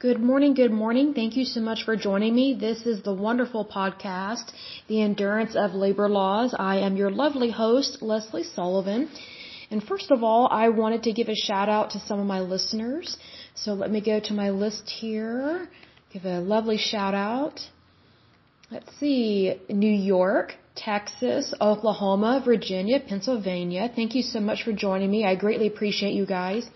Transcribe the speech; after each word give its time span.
Good 0.00 0.18
morning, 0.18 0.54
good 0.54 0.72
morning. 0.72 1.12
Thank 1.12 1.36
you 1.36 1.44
so 1.44 1.60
much 1.60 1.84
for 1.84 1.94
joining 1.94 2.34
me. 2.34 2.54
This 2.58 2.86
is 2.86 3.02
the 3.02 3.12
wonderful 3.12 3.66
podcast, 3.66 4.46
The 4.88 5.02
Endurance 5.02 5.54
of 5.54 5.74
Labor 5.74 6.08
Laws. 6.08 6.54
I 6.58 6.76
am 6.78 6.96
your 6.96 7.10
lovely 7.10 7.50
host, 7.50 8.00
Lesley 8.00 8.42
Sullivan. 8.42 9.10
And 9.70 9.84
first 9.84 10.10
of 10.10 10.24
all, 10.24 10.48
I 10.50 10.70
wanted 10.70 11.02
to 11.02 11.12
give 11.12 11.28
a 11.28 11.34
shout 11.34 11.68
out 11.68 11.90
to 11.90 12.00
some 12.00 12.18
of 12.18 12.26
my 12.26 12.40
listeners. 12.40 13.18
So 13.54 13.74
let 13.74 13.90
me 13.90 14.00
go 14.00 14.20
to 14.20 14.32
my 14.32 14.48
list 14.48 14.88
here. 14.88 15.68
Give 16.14 16.24
a 16.24 16.40
lovely 16.40 16.78
shout 16.78 17.12
out. 17.12 17.60
Let's 18.70 18.90
see, 18.98 19.60
New 19.68 19.96
York, 20.14 20.54
Texas, 20.76 21.52
Oklahoma, 21.60 22.40
Virginia, 22.42 23.00
Pennsylvania. 23.00 23.92
Thank 23.94 24.14
you 24.14 24.22
so 24.22 24.40
much 24.40 24.62
for 24.62 24.72
joining 24.72 25.10
me. 25.10 25.26
I 25.26 25.34
greatly 25.34 25.66
appreciate 25.66 26.14
you 26.14 26.24
guys. 26.24 26.66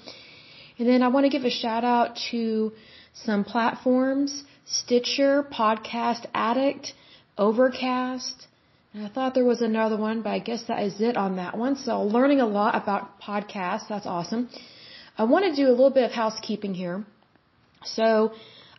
And 0.78 0.86
then 0.86 1.02
I 1.02 1.08
want 1.08 1.24
to 1.24 1.30
give 1.30 1.44
a 1.44 1.50
shout 1.50 1.84
out 1.84 2.18
to 2.32 2.72
some 3.14 3.44
platforms, 3.44 4.44
Stitcher, 4.66 5.42
Podcast 5.42 6.26
Addict, 6.34 6.92
Overcast. 7.38 8.46
And 8.92 9.06
I 9.06 9.08
thought 9.08 9.34
there 9.34 9.44
was 9.44 9.62
another 9.62 9.96
one, 9.96 10.22
but 10.22 10.30
I 10.30 10.38
guess 10.38 10.64
that 10.64 10.82
is 10.82 11.00
it 11.00 11.16
on 11.16 11.36
that 11.36 11.56
one. 11.56 11.76
So 11.76 12.02
learning 12.02 12.40
a 12.40 12.46
lot 12.46 12.74
about 12.74 13.20
podcasts. 13.20 13.88
That's 13.88 14.06
awesome. 14.06 14.48
I 15.16 15.24
want 15.24 15.44
to 15.46 15.54
do 15.54 15.68
a 15.68 15.74
little 15.78 15.90
bit 15.90 16.04
of 16.04 16.12
housekeeping 16.12 16.74
here. 16.74 17.04
So 17.84 18.32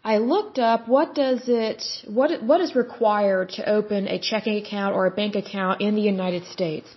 I 0.03 0.17
looked 0.17 0.59
up 0.59 0.87
what 0.87 1.15
does 1.15 1.43
it, 1.47 1.83
what, 2.05 2.43
what 2.43 2.61
is 2.61 2.75
required 2.75 3.49
to 3.57 3.69
open 3.69 4.07
a 4.07 4.19
checking 4.19 4.57
account 4.63 4.95
or 4.95 5.05
a 5.05 5.11
bank 5.11 5.35
account 5.35 5.81
in 5.81 5.95
the 5.95 6.01
United 6.01 6.45
States. 6.45 6.87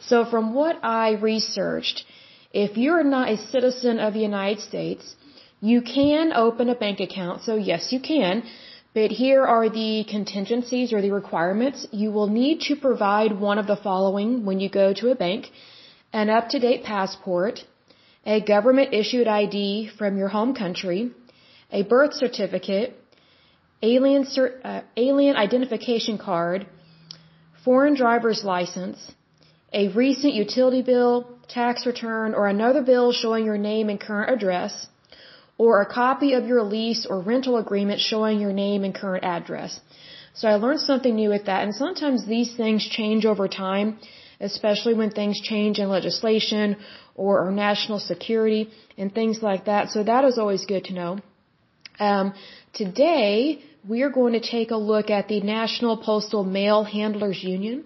So 0.00 0.24
from 0.24 0.54
what 0.54 0.78
I 0.84 1.12
researched, 1.12 2.04
if 2.52 2.76
you're 2.76 3.04
not 3.04 3.30
a 3.30 3.36
citizen 3.36 3.98
of 3.98 4.14
the 4.14 4.20
United 4.20 4.60
States, 4.60 5.14
you 5.72 5.80
can 5.82 6.32
open 6.44 6.68
a 6.68 6.78
bank 6.84 6.98
account, 7.00 7.42
so 7.46 7.56
yes, 7.70 7.92
you 7.92 8.00
can. 8.00 8.42
But 8.98 9.10
here 9.22 9.42
are 9.54 9.68
the 9.68 9.92
contingencies 10.16 10.92
or 10.94 11.00
the 11.02 11.10
requirements. 11.22 11.86
You 12.02 12.10
will 12.16 12.30
need 12.40 12.60
to 12.68 12.76
provide 12.76 13.32
one 13.48 13.58
of 13.62 13.66
the 13.72 13.78
following 13.88 14.30
when 14.46 14.60
you 14.60 14.68
go 14.70 14.86
to 15.00 15.10
a 15.10 15.16
bank. 15.26 15.50
An 16.12 16.30
up-to-date 16.30 16.84
passport, 16.84 17.64
a 18.24 18.40
government 18.54 18.94
issued 19.00 19.26
ID 19.26 19.90
from 19.98 20.16
your 20.16 20.30
home 20.36 20.54
country, 20.54 21.00
a 21.80 21.82
birth 21.82 22.14
certificate, 22.14 22.96
alien, 23.82 24.24
uh, 24.64 24.80
alien 24.96 25.36
identification 25.36 26.16
card, 26.16 26.66
foreign 27.64 27.94
driver's 28.02 28.42
license, 28.44 28.98
a 29.72 29.88
recent 29.88 30.32
utility 30.32 30.82
bill, 30.82 31.14
tax 31.48 31.86
return, 31.86 32.34
or 32.34 32.46
another 32.46 32.82
bill 32.82 33.12
showing 33.12 33.44
your 33.44 33.58
name 33.58 33.88
and 33.88 34.00
current 34.00 34.30
address, 34.36 34.86
or 35.58 35.80
a 35.80 35.86
copy 35.86 36.32
of 36.34 36.46
your 36.46 36.62
lease 36.62 37.06
or 37.08 37.20
rental 37.20 37.56
agreement 37.56 38.00
showing 38.00 38.40
your 38.40 38.52
name 38.52 38.84
and 38.84 38.94
current 38.94 39.24
address. 39.24 39.80
So 40.34 40.48
I 40.48 40.56
learned 40.56 40.80
something 40.80 41.14
new 41.16 41.30
with 41.30 41.46
that, 41.46 41.62
and 41.64 41.74
sometimes 41.74 42.26
these 42.26 42.54
things 42.54 42.86
change 42.86 43.24
over 43.24 43.48
time, 43.48 43.98
especially 44.38 44.92
when 44.92 45.10
things 45.10 45.40
change 45.40 45.78
in 45.78 45.88
legislation 45.88 46.76
or, 47.14 47.50
national 47.50 47.98
security 47.98 48.68
and 48.98 49.14
things 49.14 49.42
like 49.42 49.64
that. 49.64 49.88
So 49.88 50.04
that 50.04 50.24
is 50.24 50.36
always 50.36 50.66
good 50.66 50.84
to 50.84 50.92
know. 50.92 51.18
Um, 51.98 52.34
today, 52.74 53.62
we 53.88 54.02
are 54.02 54.10
going 54.10 54.34
to 54.34 54.40
take 54.40 54.70
a 54.70 54.76
look 54.76 55.08
at 55.08 55.28
the 55.28 55.40
National 55.40 55.96
Postal 55.96 56.44
Mail 56.44 56.84
Handlers 56.84 57.42
Union. 57.42 57.84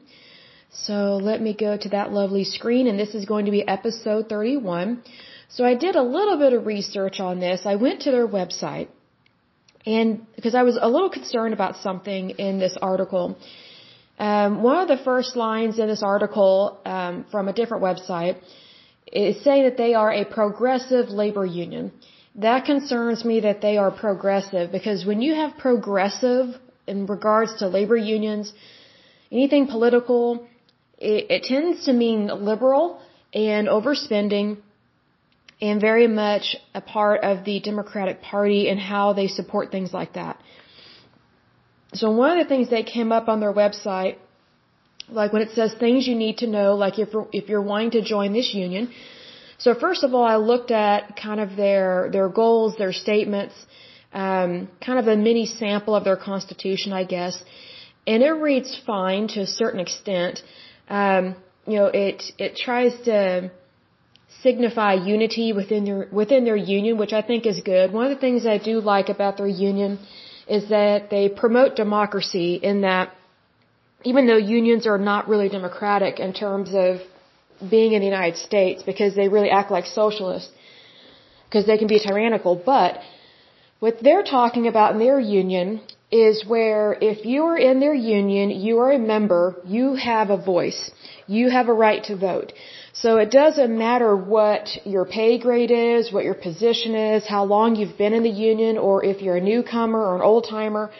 So 0.72 1.18
let 1.22 1.40
me 1.40 1.54
go 1.54 1.76
to 1.76 1.88
that 1.90 2.12
lovely 2.12 2.42
screen, 2.42 2.88
and 2.88 2.98
this 2.98 3.14
is 3.14 3.24
going 3.26 3.44
to 3.44 3.52
be 3.52 3.66
episode 3.66 4.28
31. 4.28 5.02
So 5.52 5.64
I 5.64 5.74
did 5.74 5.96
a 5.96 6.02
little 6.02 6.38
bit 6.38 6.52
of 6.52 6.66
research 6.66 7.18
on 7.18 7.40
this. 7.40 7.66
I 7.66 7.74
went 7.74 8.02
to 8.02 8.10
their 8.12 8.28
website 8.28 8.88
and 9.86 10.26
because 10.36 10.54
I 10.54 10.62
was 10.62 10.78
a 10.80 10.88
little 10.88 11.10
concerned 11.10 11.54
about 11.54 11.76
something 11.76 12.30
in 12.30 12.58
this 12.58 12.76
article. 12.80 13.38
Um, 14.18 14.62
one 14.62 14.76
of 14.76 14.88
the 14.88 15.02
first 15.02 15.34
lines 15.36 15.78
in 15.78 15.88
this 15.88 16.02
article 16.02 16.78
um, 16.84 17.24
from 17.30 17.48
a 17.48 17.52
different 17.52 17.82
website 17.82 18.36
is 19.10 19.42
saying 19.42 19.64
that 19.64 19.76
they 19.76 19.94
are 19.94 20.12
a 20.12 20.24
progressive 20.24 21.08
labor 21.08 21.46
union. 21.46 21.92
That 22.36 22.64
concerns 22.64 23.24
me 23.24 23.40
that 23.40 23.60
they 23.60 23.76
are 23.78 23.90
progressive 23.90 24.70
because 24.70 25.04
when 25.04 25.20
you 25.22 25.34
have 25.34 25.56
progressive 25.56 26.54
in 26.86 27.06
regards 27.06 27.56
to 27.56 27.68
labor 27.68 27.96
unions, 27.96 28.52
anything 29.32 29.66
political, 29.66 30.46
it, 30.98 31.30
it 31.30 31.42
tends 31.44 31.86
to 31.86 31.92
mean 31.92 32.26
liberal 32.26 33.00
and 33.32 33.66
overspending 33.68 34.58
and 35.60 35.80
very 35.80 36.06
much 36.06 36.56
a 36.74 36.80
part 36.80 37.22
of 37.22 37.44
the 37.44 37.60
Democratic 37.60 38.22
Party 38.22 38.68
and 38.70 38.80
how 38.80 39.12
they 39.12 39.26
support 39.26 39.70
things 39.70 39.92
like 39.92 40.14
that. 40.14 40.38
So 41.92 42.10
one 42.10 42.38
of 42.38 42.38
the 42.44 42.48
things 42.48 42.70
that 42.70 42.86
came 42.86 43.10
up 43.12 43.28
on 43.28 43.40
their 43.40 43.52
website, 43.52 44.16
like 45.08 45.32
when 45.32 45.42
it 45.42 45.50
says 45.50 45.74
things 45.74 46.06
you 46.06 46.14
need 46.14 46.38
to 46.38 46.46
know, 46.46 46.76
like 46.76 46.98
if 46.98 47.08
if 47.32 47.48
you're 47.48 47.66
wanting 47.72 47.90
to 47.92 48.02
join 48.02 48.32
this 48.32 48.54
union. 48.54 48.92
So 49.58 49.74
first 49.74 50.04
of 50.04 50.14
all, 50.14 50.24
I 50.24 50.36
looked 50.36 50.70
at 50.70 51.16
kind 51.16 51.40
of 51.40 51.54
their, 51.56 52.08
their 52.10 52.28
goals, 52.28 52.76
their 52.78 52.94
statements, 52.94 53.54
um, 54.12 54.68
kind 54.84 54.98
of 54.98 55.06
a 55.06 55.16
mini 55.16 55.44
sample 55.46 55.94
of 55.94 56.04
their 56.04 56.16
constitution, 56.16 56.94
I 56.94 57.04
guess. 57.04 57.42
And 58.06 58.22
it 58.22 58.30
reads 58.30 58.80
fine 58.86 59.28
to 59.34 59.40
a 59.40 59.46
certain 59.46 59.80
extent. 59.80 60.42
Um, 60.88 61.36
you 61.66 61.76
know, 61.76 61.86
it, 61.86 62.22
it 62.38 62.56
tries 62.56 62.98
to, 63.02 63.50
signify 64.42 64.94
unity 64.94 65.52
within 65.52 65.84
their 65.84 66.08
within 66.10 66.44
their 66.44 66.56
union, 66.56 66.98
which 66.98 67.12
I 67.12 67.22
think 67.22 67.46
is 67.46 67.60
good. 67.60 67.92
One 67.92 68.06
of 68.06 68.12
the 68.14 68.20
things 68.20 68.46
I 68.46 68.58
do 68.58 68.80
like 68.80 69.08
about 69.08 69.36
their 69.36 69.46
union 69.46 69.98
is 70.48 70.68
that 70.68 71.10
they 71.10 71.28
promote 71.28 71.76
democracy 71.76 72.54
in 72.70 72.80
that 72.82 73.12
even 74.02 74.26
though 74.26 74.36
unions 74.36 74.86
are 74.86 74.98
not 74.98 75.28
really 75.28 75.48
democratic 75.48 76.18
in 76.18 76.32
terms 76.32 76.70
of 76.74 77.00
being 77.70 77.92
in 77.92 78.00
the 78.00 78.06
United 78.06 78.38
States 78.38 78.82
because 78.82 79.14
they 79.14 79.28
really 79.28 79.50
act 79.50 79.70
like 79.70 79.86
socialists 79.86 80.50
because 81.46 81.66
they 81.66 81.76
can 81.76 81.88
be 81.88 81.98
tyrannical, 81.98 82.54
but 82.54 83.00
what 83.80 84.02
they're 84.02 84.22
talking 84.22 84.66
about 84.68 84.92
in 84.92 84.98
their 84.98 85.18
union 85.18 85.80
is 86.10 86.44
where 86.46 86.96
if 87.00 87.24
you 87.24 87.44
are 87.44 87.58
in 87.58 87.80
their 87.80 87.94
union, 87.94 88.50
you 88.50 88.78
are 88.78 88.92
a 88.92 88.98
member, 88.98 89.56
you 89.66 89.94
have 89.94 90.30
a 90.30 90.36
voice. 90.36 90.90
You 91.26 91.50
have 91.50 91.68
a 91.68 91.72
right 91.72 92.02
to 92.04 92.16
vote. 92.16 92.52
So 92.92 93.18
it 93.18 93.30
doesn't 93.30 93.76
matter 93.76 94.16
what 94.16 94.68
your 94.84 95.04
pay 95.04 95.38
grade 95.38 95.70
is, 95.70 96.12
what 96.12 96.24
your 96.24 96.34
position 96.34 96.94
is, 96.94 97.26
how 97.26 97.44
long 97.44 97.76
you've 97.76 97.96
been 97.96 98.12
in 98.12 98.24
the 98.24 98.30
union, 98.30 98.78
or 98.78 99.04
if 99.04 99.22
you're 99.22 99.36
a 99.36 99.40
newcomer 99.40 100.00
or 100.04 100.16
an 100.16 100.22
old 100.22 100.46
timer, 100.48 100.90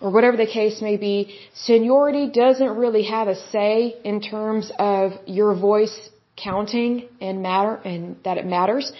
or 0.00 0.10
whatever 0.10 0.36
the 0.36 0.46
case 0.46 0.82
may 0.82 0.96
be. 0.96 1.38
Seniority 1.54 2.30
doesn't 2.30 2.76
really 2.76 3.04
have 3.04 3.26
a 3.28 3.36
say 3.50 3.96
in 4.04 4.20
terms 4.20 4.70
of 4.78 5.12
your 5.24 5.54
voice 5.54 6.10
counting 6.36 7.08
and 7.20 7.42
matter, 7.42 7.76
and 7.76 8.16
that 8.24 8.36
it 8.36 8.44
matters. 8.44 8.92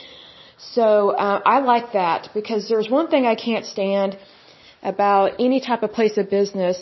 So 0.59 1.11
uh, 1.11 1.43
I 1.45 1.59
like 1.61 1.93
that 1.93 2.31
because 2.33 2.69
there's 2.69 2.89
one 2.89 3.09
thing 3.09 3.27
I 3.27 3.35
can't 3.35 3.67
stand 3.67 4.17
about 4.83 5.33
any 5.39 5.61
type 5.61 5.83
of 5.83 5.93
place 5.93 6.17
of 6.17 6.31
business 6.31 6.79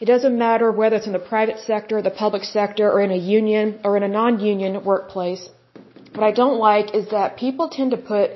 it 0.00 0.04
doesn't 0.04 0.36
matter 0.36 0.70
whether 0.70 0.96
it's 0.96 1.06
in 1.06 1.12
the 1.12 1.28
private 1.34 1.58
sector, 1.60 2.02
the 2.02 2.10
public 2.10 2.44
sector, 2.44 2.90
or 2.90 3.00
in 3.00 3.10
a 3.10 3.22
union 3.38 3.80
or 3.84 3.96
in 3.96 4.02
a 4.02 4.08
non-union 4.08 4.84
workplace. 4.84 5.48
What 6.14 6.24
I 6.24 6.32
don't 6.32 6.58
like 6.58 6.94
is 6.94 7.08
that 7.10 7.36
people 7.36 7.68
tend 7.68 7.90
to 7.92 7.96
put 7.96 8.30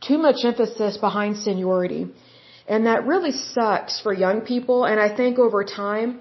too 0.00 0.18
much 0.18 0.44
emphasis 0.44 0.96
behind 0.96 1.36
seniority. 1.36 2.08
And 2.68 2.86
that 2.86 3.06
really 3.06 3.32
sucks 3.32 4.00
for 4.00 4.12
young 4.12 4.40
people. 4.40 4.84
And 4.84 4.98
I 4.98 5.14
think 5.14 5.38
over 5.38 5.64
time, 5.64 6.20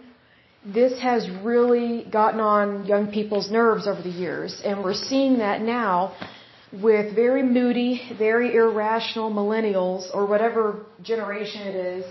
this 0.66 1.00
has 1.00 1.30
really 1.30 2.06
gotten 2.10 2.40
on 2.40 2.86
young 2.86 3.12
people's 3.12 3.50
nerves 3.52 3.88
over 3.88 4.02
the 4.02 4.10
years. 4.10 4.62
And 4.64 4.84
we're 4.84 4.94
seeing 4.94 5.38
that 5.40 5.62
now 5.62 6.16
with 6.72 7.16
very 7.16 7.44
moody, 7.44 8.02
very 8.18 8.56
irrational 8.56 9.32
millennials 9.32 10.14
or 10.14 10.26
whatever 10.26 10.86
generation 11.02 11.62
it 11.62 11.76
is 11.76 12.06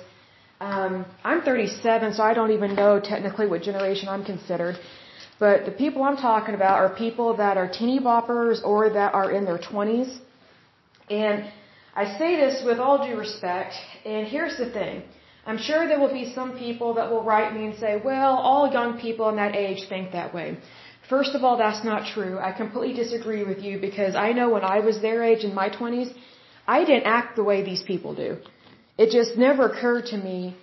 um, 0.65 0.93
I'm 1.31 1.41
37, 1.43 2.15
so 2.15 2.23
I 2.31 2.33
don't 2.39 2.53
even 2.59 2.75
know 2.75 2.93
technically 3.13 3.47
what 3.53 3.63
generation 3.71 4.09
I'm 4.15 4.25
considered. 4.33 4.77
But 5.39 5.67
the 5.69 5.75
people 5.83 6.03
I'm 6.03 6.17
talking 6.17 6.55
about 6.61 6.77
are 6.83 6.91
people 7.05 7.29
that 7.43 7.55
are 7.63 7.69
teeny 7.79 7.99
boppers 8.09 8.65
or 8.71 8.81
that 8.99 9.11
are 9.21 9.31
in 9.39 9.45
their 9.49 9.59
20s. 9.59 10.11
And 11.11 11.37
I 12.03 12.05
say 12.19 12.31
this 12.43 12.63
with 12.69 12.79
all 12.85 12.97
due 13.07 13.19
respect, 13.25 13.75
and 14.13 14.27
here's 14.35 14.57
the 14.63 14.71
thing. 14.79 15.03
I'm 15.47 15.59
sure 15.59 15.81
there 15.87 16.01
will 16.05 16.17
be 16.23 16.27
some 16.39 16.51
people 16.65 16.95
that 16.99 17.11
will 17.11 17.25
write 17.31 17.51
me 17.57 17.67
and 17.69 17.75
say, 17.85 17.93
well, 18.11 18.33
all 18.49 18.73
young 18.79 18.99
people 19.07 19.29
in 19.33 19.37
that 19.37 19.55
age 19.55 19.81
think 19.93 20.13
that 20.13 20.33
way. 20.33 20.57
First 21.11 21.35
of 21.35 21.45
all, 21.45 21.57
that's 21.59 21.85
not 21.85 22.07
true. 22.15 22.39
I 22.39 22.53
completely 22.53 22.95
disagree 23.05 23.45
with 23.45 23.61
you 23.67 23.75
because 23.89 24.15
I 24.27 24.33
know 24.33 24.49
when 24.57 24.65
I 24.65 24.79
was 24.89 25.03
their 25.03 25.23
age 25.23 25.45
in 25.45 25.55
my 25.63 25.69
20s, 25.69 26.11
I 26.67 26.79
didn't 26.89 27.07
act 27.19 27.37
the 27.37 27.45
way 27.45 27.63
these 27.63 27.83
people 27.83 28.15
do. 28.15 28.39
It 28.97 29.11
just 29.11 29.37
never 29.37 29.69
occurred 29.71 30.07
to 30.07 30.17
me 30.17 30.57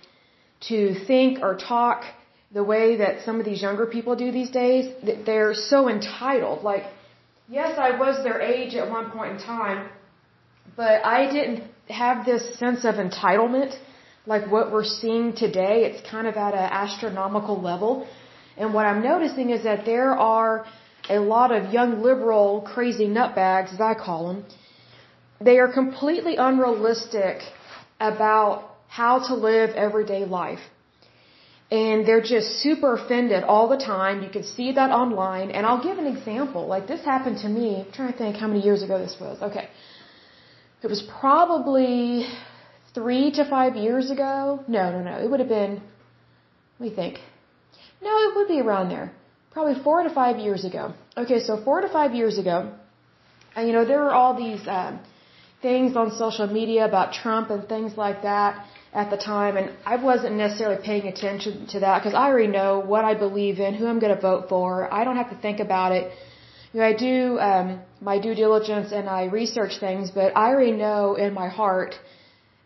to 0.68 0.94
think 1.06 1.40
or 1.42 1.56
talk 1.56 2.04
the 2.52 2.64
way 2.64 2.96
that 2.96 3.24
some 3.24 3.38
of 3.40 3.44
these 3.44 3.62
younger 3.62 3.86
people 3.86 4.14
do 4.16 4.30
these 4.30 4.50
days. 4.50 4.92
That 5.04 5.26
They're 5.26 5.54
so 5.54 5.88
entitled. 5.88 6.62
Like, 6.62 6.84
yes, 7.48 7.78
I 7.78 7.98
was 7.98 8.22
their 8.24 8.40
age 8.40 8.74
at 8.74 8.90
one 8.90 9.10
point 9.10 9.32
in 9.32 9.38
time, 9.38 9.88
but 10.76 11.04
I 11.04 11.30
didn't 11.30 11.64
have 11.88 12.24
this 12.24 12.58
sense 12.58 12.84
of 12.84 12.94
entitlement 12.94 13.74
like 14.26 14.50
what 14.50 14.72
we're 14.72 14.84
seeing 14.84 15.34
today. 15.34 15.84
It's 15.84 16.08
kind 16.08 16.26
of 16.26 16.36
at 16.36 16.54
an 16.54 16.68
astronomical 16.84 17.60
level. 17.60 18.06
And 18.56 18.72
what 18.72 18.86
I'm 18.86 19.02
noticing 19.02 19.50
is 19.50 19.64
that 19.64 19.84
there 19.84 20.12
are 20.12 20.66
a 21.08 21.18
lot 21.18 21.50
of 21.50 21.72
young 21.72 22.02
liberal 22.02 22.60
crazy 22.60 23.06
nutbags, 23.06 23.72
as 23.74 23.80
I 23.80 23.94
call 23.94 24.28
them. 24.28 24.44
They 25.40 25.58
are 25.58 25.72
completely 25.72 26.36
unrealistic 26.36 27.42
about 28.10 28.68
how 28.88 29.14
to 29.28 29.34
live 29.34 29.70
everyday 29.86 30.24
life. 30.24 30.64
And 31.70 32.06
they're 32.06 32.26
just 32.36 32.48
super 32.64 32.90
offended 32.94 33.44
all 33.44 33.66
the 33.74 33.78
time. 33.78 34.22
You 34.22 34.28
can 34.28 34.44
see 34.44 34.72
that 34.72 34.90
online. 34.90 35.50
And 35.50 35.64
I'll 35.66 35.82
give 35.82 35.96
an 36.04 36.06
example. 36.06 36.66
Like 36.66 36.86
this 36.86 37.02
happened 37.02 37.38
to 37.44 37.48
me. 37.48 37.68
I'm 37.80 37.92
trying 37.92 38.12
to 38.12 38.18
think 38.18 38.36
how 38.36 38.48
many 38.48 38.62
years 38.68 38.82
ago 38.82 38.98
this 38.98 39.16
was. 39.18 39.40
Okay. 39.40 39.66
It 40.82 40.88
was 40.94 41.02
probably 41.20 42.26
three 42.94 43.30
to 43.38 43.48
five 43.48 43.76
years 43.76 44.10
ago. 44.10 44.62
No, 44.68 44.84
no, 44.94 45.00
no. 45.02 45.14
It 45.24 45.30
would 45.30 45.40
have 45.40 45.48
been, 45.48 45.80
let 46.78 46.90
me 46.90 46.94
think. 46.94 47.20
No, 48.02 48.12
it 48.26 48.36
would 48.36 48.48
be 48.48 48.60
around 48.60 48.90
there. 48.90 49.12
Probably 49.52 49.82
four 49.82 50.02
to 50.02 50.10
five 50.10 50.38
years 50.38 50.64
ago. 50.64 50.92
Okay, 51.16 51.40
so 51.40 51.62
four 51.62 51.80
to 51.82 51.88
five 51.88 52.14
years 52.14 52.38
ago, 52.38 52.72
and 53.54 53.66
you 53.68 53.72
know, 53.72 53.84
there 53.84 54.00
were 54.00 54.12
all 54.12 54.34
these 54.34 54.66
um, 54.66 54.98
things 55.62 55.96
on 55.96 56.10
social 56.16 56.46
media 56.46 56.84
about 56.84 57.12
Trump 57.12 57.50
and 57.50 57.68
things 57.68 57.96
like 57.96 58.22
that 58.22 58.66
at 58.92 59.08
the 59.10 59.16
time, 59.16 59.56
and 59.56 59.70
I 59.86 59.96
wasn't 59.96 60.34
necessarily 60.36 60.80
paying 60.84 61.06
attention 61.06 61.66
to 61.68 61.80
that 61.80 62.00
because 62.00 62.14
I 62.14 62.26
already 62.26 62.48
know 62.48 62.80
what 62.80 63.04
I 63.04 63.14
believe 63.14 63.58
in, 63.58 63.74
who 63.74 63.86
I'm 63.86 64.00
going 64.00 64.14
to 64.14 64.20
vote 64.20 64.48
for. 64.50 64.92
I 64.92 65.04
don't 65.04 65.16
have 65.16 65.30
to 65.30 65.38
think 65.46 65.60
about 65.60 65.92
it 65.92 66.12
you 66.72 66.80
know, 66.80 66.86
I 66.86 66.94
do 66.94 67.38
um, 67.38 67.80
my 68.00 68.18
due 68.18 68.34
diligence 68.34 68.92
and 68.92 69.08
I 69.08 69.24
research 69.24 69.78
things, 69.78 70.10
but 70.10 70.34
I 70.34 70.48
already 70.48 70.72
know 70.72 71.16
in 71.16 71.34
my 71.34 71.48
heart 71.48 71.94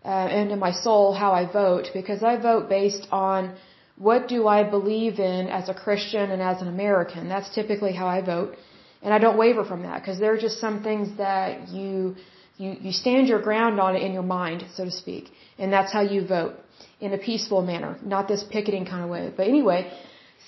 uh, 0.05 0.09
and 0.09 0.53
in 0.53 0.61
my 0.61 0.71
soul 0.71 1.13
how 1.13 1.33
I 1.33 1.45
vote 1.51 1.89
because 1.93 2.23
I 2.23 2.37
vote 2.37 2.69
based 2.69 3.09
on 3.11 3.57
what 3.97 4.29
do 4.29 4.47
I 4.47 4.63
believe 4.63 5.19
in 5.19 5.49
as 5.49 5.69
a 5.69 5.75
Christian 5.75 6.31
and 6.31 6.41
as 6.41 6.63
an 6.63 6.69
American. 6.69 7.29
That's 7.29 7.53
typically 7.53 7.93
how 7.93 8.07
I 8.07 8.21
vote, 8.21 8.55
and 9.03 9.13
I 9.13 9.19
don't 9.19 9.37
waver 9.37 9.65
from 9.65 9.83
that 9.83 10.03
because 10.03 10.21
there 10.21 10.33
are 10.33 10.39
just 10.39 10.61
some 10.61 10.85
things 10.85 11.17
that 11.19 11.69
you 11.71 12.15
you 12.59 12.77
you 12.81 12.93
stand 12.93 13.29
your 13.29 13.41
ground 13.41 13.81
on 13.81 13.97
it 13.97 14.03
in 14.03 14.13
your 14.13 14.29
mind, 14.41 14.65
so 14.75 14.85
to 14.85 14.91
speak, 14.91 15.31
and 15.59 15.73
that's 15.73 15.93
how 15.93 16.03
you 16.03 16.27
vote 16.27 16.55
in 17.01 17.13
a 17.13 17.19
peaceful 17.19 17.63
manner, 17.63 17.99
not 18.03 18.29
this 18.29 18.43
picketing 18.45 18.87
kind 18.87 19.03
of 19.05 19.11
way. 19.11 19.33
But 19.37 19.49
anyway, 19.49 19.93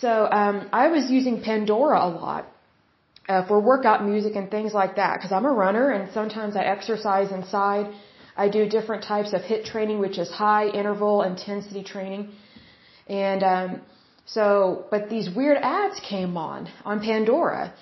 so 0.01 0.29
um, 0.31 0.69
I 0.73 0.89
was 0.89 1.11
using 1.11 1.43
Pandora 1.43 1.99
a 2.07 2.09
lot 2.09 2.47
uh, 3.29 3.47
for 3.47 3.61
workout 3.61 4.05
music 4.05 4.37
and 4.37 4.51
things 4.51 4.73
like 4.73 4.97
that. 4.97 5.17
Because 5.17 5.33
I'm 5.33 5.45
a 5.45 5.53
runner 5.53 5.91
and 5.91 6.13
sometimes 6.13 6.57
I 6.57 6.65
exercise 6.65 7.31
inside. 7.33 7.93
I 8.37 8.49
do 8.49 8.69
different 8.69 9.03
types 9.03 9.33
of 9.33 9.43
HIT 9.43 9.65
training, 9.67 9.99
which 9.99 10.19
is 10.19 10.31
high 10.31 10.69
interval 10.69 11.23
intensity 11.23 11.83
training. 11.83 12.31
And 13.09 13.43
um, 13.43 13.81
so, 14.27 14.87
but 14.91 15.11
these 15.11 15.29
weird 15.29 15.59
ads 15.61 16.01
came 16.01 16.37
on 16.37 16.69
on 16.85 17.01
Pandora, 17.01 17.75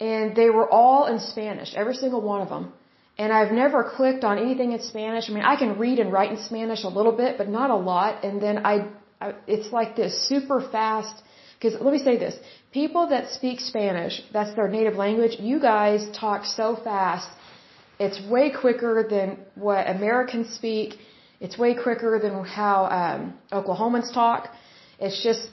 and 0.00 0.36
they 0.36 0.50
were 0.50 0.68
all 0.68 1.06
in 1.06 1.20
Spanish, 1.20 1.74
every 1.74 1.94
single 1.94 2.20
one 2.20 2.42
of 2.42 2.48
them. 2.48 2.72
And 3.16 3.32
I've 3.32 3.52
never 3.52 3.92
clicked 3.96 4.24
on 4.24 4.38
anything 4.38 4.72
in 4.72 4.80
Spanish. 4.80 5.30
I 5.30 5.32
mean, 5.32 5.44
I 5.44 5.56
can 5.56 5.78
read 5.78 5.98
and 6.00 6.12
write 6.12 6.30
in 6.32 6.38
Spanish 6.38 6.82
a 6.84 6.88
little 6.88 7.12
bit, 7.12 7.38
but 7.38 7.48
not 7.48 7.70
a 7.70 7.76
lot. 7.76 8.24
And 8.24 8.42
then 8.42 8.66
I, 8.66 8.88
I 9.20 9.34
it's 9.46 9.72
like 9.72 9.94
this 9.94 10.28
super 10.28 10.60
fast 10.60 11.14
because 11.64 11.80
let 11.80 11.92
me 11.92 11.98
say 11.98 12.16
this. 12.18 12.36
People 12.72 13.08
that 13.08 13.30
speak 13.30 13.60
Spanish, 13.60 14.20
that's 14.32 14.54
their 14.54 14.68
native 14.68 14.96
language, 14.96 15.36
you 15.40 15.58
guys 15.60 16.06
talk 16.18 16.44
so 16.44 16.76
fast. 16.76 17.28
It's 17.98 18.20
way 18.28 18.50
quicker 18.50 19.06
than 19.08 19.38
what 19.54 19.88
Americans 19.88 20.50
speak. 20.54 20.96
It's 21.40 21.56
way 21.56 21.74
quicker 21.74 22.18
than 22.18 22.44
how 22.44 22.78
um, 23.00 23.34
Oklahomans 23.52 24.12
talk. 24.12 24.50
It's 24.98 25.22
just, 25.22 25.48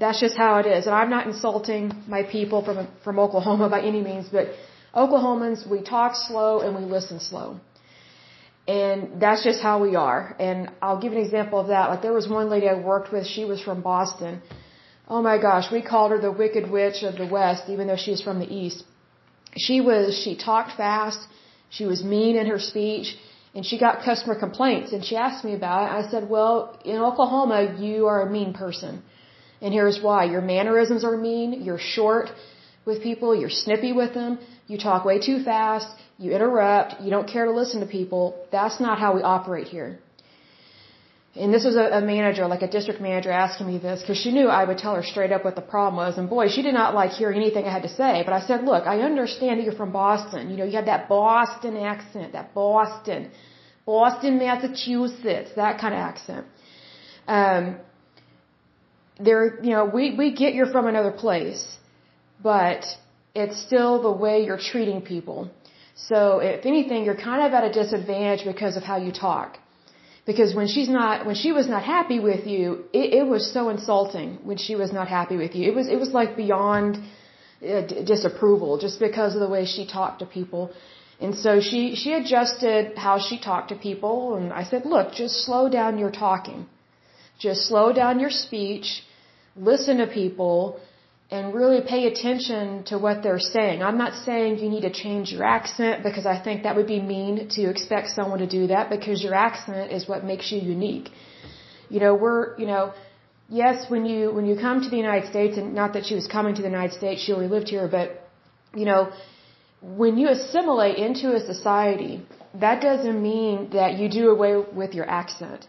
that's 0.00 0.20
just 0.20 0.36
how 0.36 0.58
it 0.58 0.66
is. 0.66 0.86
And 0.86 0.94
I'm 0.94 1.10
not 1.10 1.26
insulting 1.26 1.92
my 2.08 2.22
people 2.22 2.64
from, 2.64 2.88
from 3.04 3.18
Oklahoma 3.18 3.68
by 3.68 3.82
any 3.82 4.00
means, 4.00 4.26
but 4.32 4.48
Oklahomans, 4.94 5.68
we 5.68 5.82
talk 5.82 6.14
slow 6.14 6.60
and 6.60 6.76
we 6.76 6.82
listen 6.82 7.20
slow. 7.20 7.60
And 8.68 9.20
that's 9.20 9.42
just 9.42 9.60
how 9.60 9.82
we 9.82 9.96
are. 9.96 10.36
And 10.38 10.70
I'll 10.80 11.00
give 11.00 11.12
an 11.12 11.18
example 11.18 11.58
of 11.58 11.68
that. 11.68 11.88
Like 11.90 12.02
there 12.02 12.12
was 12.12 12.28
one 12.28 12.48
lady 12.48 12.68
I 12.68 12.74
worked 12.74 13.12
with, 13.12 13.26
she 13.26 13.44
was 13.44 13.60
from 13.60 13.80
Boston 13.82 14.42
Oh 15.08 15.20
my 15.20 15.38
gosh, 15.38 15.70
we 15.70 15.82
called 15.82 16.10
her 16.12 16.18
the 16.18 16.32
Wicked 16.32 16.70
Witch 16.70 17.02
of 17.02 17.16
the 17.16 17.26
West, 17.26 17.64
even 17.68 17.86
though 17.86 17.96
she's 17.96 18.22
from 18.22 18.38
the 18.38 18.50
East. 18.62 18.84
She 19.56 19.80
was, 19.80 20.16
she 20.24 20.36
talked 20.36 20.72
fast, 20.76 21.20
she 21.68 21.84
was 21.84 22.02
mean 22.02 22.36
in 22.36 22.46
her 22.46 22.58
speech, 22.58 23.16
and 23.54 23.66
she 23.66 23.78
got 23.78 24.04
customer 24.04 24.36
complaints, 24.38 24.92
and 24.92 25.04
she 25.04 25.16
asked 25.16 25.44
me 25.44 25.54
about 25.54 25.82
it. 25.84 26.06
I 26.06 26.10
said, 26.10 26.28
well, 26.28 26.78
in 26.84 26.96
Oklahoma, 26.96 27.76
you 27.78 28.06
are 28.06 28.22
a 28.22 28.30
mean 28.30 28.52
person. 28.54 29.02
And 29.60 29.74
here's 29.74 30.00
why. 30.00 30.24
Your 30.24 30.40
mannerisms 30.40 31.04
are 31.04 31.16
mean, 31.16 31.62
you're 31.62 31.78
short 31.78 32.30
with 32.84 33.02
people, 33.02 33.34
you're 33.34 33.56
snippy 33.64 33.92
with 33.92 34.14
them, 34.14 34.38
you 34.66 34.78
talk 34.78 35.04
way 35.04 35.18
too 35.18 35.42
fast, 35.42 35.88
you 36.18 36.32
interrupt, 36.32 37.00
you 37.00 37.10
don't 37.10 37.28
care 37.28 37.44
to 37.46 37.52
listen 37.52 37.80
to 37.80 37.86
people. 37.86 38.22
That's 38.50 38.80
not 38.80 38.98
how 38.98 39.14
we 39.16 39.22
operate 39.22 39.68
here. 39.68 39.98
And 41.34 41.52
this 41.54 41.64
was 41.64 41.76
a, 41.76 41.86
a 41.98 42.00
manager, 42.02 42.46
like 42.46 42.60
a 42.60 42.68
district 42.68 43.00
manager, 43.00 43.30
asking 43.30 43.66
me 43.66 43.78
this 43.78 44.00
because 44.02 44.18
she 44.18 44.32
knew 44.32 44.48
I 44.48 44.64
would 44.64 44.76
tell 44.76 44.94
her 44.94 45.02
straight 45.02 45.32
up 45.32 45.44
what 45.46 45.56
the 45.56 45.62
problem 45.62 45.96
was. 45.96 46.18
And 46.18 46.28
boy, 46.28 46.48
she 46.48 46.60
did 46.60 46.74
not 46.74 46.94
like 46.94 47.12
hearing 47.12 47.38
anything 47.40 47.64
I 47.64 47.72
had 47.72 47.84
to 47.84 47.88
say. 47.88 48.22
But 48.26 48.34
I 48.34 48.40
said, 48.46 48.64
look, 48.64 48.86
I 48.86 49.00
understand 49.00 49.58
that 49.58 49.64
you're 49.64 49.80
from 49.84 49.92
Boston. 49.92 50.50
You 50.50 50.58
know, 50.58 50.64
you 50.64 50.76
have 50.76 50.86
that 50.86 51.08
Boston 51.08 51.78
accent, 51.78 52.34
that 52.34 52.52
Boston, 52.54 53.30
Boston, 53.86 54.38
Massachusetts, 54.38 55.52
that 55.56 55.80
kind 55.80 55.94
of 55.94 56.00
accent. 56.00 56.46
Um, 57.26 57.76
there, 59.18 59.62
you 59.62 59.70
know, 59.70 59.86
we 59.86 60.14
we 60.14 60.34
get 60.34 60.52
you're 60.54 60.70
from 60.70 60.86
another 60.86 61.12
place, 61.12 61.64
but 62.42 62.84
it's 63.34 63.60
still 63.66 64.02
the 64.02 64.10
way 64.24 64.44
you're 64.44 64.64
treating 64.72 65.00
people. 65.00 65.50
So 65.94 66.38
if 66.38 66.66
anything, 66.66 67.04
you're 67.04 67.22
kind 67.30 67.42
of 67.46 67.52
at 67.52 67.64
a 67.64 67.72
disadvantage 67.72 68.44
because 68.44 68.76
of 68.76 68.82
how 68.82 68.96
you 68.96 69.12
talk. 69.12 69.58
Because 70.24 70.54
when 70.54 70.68
she's 70.68 70.88
not, 70.88 71.26
when 71.26 71.34
she 71.34 71.50
was 71.52 71.66
not 71.68 71.82
happy 71.82 72.20
with 72.20 72.46
you, 72.46 72.84
it, 72.92 73.14
it 73.20 73.26
was 73.26 73.52
so 73.52 73.68
insulting 73.70 74.38
when 74.44 74.56
she 74.56 74.74
was 74.76 74.92
not 74.92 75.08
happy 75.08 75.36
with 75.36 75.54
you. 75.56 75.68
It 75.70 75.74
was, 75.74 75.88
it 75.88 75.98
was 75.98 76.10
like 76.10 76.36
beyond 76.36 76.98
uh, 77.62 77.82
disapproval 78.12 78.78
just 78.78 79.00
because 79.00 79.34
of 79.34 79.40
the 79.40 79.48
way 79.48 79.64
she 79.64 79.84
talked 79.86 80.20
to 80.20 80.26
people. 80.26 80.70
And 81.20 81.34
so 81.34 81.60
she, 81.60 81.94
she 81.96 82.12
adjusted 82.12 82.96
how 82.96 83.18
she 83.18 83.38
talked 83.40 83.68
to 83.70 83.76
people. 83.76 84.36
And 84.36 84.52
I 84.52 84.64
said, 84.64 84.84
look, 84.84 85.12
just 85.12 85.44
slow 85.44 85.68
down 85.68 85.98
your 85.98 86.10
talking. 86.10 86.66
Just 87.38 87.66
slow 87.68 87.92
down 87.92 88.20
your 88.20 88.30
speech. 88.30 89.02
Listen 89.56 89.98
to 89.98 90.06
people 90.06 90.80
and 91.32 91.54
really 91.54 91.80
pay 91.92 92.02
attention 92.12 92.84
to 92.90 92.98
what 93.04 93.22
they're 93.22 93.44
saying. 93.54 93.82
I'm 93.82 93.96
not 94.04 94.12
saying 94.26 94.58
you 94.58 94.68
need 94.74 94.84
to 94.90 94.94
change 95.04 95.32
your 95.34 95.44
accent 95.58 96.02
because 96.08 96.26
I 96.34 96.36
think 96.46 96.64
that 96.64 96.76
would 96.76 96.90
be 96.96 97.00
mean 97.00 97.48
to 97.56 97.62
expect 97.74 98.08
someone 98.18 98.40
to 98.46 98.50
do 98.58 98.66
that 98.72 98.90
because 98.90 99.24
your 99.26 99.34
accent 99.34 99.92
is 99.96 100.06
what 100.10 100.24
makes 100.32 100.52
you 100.52 100.60
unique. 100.60 101.08
You 101.88 102.00
know, 102.00 102.12
we're, 102.14 102.40
you 102.58 102.66
know, 102.72 102.92
yes, 103.48 103.86
when 103.92 104.04
you, 104.04 104.30
when 104.36 104.44
you 104.50 104.56
come 104.66 104.82
to 104.82 104.90
the 104.94 105.00
United 105.06 105.30
States 105.30 105.56
and 105.56 105.74
not 105.74 105.94
that 105.94 106.04
she 106.08 106.14
was 106.20 106.26
coming 106.36 106.54
to 106.58 106.62
the 106.66 106.72
United 106.76 106.94
States, 107.00 107.22
she 107.22 107.32
only 107.32 107.48
lived 107.48 107.68
here, 107.70 107.88
but, 107.88 108.08
you 108.74 108.84
know, 108.84 109.10
when 109.80 110.18
you 110.18 110.28
assimilate 110.28 110.96
into 110.96 111.34
a 111.34 111.40
society, 111.52 112.14
that 112.64 112.82
doesn't 112.82 113.20
mean 113.30 113.70
that 113.78 113.94
you 113.98 114.10
do 114.10 114.28
away 114.28 114.52
with 114.80 114.92
your 114.98 115.08
accent. 115.08 115.66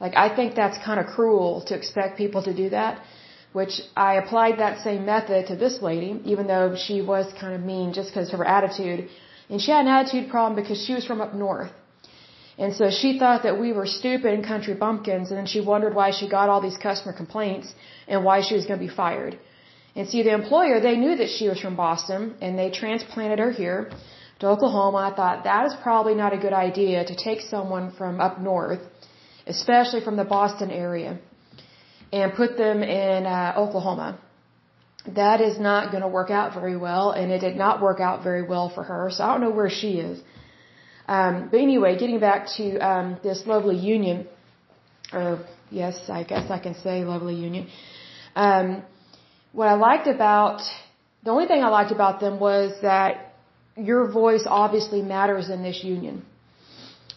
Like, 0.00 0.14
I 0.14 0.28
think 0.36 0.54
that's 0.54 0.78
kind 0.84 1.00
of 1.00 1.06
cruel 1.06 1.64
to 1.66 1.74
expect 1.74 2.18
people 2.18 2.42
to 2.44 2.54
do 2.54 2.70
that 2.70 3.02
which 3.52 3.74
I 3.96 4.14
applied 4.14 4.58
that 4.58 4.82
same 4.82 5.04
method 5.04 5.46
to 5.48 5.56
this 5.56 5.82
lady, 5.82 6.20
even 6.24 6.46
though 6.46 6.74
she 6.74 7.02
was 7.02 7.26
kind 7.38 7.54
of 7.54 7.62
mean 7.62 7.92
just 7.92 8.08
because 8.10 8.32
of 8.32 8.38
her 8.38 8.46
attitude. 8.58 9.08
And 9.50 9.60
she 9.60 9.70
had 9.70 9.82
an 9.86 9.92
attitude 9.98 10.30
problem 10.30 10.54
because 10.60 10.82
she 10.84 10.94
was 10.94 11.04
from 11.04 11.20
up 11.20 11.34
north. 11.34 11.72
And 12.58 12.74
so 12.74 12.90
she 12.90 13.18
thought 13.18 13.42
that 13.44 13.58
we 13.58 13.72
were 13.72 13.86
stupid 13.86 14.44
country 14.44 14.74
bumpkins, 14.74 15.30
and 15.30 15.38
then 15.38 15.46
she 15.46 15.60
wondered 15.60 15.94
why 15.94 16.10
she 16.10 16.28
got 16.28 16.48
all 16.48 16.60
these 16.60 16.76
customer 16.76 17.12
complaints 17.12 17.74
and 18.06 18.24
why 18.24 18.40
she 18.40 18.54
was 18.54 18.66
going 18.66 18.78
to 18.80 18.86
be 18.86 18.94
fired. 18.94 19.38
And 19.96 20.08
see, 20.08 20.22
the 20.22 20.32
employer, 20.32 20.80
they 20.80 20.96
knew 20.96 21.16
that 21.16 21.30
she 21.36 21.48
was 21.48 21.60
from 21.60 21.76
Boston, 21.76 22.34
and 22.40 22.58
they 22.58 22.70
transplanted 22.70 23.38
her 23.38 23.50
here 23.50 23.90
to 24.40 24.46
Oklahoma. 24.48 24.98
I 25.10 25.14
thought 25.14 25.44
that 25.44 25.66
is 25.66 25.74
probably 25.82 26.14
not 26.14 26.32
a 26.32 26.38
good 26.38 26.52
idea 26.52 27.04
to 27.04 27.14
take 27.14 27.40
someone 27.40 27.92
from 27.98 28.20
up 28.20 28.40
north, 28.40 28.80
especially 29.46 30.00
from 30.00 30.16
the 30.16 30.24
Boston 30.24 30.70
area 30.70 31.18
and 32.12 32.34
put 32.34 32.56
them 32.56 32.82
in 32.82 33.26
uh, 33.26 33.54
Oklahoma. 33.56 34.18
That 35.22 35.40
is 35.40 35.58
not 35.58 35.90
going 35.92 36.02
to 36.02 36.08
work 36.08 36.30
out 36.30 36.54
very 36.54 36.76
well, 36.76 37.10
and 37.10 37.32
it 37.32 37.40
did 37.40 37.56
not 37.56 37.80
work 37.80 38.00
out 38.00 38.22
very 38.22 38.44
well 38.52 38.68
for 38.68 38.84
her. 38.84 39.10
So 39.10 39.24
I 39.24 39.28
don't 39.32 39.40
know 39.40 39.50
where 39.50 39.70
she 39.70 39.90
is. 40.08 40.20
Um, 41.08 41.48
but 41.50 41.58
anyway, 41.58 41.98
getting 41.98 42.20
back 42.20 42.46
to 42.58 42.78
um, 42.78 43.18
this 43.22 43.46
lovely 43.46 43.76
union, 43.76 44.26
or 45.12 45.44
yes, 45.70 45.96
I 46.08 46.22
guess 46.22 46.50
I 46.50 46.58
can 46.58 46.74
say 46.76 47.04
lovely 47.04 47.34
union. 47.34 47.66
Um, 48.36 48.82
what 49.52 49.68
I 49.68 49.74
liked 49.74 50.06
about 50.06 50.60
the 51.24 51.30
only 51.30 51.46
thing 51.46 51.62
I 51.62 51.68
liked 51.68 51.92
about 51.92 52.20
them 52.20 52.40
was 52.40 52.72
that 52.82 53.34
your 53.76 54.10
voice 54.10 54.44
obviously 54.46 55.02
matters 55.02 55.50
in 55.50 55.62
this 55.62 55.82
union. 55.84 56.24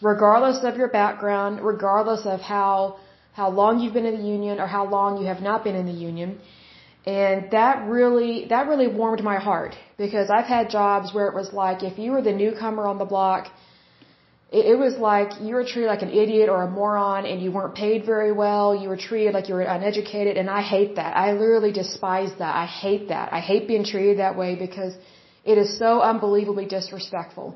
regardless 0.02 0.62
of 0.64 0.76
your 0.76 0.88
background, 0.88 1.60
regardless 1.60 2.26
of 2.26 2.40
how 2.40 2.98
how 3.36 3.48
long 3.50 3.80
you've 3.80 3.96
been 3.98 4.08
in 4.12 4.16
the 4.20 4.28
union 4.36 4.60
or 4.62 4.66
how 4.76 4.84
long 4.96 5.20
you 5.20 5.26
have 5.32 5.42
not 5.48 5.62
been 5.66 5.76
in 5.82 5.86
the 5.92 5.98
union. 6.10 6.38
And 7.18 7.50
that 7.56 7.86
really 7.96 8.32
that 8.52 8.66
really 8.70 8.88
warmed 9.00 9.22
my 9.32 9.38
heart 9.48 9.74
because 10.04 10.30
I've 10.36 10.50
had 10.56 10.70
jobs 10.78 11.14
where 11.16 11.26
it 11.30 11.34
was 11.40 11.52
like 11.62 11.82
if 11.90 11.98
you 12.02 12.08
were 12.14 12.22
the 12.30 12.36
newcomer 12.42 12.84
on 12.92 12.98
the 13.02 13.08
block, 13.14 13.44
it, 14.58 14.64
it 14.72 14.78
was 14.84 14.94
like 15.10 15.30
you 15.46 15.52
were 15.58 15.66
treated 15.72 15.90
like 15.94 16.04
an 16.08 16.14
idiot 16.22 16.48
or 16.54 16.62
a 16.62 16.70
moron 16.78 17.26
and 17.30 17.42
you 17.44 17.52
weren't 17.56 17.76
paid 17.84 18.06
very 18.14 18.32
well. 18.44 18.74
You 18.82 18.88
were 18.92 19.02
treated 19.08 19.34
like 19.34 19.48
you 19.50 19.56
were 19.58 19.68
uneducated 19.76 20.34
and 20.40 20.48
I 20.60 20.62
hate 20.74 20.96
that. 20.96 21.12
I 21.24 21.26
literally 21.42 21.72
despise 21.82 22.32
that. 22.42 22.54
I 22.64 22.66
hate 22.66 23.08
that. 23.14 23.32
I 23.38 23.40
hate 23.50 23.68
being 23.68 23.86
treated 23.92 24.18
that 24.24 24.34
way 24.42 24.50
because 24.66 24.94
it 25.44 25.58
is 25.58 25.78
so 25.78 26.00
unbelievably 26.00 26.66
disrespectful. 26.78 27.48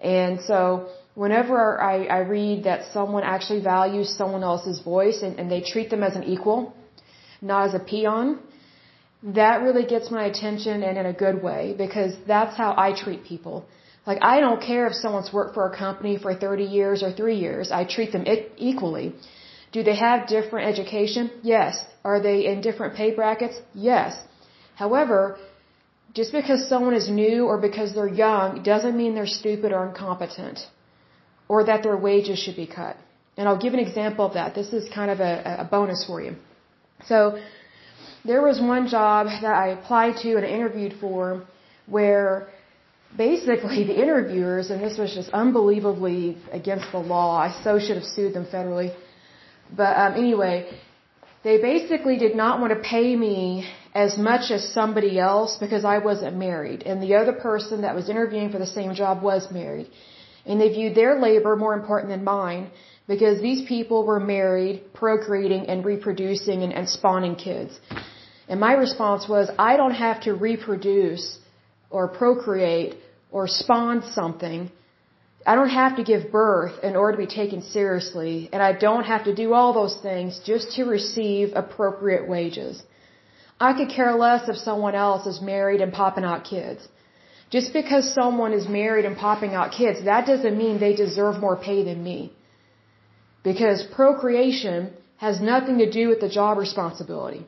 And 0.00 0.40
so 0.50 0.88
whenever 1.14 1.80
I, 1.80 2.04
I 2.06 2.18
read 2.18 2.64
that 2.64 2.92
someone 2.92 3.22
actually 3.22 3.62
values 3.62 4.08
someone 4.16 4.42
else's 4.42 4.80
voice 4.80 5.22
and, 5.22 5.38
and 5.38 5.50
they 5.50 5.60
treat 5.60 5.90
them 5.90 6.02
as 6.02 6.16
an 6.16 6.24
equal, 6.24 6.74
not 7.40 7.68
as 7.68 7.74
a 7.74 7.78
peon, 7.78 8.38
that 9.22 9.62
really 9.62 9.86
gets 9.86 10.10
my 10.10 10.24
attention 10.26 10.82
and 10.82 10.98
in 10.98 11.06
a 11.06 11.12
good 11.12 11.42
way 11.42 11.74
because 11.76 12.12
that's 12.26 12.56
how 12.56 12.74
I 12.76 12.92
treat 12.92 13.24
people. 13.24 13.64
Like 14.06 14.18
I 14.22 14.40
don't 14.40 14.60
care 14.60 14.86
if 14.86 14.94
someone's 14.94 15.32
worked 15.32 15.54
for 15.54 15.66
a 15.70 15.76
company 15.76 16.18
for 16.18 16.34
30 16.34 16.64
years 16.64 17.02
or 17.02 17.10
3 17.10 17.36
years. 17.36 17.72
I 17.72 17.84
treat 17.84 18.12
them 18.12 18.24
equally. 18.56 19.14
Do 19.72 19.82
they 19.82 19.96
have 19.96 20.26
different 20.26 20.68
education? 20.68 21.30
Yes. 21.42 21.84
Are 22.04 22.20
they 22.20 22.46
in 22.46 22.60
different 22.60 22.94
pay 22.96 23.10
brackets? 23.14 23.60
Yes. 23.72 24.20
However, 24.74 25.38
just 26.12 26.32
because 26.32 26.68
someone 26.68 26.94
is 26.94 27.08
new 27.08 27.46
or 27.46 27.56
because 27.58 27.94
they're 27.94 28.14
young 28.26 28.62
doesn't 28.62 28.96
mean 28.96 29.14
they're 29.14 29.34
stupid 29.40 29.72
or 29.72 29.86
incompetent 29.88 30.66
or 31.48 31.64
that 31.64 31.82
their 31.82 31.96
wages 31.96 32.38
should 32.38 32.56
be 32.56 32.66
cut. 32.66 32.96
And 33.36 33.48
I'll 33.48 33.62
give 33.66 33.74
an 33.74 33.80
example 33.80 34.24
of 34.26 34.34
that. 34.34 34.54
This 34.54 34.72
is 34.72 34.88
kind 34.92 35.10
of 35.10 35.20
a, 35.20 35.56
a 35.60 35.64
bonus 35.64 36.04
for 36.06 36.22
you. 36.22 36.36
So, 37.06 37.38
there 38.24 38.42
was 38.42 38.60
one 38.60 38.88
job 38.88 39.26
that 39.26 39.54
I 39.64 39.68
applied 39.68 40.16
to 40.22 40.36
and 40.36 40.46
interviewed 40.46 40.94
for 41.00 41.44
where 41.86 42.48
basically 43.16 43.84
the 43.84 44.00
interviewers, 44.02 44.70
and 44.70 44.82
this 44.82 44.96
was 44.98 45.14
just 45.14 45.28
unbelievably 45.30 46.38
against 46.50 46.90
the 46.92 46.98
law, 46.98 47.36
I 47.38 47.50
so 47.62 47.78
should 47.78 47.96
have 47.96 48.04
sued 48.16 48.34
them 48.34 48.46
federally. 48.46 48.94
But 49.76 49.96
um, 49.96 50.14
anyway, 50.14 50.70
they 51.42 51.60
basically 51.60 52.16
did 52.16 52.34
not 52.34 52.60
want 52.60 52.72
to 52.72 52.80
pay 52.80 53.14
me 53.14 53.68
as 53.94 54.16
much 54.16 54.50
as 54.50 54.72
somebody 54.72 55.18
else 55.18 55.56
because 55.56 55.84
I 55.84 55.98
wasn't 55.98 56.36
married. 56.36 56.82
And 56.82 57.02
the 57.02 57.14
other 57.16 57.32
person 57.32 57.82
that 57.82 57.94
was 57.94 58.08
interviewing 58.08 58.50
for 58.50 58.58
the 58.58 58.66
same 58.66 58.94
job 58.94 59.22
was 59.22 59.50
married. 59.52 59.88
And 60.46 60.60
they 60.60 60.68
viewed 60.68 60.94
their 60.94 61.14
labor 61.18 61.56
more 61.56 61.74
important 61.74 62.10
than 62.10 62.24
mine 62.24 62.70
because 63.06 63.40
these 63.40 63.66
people 63.66 64.04
were 64.04 64.20
married, 64.20 64.92
procreating, 64.92 65.66
and 65.68 65.84
reproducing 65.84 66.62
and, 66.62 66.72
and 66.72 66.88
spawning 66.88 67.36
kids. 67.36 67.78
And 68.48 68.60
my 68.60 68.74
response 68.74 69.28
was, 69.28 69.50
I 69.58 69.76
don't 69.76 69.98
have 70.06 70.22
to 70.22 70.34
reproduce 70.34 71.38
or 71.90 72.08
procreate 72.08 72.96
or 73.30 73.46
spawn 73.48 74.02
something. 74.02 74.70
I 75.46 75.54
don't 75.54 75.74
have 75.82 75.96
to 75.96 76.04
give 76.04 76.30
birth 76.30 76.82
in 76.82 76.96
order 76.96 77.12
to 77.16 77.26
be 77.26 77.32
taken 77.42 77.62
seriously, 77.62 78.48
and 78.52 78.62
I 78.62 78.72
don't 78.72 79.04
have 79.04 79.24
to 79.24 79.34
do 79.34 79.52
all 79.52 79.72
those 79.72 79.96
things 80.08 80.40
just 80.44 80.72
to 80.76 80.84
receive 80.84 81.52
appropriate 81.54 82.26
wages. 82.28 82.82
I 83.60 83.72
could 83.74 83.90
care 83.90 84.14
less 84.14 84.48
if 84.48 84.56
someone 84.56 84.94
else 84.94 85.26
is 85.26 85.40
married 85.40 85.80
and 85.80 85.92
popping 85.92 86.24
out 86.24 86.44
kids. 86.44 86.88
Just 87.54 87.72
because 87.72 88.04
someone 88.20 88.52
is 88.60 88.66
married 88.80 89.04
and 89.08 89.16
popping 89.16 89.52
out 89.58 89.74
kids, 89.80 89.98
that 90.10 90.26
doesn't 90.30 90.56
mean 90.62 90.78
they 90.78 90.94
deserve 91.04 91.34
more 91.46 91.56
pay 91.66 91.80
than 91.88 92.02
me. 92.10 92.18
Because 93.48 93.84
procreation 93.98 94.92
has 95.24 95.40
nothing 95.52 95.76
to 95.82 95.88
do 95.98 96.04
with 96.08 96.20
the 96.24 96.30
job 96.38 96.58
responsibility. 96.58 97.42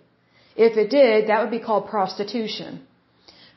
If 0.66 0.76
it 0.82 0.90
did, 0.90 1.28
that 1.28 1.40
would 1.40 1.54
be 1.58 1.62
called 1.68 1.88
prostitution. 1.88 2.86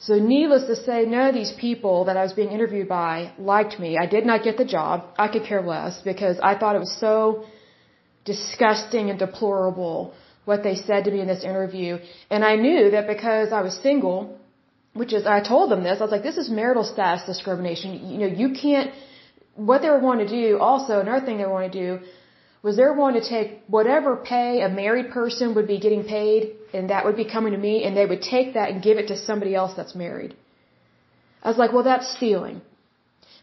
So 0.08 0.13
needless 0.15 0.65
to 0.72 0.75
say, 0.88 0.98
none 1.06 1.27
of 1.29 1.36
these 1.36 1.53
people 1.65 2.06
that 2.06 2.18
I 2.18 2.24
was 2.24 2.34
being 2.34 2.51
interviewed 2.58 2.89
by 2.89 3.13
liked 3.38 3.79
me. 3.79 3.91
I 4.06 4.08
did 4.15 4.25
not 4.25 4.44
get 4.48 4.58
the 4.58 4.70
job. 4.77 5.06
I 5.25 5.27
could 5.27 5.46
care 5.51 5.62
less 5.62 6.01
because 6.01 6.39
I 6.51 6.56
thought 6.58 6.75
it 6.75 6.86
was 6.88 6.98
so 7.08 7.46
disgusting 8.25 9.12
and 9.12 9.20
deplorable 9.20 10.15
what 10.46 10.63
they 10.63 10.75
said 10.75 11.03
to 11.03 11.12
me 11.12 11.20
in 11.20 11.27
this 11.27 11.44
interview. 11.44 12.00
And 12.32 12.44
I 12.44 12.56
knew 12.56 12.91
that 12.96 13.08
because 13.15 13.51
I 13.51 13.62
was 13.62 13.75
single, 13.89 14.38
which 14.93 15.13
is, 15.13 15.25
I 15.25 15.41
told 15.41 15.72
them 15.72 15.84
this, 15.84 16.00
I 16.00 16.03
was 16.03 16.12
like, 16.12 16.24
this 16.24 16.38
is 16.38 16.50
marital 16.50 16.84
status 16.84 17.25
discrimination. 17.25 18.10
You 18.12 18.17
know, 18.17 18.27
you 18.27 18.53
can't, 18.53 18.91
what 19.55 19.81
they 19.81 19.89
were 19.89 20.00
wanting 20.00 20.27
to 20.27 20.34
do, 20.41 20.60
also, 20.60 21.00
another 21.00 21.25
thing 21.25 21.38
they 21.38 21.46
were 21.46 21.53
wanting 21.53 21.72
to 21.72 21.98
do 21.98 22.05
was 22.62 22.75
they 22.75 22.84
were 22.84 22.96
going 22.96 23.13
to 23.13 23.27
take 23.27 23.62
whatever 23.67 24.17
pay 24.17 24.62
a 24.62 24.69
married 24.69 25.12
person 25.12 25.55
would 25.55 25.67
be 25.67 25.79
getting 25.79 26.03
paid, 26.03 26.55
and 26.74 26.89
that 26.89 27.05
would 27.05 27.15
be 27.15 27.25
coming 27.36 27.53
to 27.53 27.58
me, 27.58 27.84
and 27.84 27.96
they 27.96 28.05
would 28.05 28.22
take 28.22 28.55
that 28.55 28.69
and 28.69 28.81
give 28.81 28.98
it 28.98 29.08
to 29.08 29.17
somebody 29.17 29.55
else 29.55 29.74
that's 29.77 29.96
married. 29.96 30.36
I 31.41 31.48
was 31.48 31.58
like, 31.58 31.72
well, 31.72 31.84
that's 31.84 32.13
stealing. 32.17 32.62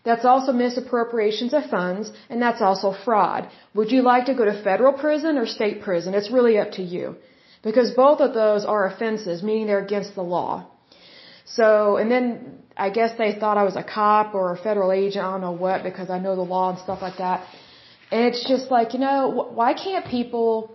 That's 0.04 0.24
also 0.24 0.52
misappropriations 0.52 1.54
of 1.54 1.70
funds, 1.70 2.12
and 2.28 2.40
that's 2.40 2.60
also 2.60 2.92
fraud. 2.92 3.48
Would 3.74 3.90
you 3.90 4.02
like 4.02 4.26
to 4.26 4.34
go 4.34 4.44
to 4.44 4.62
federal 4.62 4.92
prison 4.92 5.38
or 5.38 5.46
state 5.46 5.80
prison? 5.82 6.14
It's 6.14 6.30
really 6.30 6.58
up 6.58 6.72
to 6.72 6.82
you. 6.82 7.16
Because 7.62 7.90
both 7.92 8.20
of 8.20 8.34
those 8.34 8.64
are 8.64 8.86
offenses, 8.86 9.42
meaning 9.42 9.66
they're 9.66 9.84
against 9.84 10.14
the 10.14 10.22
law. 10.22 10.68
So, 11.46 11.96
and 11.96 12.10
then 12.10 12.62
I 12.76 12.90
guess 12.90 13.16
they 13.16 13.32
thought 13.38 13.56
I 13.56 13.62
was 13.62 13.76
a 13.76 13.82
cop 13.82 14.34
or 14.34 14.52
a 14.52 14.56
federal 14.56 14.92
agent, 14.92 15.24
I 15.24 15.30
don't 15.30 15.40
know 15.40 15.52
what, 15.52 15.82
because 15.82 16.10
I 16.10 16.18
know 16.18 16.34
the 16.36 16.42
law 16.42 16.70
and 16.70 16.78
stuff 16.78 17.00
like 17.00 17.18
that. 17.18 17.46
And 18.10 18.24
it's 18.24 18.46
just 18.46 18.70
like, 18.70 18.94
you 18.94 19.00
know, 19.00 19.48
why 19.54 19.74
can't 19.74 20.06
people 20.06 20.74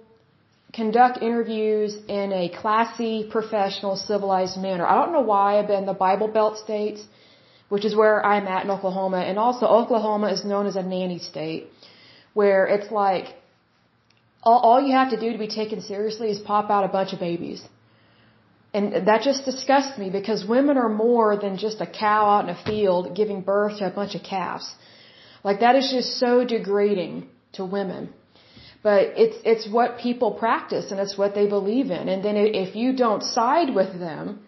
conduct 0.74 1.22
interviews 1.22 1.98
in 2.08 2.32
a 2.34 2.50
classy, 2.50 3.28
professional, 3.30 3.96
civilized 3.96 4.58
manner? 4.58 4.86
I 4.86 4.96
don't 4.96 5.14
know 5.14 5.28
why, 5.34 5.62
but 5.62 5.76
in 5.78 5.86
the 5.86 5.94
Bible 5.94 6.30
Belt 6.30 6.58
states, 6.58 7.02
which 7.70 7.86
is 7.86 7.96
where 7.96 8.26
I'm 8.26 8.48
at 8.48 8.66
in 8.66 8.72
Oklahoma, 8.72 9.20
and 9.20 9.38
also 9.38 9.66
Oklahoma 9.66 10.28
is 10.28 10.44
known 10.44 10.66
as 10.68 10.76
a 10.76 10.84
nanny 10.84 11.20
state, 11.20 11.68
where 12.34 12.66
it's 12.66 12.92
like, 12.92 13.36
all 14.44 14.82
you 14.82 14.94
have 14.96 15.12
to 15.12 15.20
do 15.20 15.32
to 15.34 15.38
be 15.38 15.48
taken 15.48 15.82
seriously 15.82 16.32
is 16.32 16.40
pop 16.40 16.70
out 16.70 16.84
a 16.84 16.88
bunch 16.88 17.14
of 17.14 17.20
babies. 17.20 17.62
And 18.74 19.08
that 19.08 19.22
just 19.22 19.44
disgusts 19.44 19.98
me 19.98 20.10
because 20.10 20.46
women 20.46 20.78
are 20.78 20.90
more 20.90 21.36
than 21.36 21.58
just 21.58 21.82
a 21.82 21.86
cow 21.86 22.26
out 22.34 22.46
in 22.46 22.50
a 22.56 22.64
field 22.64 23.16
giving 23.16 23.42
birth 23.42 23.80
to 23.80 23.88
a 23.88 23.90
bunch 23.90 24.16
of 24.16 24.24
calves. 24.24 24.68
Like 25.44 25.60
that 25.60 25.76
is 25.76 25.92
just 25.92 26.20
so 26.20 26.46
degrading 26.46 27.28
to 27.54 27.66
women. 27.66 28.14
But 28.84 29.14
it's, 29.24 29.38
it's 29.44 29.70
what 29.70 30.00
people 30.00 30.32
practice 30.32 30.92
and 30.92 31.00
it's 31.00 31.18
what 31.18 31.36
they 31.36 31.48
believe 31.48 31.92
in. 31.92 32.10
And 32.10 32.24
then 32.24 32.36
if 32.38 32.76
you 32.76 32.96
don't 32.96 33.24
side 33.24 33.76
with 33.76 34.00
them, 34.00 34.40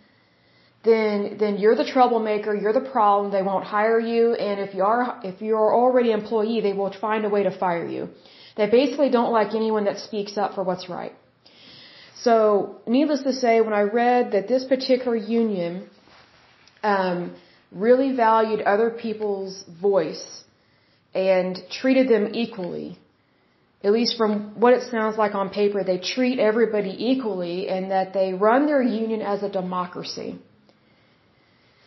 then, 0.84 1.38
then 1.39 1.58
you're 1.58 1.75
the 1.75 1.86
troublemaker, 1.86 2.53
you're 2.56 2.74
the 2.74 2.89
problem, 2.96 3.32
they 3.32 3.42
won't 3.42 3.63
hire 3.63 4.00
you, 4.00 4.34
and 4.34 4.60
if 4.60 4.75
you 4.75 4.84
are, 4.84 5.20
if 5.24 5.42
you're 5.42 5.74
already 5.74 6.12
employee, 6.12 6.60
they 6.60 6.74
will 6.74 6.92
find 7.00 7.24
a 7.25 7.30
way 7.30 7.44
to 7.44 7.58
fire 7.58 7.88
you. 7.88 8.10
They 8.58 8.70
basically 8.70 9.10
don't 9.10 9.32
like 9.32 9.56
anyone 9.56 9.86
that 9.86 10.00
speaks 10.00 10.38
up 10.38 10.56
for 10.56 10.63
what's 10.63 10.89
right. 10.89 11.13
So, 12.25 12.34
needless 12.88 13.22
to 13.24 13.34
say, 13.34 13.53
when 13.62 13.74
I 13.74 13.84
read 14.03 14.32
that 14.34 14.48
this 14.48 14.63
particular 14.74 15.15
union 15.15 15.89
um, 16.84 17.36
really 17.72 18.15
valued 18.15 18.62
other 18.62 18.89
people's 18.89 19.63
voice 19.82 20.44
and 21.13 21.60
treated 21.70 22.08
them 22.08 22.30
equally. 22.34 22.98
At 23.84 23.92
least 23.92 24.15
from 24.18 24.60
what 24.60 24.74
it 24.74 24.84
sounds 24.89 25.18
like 25.18 25.36
on 25.36 25.50
paper, 25.50 25.84
they 25.84 25.98
treat 25.98 26.39
everybody 26.39 26.96
equally 27.12 27.68
and 27.68 27.92
that 27.92 28.13
they 28.13 28.34
run 28.34 28.65
their 28.65 28.82
union 28.82 29.22
as 29.22 29.44
a 29.44 29.50
democracy. 29.50 30.39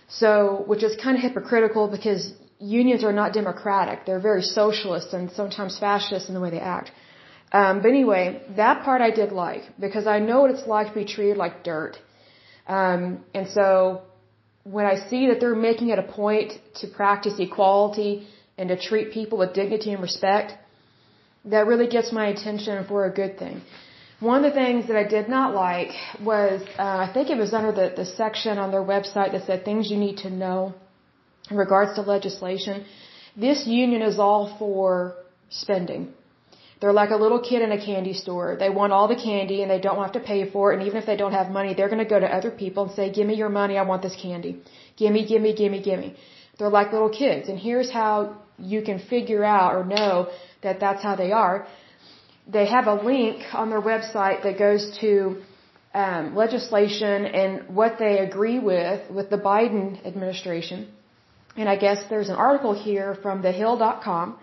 So, 0.09 0.65
which 0.67 0.83
is 0.83 0.95
kind 1.03 1.17
of 1.17 1.23
hypocritical 1.23 1.89
because 1.89 2.33
unions 2.59 3.03
are 3.03 3.13
not 3.13 3.33
democratic. 3.33 4.05
They're 4.05 4.21
very 4.21 4.43
socialist 4.43 5.13
and 5.15 5.31
sometimes 5.31 5.79
fascist 5.79 6.29
in 6.29 6.35
the 6.35 6.41
way 6.41 6.51
they 6.51 6.61
act. 6.61 6.91
Um, 7.59 7.75
but 7.83 7.89
anyway, 7.97 8.25
that 8.63 8.77
part 8.87 9.01
I 9.09 9.11
did 9.21 9.31
like 9.45 9.65
because 9.85 10.07
I 10.15 10.19
know 10.29 10.39
what 10.43 10.51
it's 10.55 10.67
like 10.75 10.89
to 10.93 10.97
be 11.03 11.07
treated 11.15 11.37
like 11.45 11.55
dirt. 11.71 11.95
Um, 12.79 13.03
and 13.37 13.47
so 13.57 13.67
when 14.75 14.87
I 14.93 14.97
see 15.09 15.23
that 15.29 15.39
they're 15.41 15.63
making 15.71 15.89
it 15.95 15.99
a 16.07 16.09
point 16.25 16.51
to 16.81 16.87
practice 17.01 17.35
equality 17.47 18.13
and 18.59 18.69
to 18.73 18.77
treat 18.89 19.07
people 19.19 19.37
with 19.43 19.51
dignity 19.61 19.91
and 19.95 20.03
respect, 20.11 20.49
that 21.55 21.65
really 21.71 21.89
gets 21.97 22.11
my 22.21 22.27
attention 22.35 22.85
for 22.91 23.01
a 23.11 23.13
good 23.21 23.39
thing. 23.43 23.57
One 24.31 24.39
of 24.43 24.47
the 24.51 24.57
things 24.63 24.89
that 24.89 24.99
I 25.05 25.07
did 25.17 25.27
not 25.37 25.55
like 25.55 25.93
was, 26.33 26.61
uh, 26.85 27.07
I 27.07 27.09
think 27.15 27.31
it 27.35 27.39
was 27.45 27.53
under 27.59 27.73
the, 27.81 27.87
the 28.01 28.07
section 28.23 28.59
on 28.65 28.71
their 28.75 28.87
website 28.95 29.33
that 29.33 29.45
said 29.47 29.65
things 29.65 29.91
you 29.93 29.99
need 30.07 30.19
to 30.27 30.31
know 30.43 30.75
in 31.51 31.57
regards 31.57 31.95
to 31.97 32.03
legislation. 32.17 32.85
This 33.47 33.67
union 33.67 34.03
is 34.11 34.19
all 34.19 34.45
for 34.59 34.89
spending. 35.49 36.03
They're 36.81 36.93
like 36.93 37.11
a 37.11 37.17
little 37.17 37.41
kid 37.41 37.63
in 37.63 37.73
a 37.73 37.83
candy 37.83 38.13
store. 38.13 38.57
They 38.59 38.69
want 38.69 38.93
all 38.93 39.09
the 39.09 39.17
candy 39.17 39.63
and 39.63 39.71
they 39.71 39.81
don't 39.81 40.01
have 40.03 40.13
to 40.13 40.21
pay 40.21 40.51
for 40.51 40.73
it. 40.73 40.79
And 40.79 40.87
even 40.87 40.99
if 41.03 41.07
they 41.07 41.17
don't 41.17 41.33
have 41.33 41.51
money, 41.51 41.73
they're 41.75 41.89
going 41.89 42.05
to 42.07 42.13
go 42.15 42.21
to 42.21 42.31
other 42.39 42.51
people 42.51 42.85
and 42.85 42.93
say, 42.93 43.11
give 43.11 43.27
me 43.27 43.35
your 43.35 43.49
money. 43.49 43.79
I 43.79 43.83
want 43.83 44.03
this 44.03 44.17
candy. 44.21 44.61
Gimme, 44.97 45.25
gimme, 45.27 45.55
gimme, 45.55 45.81
gimme. 45.81 46.15
They're 46.59 46.77
like 46.81 46.93
little 46.93 47.11
kids. 47.11 47.49
And 47.49 47.59
here's 47.59 47.91
how 47.91 48.37
you 48.59 48.83
can 48.83 48.99
figure 48.99 49.45
out 49.45 49.75
or 49.75 49.85
know 49.85 50.29
that 50.63 50.81
that's 50.81 51.03
how 51.03 51.17
they 51.17 51.33
are. 51.33 51.67
They 52.47 52.67
have 52.67 52.87
a 52.87 52.95
link 52.95 53.43
on 53.53 53.71
their 53.71 53.83
website 53.83 54.43
that 54.43 54.59
goes 54.59 54.99
to 55.01 55.43
um, 55.95 56.35
legislation 56.37 57.25
and 57.25 57.75
what 57.75 57.99
they 57.99 58.19
agree 58.19 58.59
with 58.59 59.11
with 59.11 59.31
the 59.31 59.39
Biden 59.39 60.05
administration. 60.07 60.89
And 61.57 61.69
I 61.69 61.77
guess 61.77 62.05
there's 62.11 62.29
an 62.29 62.37
article 62.37 62.75
here 62.75 63.17
from 63.23 63.43
thehill.com. 63.43 64.39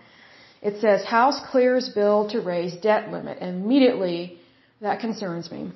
It 0.68 0.80
says 0.80 1.04
House 1.04 1.38
clears 1.50 1.90
bill 1.90 2.28
to 2.30 2.40
raise 2.40 2.74
debt 2.88 3.12
limit. 3.12 3.36
Immediately, 3.42 4.38
that 4.80 4.98
concerns 5.00 5.50
me 5.50 5.72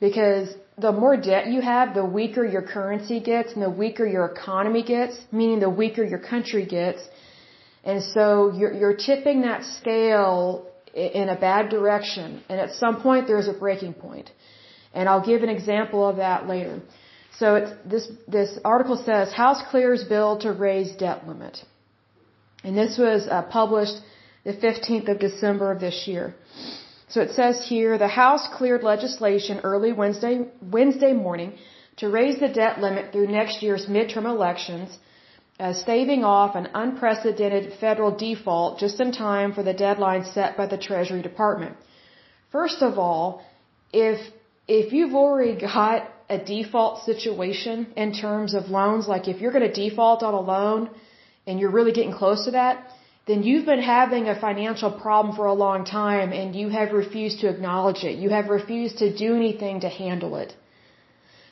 because 0.00 0.54
the 0.78 0.92
more 0.92 1.16
debt 1.16 1.48
you 1.48 1.60
have, 1.60 1.94
the 1.94 2.04
weaker 2.04 2.44
your 2.44 2.62
currency 2.62 3.18
gets 3.20 3.52
and 3.54 3.62
the 3.62 3.74
weaker 3.82 4.06
your 4.06 4.26
economy 4.26 4.84
gets, 4.84 5.16
meaning 5.32 5.58
the 5.60 5.74
weaker 5.82 6.04
your 6.04 6.22
country 6.32 6.64
gets. 6.64 7.00
And 7.84 8.02
so 8.14 8.52
you're, 8.58 8.72
you're 8.72 8.96
tipping 8.96 9.42
that 9.42 9.64
scale 9.78 10.66
in 10.94 11.28
a 11.28 11.38
bad 11.48 11.68
direction. 11.68 12.42
And 12.48 12.60
at 12.60 12.70
some 12.82 13.02
point 13.02 13.26
there's 13.26 13.48
a 13.48 13.52
breaking 13.64 13.94
point. 13.94 14.30
And 14.94 15.08
I'll 15.08 15.26
give 15.26 15.42
an 15.42 15.48
example 15.48 16.08
of 16.08 16.16
that 16.16 16.46
later. 16.46 16.80
So 17.38 17.56
it's, 17.56 17.72
this, 17.84 18.08
this 18.28 18.58
article 18.64 19.02
says 19.04 19.32
House 19.32 19.60
clears 19.70 20.04
bill 20.04 20.38
to 20.40 20.52
raise 20.52 20.92
debt 20.92 21.26
limit. 21.26 21.58
And 22.62 22.78
this 22.78 22.96
was 22.98 23.26
uh, 23.26 23.42
published 23.42 23.96
the 24.44 24.52
15th 24.52 25.08
of 25.08 25.18
December 25.18 25.70
of 25.72 25.80
this 25.80 26.06
year. 26.06 26.34
So 27.08 27.20
it 27.20 27.32
says 27.32 27.66
here, 27.68 27.98
the 27.98 28.08
House 28.08 28.48
cleared 28.56 28.82
legislation 28.82 29.60
early 29.62 29.92
Wednesday, 29.92 30.48
Wednesday 30.60 31.12
morning 31.12 31.52
to 31.98 32.08
raise 32.08 32.40
the 32.40 32.48
debt 32.48 32.80
limit 32.80 33.12
through 33.12 33.26
next 33.26 33.62
year's 33.62 33.86
midterm 33.86 34.24
elections, 34.24 34.98
uh, 35.60 35.72
staving 35.74 36.24
off 36.24 36.56
an 36.56 36.68
unprecedented 36.74 37.74
federal 37.78 38.10
default 38.16 38.78
just 38.78 38.98
in 39.00 39.12
time 39.12 39.52
for 39.52 39.62
the 39.62 39.74
deadline 39.74 40.24
set 40.24 40.56
by 40.56 40.66
the 40.66 40.78
Treasury 40.78 41.22
Department. 41.22 41.76
First 42.50 42.82
of 42.82 42.98
all, 42.98 43.44
if, 43.92 44.18
if 44.66 44.92
you've 44.92 45.14
already 45.14 45.60
got 45.60 46.10
a 46.30 46.38
default 46.38 47.04
situation 47.04 47.92
in 47.94 48.14
terms 48.14 48.54
of 48.54 48.70
loans, 48.70 49.06
like 49.06 49.28
if 49.28 49.40
you're 49.40 49.52
going 49.52 49.70
to 49.70 49.80
default 49.84 50.22
on 50.22 50.32
a 50.32 50.40
loan 50.40 50.90
and 51.46 51.60
you're 51.60 51.70
really 51.70 51.92
getting 51.92 52.14
close 52.14 52.46
to 52.46 52.52
that, 52.52 52.88
then 53.26 53.42
you've 53.44 53.66
been 53.66 53.82
having 53.82 54.28
a 54.28 54.38
financial 54.40 54.90
problem 54.90 55.36
for 55.36 55.46
a 55.46 55.54
long 55.54 55.84
time 55.84 56.32
and 56.32 56.56
you 56.56 56.68
have 56.70 56.92
refused 56.92 57.40
to 57.40 57.48
acknowledge 57.48 58.02
it. 58.02 58.18
You 58.18 58.30
have 58.30 58.48
refused 58.48 58.98
to 58.98 59.16
do 59.16 59.36
anything 59.36 59.80
to 59.80 59.88
handle 59.88 60.36
it. 60.36 60.54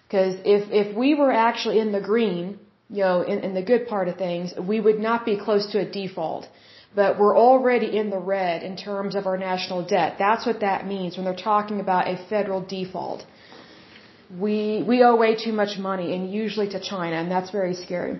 Because 0.06 0.34
if, 0.44 0.62
if 0.72 0.96
we 0.96 1.14
were 1.14 1.30
actually 1.30 1.78
in 1.78 1.92
the 1.92 2.00
green, 2.00 2.58
you 2.88 3.04
know, 3.04 3.22
in, 3.22 3.38
in 3.46 3.54
the 3.54 3.62
good 3.62 3.86
part 3.86 4.08
of 4.08 4.16
things, 4.16 4.52
we 4.58 4.80
would 4.80 4.98
not 4.98 5.24
be 5.24 5.36
close 5.38 5.66
to 5.72 5.78
a 5.78 5.84
default. 5.84 6.48
But 6.92 7.20
we're 7.20 7.38
already 7.38 7.96
in 7.96 8.10
the 8.10 8.18
red 8.18 8.64
in 8.64 8.76
terms 8.76 9.14
of 9.14 9.28
our 9.28 9.38
national 9.38 9.82
debt. 9.86 10.16
That's 10.18 10.44
what 10.44 10.58
that 10.60 10.88
means 10.88 11.16
when 11.16 11.24
they're 11.24 11.44
talking 11.52 11.78
about 11.78 12.08
a 12.08 12.16
federal 12.28 12.62
default. 12.62 13.24
We, 14.36 14.84
we 14.86 15.04
owe 15.04 15.14
way 15.14 15.36
too 15.36 15.52
much 15.52 15.78
money 15.78 16.12
and 16.16 16.32
usually 16.32 16.68
to 16.70 16.80
China 16.80 17.16
and 17.16 17.30
that's 17.30 17.50
very 17.50 17.74
scary 17.74 18.18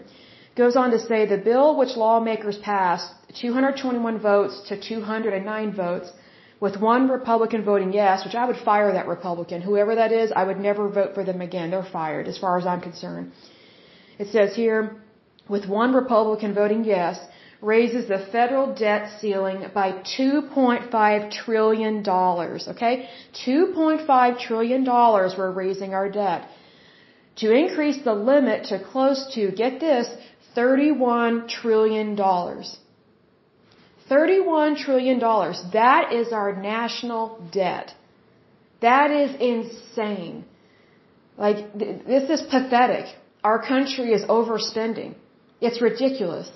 goes 0.57 0.77
on 0.77 0.91
to 0.91 0.99
say 0.99 1.27
the 1.27 1.39
bill 1.39 1.77
which 1.77 1.97
lawmakers 1.97 2.59
passed 2.59 3.13
221 3.35 4.19
votes 4.19 4.61
to 4.69 4.81
209 4.81 5.73
votes 5.73 6.11
with 6.61 6.77
one 6.79 7.09
Republican 7.09 7.65
voting 7.65 7.93
yes, 7.93 8.25
which 8.25 8.35
I 8.35 8.45
would 8.45 8.57
fire 8.57 8.93
that 8.93 9.07
Republican. 9.07 9.63
Whoever 9.63 9.95
that 9.95 10.13
is, 10.13 10.31
I 10.31 10.45
would 10.45 10.61
never 10.61 10.89
vote 10.89 11.15
for 11.15 11.25
them 11.25 11.41
again. 11.41 11.71
They're 11.71 11.93
fired 11.93 12.29
as 12.29 12.39
far 12.39 12.59
as 12.59 12.67
I'm 12.67 12.81
concerned. 12.81 13.33
It 14.19 14.29
says 14.29 14.55
here, 14.55 14.97
with 15.49 15.67
one 15.67 15.95
Republican 15.95 16.55
voting 16.55 16.85
yes, 16.85 17.19
raises 17.63 18.09
the 18.09 18.19
federal 18.33 18.75
debt 18.75 19.21
ceiling 19.21 19.65
by 19.75 19.93
$2.5 20.19 21.31
trillion. 21.31 22.09
Okay? 22.09 23.09
$2.5 23.47 24.39
trillion 24.39 24.85
we're 24.85 25.51
raising 25.51 25.95
our 25.95 26.11
debt. 26.11 26.49
To 27.37 27.53
increase 27.53 28.03
the 28.05 28.15
limit 28.15 28.65
to 28.67 28.83
close 28.83 29.33
to, 29.35 29.51
get 29.51 29.81
this, 29.81 30.09
$31 30.57 31.49
trillion. 31.49 32.19
$31 34.11 34.77
trillion. 34.85 35.19
That 35.73 36.13
is 36.13 36.33
our 36.33 36.51
national 36.57 37.25
debt. 37.53 37.95
That 38.81 39.11
is 39.11 39.31
insane. 39.53 40.45
Like, 41.37 41.59
th- 41.79 41.99
this 42.07 42.29
is 42.35 42.41
pathetic. 42.55 43.07
Our 43.45 43.59
country 43.73 44.13
is 44.13 44.23
overspending. 44.25 45.15
It's 45.61 45.81
ridiculous. 45.81 46.51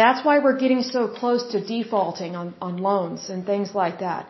That's 0.00 0.24
why 0.26 0.40
we're 0.40 0.58
getting 0.58 0.82
so 0.82 1.02
close 1.08 1.42
to 1.52 1.64
defaulting 1.64 2.34
on, 2.34 2.54
on 2.60 2.78
loans 2.78 3.28
and 3.30 3.46
things 3.46 3.74
like 3.74 4.00
that. 4.00 4.28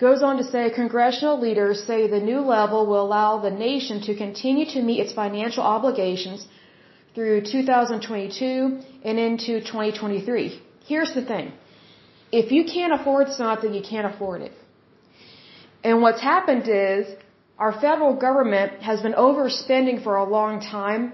Goes 0.00 0.22
on 0.22 0.38
to 0.38 0.44
say, 0.44 0.70
congressional 0.74 1.40
leaders 1.40 1.84
say 1.84 2.08
the 2.08 2.18
new 2.18 2.40
level 2.40 2.86
will 2.86 3.00
allow 3.06 3.38
the 3.38 3.50
nation 3.50 4.00
to 4.02 4.16
continue 4.16 4.66
to 4.74 4.82
meet 4.82 5.00
its 5.04 5.12
financial 5.12 5.62
obligations 5.62 6.46
through 7.14 7.42
2022 7.42 8.80
and 9.04 9.18
into 9.18 9.60
2023. 9.60 10.60
Here's 10.90 11.12
the 11.14 11.24
thing. 11.32 11.52
If 12.40 12.52
you 12.52 12.62
can't 12.64 12.94
afford 12.98 13.28
something, 13.42 13.72
you 13.72 13.82
can't 13.92 14.08
afford 14.12 14.40
it. 14.42 14.52
And 15.82 16.02
what's 16.02 16.20
happened 16.20 16.66
is 16.68 17.06
our 17.58 17.72
federal 17.72 18.14
government 18.26 18.82
has 18.90 19.00
been 19.06 19.16
overspending 19.26 20.02
for 20.02 20.16
a 20.16 20.24
long 20.24 20.60
time, 20.60 21.12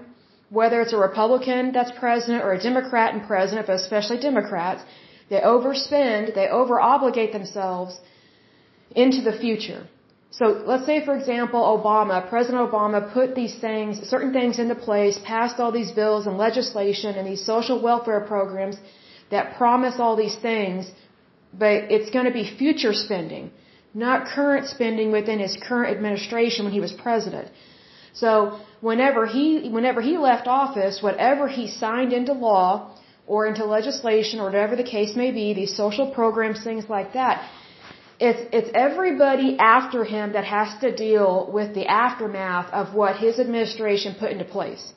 whether 0.49 0.81
it's 0.81 0.93
a 0.93 0.97
Republican 0.97 1.71
that's 1.71 1.91
president 2.03 2.43
or 2.43 2.51
a 2.53 2.61
Democrat 2.69 3.13
and 3.13 3.27
president, 3.27 3.67
but 3.67 3.75
especially 3.75 4.19
Democrats. 4.19 4.81
They 5.29 5.39
overspend, 5.39 6.35
they 6.35 6.47
overobligate 6.61 7.31
themselves 7.31 7.99
into 9.03 9.21
the 9.21 9.35
future. 9.43 9.83
So 10.31 10.45
let's 10.71 10.85
say, 10.85 10.97
for 11.05 11.15
example, 11.15 11.61
Obama, 11.77 12.17
President 12.29 12.59
Obama 12.69 13.13
put 13.13 13.35
these 13.35 13.55
things, 13.59 13.99
certain 14.13 14.33
things 14.33 14.59
into 14.59 14.75
place, 14.75 15.19
passed 15.23 15.59
all 15.59 15.71
these 15.71 15.91
bills 15.91 16.25
and 16.27 16.37
legislation 16.37 17.15
and 17.15 17.27
these 17.27 17.45
social 17.45 17.81
welfare 17.81 18.21
programs 18.21 18.77
that 19.31 19.57
promise 19.57 19.95
all 19.99 20.15
these 20.15 20.37
things, 20.49 20.91
but 21.63 21.75
it's 21.95 22.09
going 22.15 22.25
to 22.25 22.35
be 22.41 22.45
future 22.63 22.93
spending, 22.93 23.51
not 23.93 24.27
current 24.27 24.67
spending 24.67 25.11
within 25.11 25.39
his 25.39 25.57
current 25.67 25.95
administration 25.95 26.65
when 26.65 26.73
he 26.73 26.83
was 26.87 26.93
president. 26.93 27.47
So 28.13 28.59
whenever 28.81 29.25
he, 29.25 29.69
whenever 29.69 30.01
he 30.01 30.17
left 30.17 30.47
office, 30.47 31.01
whatever 31.01 31.47
he 31.47 31.67
signed 31.67 32.13
into 32.13 32.33
law 32.33 32.97
or 33.25 33.47
into 33.47 33.65
legislation 33.65 34.39
or 34.39 34.45
whatever 34.45 34.75
the 34.75 34.89
case 34.97 35.15
may 35.15 35.31
be, 35.31 35.53
these 35.53 35.75
social 35.75 36.07
programs, 36.11 36.63
things 36.63 36.89
like 36.89 37.13
that, 37.13 37.49
it's, 38.19 38.41
it's 38.57 38.69
everybody 38.75 39.57
after 39.57 40.03
him 40.03 40.33
that 40.33 40.43
has 40.45 40.79
to 40.81 40.95
deal 40.95 41.49
with 41.51 41.73
the 41.73 41.87
aftermath 41.87 42.71
of 42.71 42.93
what 42.93 43.15
his 43.15 43.39
administration 43.39 44.15
put 44.19 44.31
into 44.31 44.45
place. 44.45 44.93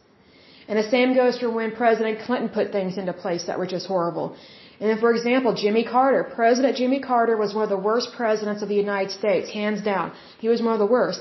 And 0.68 0.78
the 0.78 0.88
same 0.94 1.14
goes 1.14 1.38
for 1.38 1.50
when 1.50 1.72
President 1.72 2.20
Clinton 2.26 2.48
put 2.48 2.72
things 2.72 2.96
into 2.96 3.12
place 3.12 3.44
that 3.48 3.58
were 3.58 3.66
just 3.66 3.86
horrible. 3.86 4.36
And 4.80 4.90
then, 4.90 4.98
for 4.98 5.12
example, 5.14 5.54
Jimmy 5.54 5.84
Carter. 5.84 6.24
President 6.24 6.76
Jimmy 6.76 7.00
Carter 7.00 7.36
was 7.36 7.54
one 7.54 7.64
of 7.64 7.70
the 7.70 7.84
worst 7.90 8.12
presidents 8.16 8.62
of 8.62 8.68
the 8.68 8.74
United 8.74 9.12
States, 9.12 9.50
hands 9.50 9.82
down. 9.82 10.12
He 10.38 10.48
was 10.48 10.62
one 10.62 10.72
of 10.72 10.78
the 10.78 10.92
worst. 10.98 11.20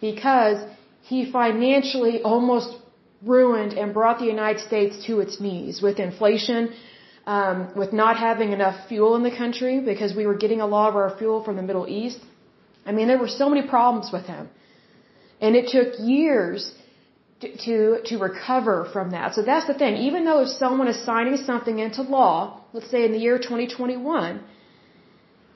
Because 0.00 0.58
he 1.02 1.30
financially 1.30 2.22
almost 2.22 2.76
ruined 3.22 3.72
and 3.74 3.92
brought 3.92 4.18
the 4.18 4.26
United 4.26 4.60
States 4.60 5.04
to 5.06 5.20
its 5.20 5.40
knees 5.40 5.82
with 5.82 5.98
inflation, 5.98 6.72
um, 7.26 7.70
with 7.76 7.92
not 7.92 8.16
having 8.16 8.52
enough 8.52 8.88
fuel 8.88 9.14
in 9.16 9.22
the 9.22 9.36
country 9.42 9.80
because 9.80 10.14
we 10.14 10.26
were 10.26 10.38
getting 10.44 10.60
a 10.60 10.66
lot 10.66 10.88
of 10.88 10.96
our 10.96 11.16
fuel 11.18 11.44
from 11.44 11.56
the 11.56 11.62
Middle 11.62 11.86
East. 11.86 12.20
I 12.86 12.92
mean, 12.92 13.08
there 13.08 13.18
were 13.18 13.28
so 13.28 13.48
many 13.50 13.66
problems 13.68 14.10
with 14.10 14.24
him. 14.24 14.48
And 15.40 15.54
it 15.54 15.68
took 15.68 15.98
years 15.98 16.72
to, 17.40 18.02
to, 18.04 18.18
recover 18.18 18.86
from 18.92 19.10
that. 19.12 19.34
So 19.34 19.42
that's 19.42 19.66
the 19.66 19.74
thing. 19.74 19.96
Even 19.96 20.24
though 20.26 20.40
if 20.42 20.48
someone 20.48 20.88
is 20.88 20.98
signing 21.04 21.36
something 21.38 21.78
into 21.78 22.02
law, 22.02 22.60
let's 22.74 22.90
say 22.90 23.04
in 23.04 23.12
the 23.12 23.18
year 23.18 23.38
2021, 23.38 24.40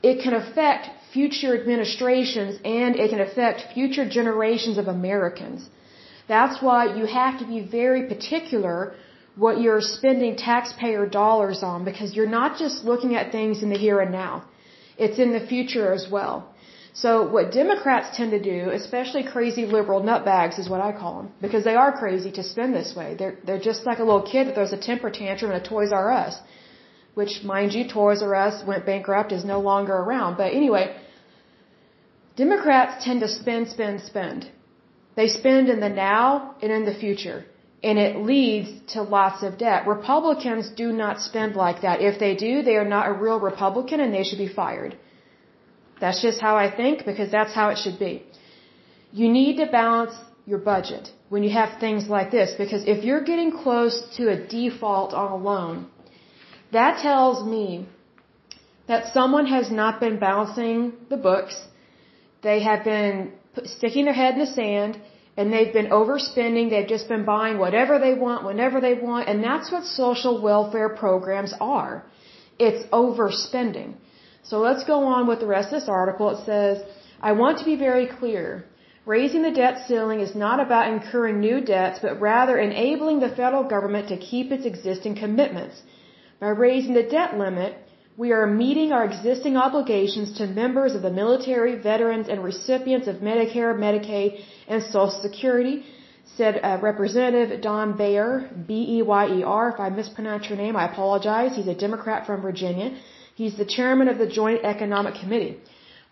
it 0.03 0.23
can 0.23 0.35
affect 0.35 0.88
future 1.12 1.53
administrations 1.61 2.59
and 2.64 2.97
it 2.97 3.11
can 3.11 3.20
affect 3.20 3.75
future 3.75 4.07
generations 4.09 4.79
of 4.79 4.88
Americans. 4.88 5.68
That's 6.27 6.62
why 6.62 6.97
you 6.97 7.05
have 7.07 7.38
to 7.40 7.47
be 7.47 7.61
very 7.61 8.03
particular 8.09 8.94
what 9.37 9.61
you're 9.61 9.81
spending 9.81 10.37
taxpayer 10.37 11.07
dollars 11.07 11.62
on 11.62 11.85
because 11.85 12.14
you're 12.14 12.35
not 12.40 12.57
just 12.57 12.85
looking 12.85 13.14
at 13.16 13.33
things 13.33 13.62
in 13.62 13.68
the 13.68 13.77
here 13.77 14.01
and 14.01 14.12
now. 14.12 14.44
It's 14.97 15.18
in 15.18 15.33
the 15.33 15.44
future 15.47 15.92
as 15.92 16.07
well. 16.11 16.54
So 17.02 17.11
what 17.35 17.50
Democrats 17.50 18.16
tend 18.16 18.30
to 18.37 18.42
do, 18.54 18.59
especially 18.70 19.22
crazy 19.24 19.64
liberal 19.66 20.00
nutbags 20.09 20.59
is 20.62 20.68
what 20.72 20.80
I 20.88 20.90
call 21.00 21.14
them, 21.18 21.28
because 21.44 21.64
they 21.68 21.74
are 21.74 21.90
crazy 22.02 22.30
to 22.38 22.42
spend 22.52 22.72
this 22.72 22.90
way. 22.98 23.09
They're, 23.20 23.37
they're 23.46 23.64
just 23.70 23.85
like 23.88 23.98
a 23.98 24.07
little 24.11 24.26
kid 24.33 24.46
that 24.46 24.54
throws 24.54 24.72
a 24.72 24.83
temper 24.90 25.11
tantrum 25.11 25.50
in 25.50 25.57
a 25.62 25.64
Toys 25.72 25.92
R 25.92 26.09
Us, 26.12 26.35
which 27.14 27.33
mind 27.52 27.74
you, 27.76 27.83
Toys 27.88 28.22
R 28.22 28.35
Us 28.46 28.64
went 28.70 28.87
bankrupt, 28.87 29.33
is 29.33 29.44
no 29.44 29.59
longer 29.70 29.96
around. 30.04 30.37
But 30.42 30.52
anyway, 30.61 30.85
Democrats 32.37 33.04
tend 33.04 33.20
to 33.26 33.28
spend, 33.40 33.64
spend, 33.76 34.00
spend. 34.02 34.40
They 35.16 35.28
spend 35.40 35.68
in 35.74 35.80
the 35.80 35.88
now 35.88 36.54
and 36.62 36.70
in 36.78 36.85
the 36.90 36.94
future. 37.04 37.40
and 37.88 37.98
it 37.98 38.16
leads 38.33 38.70
to 38.94 39.02
lots 39.02 39.42
of 39.46 39.59
debt. 39.59 39.87
Republicans 39.87 40.70
do 40.83 40.90
not 40.90 41.20
spend 41.20 41.54
like 41.54 41.83
that. 41.83 42.00
If 42.00 42.18
they 42.18 42.35
do, 42.35 42.62
they 42.62 42.76
are 42.76 42.90
not 42.96 43.09
a 43.09 43.12
real 43.12 43.38
Republican 43.38 44.00
and 44.00 44.12
they 44.14 44.24
should 44.24 44.38
be 44.38 44.48
fired. 44.48 44.96
That's 46.05 46.21
just 46.29 46.40
how 46.47 46.55
I 46.64 46.69
think 46.81 47.07
because 47.11 47.31
that's 47.37 47.55
how 47.59 47.67
it 47.73 47.79
should 47.83 47.99
be. 47.99 48.14
You 49.21 49.29
need 49.37 49.55
to 49.62 49.67
balance 49.81 50.14
your 50.51 50.59
budget 50.73 51.05
when 51.31 51.43
you 51.47 51.53
have 51.61 51.71
things 51.85 52.03
like 52.17 52.31
this 52.38 52.51
because 52.62 52.83
if 52.95 52.99
you're 53.07 53.25
getting 53.33 53.51
close 53.64 53.97
to 54.17 54.23
a 54.35 54.37
default 54.57 55.14
on 55.23 55.29
a 55.37 55.40
loan, 55.51 55.77
that 56.77 57.01
tells 57.07 57.38
me 57.55 57.69
that 58.90 59.14
someone 59.14 59.47
has 59.57 59.71
not 59.81 59.99
been 60.05 60.19
balancing 60.29 60.93
the 61.09 61.21
books. 61.31 61.57
They 62.43 62.59
have 62.69 62.85
been 62.93 63.33
sticking 63.77 64.05
their 64.05 64.21
head 64.23 64.35
in 64.35 64.40
the 64.40 64.53
sand 64.61 65.01
and 65.38 65.51
they've 65.53 65.75
been 65.81 65.90
overspending. 66.01 66.69
They've 66.69 66.93
just 66.97 67.09
been 67.14 67.25
buying 67.35 67.57
whatever 67.67 67.99
they 68.07 68.14
want, 68.27 68.45
whenever 68.51 68.79
they 68.87 68.95
want. 69.09 69.29
And 69.31 69.43
that's 69.43 69.73
what 69.73 69.85
social 69.87 70.35
welfare 70.49 70.90
programs 71.05 71.55
are. 71.77 72.05
It's 72.59 72.83
overspending. 73.03 73.95
So 74.50 74.61
let's 74.61 74.85
go 74.85 74.98
on 75.14 75.26
with 75.26 75.40
the 75.40 75.46
rest 75.46 75.72
of 75.72 75.80
this 75.80 75.88
article. 75.88 76.28
It 76.30 76.44
says, 76.44 76.83
I 77.20 77.33
want 77.33 77.59
to 77.59 77.64
be 77.64 77.76
very 77.76 78.07
clear. 78.07 78.64
Raising 79.07 79.42
the 79.42 79.57
debt 79.62 79.87
ceiling 79.87 80.20
is 80.20 80.35
not 80.35 80.61
about 80.61 80.92
incurring 80.92 81.40
new 81.40 81.61
debts, 81.61 81.98
but 82.00 82.20
rather 82.20 82.59
enabling 82.59 83.20
the 83.20 83.35
federal 83.40 83.64
government 83.64 84.09
to 84.09 84.16
keep 84.16 84.52
its 84.52 84.66
existing 84.66 85.14
commitments. 85.16 85.83
By 86.40 86.48
raising 86.66 86.94
the 86.94 87.09
debt 87.16 87.38
limit, 87.38 87.72
we 88.16 88.33
are 88.33 88.46
meeting 88.46 88.92
our 88.92 89.04
existing 89.04 89.57
obligations 89.57 90.37
to 90.38 90.46
members 90.46 90.94
of 90.94 91.02
the 91.02 91.11
military, 91.11 91.74
veterans, 91.76 92.28
and 92.28 92.44
recipients 92.44 93.09
of 93.09 93.16
Medicare, 93.16 93.72
Medicaid, 93.87 94.40
and 94.68 94.83
Social 94.83 95.20
Security, 95.22 95.85
said 96.37 96.61
uh, 96.62 96.78
Representative 96.80 97.61
Don 97.61 97.96
Beyer, 97.96 98.50
B-E-Y-E-R. 98.66 99.70
If 99.74 99.80
I 99.80 99.88
mispronounce 99.88 100.48
your 100.48 100.59
name, 100.59 100.76
I 100.76 100.85
apologize. 100.92 101.57
He's 101.57 101.66
a 101.66 101.74
Democrat 101.74 102.26
from 102.26 102.40
Virginia. 102.40 102.96
He's 103.35 103.57
the 103.57 103.64
chairman 103.77 104.09
of 104.09 104.18
the 104.18 104.27
Joint 104.27 104.64
Economic 104.64 105.14
Committee. 105.23 105.57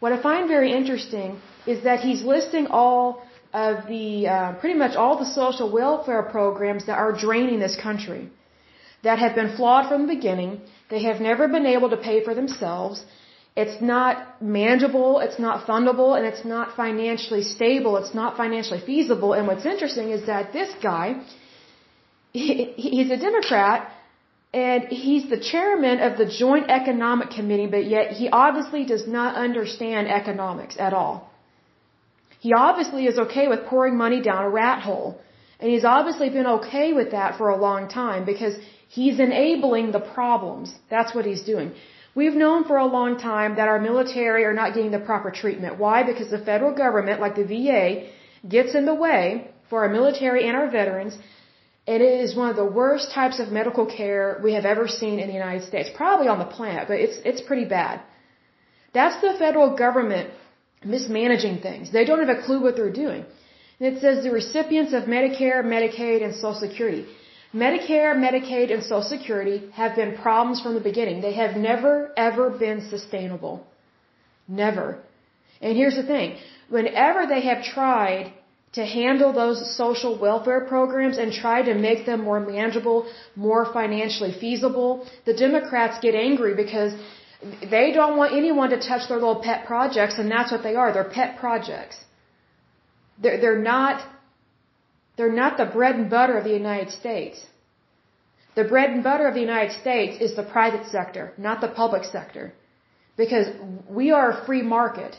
What 0.00 0.12
I 0.12 0.20
find 0.20 0.48
very 0.48 0.72
interesting 0.72 1.40
is 1.66 1.84
that 1.84 2.00
he's 2.00 2.22
listing 2.24 2.66
all 2.66 3.22
of 3.52 3.86
the, 3.86 4.26
uh, 4.26 4.52
pretty 4.60 4.78
much 4.78 4.96
all 4.96 5.16
the 5.18 5.30
social 5.40 5.70
welfare 5.70 6.22
programs 6.22 6.86
that 6.86 6.98
are 6.98 7.12
draining 7.12 7.58
this 7.60 7.76
country, 7.76 8.28
that 9.02 9.18
have 9.18 9.34
been 9.34 9.56
flawed 9.56 9.88
from 9.88 10.06
the 10.06 10.14
beginning, 10.14 10.60
they 10.90 11.02
have 11.04 11.20
never 11.20 11.48
been 11.48 11.66
able 11.66 11.90
to 11.90 11.96
pay 11.96 12.24
for 12.24 12.34
themselves. 12.34 13.04
It's 13.54 13.80
not 13.82 14.42
manageable, 14.42 15.20
it's 15.20 15.38
not 15.38 15.66
fundable, 15.66 16.16
and 16.16 16.26
it's 16.26 16.44
not 16.44 16.74
financially 16.76 17.42
stable, 17.42 17.96
it's 17.98 18.14
not 18.14 18.36
financially 18.36 18.80
feasible. 18.80 19.34
And 19.34 19.46
what's 19.46 19.66
interesting 19.66 20.10
is 20.10 20.26
that 20.26 20.52
this 20.52 20.70
guy, 20.82 21.22
he's 22.32 23.10
a 23.10 23.18
Democrat, 23.18 23.92
and 24.52 24.84
he's 24.84 25.28
the 25.28 25.40
chairman 25.40 26.00
of 26.00 26.18
the 26.18 26.26
Joint 26.26 26.70
Economic 26.70 27.30
Committee, 27.30 27.66
but 27.66 27.86
yet 27.86 28.12
he 28.12 28.28
obviously 28.28 28.84
does 28.84 29.06
not 29.06 29.34
understand 29.34 30.08
economics 30.08 30.76
at 30.78 30.92
all. 30.92 31.30
He 32.40 32.52
obviously 32.52 33.06
is 33.06 33.18
okay 33.18 33.48
with 33.48 33.66
pouring 33.66 33.96
money 33.96 34.20
down 34.20 34.44
a 34.44 34.50
rat 34.50 34.82
hole. 34.82 35.20
And 35.60 35.70
he's 35.70 35.84
obviously 35.84 36.28
been 36.28 36.46
okay 36.58 36.92
with 36.92 37.12
that 37.12 37.38
for 37.38 37.48
a 37.50 37.56
long 37.56 37.88
time 37.88 38.24
because 38.24 38.56
He's 38.98 39.18
enabling 39.18 39.92
the 39.92 40.04
problems. 40.16 40.74
That's 40.90 41.14
what 41.14 41.24
he's 41.24 41.44
doing. 41.52 41.68
We've 42.14 42.38
known 42.44 42.64
for 42.64 42.76
a 42.76 42.88
long 42.98 43.12
time 43.16 43.56
that 43.56 43.68
our 43.72 43.80
military 43.80 44.44
are 44.44 44.52
not 44.52 44.74
getting 44.74 44.90
the 44.90 45.04
proper 45.10 45.30
treatment. 45.30 45.78
Why? 45.78 46.02
Because 46.02 46.28
the 46.30 46.44
federal 46.50 46.74
government, 46.84 47.18
like 47.18 47.34
the 47.36 47.46
VA, 47.52 47.84
gets 48.46 48.74
in 48.74 48.84
the 48.84 48.94
way 48.94 49.50
for 49.70 49.84
our 49.84 49.88
military 49.98 50.46
and 50.46 50.54
our 50.58 50.68
veterans. 50.70 51.16
And 51.86 52.00
it 52.02 52.20
is 52.24 52.36
one 52.36 52.48
of 52.48 52.56
the 52.56 52.64
worst 52.64 53.10
types 53.12 53.40
of 53.40 53.50
medical 53.50 53.86
care 53.86 54.40
we 54.42 54.52
have 54.54 54.64
ever 54.64 54.86
seen 54.86 55.18
in 55.18 55.26
the 55.26 55.34
United 55.34 55.66
States. 55.66 55.90
Probably 55.94 56.28
on 56.28 56.38
the 56.38 56.44
planet, 56.44 56.86
but 56.86 56.98
it's, 56.98 57.18
it's 57.24 57.40
pretty 57.40 57.64
bad. 57.64 58.00
That's 58.94 59.20
the 59.20 59.34
federal 59.38 59.76
government 59.76 60.30
mismanaging 60.84 61.60
things. 61.60 61.90
They 61.92 62.04
don't 62.04 62.26
have 62.26 62.36
a 62.36 62.42
clue 62.42 62.60
what 62.62 62.76
they're 62.76 62.92
doing. 62.92 63.24
And 63.80 63.96
it 63.96 64.00
says 64.00 64.22
the 64.22 64.30
recipients 64.30 64.92
of 64.92 65.04
Medicare, 65.04 65.64
Medicaid, 65.64 66.22
and 66.24 66.34
Social 66.34 66.54
Security. 66.54 67.06
Medicare, 67.54 68.14
Medicaid, 68.16 68.72
and 68.72 68.82
Social 68.82 69.02
Security 69.02 69.70
have 69.72 69.96
been 69.96 70.16
problems 70.16 70.60
from 70.60 70.74
the 70.74 70.80
beginning. 70.80 71.20
They 71.20 71.34
have 71.34 71.56
never, 71.56 72.12
ever 72.16 72.50
been 72.50 72.88
sustainable. 72.88 73.66
Never. 74.48 74.98
And 75.60 75.76
here's 75.76 75.96
the 75.96 76.02
thing. 76.02 76.38
Whenever 76.68 77.26
they 77.26 77.42
have 77.42 77.62
tried 77.64 78.32
to 78.72 78.84
handle 78.84 79.32
those 79.32 79.58
social 79.76 80.18
welfare 80.18 80.62
programs 80.64 81.18
and 81.18 81.32
try 81.32 81.62
to 81.62 81.74
make 81.74 82.06
them 82.06 82.22
more 82.22 82.40
manageable, 82.40 83.06
more 83.36 83.64
financially 83.72 84.32
feasible, 84.32 85.06
the 85.26 85.34
Democrats 85.34 85.98
get 86.00 86.14
angry 86.14 86.54
because 86.54 86.92
they 87.70 87.92
don't 87.92 88.16
want 88.16 88.32
anyone 88.32 88.70
to 88.70 88.80
touch 88.80 89.08
their 89.08 89.18
little 89.18 89.42
pet 89.42 89.66
projects, 89.66 90.18
and 90.18 90.30
that's 90.30 90.50
what 90.50 90.62
they 90.62 90.74
are. 90.74 90.92
They're 90.92 91.12
pet 91.20 91.38
projects. 91.38 91.96
They're, 93.20 93.38
they're 93.40 93.58
not 93.58 94.02
they're 95.16 95.32
not 95.44 95.58
the 95.58 95.66
bread 95.66 95.96
and 95.96 96.08
butter 96.08 96.38
of 96.38 96.44
the 96.44 96.56
United 96.64 96.90
States. 96.90 97.44
The 98.54 98.64
bread 98.64 98.90
and 98.90 99.02
butter 99.02 99.26
of 99.26 99.34
the 99.34 99.40
United 99.40 99.72
States 99.72 100.20
is 100.20 100.34
the 100.36 100.42
private 100.42 100.86
sector, 100.86 101.32
not 101.36 101.60
the 101.60 101.68
public 101.68 102.04
sector. 102.04 102.54
Because 103.16 103.46
we 103.88 104.10
are 104.10 104.30
a 104.30 104.46
free 104.46 104.62
market. 104.62 105.16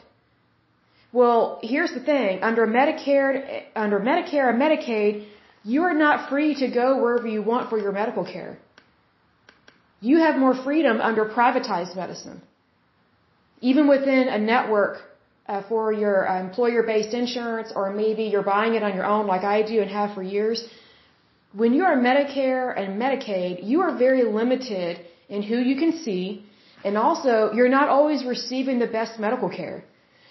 Well, 1.13 1.59
here's 1.61 1.93
the 1.93 2.03
thing. 2.11 2.41
Under 2.41 2.65
Medicare, 2.65 3.63
under 3.75 3.99
Medicare 3.99 4.49
and 4.51 4.59
Medicaid, 4.59 5.27
you 5.63 5.83
are 5.83 5.93
not 5.93 6.29
free 6.29 6.55
to 6.55 6.67
go 6.67 7.01
wherever 7.01 7.27
you 7.27 7.43
want 7.43 7.69
for 7.69 7.77
your 7.77 7.91
medical 7.91 8.25
care. 8.25 8.57
You 10.01 10.17
have 10.25 10.35
more 10.37 10.55
freedom 10.63 10.99
under 10.99 11.23
privatized 11.25 11.95
medicine. 11.95 12.41
Even 13.61 13.87
within 13.87 14.27
a 14.27 14.39
network 14.39 14.95
uh, 15.47 15.61
for 15.69 15.93
your 15.93 16.27
uh, 16.27 16.41
employer-based 16.41 17.13
insurance, 17.13 17.71
or 17.75 17.93
maybe 17.93 18.23
you're 18.23 18.49
buying 18.55 18.73
it 18.73 18.83
on 18.83 18.95
your 18.95 19.05
own, 19.05 19.27
like 19.27 19.43
I 19.43 19.61
do 19.61 19.81
and 19.81 19.91
have 19.91 20.13
for 20.15 20.23
years. 20.23 20.67
When 21.53 21.73
you 21.73 21.83
are 21.83 21.95
Medicare 21.95 22.67
and 22.77 22.99
Medicaid, 22.99 23.63
you 23.63 23.81
are 23.81 23.95
very 23.95 24.23
limited 24.23 24.99
in 25.29 25.43
who 25.43 25.57
you 25.57 25.75
can 25.77 25.91
see, 26.03 26.43
and 26.83 26.97
also 26.97 27.51
you're 27.53 27.69
not 27.79 27.87
always 27.87 28.25
receiving 28.25 28.79
the 28.79 28.87
best 28.87 29.19
medical 29.19 29.49
care. 29.49 29.83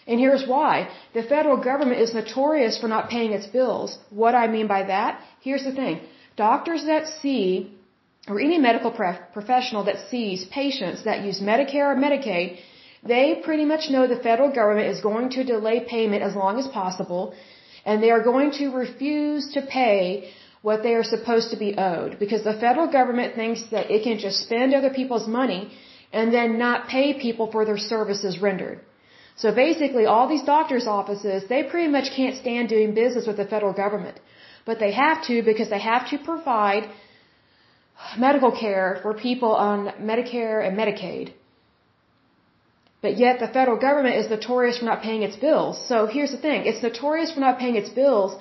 And 0.07 0.19
here's 0.19 0.47
why. 0.47 0.89
The 1.15 1.23
federal 1.23 1.59
government 1.71 2.01
is 2.01 2.15
notorious 2.15 2.79
for 2.79 2.89
not 2.89 3.09
paying 3.09 3.33
its 3.33 3.47
bills. 3.47 3.99
What 4.11 4.35
I 4.35 4.47
mean 4.49 4.67
by 4.67 4.83
that? 4.85 5.21
Here's 5.41 5.65
the 5.65 5.73
thing. 5.73 6.01
Doctors 6.37 6.85
that 6.87 7.07
see, 7.21 7.73
or 8.29 8.41
any 8.41 8.59
medical 8.59 8.91
professional 8.91 9.85
that 9.85 10.09
sees 10.11 10.45
patients 10.47 11.05
that 11.05 11.25
use 11.25 11.41
Medicare 11.41 11.89
or 11.93 11.97
Medicaid, 11.97 12.59
they 13.05 13.41
pretty 13.45 13.65
much 13.65 13.91
know 13.91 14.07
the 14.07 14.23
federal 14.29 14.53
government 14.53 14.89
is 14.89 15.01
going 15.01 15.31
to 15.31 15.45
delay 15.45 15.81
payment 15.81 16.23
as 16.23 16.35
long 16.35 16.59
as 16.59 16.69
possible, 16.69 17.35
and 17.85 18.03
they 18.03 18.11
are 18.11 18.23
going 18.23 18.53
to 18.53 18.69
refuse 18.71 19.53
to 19.55 19.63
pay 19.63 20.31
what 20.63 20.85
they 20.85 20.95
are 20.95 21.03
supposed 21.03 21.51
to 21.51 21.57
be 21.57 21.75
owed 21.77 22.19
because 22.21 22.45
the 22.45 22.55
federal 22.55 22.87
government 22.87 23.35
thinks 23.35 23.65
that 23.73 23.91
it 23.91 24.05
can 24.05 24.19
just 24.19 24.45
spend 24.45 24.73
other 24.73 24.91
people's 24.91 25.27
money 25.27 25.73
and 26.13 26.33
then 26.33 26.59
not 26.59 26.87
pay 26.87 27.19
people 27.27 27.51
for 27.51 27.65
their 27.65 27.79
services 27.79 28.41
rendered. 28.41 28.81
So 29.43 29.51
basically, 29.67 30.05
all 30.07 30.27
these 30.33 30.45
doctors' 30.55 30.87
offices, 30.99 31.39
they 31.53 31.63
pretty 31.71 31.91
much 31.97 32.09
can't 32.19 32.37
stand 32.43 32.69
doing 32.75 32.95
business 33.03 33.27
with 33.27 33.39
the 33.43 33.47
federal 33.55 33.73
government. 33.85 34.19
But 34.69 34.79
they 34.83 34.93
have 35.05 35.19
to 35.29 35.43
because 35.51 35.71
they 35.75 35.81
have 35.93 36.05
to 36.11 36.19
provide 36.31 36.85
medical 38.27 38.53
care 38.65 38.89
for 39.03 39.13
people 39.29 39.53
on 39.69 39.79
Medicare 40.11 40.59
and 40.67 40.79
Medicaid. 40.83 41.33
But 43.05 43.19
yet 43.25 43.41
the 43.41 43.49
federal 43.59 43.79
government 43.87 44.17
is 44.21 44.31
notorious 44.31 44.79
for 44.79 44.85
not 44.91 45.03
paying 45.03 45.23
its 45.29 45.37
bills. 45.47 45.75
So 45.89 46.07
here's 46.07 46.33
the 46.37 46.43
thing. 46.47 46.61
It's 46.71 46.83
notorious 46.89 47.33
for 47.33 47.41
not 47.41 47.59
paying 47.63 47.77
its 47.83 47.91
bills, 48.03 48.37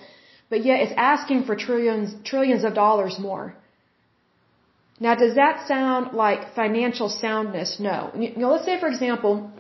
but 0.52 0.64
yet 0.70 0.82
it's 0.84 0.94
asking 1.14 1.46
for 1.46 1.56
trillions, 1.56 2.14
trillions 2.32 2.64
of 2.64 2.76
dollars 2.76 3.18
more. 3.18 3.56
Now, 5.00 5.16
does 5.16 5.34
that 5.42 5.68
sound 5.68 6.14
like 6.14 6.54
financial 6.54 7.10
soundness? 7.10 7.80
No. 7.80 8.12
You 8.24 8.30
know, 8.38 8.52
let's 8.52 8.66
say, 8.66 8.80
for 8.80 8.88
example, 8.88 9.52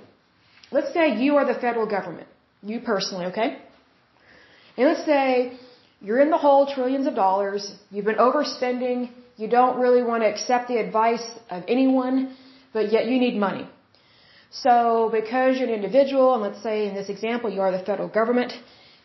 let's 0.71 0.93
say 0.93 1.21
you 1.23 1.37
are 1.37 1.45
the 1.45 1.59
federal 1.59 1.87
government. 1.97 2.27
You 2.63 2.79
personally, 2.79 3.25
okay? 3.25 3.57
And 4.77 4.87
let's 4.87 5.05
say 5.05 5.57
you're 5.99 6.21
in 6.21 6.29
the 6.29 6.37
hole 6.37 6.65
trillions 6.73 7.07
of 7.07 7.15
dollars. 7.15 7.73
You've 7.91 8.05
been 8.05 8.23
overspending. 8.27 9.11
You 9.37 9.47
don't 9.47 9.79
really 9.79 10.03
want 10.03 10.23
to 10.23 10.29
accept 10.29 10.67
the 10.67 10.77
advice 10.77 11.27
of 11.49 11.63
anyone, 11.67 12.35
but 12.73 12.91
yet 12.91 13.05
you 13.07 13.19
need 13.19 13.35
money. 13.35 13.67
So 14.51 15.09
because 15.11 15.57
you're 15.57 15.69
an 15.69 15.73
individual, 15.73 16.33
and 16.33 16.43
let's 16.43 16.61
say 16.61 16.87
in 16.87 16.93
this 16.93 17.09
example 17.09 17.49
you 17.49 17.61
are 17.61 17.71
the 17.71 17.79
federal 17.79 18.09
government, 18.09 18.53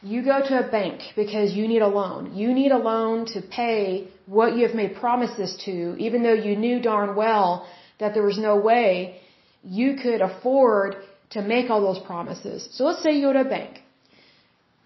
you 0.02 0.22
go 0.22 0.40
to 0.40 0.66
a 0.66 0.70
bank 0.70 1.00
because 1.14 1.52
you 1.52 1.66
need 1.68 1.82
a 1.82 1.88
loan. 1.88 2.34
You 2.34 2.52
need 2.52 2.72
a 2.72 2.78
loan 2.78 3.26
to 3.34 3.40
pay 3.40 4.08
what 4.26 4.56
you 4.56 4.66
have 4.66 4.74
made 4.74 4.96
promises 4.96 5.56
to, 5.64 5.96
even 5.98 6.22
though 6.22 6.34
you 6.34 6.56
knew 6.56 6.80
darn 6.80 7.16
well 7.16 7.66
that 7.98 8.12
there 8.12 8.24
was 8.24 8.38
no 8.38 8.56
way 8.56 9.20
you 9.62 9.96
could 10.02 10.20
afford 10.20 10.96
to 11.30 11.42
make 11.42 11.70
all 11.70 11.80
those 11.80 11.98
promises. 12.04 12.68
So 12.72 12.84
let's 12.84 13.02
say 13.02 13.12
you 13.16 13.22
go 13.22 13.32
to 13.32 13.40
a 13.40 13.44
bank. 13.44 13.82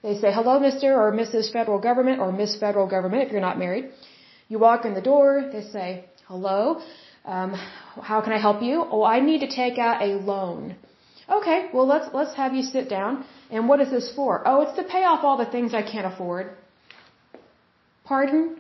They 0.02 0.14
say, 0.18 0.32
hello, 0.32 0.58
Mr. 0.58 0.96
or 0.96 1.12
Mrs. 1.12 1.52
Federal 1.52 1.78
Government 1.78 2.20
or 2.20 2.32
Miss 2.32 2.58
Federal 2.58 2.86
Government 2.86 3.24
if 3.24 3.32
you're 3.32 3.40
not 3.40 3.58
married. 3.58 3.90
You 4.48 4.58
walk 4.58 4.84
in 4.84 4.94
the 4.94 5.02
door, 5.02 5.50
they 5.52 5.62
say, 5.62 6.06
hello, 6.26 6.80
um, 7.24 7.52
how 8.02 8.20
can 8.22 8.32
I 8.32 8.38
help 8.38 8.62
you? 8.62 8.84
Oh, 8.90 9.04
I 9.04 9.20
need 9.20 9.40
to 9.40 9.50
take 9.54 9.78
out 9.78 10.02
a 10.02 10.12
loan. 10.32 10.76
Okay, 11.30 11.68
well 11.72 11.86
let's, 11.86 12.08
let's 12.14 12.34
have 12.34 12.54
you 12.54 12.62
sit 12.62 12.88
down. 12.88 13.24
And 13.50 13.68
what 13.68 13.80
is 13.80 13.90
this 13.90 14.12
for? 14.16 14.42
Oh, 14.46 14.62
it's 14.62 14.76
to 14.76 14.84
pay 14.84 15.04
off 15.04 15.22
all 15.22 15.36
the 15.36 15.50
things 15.56 15.74
I 15.74 15.82
can't 15.82 16.06
afford. 16.06 16.50
Pardon? 18.04 18.56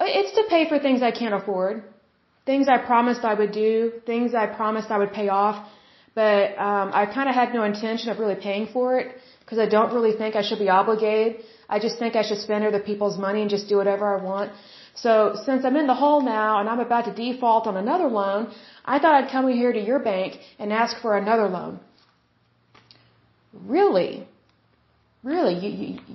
It's 0.00 0.34
to 0.36 0.44
pay 0.48 0.68
for 0.68 0.78
things 0.78 1.02
I 1.02 1.10
can't 1.10 1.34
afford. 1.34 1.84
Things 2.46 2.68
I 2.68 2.78
promised 2.78 3.24
I 3.24 3.34
would 3.34 3.52
do, 3.52 3.92
things 4.06 4.34
I 4.34 4.46
promised 4.46 4.90
I 4.90 4.98
would 4.98 5.12
pay 5.12 5.28
off, 5.28 5.68
but 6.16 6.58
um, 6.68 6.86
I 7.00 7.02
kind 7.16 7.28
of 7.30 7.34
had 7.40 7.52
no 7.58 7.62
intention 7.72 8.08
of 8.12 8.18
really 8.22 8.38
paying 8.48 8.66
for 8.74 8.98
it 8.98 9.08
because 9.40 9.58
I 9.64 9.68
don't 9.74 9.92
really 9.96 10.14
think 10.20 10.34
I 10.34 10.42
should 10.48 10.62
be 10.66 10.70
obligated. 10.80 11.44
I 11.74 11.78
just 11.86 11.98
think 11.98 12.16
I 12.16 12.22
should 12.28 12.40
spend 12.46 12.64
other 12.64 12.82
people's 12.90 13.18
money 13.26 13.42
and 13.42 13.50
just 13.56 13.68
do 13.72 13.76
whatever 13.76 14.04
I 14.16 14.18
want. 14.30 14.50
So 15.04 15.12
since 15.46 15.66
I'm 15.66 15.76
in 15.76 15.86
the 15.86 15.98
hole 16.04 16.22
now 16.22 16.58
and 16.60 16.70
I'm 16.70 16.80
about 16.80 17.04
to 17.08 17.12
default 17.12 17.66
on 17.66 17.76
another 17.76 18.08
loan, 18.20 18.48
I 18.84 18.98
thought 18.98 19.14
I'd 19.18 19.30
come 19.30 19.46
here 19.62 19.72
to 19.78 19.82
your 19.90 19.98
bank 19.98 20.38
and 20.58 20.72
ask 20.72 21.02
for 21.02 21.18
another 21.18 21.48
loan. 21.48 21.80
Really? 23.76 24.26
Really? 25.22 25.54
You, 25.64 25.70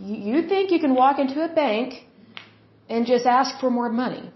you, 0.10 0.16
you 0.34 0.50
think 0.50 0.72
you 0.72 0.80
can 0.80 0.96
walk 0.96 1.20
into 1.20 1.44
a 1.44 1.54
bank 1.64 2.06
and 2.90 3.06
just 3.06 3.28
ask 3.28 3.60
for 3.60 3.70
more 3.70 3.90
money? 3.90 4.32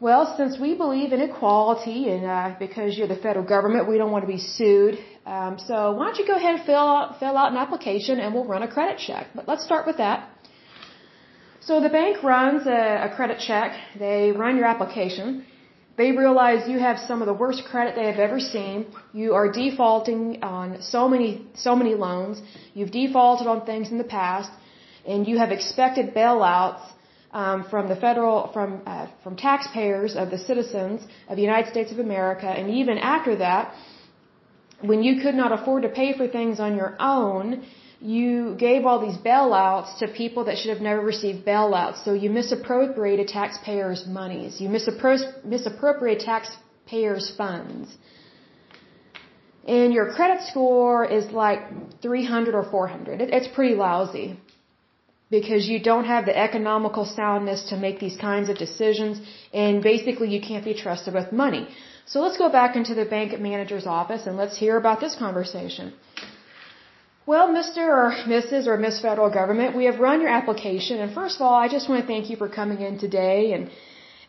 Well, 0.00 0.32
since 0.36 0.56
we 0.60 0.76
believe 0.76 1.12
in 1.12 1.20
equality 1.20 2.08
and 2.08 2.24
uh, 2.24 2.54
because 2.60 2.96
you're 2.96 3.08
the 3.08 3.16
federal 3.16 3.44
government, 3.44 3.88
we 3.88 3.98
don't 3.98 4.12
want 4.12 4.22
to 4.22 4.28
be 4.28 4.38
sued. 4.38 4.96
Um, 5.26 5.58
so 5.58 5.90
why 5.90 6.04
don't 6.06 6.18
you 6.18 6.26
go 6.26 6.36
ahead 6.36 6.54
and 6.54 6.64
fill 6.64 6.86
out, 6.96 7.18
fill 7.18 7.36
out 7.36 7.50
an 7.50 7.58
application 7.58 8.20
and 8.20 8.32
we'll 8.32 8.44
run 8.44 8.62
a 8.62 8.68
credit 8.68 8.98
check. 8.98 9.26
But 9.34 9.48
let's 9.48 9.64
start 9.64 9.88
with 9.88 9.96
that. 9.96 10.30
So 11.60 11.80
the 11.80 11.88
bank 11.88 12.22
runs 12.22 12.68
a, 12.68 13.08
a 13.10 13.16
credit 13.16 13.40
check. 13.40 13.72
They 13.98 14.30
run 14.30 14.56
your 14.56 14.66
application. 14.66 15.44
They 15.96 16.12
realize 16.12 16.68
you 16.68 16.78
have 16.78 17.00
some 17.00 17.20
of 17.20 17.26
the 17.26 17.34
worst 17.34 17.64
credit 17.64 17.96
they 17.96 18.06
have 18.06 18.20
ever 18.20 18.38
seen. 18.38 18.86
You 19.12 19.34
are 19.34 19.50
defaulting 19.50 20.44
on 20.44 20.80
so 20.80 21.08
many, 21.08 21.44
so 21.56 21.74
many 21.74 21.96
loans. 21.96 22.40
You've 22.72 22.92
defaulted 22.92 23.48
on 23.48 23.66
things 23.66 23.90
in 23.90 23.98
the 23.98 24.10
past 24.20 24.52
and 25.04 25.26
you 25.26 25.38
have 25.38 25.50
expected 25.50 26.14
bailouts 26.14 26.84
um, 27.40 27.58
from 27.72 27.84
the 27.92 27.98
federal, 28.06 28.36
from 28.54 28.70
uh, 28.92 29.06
from 29.22 29.36
taxpayers 29.48 30.12
of 30.22 30.26
the 30.34 30.40
citizens 30.50 30.96
of 31.28 31.34
the 31.38 31.44
United 31.50 31.68
States 31.74 31.90
of 31.94 31.98
America, 32.08 32.48
and 32.58 32.66
even 32.80 32.96
after 33.16 33.32
that, 33.44 33.64
when 34.90 35.00
you 35.06 35.14
could 35.22 35.36
not 35.42 35.52
afford 35.58 35.80
to 35.88 35.92
pay 36.00 36.10
for 36.18 36.26
things 36.38 36.58
on 36.66 36.72
your 36.80 36.92
own, 36.98 37.46
you 38.16 38.32
gave 38.66 38.80
all 38.86 38.98
these 39.06 39.18
bailouts 39.30 39.90
to 40.00 40.08
people 40.22 40.42
that 40.48 40.56
should 40.58 40.72
have 40.74 40.84
never 40.90 41.02
received 41.14 41.40
bailouts. 41.52 42.04
So 42.04 42.12
you 42.22 42.28
misappropriated 42.40 43.28
taxpayers' 43.28 44.04
monies. 44.20 44.60
You 44.62 44.68
misappro- 44.76 45.44
misappropriated 45.54 46.24
taxpayers' 46.32 47.30
funds. 47.40 47.96
And 49.78 49.92
your 49.92 50.06
credit 50.16 50.40
score 50.50 51.04
is 51.18 51.24
like 51.44 51.60
300 52.02 52.54
or 52.60 52.64
400. 52.64 53.20
It, 53.20 53.30
it's 53.38 53.50
pretty 53.56 53.74
lousy 53.86 54.28
because 55.30 55.68
you 55.68 55.78
don't 55.78 56.04
have 56.04 56.24
the 56.26 56.36
economical 56.36 57.04
soundness 57.04 57.62
to 57.70 57.76
make 57.76 58.00
these 58.00 58.16
kinds 58.16 58.48
of 58.48 58.56
decisions 58.56 59.20
and 59.52 59.82
basically 59.82 60.28
you 60.34 60.40
can't 60.40 60.64
be 60.64 60.74
trusted 60.74 61.14
with 61.14 61.32
money. 61.32 61.68
So 62.06 62.20
let's 62.20 62.38
go 62.38 62.48
back 62.48 62.76
into 62.76 62.94
the 62.94 63.04
bank 63.04 63.38
manager's 63.38 63.86
office 63.86 64.26
and 64.26 64.36
let's 64.36 64.56
hear 64.56 64.76
about 64.78 65.00
this 65.00 65.14
conversation. 65.14 65.92
Well, 67.26 67.48
Mr. 67.48 67.82
or 68.02 68.10
Mrs. 68.36 68.66
or 68.66 68.78
Miss 68.78 69.00
Federal 69.00 69.28
Government, 69.28 69.76
we 69.76 69.84
have 69.84 70.00
run 70.00 70.22
your 70.22 70.30
application 70.30 71.00
and 71.00 71.12
first 71.12 71.36
of 71.36 71.42
all, 71.42 71.54
I 71.54 71.68
just 71.68 71.88
want 71.88 72.00
to 72.00 72.06
thank 72.06 72.30
you 72.30 72.36
for 72.36 72.48
coming 72.48 72.80
in 72.80 72.98
today 72.98 73.52
and 73.52 73.70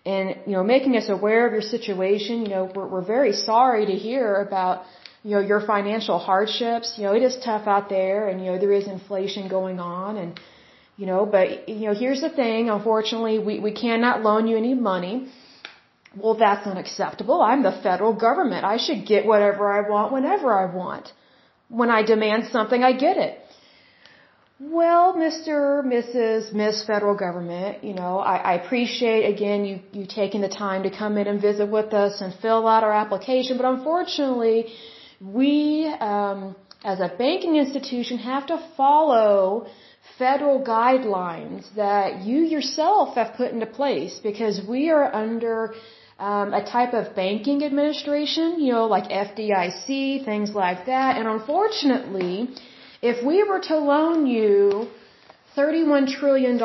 and 0.05 0.35
you 0.47 0.53
know 0.53 0.63
making 0.63 0.95
us 0.97 1.07
aware 1.09 1.45
of 1.45 1.53
your 1.53 1.61
situation. 1.61 2.41
You 2.43 2.49
know, 2.49 2.71
we're 2.75 2.87
we're 2.87 3.07
very 3.17 3.33
sorry 3.33 3.85
to 3.85 3.95
hear 4.07 4.35
about 4.47 4.83
you 5.23 5.31
know 5.35 5.41
your 5.51 5.61
financial 5.61 6.19
hardships. 6.19 6.93
You 6.97 7.03
know, 7.05 7.13
it 7.19 7.23
is 7.23 7.37
tough 7.37 7.67
out 7.67 7.89
there 7.89 8.27
and 8.27 8.43
you 8.43 8.51
know 8.51 8.57
there 8.57 8.73
is 8.73 8.87
inflation 8.87 9.47
going 9.47 9.79
on 9.79 10.17
and 10.17 10.39
you 10.99 11.05
know, 11.11 11.21
but, 11.35 11.45
you 11.69 11.85
know, 11.87 11.95
here's 12.03 12.21
the 12.27 12.33
thing. 12.41 12.69
Unfortunately, 12.77 13.37
we, 13.47 13.53
we 13.67 13.73
cannot 13.83 14.21
loan 14.21 14.47
you 14.49 14.57
any 14.63 14.73
money. 14.73 15.13
Well, 16.21 16.35
that's 16.45 16.65
unacceptable. 16.71 17.39
I'm 17.49 17.61
the 17.63 17.75
federal 17.87 18.13
government. 18.27 18.65
I 18.75 18.77
should 18.85 19.01
get 19.11 19.25
whatever 19.31 19.63
I 19.77 19.81
want 19.91 20.11
whenever 20.11 20.47
I 20.63 20.65
want. 20.81 21.13
When 21.69 21.89
I 21.97 22.01
demand 22.13 22.47
something, 22.55 22.83
I 22.83 22.91
get 23.05 23.15
it. 23.27 23.33
Well, 24.59 25.13
Mr., 25.25 25.57
Mrs., 25.93 26.53
Miss 26.61 26.83
Federal 26.85 27.15
Government, 27.15 27.81
you 27.81 27.93
know, 27.93 28.19
I, 28.19 28.35
I 28.51 28.53
appreciate 28.61 29.23
again 29.33 29.63
you, 29.63 29.75
you 29.93 30.05
taking 30.05 30.41
the 30.41 30.53
time 30.65 30.83
to 30.83 30.91
come 31.01 31.17
in 31.17 31.27
and 31.27 31.39
visit 31.49 31.69
with 31.77 31.93
us 31.93 32.19
and 32.19 32.33
fill 32.41 32.67
out 32.67 32.83
our 32.83 32.95
application, 33.03 33.55
but 33.55 33.65
unfortunately, 33.75 34.65
we, 35.21 35.85
um, 36.01 36.57
as 36.83 36.99
a 36.99 37.07
banking 37.07 37.55
institution 37.55 38.17
have 38.17 38.47
to 38.47 38.57
follow 38.75 39.67
federal 40.19 40.59
guidelines 40.61 41.63
that 41.75 42.21
you 42.29 42.39
yourself 42.55 43.15
have 43.15 43.33
put 43.35 43.51
into 43.51 43.65
place 43.65 44.19
because 44.21 44.61
we 44.73 44.89
are 44.91 45.07
under 45.25 45.73
um, 46.19 46.53
a 46.53 46.63
type 46.63 46.93
of 46.93 47.15
banking 47.15 47.63
administration, 47.63 48.59
you 48.59 48.73
know, 48.73 48.85
like 48.85 49.05
FDIC, 49.05 50.25
things 50.25 50.51
like 50.51 50.85
that. 50.85 51.17
And 51.17 51.27
unfortunately, 51.27 52.49
if 53.01 53.25
we 53.25 53.43
were 53.43 53.61
to 53.71 53.77
loan 53.77 54.27
you 54.27 54.89
$31 55.55 56.07
trillion, 56.19 56.55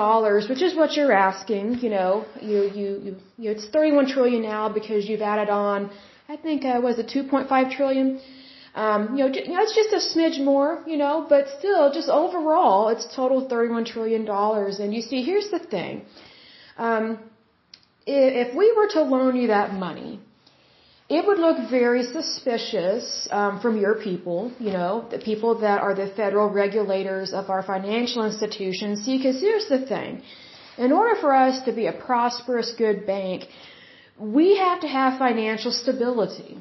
which 0.48 0.62
is 0.62 0.74
what 0.76 0.96
you're 0.96 1.12
asking, 1.12 1.78
you 1.78 1.90
know, 1.90 2.26
you, 2.42 2.58
you, 2.78 2.88
you, 3.04 3.16
you 3.38 3.50
it's 3.52 3.66
31 3.68 4.08
trillion 4.08 4.42
now 4.42 4.68
because 4.68 5.08
you've 5.08 5.22
added 5.22 5.48
on, 5.48 5.90
I 6.28 6.36
think, 6.36 6.64
uh, 6.64 6.80
was 6.82 6.98
it 6.98 7.06
2.5 7.06 7.76
trillion? 7.76 8.20
Um, 8.74 9.16
you 9.16 9.24
know, 9.24 9.32
you 9.32 9.52
know, 9.54 9.62
it's 9.62 9.74
just 9.74 9.92
a 9.92 10.02
smidge 10.12 10.42
more, 10.42 10.82
you 10.86 10.96
know, 10.96 11.26
but 11.28 11.46
still, 11.58 11.92
just 11.92 12.08
overall, 12.08 12.88
it's 12.88 13.06
total 13.14 13.46
$31 13.48 13.86
trillion. 13.86 14.28
And 14.28 14.94
you 14.94 15.02
see, 15.02 15.22
here's 15.22 15.48
the 15.50 15.60
thing. 15.60 16.02
Um, 16.76 17.18
if 18.06 18.54
we 18.54 18.72
were 18.76 18.88
to 18.88 19.02
loan 19.02 19.36
you 19.36 19.46
that 19.48 19.72
money, 19.72 20.20
it 21.08 21.24
would 21.26 21.38
look 21.38 21.70
very 21.70 22.02
suspicious 22.02 23.28
um, 23.30 23.60
from 23.60 23.78
your 23.78 23.94
people, 23.94 24.50
you 24.58 24.72
know, 24.72 25.06
the 25.10 25.18
people 25.18 25.60
that 25.60 25.80
are 25.80 25.94
the 25.94 26.08
federal 26.08 26.48
regulators 26.48 27.32
of 27.32 27.50
our 27.50 27.62
financial 27.62 28.24
institutions. 28.24 29.04
See, 29.04 29.18
because 29.18 29.40
here's 29.40 29.68
the 29.68 29.86
thing. 29.86 30.22
In 30.78 30.90
order 30.92 31.14
for 31.20 31.32
us 31.34 31.64
to 31.66 31.72
be 31.72 31.86
a 31.86 31.92
prosperous, 31.92 32.72
good 32.76 33.06
bank, 33.06 33.46
we 34.18 34.56
have 34.56 34.80
to 34.80 34.88
have 34.88 35.18
financial 35.18 35.70
stability. 35.70 36.58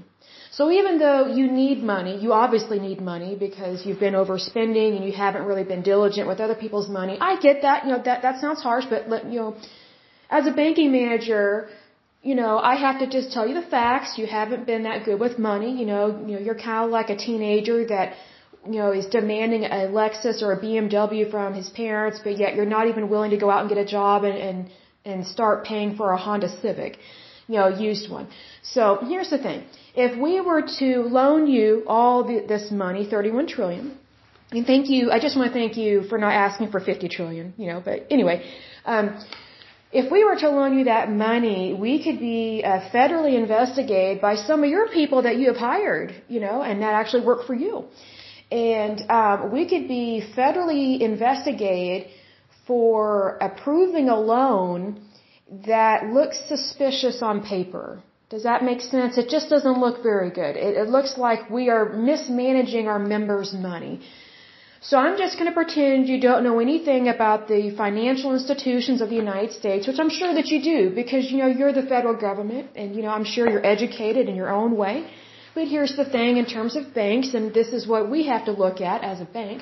So 0.58 0.70
even 0.80 1.00
though 1.00 1.22
you 1.38 1.46
need 1.52 1.84
money, 1.84 2.16
you 2.24 2.32
obviously 2.32 2.80
need 2.80 3.00
money 3.02 3.32
because 3.36 3.86
you've 3.86 4.02
been 4.08 4.18
overspending 4.22 4.90
and 4.96 5.04
you 5.04 5.12
haven't 5.12 5.46
really 5.50 5.64
been 5.64 5.82
diligent 5.82 6.28
with 6.32 6.40
other 6.40 6.58
people's 6.64 6.90
money. 7.00 7.16
I 7.30 7.40
get 7.48 7.64
that. 7.64 7.86
You 7.86 7.92
know, 7.94 8.02
that, 8.10 8.22
that 8.22 8.40
sounds 8.40 8.62
harsh, 8.62 8.86
but 8.94 9.10
let, 9.10 9.26
you 9.32 9.40
know, 9.40 9.56
as 10.30 10.46
a 10.46 10.52
banking 10.52 10.92
manager, 10.92 11.70
you 12.22 12.36
know, 12.36 12.60
I 12.72 12.76
have 12.76 13.00
to 13.00 13.08
just 13.16 13.34
tell 13.34 13.48
you 13.48 13.56
the 13.62 13.68
facts. 13.78 14.20
You 14.20 14.28
haven't 14.28 14.68
been 14.68 14.84
that 14.84 15.06
good 15.06 15.20
with 15.20 15.40
money. 15.40 15.72
You 15.80 15.88
know, 15.88 16.04
you 16.28 16.34
know, 16.36 16.42
you're 16.46 16.62
kind 16.70 16.86
of 16.86 16.92
like 16.92 17.10
a 17.10 17.18
teenager 17.18 17.80
that, 17.88 18.14
you 18.74 18.80
know, 18.82 18.92
is 18.92 19.08
demanding 19.08 19.64
a 19.66 19.82
Lexus 20.00 20.44
or 20.44 20.54
a 20.54 20.60
BMW 20.64 21.30
from 21.32 21.56
his 21.56 21.70
parents, 21.72 22.20
but 22.24 22.38
yet 22.38 22.56
you're 22.56 22.74
not 22.78 22.88
even 22.88 23.10
willing 23.10 23.32
to 23.32 23.42
go 23.46 23.50
out 23.50 23.62
and 23.62 23.70
get 23.70 23.80
a 23.80 23.90
job 23.98 24.24
and, 24.24 24.38
and, 24.38 24.70
and 25.04 25.28
start 25.36 25.66
paying 25.66 25.96
for 25.98 26.12
a 26.12 26.18
Honda 26.18 26.50
Civic, 26.62 27.00
you 27.48 27.56
know, 27.56 27.68
used 27.68 28.10
one. 28.10 28.28
So 28.62 29.00
here's 29.02 29.30
the 29.30 29.38
thing. 29.38 29.64
If 29.96 30.18
we 30.20 30.42
were 30.42 30.64
to 30.80 31.04
loan 31.04 31.48
you 31.48 31.84
all 31.88 32.24
the, 32.24 32.46
this 32.48 32.72
money, 32.72 33.06
31 33.06 33.48
trillion, 33.48 33.98
and 34.52 34.66
thank 34.66 34.90
you, 34.90 35.12
I 35.12 35.20
just 35.20 35.36
want 35.36 35.52
to 35.52 35.54
thank 35.54 35.78
you 35.78 36.04
for 36.04 36.18
not 36.18 36.34
asking 36.34 36.72
for 36.72 36.80
50 36.80 37.10
trillion, 37.10 37.54
you 37.58 37.68
know, 37.68 37.82
but 37.84 38.08
anyway, 38.10 38.46
um, 38.86 39.20
if 39.92 40.12
we 40.12 40.24
were 40.24 40.36
to 40.36 40.50
loan 40.50 40.78
you 40.78 40.86
that 40.86 41.12
money, 41.12 41.74
we 41.74 42.04
could 42.04 42.20
be 42.20 42.64
uh, 42.66 42.90
federally 42.92 43.36
investigated 43.36 44.22
by 44.22 44.36
some 44.36 44.64
of 44.64 44.70
your 44.70 44.88
people 44.90 45.22
that 45.22 45.38
you 45.38 45.48
have 45.48 45.58
hired, 45.58 46.14
you 46.28 46.40
know, 46.40 46.64
and 46.64 46.82
that 46.82 46.94
actually 46.94 47.26
work 47.26 47.46
for 47.46 47.54
you. 47.54 47.86
And 48.52 49.02
um, 49.10 49.52
we 49.52 49.68
could 49.68 49.88
be 49.88 50.24
federally 50.36 51.00
investigated 51.00 52.08
for 52.66 53.38
approving 53.42 54.10
a 54.10 54.20
loan 54.20 55.02
that 55.68 56.06
looks 56.18 56.38
suspicious 56.48 57.22
on 57.22 57.42
paper. 57.56 58.02
Does 58.34 58.44
that 58.50 58.64
make 58.64 58.82
sense? 58.82 59.18
It 59.18 59.30
just 59.30 59.50
doesn't 59.50 59.80
look 59.86 60.02
very 60.02 60.32
good. 60.42 60.56
It, 60.56 60.76
it 60.84 60.90
looks 60.90 61.18
like 61.18 61.50
we 61.50 61.70
are 61.70 61.86
mismanaging 62.12 62.88
our 62.88 63.00
members' 63.00 63.54
money. 63.54 64.02
So 64.90 64.98
I'm 64.98 65.18
just 65.18 65.38
going 65.38 65.50
to 65.50 65.58
pretend 65.62 66.10
you 66.10 66.20
don't 66.20 66.44
know 66.44 66.60
anything 66.60 67.08
about 67.08 67.48
the 67.48 67.62
financial 67.84 68.34
institutions 68.38 69.00
of 69.02 69.10
the 69.10 69.16
United 69.16 69.52
States, 69.60 69.88
which 69.88 70.00
I'm 70.04 70.10
sure 70.10 70.34
that 70.34 70.48
you 70.48 70.62
do 70.62 70.80
because, 71.02 71.32
you 71.32 71.38
know, 71.42 71.52
you're 71.60 71.72
the 71.82 71.88
federal 71.94 72.16
government 72.30 72.72
and, 72.76 72.96
you 72.96 73.02
know, 73.04 73.14
I'm 73.18 73.24
sure 73.24 73.50
you're 73.50 73.66
educated 73.76 74.28
in 74.28 74.36
your 74.36 74.52
own 74.62 74.76
way. 74.76 74.96
But 75.56 75.68
here's 75.68 75.96
the 75.96 76.04
thing 76.16 76.38
in 76.38 76.46
terms 76.46 76.76
of 76.76 76.94
banks, 76.94 77.34
and 77.36 77.54
this 77.54 77.70
is 77.78 77.88
what 77.88 78.10
we 78.10 78.26
have 78.26 78.46
to 78.46 78.52
look 78.52 78.82
at 78.82 79.04
as 79.04 79.22
a 79.22 79.26
bank. 79.26 79.62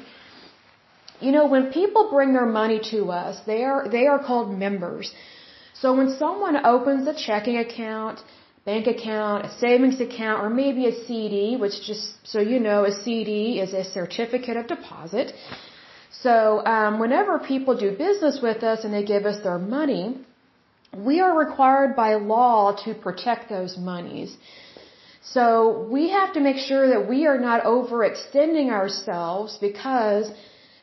You 1.19 1.31
know, 1.33 1.45
when 1.45 1.71
people 1.71 2.09
bring 2.09 2.33
their 2.33 2.45
money 2.45 2.79
to 2.91 3.11
us, 3.11 3.41
they 3.45 3.63
are, 3.63 3.87
they 3.89 4.07
are 4.07 4.19
called 4.29 4.57
members. 4.57 5.13
So 5.81 5.93
when 5.97 6.09
someone 6.23 6.57
opens 6.63 7.07
a 7.07 7.15
checking 7.27 7.57
account, 7.57 8.19
bank 8.65 8.85
account, 8.95 9.45
a 9.45 9.51
savings 9.63 9.99
account, 9.99 10.43
or 10.43 10.49
maybe 10.49 10.85
a 10.85 10.95
CD, 11.05 11.57
which 11.57 11.77
just 11.89 12.05
so 12.31 12.39
you 12.39 12.59
know, 12.59 12.85
a 12.85 12.93
CD 13.03 13.59
is 13.59 13.73
a 13.73 13.83
certificate 13.83 14.57
of 14.57 14.67
deposit. 14.67 15.33
So 16.11 16.63
um, 16.65 16.99
whenever 16.99 17.39
people 17.39 17.75
do 17.75 17.89
business 17.97 18.39
with 18.43 18.61
us 18.71 18.83
and 18.83 18.93
they 18.93 19.03
give 19.03 19.25
us 19.25 19.41
their 19.41 19.57
money, 19.57 20.05
we 20.95 21.19
are 21.19 21.35
required 21.35 21.95
by 21.95 22.13
law 22.15 22.75
to 22.85 22.93
protect 22.93 23.49
those 23.49 23.75
monies. 23.77 24.37
So 25.23 25.87
we 25.89 26.09
have 26.09 26.33
to 26.33 26.41
make 26.41 26.57
sure 26.57 26.89
that 26.89 27.09
we 27.09 27.25
are 27.25 27.39
not 27.39 27.63
overextending 27.63 28.69
ourselves 28.69 29.57
because 29.59 30.31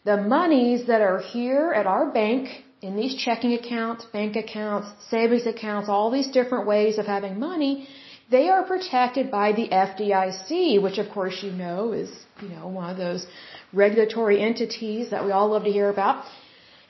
the 0.05 0.17
monies 0.17 0.87
that 0.87 1.03
are 1.03 1.21
here 1.21 1.73
at 1.73 1.87
our 1.87 2.11
bank 2.11 2.65
in 2.81 2.97
these 2.97 3.15
checking 3.15 3.55
accounts, 3.55 4.05
bank 4.07 4.37
accounts, 4.37 4.89
savings 5.11 5.47
accounts, 5.47 5.89
all 5.89 6.11
these 6.11 6.29
different 6.29 6.67
ways 6.67 6.99
of 6.99 7.07
having 7.07 7.39
money, 7.39 7.89
they 8.31 8.49
are 8.49 8.63
protected 8.63 9.31
by 9.31 9.53
the 9.53 9.69
FDIC, 9.69 10.81
which 10.83 10.99
of 10.99 11.09
course 11.11 11.43
you 11.43 11.51
know 11.51 11.93
is, 11.93 12.11
you 12.43 12.49
know, 12.49 12.69
one 12.69 12.91
of 12.91 12.97
those 12.97 13.27
regulatory 13.73 14.41
entities 14.41 15.11
that 15.11 15.25
we 15.25 15.33
all 15.33 15.49
love 15.49 15.65
to 15.65 15.71
hear 15.71 15.89
about. 15.89 16.25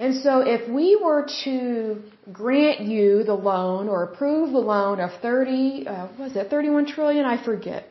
And 0.01 0.14
so 0.16 0.40
if 0.40 0.68
we 0.68 0.96
were 0.96 1.27
to 1.44 2.03
grant 2.33 2.81
you 2.81 3.24
the 3.24 3.35
loan 3.35 3.88
or 3.88 4.05
approve 4.05 4.53
the 4.53 4.59
loan 4.59 5.01
of 5.01 5.11
30, 5.22 5.87
uh, 5.88 6.09
was 6.18 6.37
it 6.37 6.51
31 6.51 6.87
trillion? 6.87 7.24
I 7.24 7.42
forget. 7.42 7.88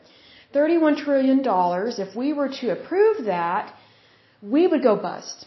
31 0.52 0.96
trillion 0.96 1.42
dollars, 1.42 1.98
if 1.98 2.16
we 2.16 2.32
were 2.32 2.48
to 2.48 2.70
approve 2.70 3.26
that, 3.26 3.74
we 4.40 4.66
would 4.66 4.82
go 4.82 4.96
bust 4.96 5.46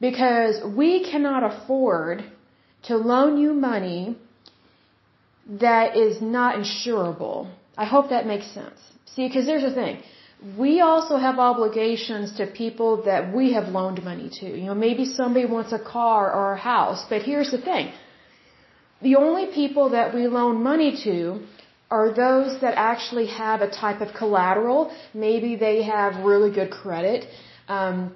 because 0.00 0.62
we 0.76 1.04
cannot 1.10 1.42
afford 1.50 2.24
to 2.84 2.96
loan 2.96 3.38
you 3.38 3.52
money 3.52 4.16
that 5.48 5.96
is 5.96 6.20
not 6.20 6.56
insurable. 6.56 7.50
I 7.76 7.84
hope 7.84 8.10
that 8.10 8.26
makes 8.26 8.46
sense. 8.52 8.78
See, 9.14 9.26
because 9.26 9.46
there's 9.46 9.64
a 9.64 9.74
thing. 9.74 10.02
We 10.58 10.80
also 10.80 11.16
have 11.16 11.38
obligations 11.38 12.36
to 12.36 12.46
people 12.46 13.04
that 13.04 13.34
we 13.34 13.52
have 13.54 13.68
loaned 13.68 14.02
money 14.04 14.28
to. 14.40 14.46
You 14.46 14.66
know, 14.66 14.74
maybe 14.74 15.06
somebody 15.06 15.46
wants 15.46 15.72
a 15.72 15.78
car 15.78 16.32
or 16.32 16.52
a 16.52 16.58
house, 16.58 17.06
but 17.08 17.22
here's 17.22 17.50
the 17.50 17.60
thing. 17.60 17.92
The 19.02 19.16
only 19.16 19.46
people 19.46 19.90
that 19.90 20.14
we 20.14 20.26
loan 20.26 20.62
money 20.62 20.96
to 21.04 21.40
are 21.90 22.12
those 22.12 22.60
that 22.60 22.74
actually 22.76 23.26
have 23.28 23.60
a 23.62 23.70
type 23.70 24.00
of 24.00 24.12
collateral. 24.14 24.92
Maybe 25.14 25.56
they 25.56 25.82
have 25.82 26.24
really 26.24 26.50
good 26.50 26.70
credit. 26.70 27.26
Um, 27.68 28.14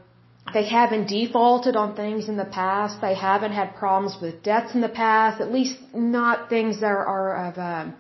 they 0.53 0.67
haven't 0.67 1.07
defaulted 1.09 1.77
on 1.77 1.95
things 1.95 2.29
in 2.29 2.37
the 2.37 2.45
past. 2.45 3.01
They 3.01 3.15
haven't 3.15 3.53
had 3.53 3.77
problems 3.77 4.17
with 4.21 4.43
debts 4.43 4.75
in 4.75 4.81
the 4.81 4.89
past, 4.89 5.41
at 5.41 5.53
least 5.53 5.77
not 5.95 6.49
things 6.49 6.81
that 6.81 6.97
are 7.17 7.47
of 7.47 7.59
um, 7.59 7.95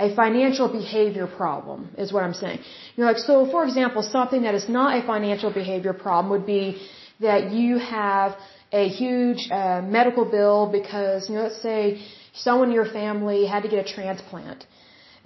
a 0.00 0.14
financial 0.16 0.68
behavior 0.68 1.26
problem, 1.26 1.90
is 1.96 2.12
what 2.12 2.24
I'm 2.24 2.34
saying. 2.34 2.58
You 2.94 3.04
know, 3.04 3.10
like, 3.12 3.18
so 3.18 3.46
for 3.50 3.64
example, 3.64 4.02
something 4.02 4.42
that 4.42 4.54
is 4.54 4.68
not 4.68 4.98
a 4.98 5.06
financial 5.06 5.52
behavior 5.52 5.92
problem 5.92 6.30
would 6.30 6.46
be 6.46 6.82
that 7.20 7.52
you 7.52 7.78
have 7.78 8.36
a 8.72 8.88
huge 8.88 9.48
uh, 9.50 9.80
medical 9.82 10.24
bill 10.24 10.68
because, 10.70 11.28
you 11.28 11.36
know, 11.36 11.42
let's 11.42 11.62
say 11.62 12.02
someone 12.32 12.68
in 12.68 12.74
your 12.74 12.90
family 13.00 13.46
had 13.46 13.62
to 13.62 13.68
get 13.68 13.86
a 13.86 13.94
transplant 13.94 14.66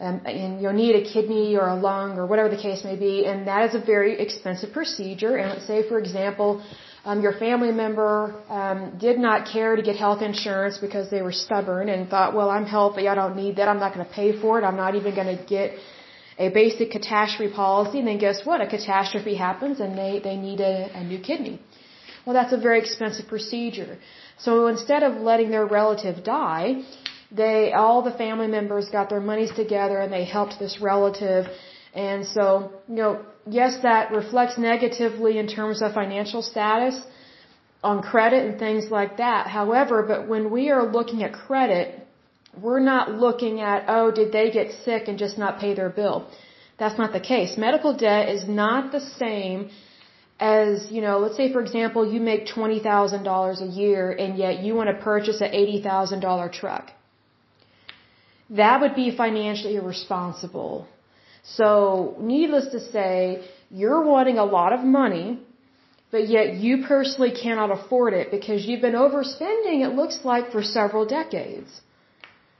um, 0.00 0.20
and 0.24 0.60
you'll 0.60 0.80
need 0.84 0.94
a 0.94 1.04
kidney 1.12 1.56
or 1.56 1.68
a 1.68 1.74
lung 1.74 2.18
or 2.18 2.26
whatever 2.26 2.48
the 2.48 2.62
case 2.68 2.84
may 2.84 2.96
be, 2.96 3.26
and 3.26 3.46
that 3.48 3.68
is 3.68 3.74
a 3.74 3.84
very 3.84 4.20
expensive 4.20 4.72
procedure. 4.72 5.36
And 5.36 5.50
let's 5.50 5.66
say, 5.66 5.88
for 5.88 5.98
example, 5.98 6.62
um, 7.04 7.20
your 7.22 7.32
family 7.32 7.72
member 7.72 8.12
um, 8.48 8.98
did 8.98 9.18
not 9.18 9.48
care 9.54 9.76
to 9.76 9.82
get 9.82 9.96
health 9.96 10.22
insurance 10.22 10.78
because 10.78 11.10
they 11.10 11.22
were 11.22 11.32
stubborn 11.32 11.88
and 11.88 12.08
thought, 12.08 12.34
well, 12.34 12.50
I'm 12.50 12.66
healthy, 12.66 13.08
I 13.08 13.14
don't 13.14 13.36
need 13.36 13.56
that, 13.56 13.68
I'm 13.68 13.80
not 13.80 13.94
going 13.94 14.06
to 14.06 14.12
pay 14.12 14.38
for 14.40 14.58
it, 14.58 14.64
I'm 14.64 14.76
not 14.76 14.94
even 14.94 15.14
going 15.14 15.36
to 15.36 15.42
get 15.44 15.72
a 16.38 16.48
basic 16.50 16.90
catastrophe 16.90 17.52
policy. 17.52 17.98
And 17.98 18.06
then 18.06 18.18
guess 18.18 18.44
what? 18.44 18.60
A 18.60 18.66
catastrophe 18.66 19.34
happens 19.34 19.80
and 19.80 19.98
they, 19.98 20.20
they 20.22 20.36
need 20.36 20.60
a, 20.60 20.90
a 20.94 21.02
new 21.02 21.18
kidney. 21.18 21.60
Well, 22.24 22.34
that's 22.34 22.52
a 22.52 22.58
very 22.58 22.78
expensive 22.78 23.26
procedure. 23.26 23.98
So 24.38 24.66
instead 24.68 25.02
of 25.02 25.14
letting 25.30 25.50
their 25.50 25.66
relative 25.66 26.22
die, 26.22 26.82
they 27.30 27.72
all 27.72 28.02
the 28.02 28.12
family 28.12 28.46
members 28.46 28.88
got 28.88 29.10
their 29.10 29.20
monies 29.20 29.52
together 29.54 29.98
and 29.98 30.12
they 30.12 30.24
helped 30.24 30.58
this 30.58 30.80
relative. 30.80 31.46
And 31.94 32.26
so 32.26 32.72
you 32.88 32.96
know 32.96 33.24
yes 33.46 33.78
that 33.82 34.10
reflects 34.12 34.56
negatively 34.58 35.38
in 35.38 35.46
terms 35.46 35.82
of 35.82 35.92
financial 35.92 36.42
status 36.42 37.00
on 37.82 38.02
credit 38.02 38.46
and 38.46 38.58
things 38.58 38.90
like 38.90 39.18
that. 39.18 39.46
However 39.46 40.02
but 40.02 40.26
when 40.26 40.50
we 40.50 40.70
are 40.70 40.90
looking 40.90 41.22
at 41.22 41.32
credit 41.32 42.06
we're 42.60 42.80
not 42.80 43.12
looking 43.12 43.60
at 43.60 43.84
oh 43.88 44.10
did 44.10 44.32
they 44.32 44.50
get 44.50 44.72
sick 44.84 45.08
and 45.08 45.18
just 45.18 45.36
not 45.36 45.60
pay 45.60 45.74
their 45.74 45.90
bill. 45.90 46.26
That's 46.78 46.96
not 46.96 47.12
the 47.12 47.20
case. 47.20 47.56
Medical 47.58 47.94
debt 47.96 48.28
is 48.28 48.48
not 48.48 48.90
the 48.92 49.00
same 49.00 49.70
as 50.40 50.90
you 50.90 51.02
know 51.02 51.18
let's 51.18 51.36
say 51.36 51.52
for 51.52 51.60
example 51.60 52.10
you 52.10 52.20
make 52.20 52.46
$20,000 52.46 53.60
a 53.60 53.66
year 53.66 54.12
and 54.12 54.38
yet 54.38 54.62
you 54.62 54.74
want 54.74 54.88
to 54.88 55.02
purchase 55.02 55.40
an 55.40 55.50
$80,000 55.50 56.52
truck 56.52 56.92
that 58.50 58.80
would 58.80 58.94
be 58.94 59.16
financially 59.16 59.76
irresponsible. 59.76 60.86
So, 61.42 62.16
needless 62.18 62.68
to 62.68 62.80
say, 62.80 63.48
you're 63.70 64.02
wanting 64.02 64.38
a 64.38 64.44
lot 64.44 64.72
of 64.72 64.80
money, 64.80 65.40
but 66.10 66.28
yet 66.28 66.54
you 66.54 66.84
personally 66.86 67.30
cannot 67.30 67.70
afford 67.70 68.14
it 68.14 68.30
because 68.30 68.64
you've 68.66 68.80
been 68.80 69.00
overspending, 69.06 69.84
it 69.86 69.94
looks 69.94 70.20
like, 70.24 70.50
for 70.50 70.62
several 70.62 71.04
decades. 71.06 71.80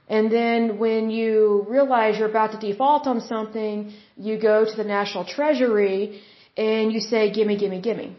And 0.07 0.31
then 0.31 0.79
when 0.79 1.09
you 1.11 1.65
realize 1.69 2.17
you're 2.17 2.29
about 2.29 2.51
to 2.53 2.59
default 2.59 3.05
on 3.05 3.21
something, 3.21 3.93
you 4.17 4.39
go 4.39 4.65
to 4.65 4.75
the 4.75 4.83
National 4.83 5.23
Treasury 5.23 6.21
and 6.57 6.91
you 6.91 6.99
say, 6.99 7.31
gimme, 7.31 7.57
gimme, 7.57 7.79
gimme. 7.79 8.15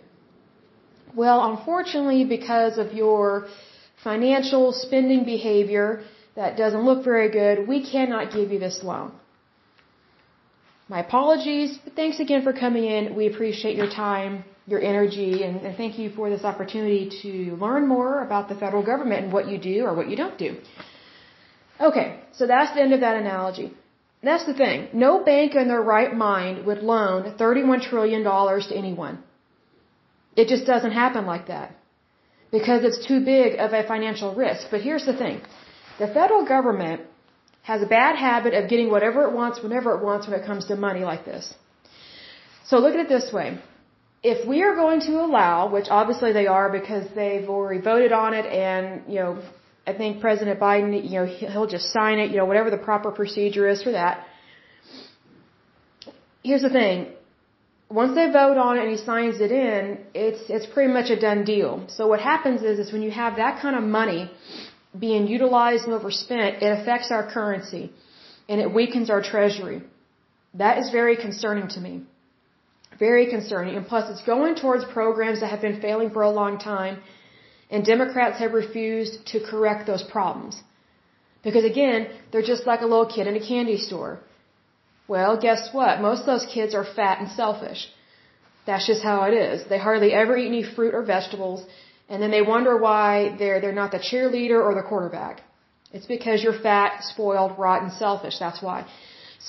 Well, 1.15 1.39
unfortunately, 1.53 2.25
because 2.25 2.79
of 2.79 2.93
your 2.93 3.49
financial 4.05 4.73
spending 4.73 5.25
behavior, 5.25 6.03
that 6.37 6.57
doesn't 6.57 6.85
look 6.85 7.05
very 7.05 7.31
good, 7.31 7.67
we 7.67 7.79
cannot 7.91 8.33
give 8.33 8.51
you 8.53 8.59
this 8.59 8.83
loan. 8.83 9.13
My 10.89 11.01
apologies, 11.01 11.79
but 11.85 11.95
thanks 11.95 12.19
again 12.19 12.43
for 12.43 12.53
coming 12.53 12.85
in. 12.85 13.15
We 13.15 13.27
appreciate 13.29 13.77
your 13.77 13.89
time, 13.89 14.45
your 14.67 14.81
energy, 14.81 15.45
and, 15.45 15.61
and 15.61 15.77
thank 15.77 15.99
you 15.99 16.11
for 16.11 16.31
this 16.31 16.45
opportunity 16.45 17.09
to 17.23 17.55
learn 17.57 17.87
more 17.87 18.25
about 18.25 18.49
the 18.49 18.57
federal 18.57 18.83
government 18.83 19.25
and 19.25 19.33
what 19.33 19.49
you 19.49 19.59
do 19.59 19.85
or 19.85 19.95
what 19.95 20.09
you 20.11 20.17
don't 20.17 20.37
do. 20.37 20.57
Okay, 21.81 22.21
so 22.33 22.47
that's 22.47 22.75
the 22.75 22.81
end 22.83 22.93
of 22.93 23.01
that 23.01 23.17
analogy. 23.17 23.73
That's 24.23 24.45
the 24.45 24.55
thing. 24.55 24.89
No 24.93 25.25
bank 25.25 25.55
in 25.55 25.69
their 25.69 25.81
right 25.81 26.15
mind 26.15 26.67
would 26.67 26.83
loan 26.83 27.35
$31 27.39 27.83
trillion 27.89 28.23
to 28.23 28.77
anyone. 28.77 29.23
It 30.37 30.49
just 30.49 30.67
doesn't 30.67 30.93
happen 30.93 31.25
like 31.25 31.47
that. 31.47 31.75
Because 32.51 32.85
it's 32.85 33.07
too 33.07 33.25
big 33.25 33.59
of 33.59 33.73
a 33.73 33.87
financial 33.87 34.35
risk. 34.35 34.67
But 34.71 34.81
here's 34.83 35.07
the 35.07 35.17
thing. 35.17 35.41
The 36.01 36.09
federal 36.19 36.45
government 36.47 37.03
has 37.71 37.83
a 37.83 37.87
bad 37.87 38.17
habit 38.17 38.55
of 38.55 38.71
getting 38.71 38.91
whatever 38.91 39.25
it 39.29 39.33
wants 39.41 39.63
whenever 39.65 39.89
it 39.97 40.03
wants 40.03 40.27
when 40.27 40.39
it 40.41 40.47
comes 40.51 40.65
to 40.69 40.77
money 40.89 41.03
like 41.13 41.25
this. 41.27 41.55
So 42.69 42.79
look 42.79 42.95
at 42.95 43.01
it 43.07 43.11
this 43.17 43.31
way. 43.39 43.49
If 44.23 44.47
we 44.53 44.63
are 44.63 44.75
going 44.75 45.01
to 45.09 45.15
allow, 45.27 45.57
which 45.77 45.89
obviously 45.91 46.33
they 46.33 46.47
are 46.47 46.69
because 46.81 47.05
they've 47.15 47.49
already 47.49 47.81
voted 47.81 48.13
on 48.13 48.33
it 48.35 48.47
and, 48.47 49.03
you 49.13 49.19
know, 49.21 49.43
I 49.87 49.93
think 50.01 50.21
President 50.21 50.59
Biden, 50.61 50.89
you 51.11 51.17
know, 51.19 51.27
he'll 51.53 51.73
just 51.77 51.93
sign 51.93 52.19
it, 52.19 52.31
you 52.31 52.39
know, 52.39 52.49
whatever 52.51 52.71
the 52.71 52.83
proper 52.91 53.11
procedure 53.11 53.69
is 53.69 53.83
for 53.83 53.93
that. 53.93 54.27
Here's 56.43 56.63
the 56.63 56.71
thing. 56.71 57.09
Once 57.91 58.15
they 58.15 58.27
vote 58.41 58.57
on 58.57 58.79
it 58.79 58.83
and 58.87 58.91
he 58.91 58.99
signs 59.13 59.41
it 59.41 59.53
in, 59.53 59.99
it's, 60.15 60.43
it's 60.49 60.67
pretty 60.75 60.93
much 60.93 61.11
a 61.11 61.19
done 61.29 61.45
deal. 61.45 61.73
So 61.89 62.07
what 62.07 62.21
happens 62.21 62.63
is, 62.63 62.79
is 62.79 62.93
when 62.93 63.03
you 63.03 63.11
have 63.11 63.37
that 63.37 63.61
kind 63.61 63.77
of 63.77 63.83
money 63.83 64.31
being 64.99 65.27
utilized 65.27 65.85
and 65.85 65.95
overspent, 65.95 66.63
it 66.63 66.81
affects 66.81 67.11
our 67.11 67.31
currency 67.31 67.93
and 68.49 68.61
it 68.61 68.73
weakens 68.73 69.11
our 69.11 69.23
treasury. 69.23 69.83
That 70.55 70.79
is 70.79 70.91
very 70.91 71.17
concerning 71.17 71.69
to 71.69 71.81
me. 71.81 72.03
Very 72.99 73.31
concerning. 73.31 73.77
And 73.77 73.87
plus, 73.87 74.11
it's 74.11 74.23
going 74.23 74.57
towards 74.57 74.85
programs 74.85 75.41
that 75.41 75.51
have 75.51 75.61
been 75.61 75.81
failing 75.81 76.11
for 76.11 76.23
a 76.23 76.31
long 76.31 76.59
time, 76.59 77.01
and 77.71 77.85
Democrats 77.85 78.39
have 78.41 78.53
refused 78.53 79.27
to 79.29 79.41
correct 79.41 79.87
those 79.87 80.03
problems. 80.03 80.61
Because 81.45 81.65
again, 81.65 82.09
they're 82.31 82.51
just 82.55 82.67
like 82.67 82.81
a 82.81 82.91
little 82.93 83.07
kid 83.07 83.27
in 83.27 83.37
a 83.37 83.47
candy 83.47 83.79
store. 83.79 84.19
Well, 85.09 85.41
guess 85.41 85.73
what? 85.73 86.01
Most 86.01 86.21
of 86.21 86.27
those 86.27 86.47
kids 86.53 86.75
are 86.75 86.85
fat 86.85 87.21
and 87.21 87.31
selfish. 87.31 87.89
That's 88.67 88.87
just 88.87 89.03
how 89.03 89.23
it 89.29 89.35
is. 89.35 89.65
They 89.69 89.79
hardly 89.79 90.13
ever 90.13 90.37
eat 90.37 90.49
any 90.49 90.63
fruit 90.63 90.95
or 90.95 91.03
vegetables. 91.03 91.65
And 92.11 92.19
then 92.23 92.31
they 92.37 92.43
wonder 92.55 92.77
why 92.77 93.37
they're, 93.39 93.61
they're 93.63 93.81
not 93.83 93.93
the 93.93 94.03
cheerleader 94.09 94.61
or 94.67 94.75
the 94.75 94.87
quarterback. 94.91 95.43
It's 95.93 96.07
because 96.17 96.43
you're 96.45 96.61
fat, 96.69 96.91
spoiled, 97.13 97.53
rotten, 97.59 97.91
selfish. 98.05 98.37
That's 98.39 98.61
why. 98.67 98.79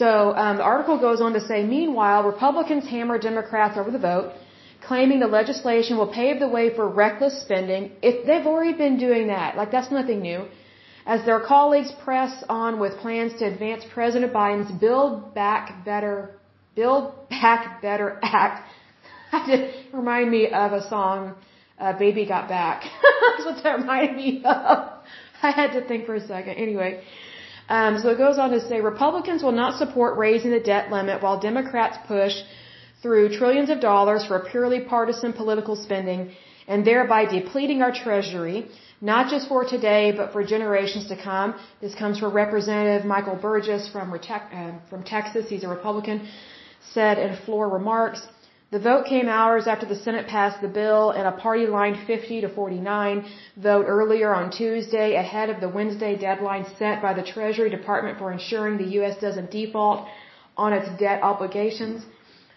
So 0.01 0.09
um, 0.43 0.57
the 0.57 0.63
article 0.63 0.97
goes 1.07 1.19
on 1.25 1.33
to 1.33 1.41
say, 1.41 1.63
meanwhile, 1.63 2.23
Republicans 2.23 2.85
hammer 2.87 3.17
Democrats 3.29 3.77
over 3.77 3.91
the 3.91 4.03
vote, 4.11 4.31
claiming 4.87 5.19
the 5.19 5.27
legislation 5.39 5.97
will 5.97 6.13
pave 6.21 6.39
the 6.39 6.47
way 6.47 6.65
for 6.75 6.87
reckless 6.87 7.41
spending. 7.41 7.91
If 8.01 8.25
they've 8.25 8.47
already 8.51 8.75
been 8.85 8.97
doing 8.97 9.27
that, 9.27 9.57
like 9.57 9.71
that's 9.71 9.91
nothing 9.91 10.21
new. 10.21 10.45
as 11.05 11.25
their 11.25 11.39
colleagues 11.39 11.91
press 12.03 12.43
on 12.47 12.79
with 12.79 12.93
plans 12.97 13.33
to 13.39 13.45
advance 13.45 13.83
President 13.93 14.31
Biden's 14.33 14.71
Build 14.71 15.33
Back 15.33 15.83
Better, 15.83 16.31
Build 16.75 17.13
Back 17.29 17.81
Better 17.81 18.19
Act. 18.23 18.67
It 19.33 19.93
remind 19.93 20.29
me 20.29 20.47
of 20.47 20.73
a 20.73 20.87
song, 20.89 21.35
uh, 21.81 21.97
Baby 21.97 22.25
Got 22.25 22.47
Back. 22.47 22.83
That's 23.21 23.45
what 23.45 23.63
that 23.63 23.79
reminded 23.79 24.15
me 24.15 24.43
of. 24.45 24.77
I 25.43 25.51
had 25.59 25.71
to 25.73 25.81
think 25.87 26.05
for 26.05 26.15
a 26.15 26.25
second. 26.33 26.53
Anyway, 26.65 27.03
um, 27.69 27.99
so 27.99 28.09
it 28.09 28.17
goes 28.17 28.37
on 28.37 28.51
to 28.51 28.61
say 28.67 28.79
Republicans 28.81 29.41
will 29.43 29.57
not 29.63 29.77
support 29.79 30.17
raising 30.17 30.51
the 30.51 30.59
debt 30.59 30.91
limit 30.91 31.23
while 31.23 31.39
Democrats 31.39 31.97
push 32.07 32.35
through 33.01 33.35
trillions 33.37 33.69
of 33.71 33.79
dollars 33.79 34.23
for 34.25 34.39
purely 34.51 34.81
partisan 34.81 35.33
political 35.33 35.75
spending 35.75 36.31
and 36.67 36.85
thereby 36.85 37.25
depleting 37.25 37.81
our 37.81 37.93
treasury 38.03 38.67
not 39.01 39.31
just 39.31 39.47
for 39.49 39.65
today, 39.65 40.13
but 40.15 40.31
for 40.31 40.43
generations 40.43 41.07
to 41.07 41.17
come. 41.21 41.55
This 41.81 41.95
comes 41.95 42.19
from 42.19 42.33
Representative 42.33 43.05
Michael 43.05 43.35
Burgess 43.35 43.89
from, 43.89 44.13
uh, 44.13 44.71
from 44.89 45.03
Texas. 45.03 45.49
He's 45.49 45.63
a 45.63 45.67
Republican, 45.67 46.27
said 46.93 47.17
in 47.17 47.35
floor 47.45 47.67
remarks. 47.67 48.21
The 48.71 48.79
vote 48.79 49.05
came 49.05 49.27
hours 49.27 49.67
after 49.67 49.85
the 49.85 50.01
Senate 50.03 50.27
passed 50.27 50.61
the 50.61 50.73
bill 50.81 51.11
in 51.11 51.25
a 51.25 51.33
party 51.33 51.67
line 51.67 51.95
50 52.07 52.41
to 52.41 52.49
49 52.49 53.25
vote 53.57 53.85
earlier 53.85 54.33
on 54.33 54.49
Tuesday 54.49 55.15
ahead 55.15 55.49
of 55.49 55.59
the 55.59 55.67
Wednesday 55.77 56.13
deadline 56.15 56.65
set 56.79 57.01
by 57.01 57.13
the 57.13 57.25
Treasury 57.33 57.69
Department 57.69 58.17
for 58.17 58.31
ensuring 58.31 58.77
the 58.77 58.91
U.S. 58.99 59.17
doesn't 59.19 59.51
default 59.51 60.07
on 60.55 60.71
its 60.71 60.87
debt 60.97 61.21
obligations. 61.21 62.05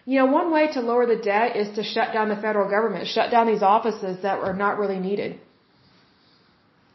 You 0.06 0.18
know, 0.20 0.26
one 0.26 0.52
way 0.52 0.64
to 0.74 0.80
lower 0.80 1.04
the 1.06 1.20
debt 1.32 1.56
is 1.56 1.74
to 1.76 1.82
shut 1.82 2.12
down 2.12 2.28
the 2.28 2.40
federal 2.46 2.70
government, 2.70 3.08
shut 3.08 3.32
down 3.32 3.48
these 3.48 3.62
offices 3.62 4.22
that 4.22 4.38
are 4.38 4.54
not 4.64 4.78
really 4.78 5.00
needed. 5.00 5.40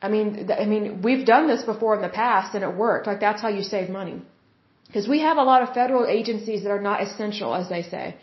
I 0.02 0.08
mean, 0.08 0.50
I 0.64 0.66
mean, 0.74 1.02
we've 1.02 1.26
done 1.26 1.48
this 1.48 1.64
before 1.64 1.94
in 1.98 2.02
the 2.02 2.16
past 2.24 2.56
and 2.56 2.64
it 2.64 2.74
worked. 2.74 3.06
Like 3.06 3.20
that's 3.20 3.42
how 3.42 3.50
you 3.50 3.64
save 3.64 3.90
money. 3.90 4.22
Because 4.88 5.10
we 5.10 5.20
have 5.20 5.38
a 5.38 5.44
lot 5.44 5.62
of 5.62 5.74
federal 5.74 6.06
agencies 6.08 6.64
that 6.64 6.72
are 6.72 6.82
not 6.82 7.04
essential, 7.04 7.54
as 7.54 7.68
they 7.68 7.82
say. 7.82 8.16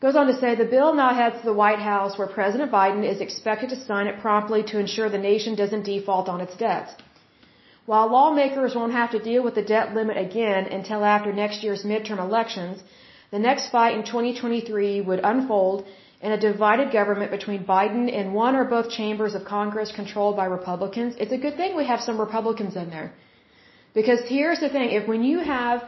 Goes 0.00 0.16
on 0.16 0.26
to 0.26 0.38
say 0.38 0.54
the 0.54 0.64
bill 0.76 0.92
now 0.94 1.14
heads 1.14 1.40
to 1.40 1.46
the 1.46 1.60
White 1.62 1.78
House 1.78 2.18
where 2.18 2.26
President 2.26 2.70
Biden 2.70 3.08
is 3.08 3.20
expected 3.20 3.70
to 3.70 3.76
sign 3.76 4.06
it 4.06 4.20
promptly 4.20 4.62
to 4.64 4.78
ensure 4.78 5.08
the 5.08 5.26
nation 5.32 5.54
doesn't 5.54 5.84
default 5.84 6.28
on 6.28 6.40
its 6.40 6.56
debts. 6.56 6.92
While 7.86 8.10
lawmakers 8.10 8.74
won't 8.74 8.92
have 8.92 9.10
to 9.12 9.18
deal 9.18 9.42
with 9.42 9.54
the 9.54 9.68
debt 9.74 9.94
limit 9.94 10.16
again 10.16 10.66
until 10.66 11.04
after 11.04 11.32
next 11.32 11.62
year's 11.62 11.84
midterm 11.84 12.18
elections, 12.18 12.82
the 13.30 13.38
next 13.38 13.68
fight 13.70 13.96
in 13.96 14.04
2023 14.04 15.00
would 15.02 15.20
unfold 15.22 15.86
in 16.22 16.32
a 16.32 16.40
divided 16.40 16.90
government 16.90 17.30
between 17.30 17.64
Biden 17.64 18.06
and 18.18 18.34
one 18.34 18.56
or 18.56 18.64
both 18.64 18.88
chambers 18.90 19.34
of 19.34 19.44
Congress 19.44 19.92
controlled 19.92 20.36
by 20.36 20.46
Republicans, 20.46 21.14
it's 21.18 21.32
a 21.32 21.42
good 21.44 21.56
thing 21.56 21.76
we 21.76 21.86
have 21.86 22.00
some 22.00 22.18
Republicans 22.18 22.76
in 22.76 22.88
there. 22.88 23.12
Because 23.92 24.20
here's 24.26 24.60
the 24.60 24.70
thing, 24.70 24.90
if 24.90 25.06
when 25.06 25.22
you 25.22 25.40
have 25.40 25.82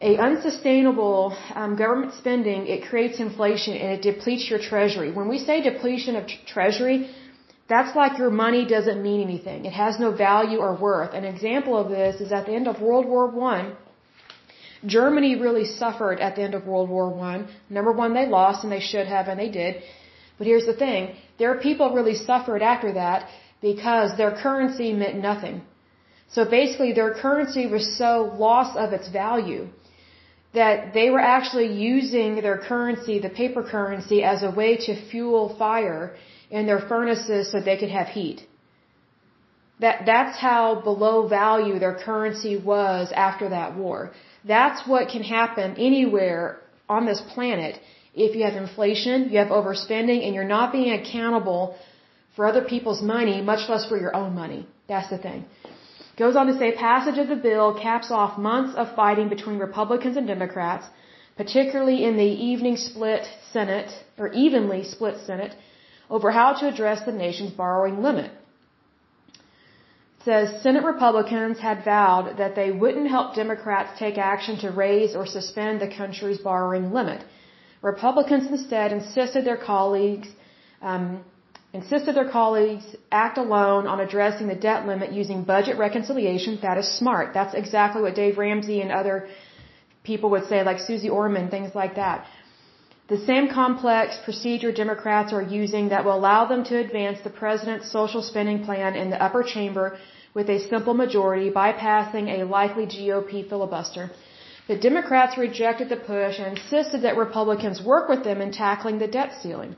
a 0.00 0.18
unsustainable 0.18 1.36
um, 1.54 1.76
government 1.76 2.12
spending, 2.14 2.66
it 2.66 2.88
creates 2.88 3.18
inflation 3.18 3.74
and 3.74 3.92
it 3.92 4.02
depletes 4.02 4.48
your 4.50 4.58
treasury. 4.58 5.10
When 5.10 5.28
we 5.28 5.38
say 5.38 5.62
depletion 5.62 6.16
of 6.16 6.26
treasury, 6.46 7.10
that's 7.68 7.96
like 7.96 8.18
your 8.18 8.30
money 8.30 8.66
doesn't 8.66 9.02
mean 9.02 9.22
anything. 9.22 9.64
It 9.64 9.72
has 9.72 9.98
no 9.98 10.12
value 10.12 10.58
or 10.58 10.76
worth. 10.76 11.14
An 11.14 11.24
example 11.24 11.76
of 11.78 11.88
this 11.88 12.20
is 12.20 12.30
at 12.30 12.46
the 12.46 12.52
end 12.52 12.68
of 12.68 12.80
World 12.80 13.06
War 13.06 13.26
One, 13.28 13.74
Germany 14.84 15.36
really 15.36 15.64
suffered 15.64 16.20
at 16.20 16.36
the 16.36 16.42
end 16.42 16.54
of 16.54 16.66
World 16.66 16.90
War 16.90 17.08
One. 17.08 17.48
Number 17.70 17.92
one, 17.92 18.12
they 18.12 18.26
lost, 18.26 18.62
and 18.62 18.70
they 18.70 18.80
should 18.80 19.06
have, 19.06 19.28
and 19.28 19.40
they 19.40 19.48
did. 19.48 19.82
But 20.36 20.46
here's 20.46 20.66
the 20.66 20.74
thing: 20.74 21.16
their 21.38 21.54
people 21.54 21.94
really 21.94 22.14
suffered 22.14 22.62
after 22.62 22.92
that 22.92 23.28
because 23.62 24.16
their 24.16 24.32
currency 24.42 24.92
meant 24.92 25.16
nothing. 25.16 25.62
So 26.28 26.44
basically, 26.44 26.92
their 26.92 27.14
currency 27.14 27.66
was 27.66 27.96
so 27.96 28.30
lost 28.38 28.76
of 28.76 28.92
its 28.92 29.08
value 29.08 29.68
that 30.58 30.94
they 30.98 31.08
were 31.14 31.24
actually 31.36 31.70
using 31.94 32.30
their 32.46 32.58
currency, 32.70 33.14
the 33.28 33.34
paper 33.42 33.62
currency, 33.74 34.18
as 34.32 34.42
a 34.42 34.50
way 34.60 34.70
to 34.86 34.92
fuel 35.10 35.44
fire 35.62 36.04
in 36.58 36.62
their 36.70 36.82
furnaces 36.92 37.50
so 37.50 37.60
they 37.60 37.78
could 37.82 37.94
have 38.00 38.08
heat. 38.18 38.38
That 39.84 39.96
that's 40.10 40.36
how 40.48 40.62
below 40.90 41.16
value 41.28 41.78
their 41.84 41.96
currency 42.08 42.54
was 42.72 43.12
after 43.28 43.46
that 43.56 43.76
war. 43.82 43.98
That's 44.54 44.80
what 44.90 45.10
can 45.14 45.24
happen 45.38 45.68
anywhere 45.90 46.42
on 46.88 47.04
this 47.10 47.20
planet 47.34 47.74
if 48.26 48.34
you 48.36 48.44
have 48.48 48.56
inflation, 48.66 49.28
you 49.30 49.38
have 49.44 49.52
overspending, 49.60 50.20
and 50.24 50.34
you're 50.34 50.52
not 50.58 50.72
being 50.72 50.92
accountable 51.00 51.76
for 52.34 52.46
other 52.46 52.64
people's 52.74 53.02
money, 53.02 53.36
much 53.42 53.68
less 53.68 53.84
for 53.90 53.98
your 54.04 54.14
own 54.16 54.34
money. 54.34 54.66
That's 54.88 55.10
the 55.10 55.18
thing. 55.18 55.44
Goes 56.16 56.34
on 56.34 56.46
to 56.46 56.58
say 56.58 56.72
passage 56.72 57.18
of 57.18 57.28
the 57.28 57.36
bill 57.36 57.74
caps 57.74 58.10
off 58.10 58.38
months 58.38 58.74
of 58.74 58.94
fighting 58.96 59.28
between 59.28 59.58
Republicans 59.58 60.16
and 60.16 60.26
Democrats, 60.26 60.86
particularly 61.36 62.04
in 62.04 62.16
the 62.16 62.32
evening 62.50 62.76
split 62.78 63.24
Senate, 63.52 63.90
or 64.16 64.28
evenly 64.32 64.82
split 64.84 65.18
Senate, 65.26 65.54
over 66.08 66.30
how 66.30 66.54
to 66.54 66.68
address 66.68 67.04
the 67.04 67.12
nation's 67.12 67.52
borrowing 67.52 68.02
limit 68.02 68.30
It 70.18 70.24
says 70.24 70.62
Senate 70.62 70.84
Republicans 70.84 71.58
had 71.58 71.84
vowed 71.84 72.38
that 72.38 72.54
they 72.54 72.70
wouldn't 72.72 73.08
help 73.16 73.34
Democrats 73.34 73.98
take 73.98 74.16
action 74.16 74.56
to 74.60 74.70
raise 74.70 75.14
or 75.14 75.26
suspend 75.26 75.80
the 75.80 75.94
country's 76.00 76.38
borrowing 76.38 76.92
limit. 76.92 77.20
Republicans 77.82 78.46
instead 78.46 78.92
insisted 78.92 79.44
their 79.44 79.58
colleagues 79.72 80.28
um, 80.80 81.06
insisted 81.78 82.12
their 82.16 82.30
colleagues 82.38 82.86
act 83.24 83.36
alone 83.44 83.84
on 83.92 83.98
addressing 84.06 84.46
the 84.48 84.60
debt 84.68 84.80
limit 84.90 85.10
using 85.22 85.38
budget 85.54 85.76
reconciliation. 85.86 86.58
That 86.68 86.78
is 86.82 86.88
smart. 87.00 87.26
That's 87.38 87.54
exactly 87.62 88.00
what 88.04 88.14
Dave 88.22 88.38
Ramsey 88.44 88.78
and 88.84 88.92
other 89.00 89.16
people 90.10 90.28
would 90.32 90.46
say, 90.50 90.58
like 90.70 90.80
Suze 90.88 91.08
Orman, 91.20 91.48
things 91.56 91.72
like 91.82 91.94
that. 92.02 92.18
The 93.12 93.20
same 93.30 93.46
complex 93.60 94.18
procedure 94.26 94.72
Democrats 94.84 95.32
are 95.32 95.46
using 95.62 95.84
that 95.90 96.04
will 96.04 96.18
allow 96.20 96.40
them 96.52 96.62
to 96.70 96.84
advance 96.84 97.18
the 97.22 97.36
president's 97.42 97.92
social 97.98 98.22
spending 98.30 98.58
plan 98.68 98.96
in 99.02 99.10
the 99.10 99.20
upper 99.26 99.42
chamber 99.54 99.86
with 100.36 100.48
a 100.50 100.58
simple 100.72 100.94
majority, 101.04 101.48
bypassing 101.62 102.26
a 102.36 102.44
likely 102.56 102.86
GOP 102.94 103.48
filibuster. 103.50 104.04
The 104.70 104.78
Democrats 104.88 105.38
rejected 105.38 105.88
the 105.88 106.02
push 106.12 106.38
and 106.40 106.48
insisted 106.56 107.02
that 107.02 107.16
Republicans 107.16 107.80
work 107.92 108.08
with 108.12 108.22
them 108.24 108.40
in 108.44 108.50
tackling 108.50 108.98
the 108.98 109.12
debt 109.18 109.32
ceiling. 109.40 109.76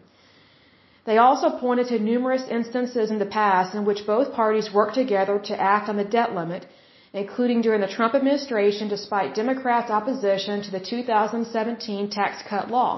They 1.08 1.16
also 1.16 1.48
pointed 1.64 1.86
to 1.88 1.98
numerous 1.98 2.44
instances 2.56 3.10
in 3.10 3.18
the 3.18 3.34
past 3.40 3.74
in 3.74 3.86
which 3.86 4.06
both 4.14 4.34
parties 4.40 4.72
worked 4.78 4.96
together 5.02 5.36
to 5.50 5.60
act 5.74 5.88
on 5.88 5.96
the 5.96 6.10
debt 6.16 6.34
limit, 6.38 6.66
including 7.14 7.62
during 7.62 7.80
the 7.80 7.94
Trump 7.96 8.14
administration 8.14 8.88
despite 8.88 9.38
Democrats' 9.42 9.90
opposition 9.98 10.60
to 10.64 10.70
the 10.70 10.84
2017 10.92 12.10
tax 12.10 12.42
cut 12.50 12.70
law. 12.70 12.92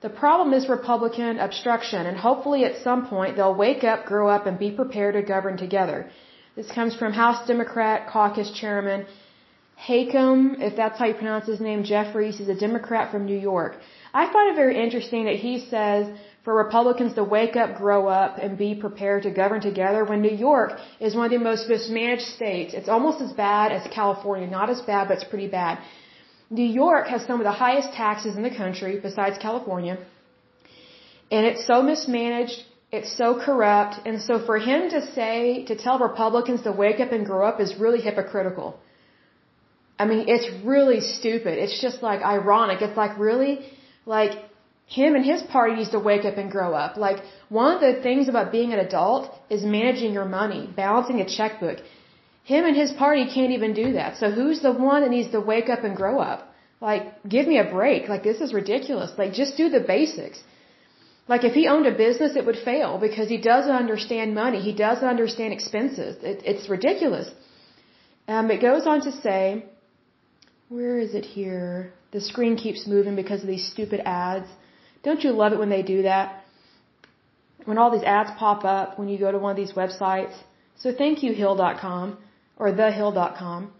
The 0.00 0.14
problem 0.22 0.54
is 0.54 0.66
Republican 0.78 1.38
obstruction, 1.48 2.06
and 2.06 2.16
hopefully 2.16 2.64
at 2.64 2.82
some 2.86 3.06
point 3.12 3.36
they'll 3.36 3.62
wake 3.66 3.84
up, 3.84 4.06
grow 4.06 4.26
up, 4.36 4.46
and 4.46 4.58
be 4.58 4.70
prepared 4.70 5.14
to 5.16 5.22
govern 5.34 5.58
together. 5.58 5.98
This 6.56 6.70
comes 6.78 6.94
from 6.96 7.12
House 7.12 7.46
Democrat 7.46 8.08
Caucus 8.14 8.50
Chairman 8.60 9.04
Hakeem, 9.86 10.56
if 10.68 10.74
that's 10.76 10.98
how 10.98 11.06
you 11.06 11.14
pronounce 11.14 11.46
his 11.46 11.60
name, 11.60 11.84
Jeffries. 11.84 12.38
He's 12.38 12.48
a 12.48 12.60
Democrat 12.66 13.10
from 13.12 13.26
New 13.26 13.40
York. 13.52 13.72
I 14.14 14.32
find 14.32 14.52
it 14.52 14.56
very 14.56 14.76
interesting 14.84 15.24
that 15.26 15.40
he 15.46 15.54
says 15.72 16.06
for 16.44 16.54
Republicans 16.54 17.14
to 17.14 17.24
wake 17.24 17.56
up, 17.56 17.76
grow 17.76 18.06
up, 18.06 18.38
and 18.38 18.58
be 18.58 18.74
prepared 18.74 19.22
to 19.22 19.30
govern 19.30 19.60
together 19.60 20.04
when 20.04 20.20
New 20.20 20.36
York 20.48 20.72
is 21.00 21.14
one 21.14 21.24
of 21.24 21.30
the 21.30 21.44
most 21.50 21.68
mismanaged 21.68 22.28
states. 22.38 22.74
It's 22.74 22.88
almost 22.88 23.20
as 23.22 23.32
bad 23.32 23.72
as 23.72 23.82
California. 24.00 24.46
Not 24.46 24.68
as 24.68 24.82
bad, 24.82 25.08
but 25.08 25.14
it's 25.18 25.30
pretty 25.34 25.48
bad. 25.48 25.78
New 26.50 26.70
York 26.82 27.06
has 27.08 27.24
some 27.24 27.40
of 27.40 27.44
the 27.44 27.58
highest 27.64 27.92
taxes 27.94 28.36
in 28.36 28.42
the 28.42 28.54
country 28.62 29.00
besides 29.00 29.38
California. 29.38 29.96
And 31.30 31.46
it's 31.46 31.66
so 31.66 31.82
mismanaged 31.82 32.62
it's 32.96 33.12
so 33.22 33.28
corrupt. 33.44 33.94
And 34.06 34.22
so 34.22 34.34
for 34.48 34.56
him 34.70 34.80
to 34.94 35.00
say, 35.16 35.64
to 35.70 35.74
tell 35.84 35.98
Republicans 35.98 36.62
to 36.66 36.72
wake 36.84 37.00
up 37.04 37.10
and 37.16 37.26
grow 37.30 37.44
up 37.48 37.60
is 37.64 37.70
really 37.84 38.00
hypocritical. 38.08 38.68
I 39.98 40.04
mean, 40.10 40.22
it's 40.34 40.48
really 40.64 41.00
stupid. 41.00 41.54
It's 41.64 41.78
just 41.86 42.02
like 42.08 42.20
ironic. 42.36 42.82
It's 42.86 42.96
like 42.96 43.18
really, 43.18 43.54
like 44.06 44.32
him 44.86 45.14
and 45.14 45.24
his 45.24 45.42
party 45.42 45.74
needs 45.76 45.90
to 45.90 45.98
wake 45.98 46.24
up 46.24 46.36
and 46.36 46.50
grow 46.50 46.74
up. 46.74 46.96
Like 46.96 47.22
one 47.48 47.74
of 47.74 47.80
the 47.80 48.02
things 48.02 48.28
about 48.28 48.52
being 48.52 48.72
an 48.72 48.78
adult 48.78 49.30
is 49.50 49.64
managing 49.64 50.12
your 50.12 50.24
money, 50.24 50.68
balancing 50.76 51.20
a 51.20 51.28
checkbook. 51.28 51.78
Him 52.44 52.64
and 52.66 52.76
his 52.76 52.92
party 52.92 53.24
can't 53.26 53.52
even 53.52 53.72
do 53.72 53.92
that. 53.94 54.18
So 54.18 54.30
who's 54.30 54.60
the 54.60 54.72
one 54.72 55.02
that 55.02 55.10
needs 55.10 55.30
to 55.30 55.40
wake 55.40 55.68
up 55.70 55.84
and 55.84 55.96
grow 55.96 56.20
up? 56.20 56.52
Like, 56.80 57.04
give 57.26 57.46
me 57.46 57.58
a 57.58 57.64
break. 57.64 58.08
Like, 58.08 58.22
this 58.22 58.42
is 58.42 58.52
ridiculous. 58.52 59.12
Like, 59.16 59.32
just 59.32 59.56
do 59.56 59.70
the 59.70 59.80
basics. 59.80 60.42
Like 61.26 61.44
if 61.44 61.54
he 61.54 61.66
owned 61.68 61.86
a 61.86 61.92
business, 61.92 62.36
it 62.36 62.44
would 62.44 62.58
fail 62.58 62.98
because 62.98 63.28
he 63.28 63.38
doesn't 63.38 63.74
understand 63.84 64.34
money. 64.34 64.60
He 64.60 64.74
doesn't 64.74 65.08
understand 65.08 65.52
expenses. 65.52 66.16
It, 66.22 66.42
it's 66.44 66.68
ridiculous. 66.68 67.30
Um, 68.28 68.50
it 68.50 68.60
goes 68.60 68.86
on 68.86 69.00
to 69.02 69.12
say, 69.12 69.64
where 70.68 70.98
is 70.98 71.14
it 71.14 71.24
here? 71.24 71.92
The 72.10 72.20
screen 72.20 72.56
keeps 72.56 72.86
moving 72.86 73.16
because 73.16 73.40
of 73.42 73.48
these 73.48 73.66
stupid 73.70 74.00
ads. 74.04 74.48
Don't 75.04 75.22
you 75.22 75.32
love 75.32 75.52
it 75.52 75.58
when 75.58 75.68
they 75.68 75.82
do 75.82 76.02
that? 76.02 76.44
When 77.66 77.78
all 77.78 77.90
these 77.90 78.02
ads 78.02 78.30
pop 78.38 78.64
up 78.64 78.98
when 78.98 79.08
you 79.08 79.18
go 79.18 79.30
to 79.30 79.38
one 79.38 79.50
of 79.50 79.56
these 79.56 79.72
websites, 79.72 80.34
So 80.78 80.92
thank 80.92 81.22
you, 81.22 81.32
Hill.com 81.32 82.18
or 82.56 82.72
thehill.com. 82.72 83.72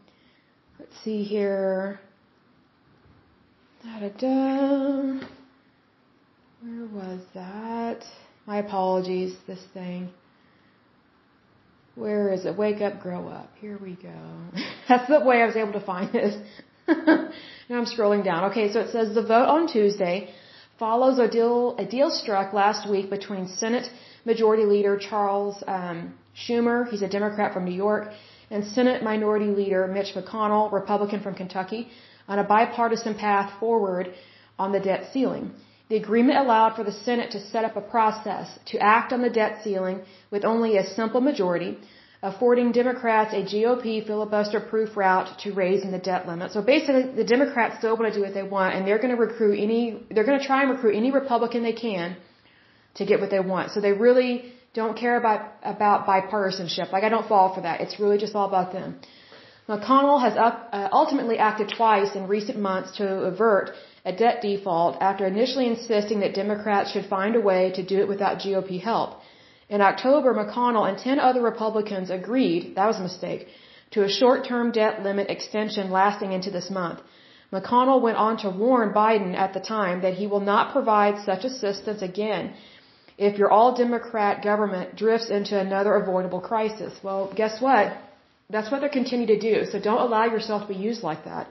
Let's 0.78 0.92
see 1.04 1.24
here. 1.24 2.00
Da 3.82 4.00
da 4.00 4.08
da. 4.08 5.26
Where 6.62 6.86
was 6.86 7.20
that? 7.34 8.04
My 8.46 8.58
apologies, 8.58 9.34
this 9.46 9.62
thing. 9.74 10.10
Where 11.94 12.32
is 12.32 12.44
it? 12.44 12.56
Wake 12.56 12.80
up, 12.80 13.00
grow 13.00 13.28
up. 13.28 13.50
Here 13.60 13.78
we 13.78 13.96
go. 13.96 14.18
That's 14.88 15.08
the 15.08 15.20
way 15.20 15.42
I 15.42 15.46
was 15.46 15.56
able 15.56 15.72
to 15.72 15.84
find 15.84 16.12
this. 16.12 16.34
now 16.88 17.28
I'm 17.70 17.86
scrolling 17.86 18.24
down. 18.24 18.50
Okay, 18.50 18.72
so 18.72 18.80
it 18.80 18.90
says 18.92 19.14
the 19.14 19.22
vote 19.22 19.48
on 19.48 19.68
Tuesday 19.72 20.34
follows 20.78 21.18
a 21.18 21.28
deal, 21.28 21.76
a 21.78 21.84
deal 21.84 22.10
struck 22.10 22.52
last 22.52 22.88
week 22.88 23.10
between 23.10 23.48
Senate 23.48 23.88
Majority 24.24 24.64
Leader 24.64 24.98
Charles 24.98 25.62
um, 25.66 26.14
Schumer, 26.36 26.88
he's 26.88 27.02
a 27.02 27.08
Democrat 27.08 27.52
from 27.52 27.64
New 27.64 27.74
York, 27.74 28.10
and 28.50 28.66
Senate 28.66 29.02
Minority 29.02 29.46
Leader 29.46 29.86
Mitch 29.86 30.14
McConnell, 30.14 30.72
Republican 30.72 31.20
from 31.22 31.34
Kentucky, 31.34 31.88
on 32.26 32.38
a 32.38 32.44
bipartisan 32.44 33.14
path 33.14 33.52
forward 33.60 34.12
on 34.58 34.72
the 34.72 34.80
debt 34.80 35.10
ceiling. 35.12 35.52
The 35.88 35.96
agreement 35.96 36.38
allowed 36.38 36.74
for 36.76 36.84
the 36.84 36.92
Senate 36.92 37.30
to 37.32 37.40
set 37.40 37.64
up 37.64 37.76
a 37.76 37.80
process 37.80 38.58
to 38.66 38.78
act 38.78 39.12
on 39.12 39.20
the 39.22 39.30
debt 39.30 39.60
ceiling 39.62 40.00
with 40.30 40.44
only 40.44 40.76
a 40.76 40.86
simple 40.86 41.20
majority, 41.20 41.78
affording 42.30 42.72
Democrats 42.72 43.34
a 43.34 43.42
GOP 43.52 44.04
filibuster 44.06 44.58
proof 44.58 44.96
route 44.96 45.28
to 45.42 45.52
raising 45.52 45.90
the 45.96 46.02
debt 46.10 46.26
limit. 46.26 46.52
So 46.52 46.62
basically, 46.62 47.04
the 47.20 47.28
Democrats 47.34 47.76
still 47.80 47.96
want 47.98 48.06
to 48.12 48.14
do 48.18 48.22
what 48.26 48.34
they 48.38 48.46
want, 48.56 48.74
and 48.74 48.86
they're 48.86 49.02
going 49.04 49.14
to 49.16 49.22
recruit 49.28 49.56
any, 49.66 49.82
they're 50.10 50.28
going 50.30 50.40
to 50.40 50.46
try 50.46 50.62
and 50.62 50.70
recruit 50.70 50.94
any 50.96 51.10
Republican 51.10 51.62
they 51.62 51.78
can 51.86 52.16
to 52.94 53.04
get 53.04 53.20
what 53.20 53.30
they 53.30 53.40
want. 53.40 53.72
So 53.72 53.80
they 53.86 53.92
really 53.92 54.54
don't 54.72 54.96
care 54.96 55.16
about, 55.18 55.40
about 55.62 56.06
bipartisanship. 56.06 56.92
Like 56.92 57.04
I 57.04 57.10
don't 57.10 57.28
fall 57.28 57.54
for 57.54 57.60
that. 57.60 57.82
It's 57.82 58.00
really 58.00 58.18
just 58.24 58.34
all 58.34 58.48
about 58.48 58.72
them. 58.72 59.00
McConnell 59.68 60.20
has 60.26 60.34
up, 60.36 60.56
uh, 60.72 60.88
ultimately 60.92 61.36
acted 61.38 61.72
twice 61.76 62.14
in 62.14 62.26
recent 62.26 62.58
months 62.58 62.96
to 62.98 63.06
avert 63.32 63.70
a 64.04 64.12
debt 64.12 64.40
default 64.42 64.96
after 65.00 65.26
initially 65.26 65.66
insisting 65.66 66.20
that 66.20 66.34
Democrats 66.34 66.90
should 66.92 67.06
find 67.06 67.36
a 67.36 67.40
way 67.40 67.72
to 67.76 67.82
do 67.82 67.98
it 68.00 68.08
without 68.08 68.38
GOP 68.38 68.80
help. 68.80 69.20
In 69.68 69.80
October, 69.80 70.34
McConnell 70.34 70.88
and 70.88 70.98
10 70.98 71.18
other 71.18 71.40
Republicans 71.40 72.10
agreed, 72.10 72.74
that 72.76 72.86
was 72.86 72.98
a 72.98 73.02
mistake, 73.02 73.48
to 73.92 74.04
a 74.04 74.08
short-term 74.08 74.72
debt 74.72 75.02
limit 75.02 75.30
extension 75.30 75.90
lasting 75.90 76.32
into 76.32 76.50
this 76.50 76.70
month. 76.70 77.00
McConnell 77.52 78.02
went 78.02 78.16
on 78.16 78.36
to 78.38 78.50
warn 78.50 78.92
Biden 78.92 79.34
at 79.34 79.54
the 79.54 79.60
time 79.60 80.02
that 80.02 80.14
he 80.14 80.26
will 80.26 80.40
not 80.52 80.72
provide 80.72 81.24
such 81.24 81.44
assistance 81.44 82.02
again 82.02 82.52
if 83.16 83.38
your 83.38 83.50
all 83.50 83.76
Democrat 83.76 84.42
government 84.42 84.96
drifts 84.96 85.30
into 85.30 85.58
another 85.58 85.94
avoidable 85.94 86.40
crisis. 86.40 86.92
Well, 87.02 87.32
guess 87.34 87.60
what? 87.60 87.96
That's 88.50 88.70
what 88.70 88.80
they're 88.80 89.00
continuing 89.00 89.38
to 89.38 89.40
do. 89.50 89.70
So 89.70 89.78
don't 89.78 90.00
allow 90.00 90.24
yourself 90.24 90.62
to 90.62 90.74
be 90.74 90.80
used 90.88 91.02
like 91.02 91.24
that. 91.24 91.46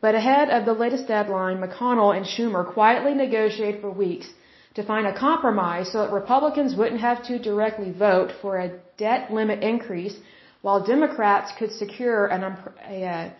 But 0.00 0.14
ahead 0.14 0.48
of 0.50 0.64
the 0.64 0.74
latest 0.74 1.08
deadline, 1.08 1.58
McConnell 1.58 2.16
and 2.16 2.24
Schumer 2.24 2.72
quietly 2.72 3.14
negotiated 3.14 3.80
for 3.80 3.90
weeks 3.90 4.28
to 4.74 4.82
find 4.82 5.06
a 5.06 5.18
compromise 5.18 5.92
so 5.92 5.98
that 5.98 6.12
Republicans 6.12 6.74
wouldn't 6.74 7.00
have 7.00 7.24
to 7.24 7.38
directly 7.38 7.92
vote 7.92 8.30
for 8.42 8.58
a 8.58 8.72
debt 8.98 9.32
limit 9.32 9.62
increase 9.62 10.16
while 10.62 10.84
Democrats 10.84 11.52
could 11.58 11.70
secure 11.70 12.26
an, 12.26 12.42
um, 12.42 12.56
a, 12.88 13.32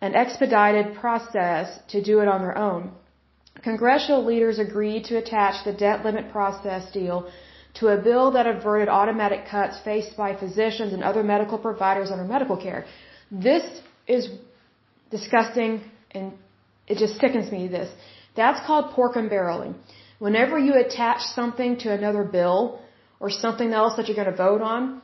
an 0.00 0.14
expedited 0.14 0.96
process 0.96 1.78
to 1.88 2.02
do 2.02 2.20
it 2.20 2.28
on 2.28 2.40
their 2.40 2.56
own. 2.56 2.92
Congressional 3.62 4.24
leaders 4.24 4.58
agreed 4.58 5.04
to 5.04 5.16
attach 5.16 5.64
the 5.64 5.72
debt 5.72 6.04
limit 6.04 6.30
process 6.30 6.90
deal 6.92 7.30
to 7.74 7.88
a 7.88 7.96
bill 7.96 8.30
that 8.30 8.46
averted 8.46 8.88
automatic 8.88 9.46
cuts 9.50 9.78
faced 9.84 10.16
by 10.16 10.34
physicians 10.34 10.92
and 10.92 11.02
other 11.02 11.22
medical 11.22 11.58
providers 11.58 12.10
under 12.10 12.24
Medicare. 12.24 12.84
This 13.30 13.64
is 14.06 14.30
disgusting 15.10 15.82
and 16.12 16.32
it 16.86 16.98
just 16.98 17.18
sickens 17.20 17.50
me 17.50 17.68
this. 17.68 17.90
That's 18.36 18.64
called 18.66 18.92
pork 18.92 19.16
and 19.16 19.30
barreling. 19.30 19.74
Whenever 20.18 20.58
you 20.58 20.74
attach 20.74 21.20
something 21.20 21.76
to 21.78 21.92
another 21.92 22.24
bill 22.24 22.80
or 23.20 23.30
something 23.30 23.72
else 23.72 23.96
that 23.96 24.08
you're 24.08 24.16
going 24.16 24.30
to 24.30 24.36
vote 24.36 24.62
on, 24.62 25.02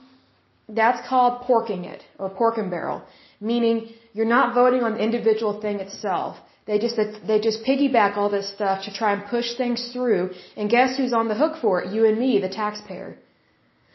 that's 0.68 1.06
called 1.08 1.42
porking 1.42 1.84
it 1.84 2.02
or 2.18 2.30
pork 2.30 2.56
and 2.58 2.70
barrel, 2.70 3.02
meaning 3.40 3.92
you're 4.14 4.32
not 4.38 4.54
voting 4.54 4.82
on 4.82 4.94
the 4.94 5.02
individual 5.02 5.60
thing 5.60 5.80
itself. 5.80 6.36
They 6.66 6.78
just 6.78 6.96
they 7.26 7.40
just 7.40 7.64
piggyback 7.64 8.16
all 8.16 8.30
this 8.30 8.48
stuff 8.56 8.84
to 8.84 8.94
try 8.94 9.12
and 9.12 9.24
push 9.26 9.54
things 9.56 9.90
through. 9.92 10.30
And 10.56 10.70
guess 10.70 10.96
who's 10.96 11.12
on 11.12 11.28
the 11.28 11.34
hook 11.34 11.60
for 11.60 11.82
it? 11.82 11.92
You 11.92 12.06
and 12.06 12.18
me, 12.18 12.38
the 12.40 12.48
taxpayer. 12.48 13.16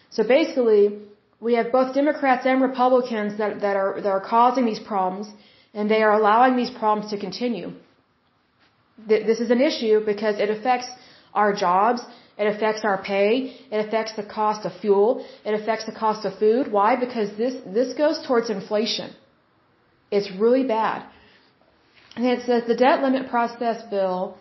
So 0.10 0.24
basically, 0.24 1.00
we 1.40 1.54
have 1.54 1.72
both 1.72 1.94
Democrats 1.94 2.46
and 2.46 2.62
Republicans 2.62 3.38
that, 3.38 3.62
that 3.62 3.76
are 3.78 4.02
that 4.02 4.10
are 4.10 4.26
causing 4.36 4.66
these 4.66 4.80
problems, 4.80 5.28
and 5.74 5.90
they 5.90 6.04
are 6.04 6.14
allowing 6.14 6.58
these 6.58 6.70
problems 6.70 7.10
to 7.12 7.18
continue. 7.18 7.72
This 9.08 9.40
is 9.40 9.50
an 9.52 9.62
issue 9.62 10.04
because 10.06 10.38
it 10.40 10.50
affects 10.50 10.88
our 11.42 11.52
jobs, 11.66 12.02
it 12.38 12.48
affects 12.54 12.82
our 12.90 12.98
pay, 13.12 13.30
it 13.76 13.80
affects 13.86 14.14
the 14.20 14.28
cost 14.38 14.66
of 14.68 14.74
fuel, 14.82 15.10
it 15.46 15.54
affects 15.60 15.86
the 15.92 15.98
cost 16.04 16.26
of 16.28 16.38
food. 16.44 16.72
Why? 16.78 16.90
Because 17.06 17.30
this 17.44 17.56
this 17.78 17.94
goes 18.04 18.18
towards 18.28 18.50
inflation. 18.58 19.10
It's 20.18 20.30
really 20.44 20.66
bad. 20.78 21.00
And 22.16 22.26
it 22.26 22.44
says 22.48 22.64
the 22.74 22.80
debt 22.86 23.02
limit 23.06 23.30
process 23.36 23.84
bill 23.96 24.38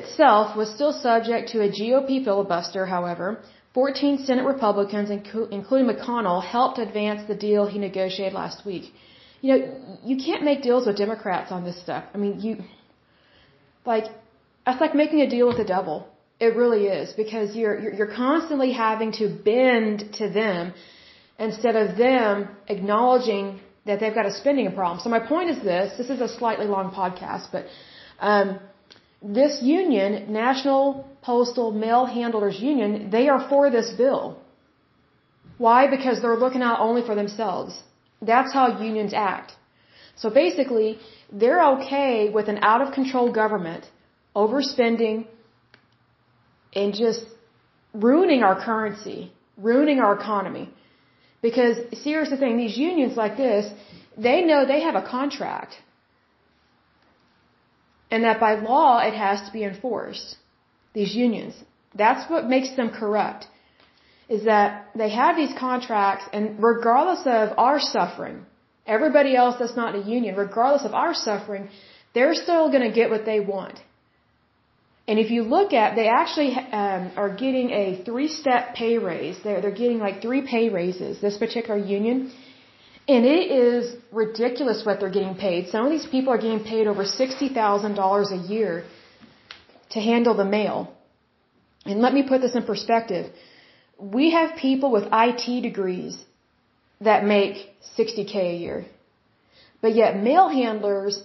itself 0.00 0.56
was 0.56 0.68
still 0.76 0.92
subject 0.92 1.50
to 1.52 1.62
a 1.66 1.68
GOP 1.78 2.24
filibuster, 2.24 2.86
however. 2.86 3.26
14 3.74 4.18
Senate 4.26 4.46
Republicans, 4.46 5.10
including 5.10 5.88
McConnell, 5.88 6.40
helped 6.56 6.78
advance 6.78 7.26
the 7.26 7.34
deal 7.34 7.66
he 7.66 7.78
negotiated 7.78 8.32
last 8.32 8.64
week. 8.64 8.92
You 9.40 9.48
know, 9.52 9.60
you 10.04 10.16
can't 10.26 10.44
make 10.44 10.62
deals 10.62 10.86
with 10.86 10.96
Democrats 10.96 11.50
on 11.50 11.64
this 11.64 11.78
stuff. 11.82 12.04
I 12.14 12.18
mean, 12.18 12.40
you, 12.40 12.52
like, 13.84 14.06
that's 14.64 14.80
like 14.80 14.94
making 14.94 15.20
a 15.20 15.28
deal 15.28 15.46
with 15.46 15.58
the 15.58 15.70
devil. 15.76 16.08
It 16.40 16.56
really 16.56 16.86
is 16.86 17.12
because 17.12 17.54
you're, 17.54 17.94
you're, 17.96 18.14
constantly 18.14 18.72
having 18.72 19.12
to 19.20 19.28
bend 19.28 20.14
to 20.14 20.28
them 20.28 20.74
instead 21.38 21.76
of 21.76 21.96
them 21.96 22.48
acknowledging 22.66 23.60
that 23.86 24.00
they've 24.00 24.14
got 24.14 24.26
a 24.26 24.32
spending 24.32 24.72
problem. 24.74 24.98
So 25.00 25.10
my 25.10 25.20
point 25.20 25.50
is 25.50 25.62
this, 25.62 25.96
this 25.96 26.10
is 26.10 26.20
a 26.20 26.28
slightly 26.28 26.66
long 26.66 26.90
podcast, 26.90 27.46
but 27.52 27.66
um, 28.18 28.58
this 29.22 29.62
union, 29.62 30.32
National 30.32 31.08
Postal 31.22 31.70
Mail 31.70 32.04
Handlers 32.06 32.58
Union, 32.60 33.10
they 33.10 33.28
are 33.28 33.48
for 33.48 33.70
this 33.70 33.90
bill. 33.92 34.38
Why? 35.58 35.86
Because 35.88 36.20
they're 36.20 36.36
looking 36.36 36.62
out 36.62 36.80
only 36.80 37.02
for 37.02 37.14
themselves. 37.14 37.80
That's 38.20 38.52
how 38.52 38.82
unions 38.82 39.12
act. 39.14 39.52
So 40.16 40.30
basically, 40.30 40.98
they're 41.32 41.64
okay 41.74 42.28
with 42.28 42.48
an 42.48 42.58
out 42.62 42.80
of 42.82 42.92
control 42.92 43.32
government 43.32 43.84
overspending 44.34 45.26
and 46.74 46.94
just 46.94 47.24
ruining 47.92 48.42
our 48.42 48.60
currency, 48.60 49.32
ruining 49.56 50.00
our 50.00 50.14
economy. 50.18 50.68
Because 51.40 51.76
here's 52.04 52.30
the 52.30 52.36
thing, 52.36 52.56
these 52.56 52.76
unions 52.76 53.16
like 53.16 53.36
this, 53.36 53.70
they 54.16 54.42
know 54.42 54.66
they 54.66 54.80
have 54.80 54.94
a 54.94 55.06
contract. 55.06 55.74
And 58.10 58.24
that 58.24 58.40
by 58.40 58.54
law 58.54 58.98
it 58.98 59.14
has 59.14 59.46
to 59.46 59.52
be 59.52 59.64
enforced. 59.64 60.36
These 60.94 61.14
unions. 61.14 61.54
That's 61.94 62.28
what 62.30 62.46
makes 62.46 62.74
them 62.76 62.90
corrupt. 62.90 63.46
Is 64.28 64.44
that 64.44 64.88
they 64.94 65.10
have 65.10 65.36
these 65.36 65.54
contracts 65.58 66.24
and 66.32 66.62
regardless 66.62 67.22
of 67.26 67.58
our 67.58 67.78
suffering, 67.78 68.46
everybody 68.86 69.36
else 69.36 69.56
that's 69.58 69.76
not 69.76 69.94
in 69.94 70.02
a 70.02 70.06
union, 70.06 70.36
regardless 70.36 70.84
of 70.84 70.94
our 70.94 71.14
suffering, 71.14 71.68
they're 72.14 72.34
still 72.34 72.70
going 72.70 72.86
to 72.88 72.94
get 72.94 73.10
what 73.10 73.24
they 73.24 73.40
want. 73.40 73.78
And 75.06 75.18
if 75.18 75.30
you 75.30 75.42
look 75.42 75.72
at, 75.74 75.96
they 75.96 76.08
actually 76.08 76.52
um, 76.56 77.10
are 77.16 77.28
getting 77.44 77.70
a 77.70 78.02
three-step 78.06 78.74
pay 78.74 78.96
raise. 78.96 79.36
They're 79.44 79.60
they're 79.60 79.78
getting 79.82 79.98
like 79.98 80.22
three 80.22 80.42
pay 80.54 80.70
raises. 80.70 81.20
This 81.20 81.36
particular 81.36 81.78
union, 81.78 82.32
and 83.06 83.26
it 83.26 83.50
is 83.66 83.94
ridiculous 84.10 84.84
what 84.86 85.00
they're 85.00 85.16
getting 85.20 85.36
paid. 85.46 85.68
Some 85.68 85.84
of 85.86 85.92
these 85.96 86.06
people 86.06 86.32
are 86.32 86.42
getting 86.46 86.64
paid 86.64 86.86
over 86.86 87.04
sixty 87.04 87.48
thousand 87.60 87.94
dollars 88.02 88.30
a 88.38 88.40
year 88.54 88.84
to 89.90 90.00
handle 90.00 90.34
the 90.42 90.50
mail. 90.58 90.78
And 91.84 92.00
let 92.00 92.14
me 92.14 92.22
put 92.22 92.40
this 92.40 92.54
in 92.54 92.64
perspective. 92.64 93.30
We 93.98 94.30
have 94.30 94.56
people 94.56 94.90
with 94.90 95.04
IT 95.12 95.60
degrees 95.62 96.16
that 97.00 97.24
make 97.24 97.56
60k 97.98 98.34
a 98.36 98.56
year. 98.56 98.86
But 99.82 99.94
yet 99.94 100.16
mail 100.16 100.48
handlers 100.48 101.22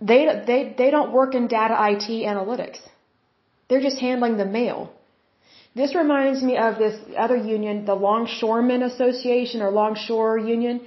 they, 0.00 0.42
they, 0.46 0.74
they 0.76 0.90
don't 0.90 1.12
work 1.12 1.34
in 1.34 1.46
data 1.46 1.76
IT 1.92 2.08
analytics. 2.08 2.78
They're 3.68 3.80
just 3.80 3.98
handling 3.98 4.36
the 4.36 4.44
mail. 4.44 4.92
This 5.74 5.94
reminds 5.94 6.42
me 6.42 6.56
of 6.56 6.78
this 6.78 6.96
other 7.16 7.36
union, 7.36 7.84
the 7.84 7.94
Longshoremen 7.94 8.82
Association 8.82 9.60
or 9.62 9.70
Longshore 9.70 10.38
Union, 10.38 10.80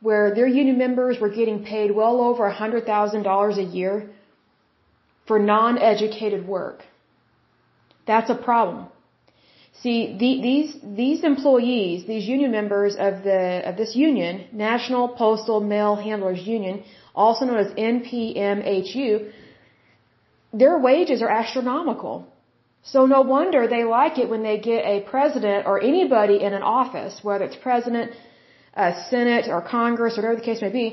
where 0.00 0.34
their 0.34 0.46
union 0.46 0.78
members 0.78 1.18
were 1.20 1.28
getting 1.28 1.64
paid 1.64 1.90
well 1.90 2.20
over 2.20 2.48
$100,000 2.50 3.58
a 3.58 3.62
year 3.62 4.10
for 5.26 5.38
non-educated 5.38 6.46
work. 6.46 6.84
That's 8.06 8.30
a 8.30 8.34
problem. 8.34 8.86
See, 9.82 9.98
the, 10.22 10.30
these 10.42 10.70
these 11.02 11.20
employees, 11.24 12.06
these 12.06 12.26
union 12.26 12.50
members 12.50 12.96
of 12.96 13.22
the 13.22 13.62
of 13.68 13.76
this 13.76 13.94
union, 13.96 14.44
National 14.52 15.08
Postal 15.08 15.60
Mail 15.60 15.96
Handlers 15.96 16.42
Union, 16.46 16.82
also 17.26 17.44
known 17.48 17.60
as 17.66 17.72
NPMHU, 17.94 19.10
their 20.62 20.76
wages 20.88 21.22
are 21.24 21.32
astronomical. 21.42 22.14
So 22.92 23.06
no 23.14 23.20
wonder 23.36 23.60
they 23.76 23.84
like 23.84 24.16
it 24.22 24.28
when 24.32 24.42
they 24.48 24.58
get 24.70 24.82
a 24.94 24.96
president 25.12 25.66
or 25.70 25.74
anybody 25.92 26.36
in 26.46 26.52
an 26.60 26.64
office, 26.80 27.14
whether 27.22 27.44
it's 27.48 27.60
president, 27.68 28.12
uh, 28.74 28.92
Senate, 29.10 29.48
or 29.54 29.60
Congress, 29.78 30.16
or 30.16 30.22
whatever 30.22 30.40
the 30.40 30.48
case 30.50 30.62
may 30.66 30.72
be. 30.82 30.86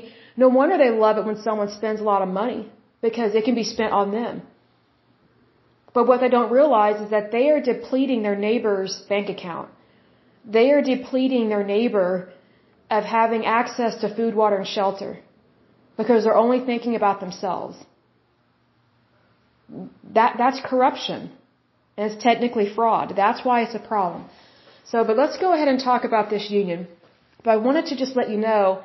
No 0.44 0.48
wonder 0.58 0.76
they 0.76 0.90
love 1.06 1.16
it 1.20 1.24
when 1.30 1.40
someone 1.48 1.70
spends 1.80 2.00
a 2.00 2.08
lot 2.12 2.22
of 2.26 2.28
money 2.42 2.62
because 3.06 3.34
it 3.34 3.44
can 3.48 3.56
be 3.62 3.66
spent 3.74 3.92
on 4.00 4.10
them. 4.18 4.42
But 5.94 6.06
what 6.06 6.20
they 6.20 6.28
don't 6.36 6.52
realize 6.60 6.98
is 7.04 7.10
that 7.16 7.30
they 7.36 7.44
are 7.52 7.60
depleting 7.72 8.20
their 8.22 8.36
neighbor's 8.48 8.92
bank 9.08 9.30
account. 9.36 9.68
They 10.56 10.66
are 10.74 10.82
depleting 10.82 11.48
their 11.48 11.64
neighbor 11.64 12.10
of 12.90 13.04
having 13.04 13.42
access 13.46 13.96
to 14.02 14.14
food, 14.14 14.34
water, 14.42 14.56
and 14.56 14.66
shelter 14.66 15.12
because 15.98 16.24
they're 16.24 16.42
only 16.46 16.60
thinking 16.70 16.94
about 17.00 17.20
themselves. 17.20 17.76
That, 20.18 20.36
that's 20.38 20.60
corruption. 20.64 21.20
And 21.96 22.10
it's 22.10 22.22
technically 22.22 22.68
fraud. 22.74 23.12
That's 23.24 23.44
why 23.44 23.62
it's 23.64 23.74
a 23.74 23.84
problem. 23.94 24.22
So, 24.90 25.04
but 25.04 25.16
let's 25.22 25.36
go 25.44 25.52
ahead 25.52 25.68
and 25.68 25.80
talk 25.90 26.04
about 26.04 26.30
this 26.30 26.50
union. 26.50 26.86
But 27.42 27.50
I 27.50 27.56
wanted 27.56 27.86
to 27.86 27.96
just 27.96 28.14
let 28.16 28.30
you 28.30 28.38
know 28.38 28.82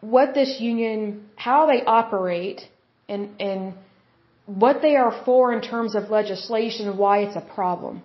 what 0.00 0.34
this 0.34 0.60
union, 0.60 1.28
how 1.36 1.66
they 1.66 1.82
operate, 1.84 2.60
and, 3.08 3.40
and 3.40 3.74
what 4.46 4.82
they 4.82 4.96
are 4.96 5.14
for 5.24 5.52
in 5.52 5.62
terms 5.62 5.94
of 5.94 6.10
legislation 6.10 6.96
why 6.96 7.18
it's 7.20 7.36
a 7.36 7.46
problem. 7.58 8.02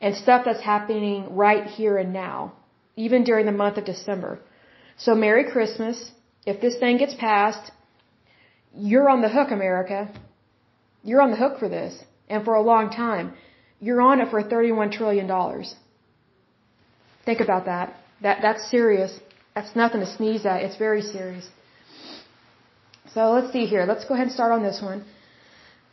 And 0.00 0.14
stuff 0.14 0.42
that's 0.44 0.62
happening 0.62 1.34
right 1.34 1.66
here 1.66 1.96
and 1.98 2.12
now, 2.12 2.52
even 2.96 3.24
during 3.24 3.46
the 3.46 3.52
month 3.52 3.76
of 3.78 3.84
December. 3.84 4.38
So 4.96 5.14
Merry 5.14 5.50
Christmas. 5.50 6.12
If 6.46 6.60
this 6.60 6.76
thing 6.78 6.98
gets 6.98 7.14
passed, 7.14 7.70
you're 8.90 9.08
on 9.08 9.20
the 9.20 9.28
hook, 9.28 9.50
America. 9.50 9.98
You're 11.02 11.20
on 11.20 11.30
the 11.30 11.36
hook 11.36 11.58
for 11.58 11.68
this. 11.68 11.92
And 12.28 12.44
for 12.44 12.54
a 12.54 12.62
long 12.62 12.90
time. 12.90 13.34
You're 13.80 14.00
on 14.00 14.20
it 14.20 14.30
for 14.30 14.42
$31 14.42 14.92
trillion. 14.92 15.28
Think 17.24 17.40
about 17.40 17.66
that. 17.66 17.94
That, 18.22 18.38
that's 18.42 18.70
serious. 18.70 19.18
That's 19.54 19.74
nothing 19.76 20.00
to 20.00 20.10
sneeze 20.16 20.46
at. 20.46 20.62
It's 20.62 20.76
very 20.76 21.02
serious. 21.02 21.46
So 23.14 23.30
let's 23.32 23.52
see 23.52 23.66
here. 23.66 23.84
Let's 23.86 24.04
go 24.04 24.14
ahead 24.14 24.26
and 24.28 24.34
start 24.34 24.52
on 24.52 24.62
this 24.62 24.80
one 24.82 25.04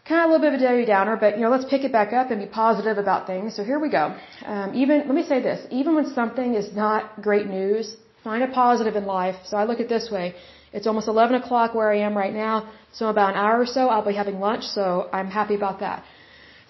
kind 0.08 0.22
of 0.22 0.30
a 0.30 0.34
little 0.34 0.45
bit 0.45 0.54
of 0.54 0.60
a 0.60 0.64
Debbie 0.64 0.86
Downer, 0.86 1.16
but 1.16 1.38
you 1.38 1.43
know, 1.43 1.49
let's 1.49 1.66
pick 1.66 1.84
it 1.84 1.91
back 1.91 2.12
up 2.14 2.30
and 2.32 2.39
be 2.41 2.47
positive 2.47 2.97
about 2.97 3.26
things. 3.26 3.56
So 3.56 3.64
here 3.64 3.80
we 3.80 3.89
go. 3.89 4.16
Um, 4.45 4.74
even 4.76 4.99
let 5.08 5.16
me 5.16 5.24
say 5.24 5.41
this: 5.41 5.66
even 5.72 5.95
when 5.95 6.14
something 6.14 6.56
is 6.56 6.74
not 6.76 7.22
great 7.22 7.47
news, 7.47 7.95
find 8.24 8.43
a 8.43 8.47
positive 8.47 8.95
in 8.95 9.05
life. 9.05 9.38
So 9.45 9.57
I 9.57 9.63
look 9.69 9.80
at 9.80 9.89
this 9.89 10.09
way: 10.11 10.36
it's 10.71 10.88
almost 10.88 11.07
11 11.07 11.36
o'clock 11.41 11.76
where 11.76 11.91
I 11.91 11.99
am 12.07 12.17
right 12.24 12.34
now, 12.34 12.55
so 12.91 13.07
in 13.07 13.11
about 13.15 13.32
an 13.34 13.39
hour 13.43 13.59
or 13.59 13.65
so 13.78 13.82
I'll 13.89 14.09
be 14.13 14.19
having 14.24 14.39
lunch. 14.39 14.63
So 14.78 15.09
I'm 15.11 15.30
happy 15.39 15.55
about 15.55 15.80
that. 15.80 16.03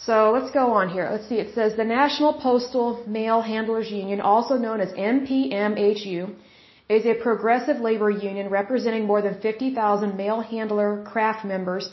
So 0.05 0.15
let's 0.35 0.51
go 0.51 0.65
on 0.79 0.89
here. 0.89 1.07
Let's 1.09 1.27
see. 1.29 1.39
It 1.45 1.53
says 1.55 1.77
the 1.77 1.85
National 1.85 2.33
Postal 2.33 3.03
Mail 3.07 3.41
Handlers 3.41 3.89
Union, 3.89 4.19
also 4.19 4.55
known 4.57 4.81
as 4.81 4.91
NPMHU, 4.91 6.35
is 6.89 7.05
a 7.05 7.13
progressive 7.13 7.77
labor 7.77 8.09
union 8.09 8.49
representing 8.49 9.05
more 9.05 9.21
than 9.21 9.39
50,000 9.39 10.17
mail 10.17 10.41
handler 10.41 11.03
craft 11.11 11.45
members 11.45 11.89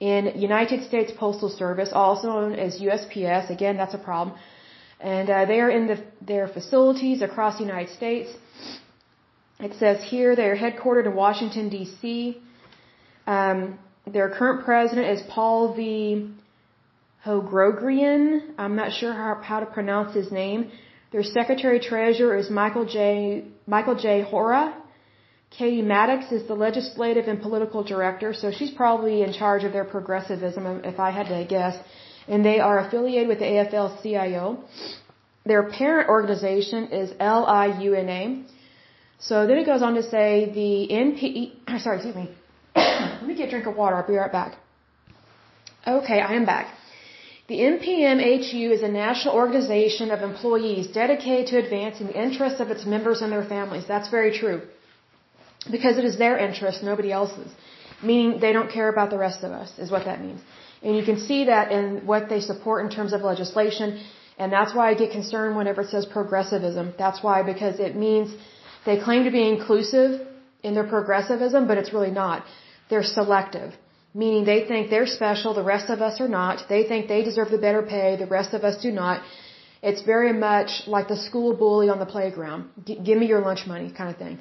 in 0.00 0.32
United 0.34 0.82
States 0.88 1.12
Postal 1.16 1.48
Service, 1.48 1.90
also 1.92 2.26
known 2.28 2.54
as 2.54 2.80
USPS. 2.80 3.50
Again, 3.50 3.76
that's 3.76 3.94
a 3.94 4.04
problem. 4.10 4.36
And 5.00 5.30
uh, 5.30 5.44
they 5.44 5.60
are 5.60 5.70
in 5.70 5.86
the, 5.86 5.98
their 6.20 6.48
facilities 6.48 7.22
across 7.22 7.58
the 7.58 7.64
United 7.64 7.92
States. 7.94 8.30
It 9.62 9.74
says 9.78 10.02
here 10.02 10.34
they 10.34 10.48
are 10.52 10.56
headquartered 10.56 11.06
in 11.06 11.14
Washington, 11.14 11.68
D.C. 11.68 12.36
Um, 13.26 13.78
their 14.06 14.28
current 14.28 14.64
president 14.64 15.06
is 15.16 15.22
Paul 15.28 15.74
V. 15.74 16.30
Hogrogian. 17.24 18.54
I'm 18.58 18.74
not 18.74 18.92
sure 18.92 19.12
how, 19.12 19.40
how 19.40 19.60
to 19.60 19.66
pronounce 19.66 20.12
his 20.14 20.32
name. 20.32 20.72
Their 21.12 21.22
secretary 21.22 21.78
treasurer 21.78 22.36
is 22.36 22.50
Michael 22.50 22.86
J. 22.86 23.44
Michael 23.66 23.94
J. 23.94 24.22
Hora. 24.22 24.74
Katie 25.50 25.82
Maddox 25.82 26.32
is 26.32 26.48
the 26.48 26.54
legislative 26.54 27.28
and 27.28 27.40
political 27.40 27.84
director, 27.84 28.32
so 28.32 28.50
she's 28.50 28.70
probably 28.70 29.22
in 29.22 29.32
charge 29.32 29.64
of 29.64 29.72
their 29.72 29.84
progressivism, 29.84 30.80
if 30.84 30.98
I 30.98 31.10
had 31.10 31.28
to 31.28 31.44
guess. 31.44 31.76
And 32.26 32.44
they 32.44 32.58
are 32.58 32.78
affiliated 32.80 33.28
with 33.28 33.38
the 33.38 33.44
AFL-CIO. 33.44 34.64
Their 35.44 35.64
parent 35.70 36.08
organization 36.08 36.88
is 36.88 37.12
LIUNA. 37.20 38.44
So 39.28 39.46
then 39.46 39.56
it 39.58 39.66
goes 39.66 39.82
on 39.82 39.94
to 39.94 40.02
say 40.02 40.30
the 40.60 40.94
NP, 41.04 41.24
sorry, 41.84 41.96
excuse 41.98 42.16
me. 42.16 42.28
Let 42.76 43.26
me 43.26 43.34
get 43.34 43.48
a 43.48 43.50
drink 43.50 43.66
of 43.66 43.76
water. 43.76 43.96
I'll 43.96 44.06
be 44.06 44.16
right 44.16 44.32
back. 44.32 44.56
Okay, 45.86 46.20
I 46.20 46.34
am 46.34 46.44
back. 46.44 46.66
The 47.48 47.58
NPMHU 47.72 48.70
is 48.76 48.82
a 48.82 48.88
national 48.88 49.34
organization 49.34 50.10
of 50.10 50.22
employees 50.22 50.86
dedicated 50.88 51.48
to 51.48 51.58
advancing 51.64 52.06
the 52.08 52.18
interests 52.24 52.60
of 52.60 52.70
its 52.70 52.84
members 52.86 53.20
and 53.20 53.32
their 53.32 53.44
families. 53.44 53.84
That's 53.86 54.08
very 54.08 54.32
true 54.38 54.62
because 55.70 55.98
it 55.98 56.04
is 56.04 56.16
their 56.18 56.36
interest, 56.38 56.82
nobody 56.82 57.12
else's. 57.12 57.50
Meaning 58.02 58.40
they 58.40 58.52
don't 58.52 58.70
care 58.70 58.88
about 58.88 59.10
the 59.10 59.18
rest 59.18 59.44
of 59.44 59.52
us, 59.52 59.78
is 59.78 59.90
what 59.90 60.04
that 60.06 60.20
means. 60.20 60.40
And 60.82 60.96
you 60.96 61.04
can 61.04 61.18
see 61.18 61.44
that 61.44 61.70
in 61.70 62.06
what 62.06 62.28
they 62.28 62.40
support 62.40 62.84
in 62.84 62.90
terms 62.90 63.12
of 63.12 63.22
legislation, 63.22 64.00
and 64.38 64.52
that's 64.52 64.74
why 64.74 64.90
I 64.90 64.94
get 64.94 65.12
concerned 65.12 65.56
whenever 65.56 65.82
it 65.82 65.90
says 65.90 66.06
progressivism. 66.06 66.94
That's 66.98 67.22
why, 67.22 67.42
because 67.42 67.78
it 67.78 67.94
means 67.94 68.34
they 68.86 68.98
claim 69.06 69.24
to 69.24 69.30
be 69.30 69.46
inclusive 69.48 70.26
in 70.62 70.74
their 70.74 70.88
progressivism, 70.96 71.66
but 71.66 71.78
it's 71.78 71.92
really 71.92 72.10
not. 72.10 72.44
They're 72.90 73.08
selective. 73.20 73.72
Meaning 74.14 74.44
they 74.44 74.64
think 74.70 74.90
they're 74.90 75.06
special, 75.06 75.54
the 75.54 75.68
rest 75.74 75.88
of 75.88 76.02
us 76.02 76.20
are 76.20 76.28
not. 76.28 76.68
They 76.68 76.82
think 76.84 77.08
they 77.08 77.22
deserve 77.22 77.50
the 77.50 77.62
better 77.66 77.82
pay, 77.82 78.16
the 78.16 78.26
rest 78.26 78.52
of 78.52 78.62
us 78.62 78.76
do 78.82 78.90
not. 78.90 79.22
It's 79.82 80.02
very 80.02 80.32
much 80.32 80.70
like 80.86 81.08
the 81.08 81.16
school 81.16 81.54
bully 81.56 81.88
on 81.88 81.98
the 81.98 82.10
playground. 82.16 82.68
Give 82.84 83.18
me 83.18 83.26
your 83.26 83.40
lunch 83.40 83.66
money 83.66 83.90
kind 83.90 84.10
of 84.10 84.16
thing. 84.16 84.38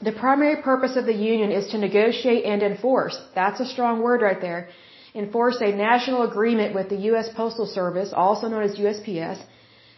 The 0.00 0.12
primary 0.12 0.62
purpose 0.62 0.94
of 0.96 1.06
the 1.06 1.18
union 1.32 1.50
is 1.50 1.66
to 1.72 1.78
negotiate 1.78 2.44
and 2.44 2.62
enforce. 2.62 3.16
That's 3.34 3.58
a 3.58 3.66
strong 3.66 4.00
word 4.00 4.22
right 4.22 4.40
there. 4.40 4.68
Enforce 5.14 5.60
a 5.60 5.72
national 5.74 6.22
agreement 6.30 6.74
with 6.74 6.88
the 6.88 7.00
U.S. 7.10 7.28
Postal 7.34 7.66
Service, 7.66 8.12
also 8.14 8.46
known 8.46 8.62
as 8.62 8.76
USPS, 8.76 9.38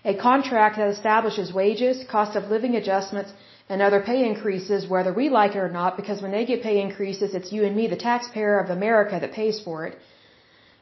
a 0.04 0.14
contract 0.14 0.76
that 0.76 0.88
establishes 0.88 1.52
wages, 1.52 2.04
cost 2.10 2.36
of 2.36 2.44
living 2.50 2.76
adjustments, 2.76 3.32
and 3.68 3.80
other 3.80 4.00
pay 4.00 4.26
increases, 4.26 4.88
whether 4.88 5.12
we 5.12 5.28
like 5.28 5.54
it 5.54 5.58
or 5.58 5.68
not, 5.68 5.96
because 5.96 6.20
when 6.22 6.32
they 6.32 6.44
get 6.44 6.62
pay 6.62 6.80
increases, 6.80 7.34
it's 7.34 7.52
you 7.52 7.64
and 7.64 7.76
me, 7.76 7.86
the 7.86 7.96
taxpayer 7.96 8.58
of 8.58 8.70
America, 8.70 9.18
that 9.20 9.32
pays 9.32 9.60
for 9.60 9.86
it. 9.86 9.98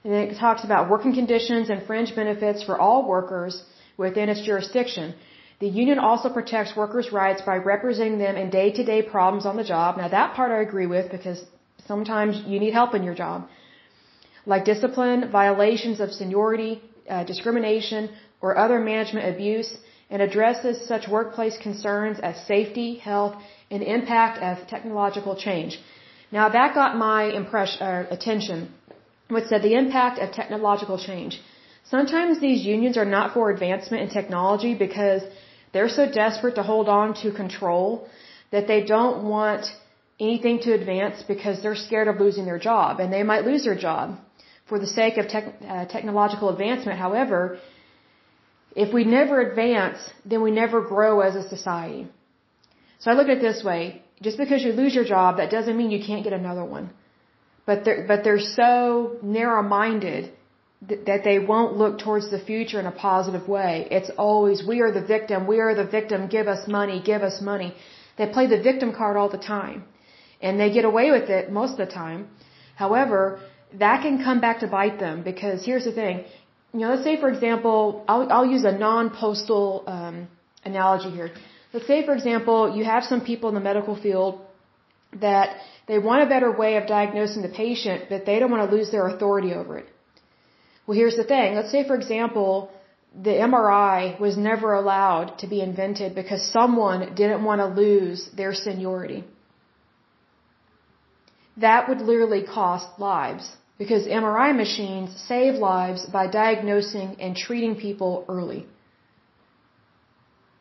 And 0.04 0.12
then 0.12 0.28
it 0.28 0.38
talks 0.38 0.64
about 0.64 0.88
working 0.88 1.12
conditions 1.12 1.68
and 1.68 1.82
fringe 1.86 2.14
benefits 2.14 2.62
for 2.62 2.78
all 2.78 3.06
workers 3.06 3.62
within 3.96 4.28
its 4.28 4.42
jurisdiction. 4.42 5.14
The 5.60 5.68
union 5.68 5.98
also 5.98 6.28
protects 6.30 6.76
workers' 6.76 7.12
rights 7.12 7.42
by 7.42 7.56
representing 7.56 8.18
them 8.18 8.36
in 8.36 8.48
day-to-day 8.48 9.02
problems 9.02 9.44
on 9.44 9.56
the 9.56 9.64
job. 9.64 9.96
Now 9.96 10.08
that 10.08 10.34
part 10.34 10.52
I 10.52 10.60
agree 10.62 10.86
with 10.86 11.10
because 11.10 11.44
sometimes 11.86 12.42
you 12.46 12.60
need 12.60 12.72
help 12.72 12.94
in 12.94 13.02
your 13.02 13.14
job. 13.14 13.48
Like 14.46 14.64
discipline, 14.64 15.30
violations 15.30 15.98
of 16.00 16.12
seniority, 16.12 16.80
uh, 17.10 17.24
discrimination, 17.24 18.10
or 18.40 18.56
other 18.56 18.78
management 18.78 19.34
abuse, 19.34 19.76
and 20.10 20.22
addresses 20.22 20.86
such 20.86 21.08
workplace 21.08 21.56
concerns 21.58 22.18
as 22.20 22.34
safety, 22.46 22.96
health, 22.96 23.34
and 23.70 23.82
impact 23.82 24.42
of 24.42 24.66
technological 24.68 25.36
change. 25.36 25.78
Now 26.30 26.48
that 26.48 26.74
got 26.74 26.96
my 26.96 27.24
impression, 27.24 27.82
uh, 27.82 28.06
attention, 28.10 28.72
which 29.28 29.46
said 29.50 29.62
the 29.62 29.74
impact 29.74 30.18
of 30.18 30.32
technological 30.32 30.98
change. 30.98 31.40
Sometimes 31.84 32.40
these 32.40 32.64
unions 32.64 32.96
are 32.96 33.10
not 33.16 33.34
for 33.34 33.50
advancement 33.50 34.02
in 34.04 34.08
technology 34.10 34.74
because 34.74 35.22
they're 35.72 35.94
so 36.00 36.10
desperate 36.10 36.54
to 36.56 36.62
hold 36.62 36.88
on 36.88 37.14
to 37.22 37.32
control 37.32 38.08
that 38.50 38.66
they 38.66 38.82
don't 38.84 39.24
want 39.24 39.66
anything 40.20 40.58
to 40.60 40.72
advance 40.72 41.22
because 41.22 41.62
they're 41.62 41.76
scared 41.76 42.08
of 42.08 42.20
losing 42.20 42.44
their 42.44 42.58
job 42.58 43.00
and 43.00 43.12
they 43.12 43.22
might 43.22 43.44
lose 43.44 43.64
their 43.64 43.76
job 43.76 44.18
for 44.68 44.78
the 44.78 44.86
sake 44.86 45.16
of 45.16 45.28
tech, 45.28 45.44
uh, 45.66 45.84
technological 45.86 46.50
advancement. 46.50 46.98
However, 46.98 47.58
if 48.84 48.94
we 48.96 49.04
never 49.18 49.40
advance, 49.48 49.98
then 50.30 50.40
we 50.46 50.52
never 50.62 50.78
grow 50.94 51.20
as 51.28 51.34
a 51.42 51.44
society. 51.54 52.02
So 53.00 53.10
I 53.10 53.14
look 53.14 53.28
at 53.28 53.38
it 53.38 53.46
this 53.50 53.62
way. 53.70 54.02
Just 54.26 54.38
because 54.42 54.62
you 54.66 54.72
lose 54.72 54.94
your 54.98 55.08
job, 55.16 55.38
that 55.38 55.50
doesn't 55.56 55.76
mean 55.80 55.90
you 55.90 56.04
can't 56.10 56.24
get 56.28 56.32
another 56.32 56.64
one. 56.76 56.86
But 57.66 57.84
they're, 57.84 58.04
but 58.10 58.24
they're 58.24 58.46
so 58.60 58.68
narrow-minded 59.22 60.32
that 61.08 61.22
they 61.28 61.38
won't 61.52 61.76
look 61.82 61.98
towards 61.98 62.30
the 62.30 62.38
future 62.50 62.78
in 62.78 62.86
a 62.86 62.96
positive 63.08 63.48
way. 63.48 63.72
It's 63.90 64.10
always, 64.26 64.64
we 64.72 64.80
are 64.84 64.92
the 64.92 65.06
victim, 65.14 65.48
we 65.52 65.58
are 65.64 65.74
the 65.82 65.88
victim, 65.98 66.28
give 66.28 66.46
us 66.54 66.62
money, 66.68 67.02
give 67.12 67.22
us 67.30 67.36
money. 67.52 67.74
They 68.16 68.26
play 68.36 68.46
the 68.46 68.62
victim 68.70 68.92
card 69.00 69.16
all 69.16 69.30
the 69.36 69.44
time. 69.56 69.84
And 70.40 70.60
they 70.60 70.70
get 70.78 70.84
away 70.84 71.10
with 71.10 71.28
it 71.38 71.50
most 71.50 71.72
of 71.72 71.82
the 71.84 71.92
time. 71.92 72.28
However, 72.76 73.40
that 73.84 74.02
can 74.02 74.22
come 74.22 74.40
back 74.40 74.60
to 74.60 74.68
bite 74.68 74.98
them 75.00 75.22
because 75.30 75.64
here's 75.64 75.84
the 75.84 75.92
thing. 76.02 76.24
You 76.72 76.80
know, 76.80 76.90
let's 76.90 77.04
say 77.04 77.18
for 77.20 77.28
example, 77.28 78.04
I'll, 78.08 78.30
I'll 78.30 78.46
use 78.46 78.64
a 78.64 78.72
non-postal 78.72 79.84
um, 79.86 80.28
analogy 80.64 81.10
here. 81.10 81.30
Let's 81.72 81.86
say 81.86 82.04
for 82.04 82.14
example, 82.14 82.76
you 82.76 82.84
have 82.84 83.04
some 83.04 83.20
people 83.20 83.48
in 83.48 83.54
the 83.54 83.60
medical 83.60 83.96
field 84.00 84.40
that 85.20 85.56
they 85.86 85.98
want 85.98 86.22
a 86.22 86.26
better 86.26 86.50
way 86.52 86.76
of 86.76 86.86
diagnosing 86.86 87.42
the 87.42 87.48
patient, 87.48 88.04
but 88.10 88.26
they 88.26 88.38
don't 88.38 88.50
want 88.50 88.68
to 88.68 88.76
lose 88.76 88.90
their 88.90 89.06
authority 89.08 89.52
over 89.54 89.78
it. 89.78 89.86
Well, 90.86 90.96
here's 90.96 91.16
the 91.16 91.24
thing. 91.24 91.54
Let's 91.54 91.70
say, 91.70 91.86
for 91.86 91.96
example, 91.96 92.70
the 93.14 93.30
MRI 93.30 94.18
was 94.20 94.36
never 94.36 94.74
allowed 94.74 95.38
to 95.38 95.46
be 95.46 95.60
invented 95.60 96.14
because 96.14 96.52
someone 96.52 97.14
didn't 97.14 97.42
want 97.42 97.60
to 97.60 97.66
lose 97.66 98.28
their 98.36 98.52
seniority. 98.52 99.24
That 101.56 101.88
would 101.88 102.00
literally 102.00 102.44
cost 102.44 102.98
lives 102.98 103.50
because 103.78 104.06
MRI 104.06 104.56
machines 104.56 105.10
save 105.28 105.54
lives 105.54 106.06
by 106.06 106.26
diagnosing 106.26 107.16
and 107.20 107.36
treating 107.36 107.76
people 107.76 108.24
early. 108.28 108.66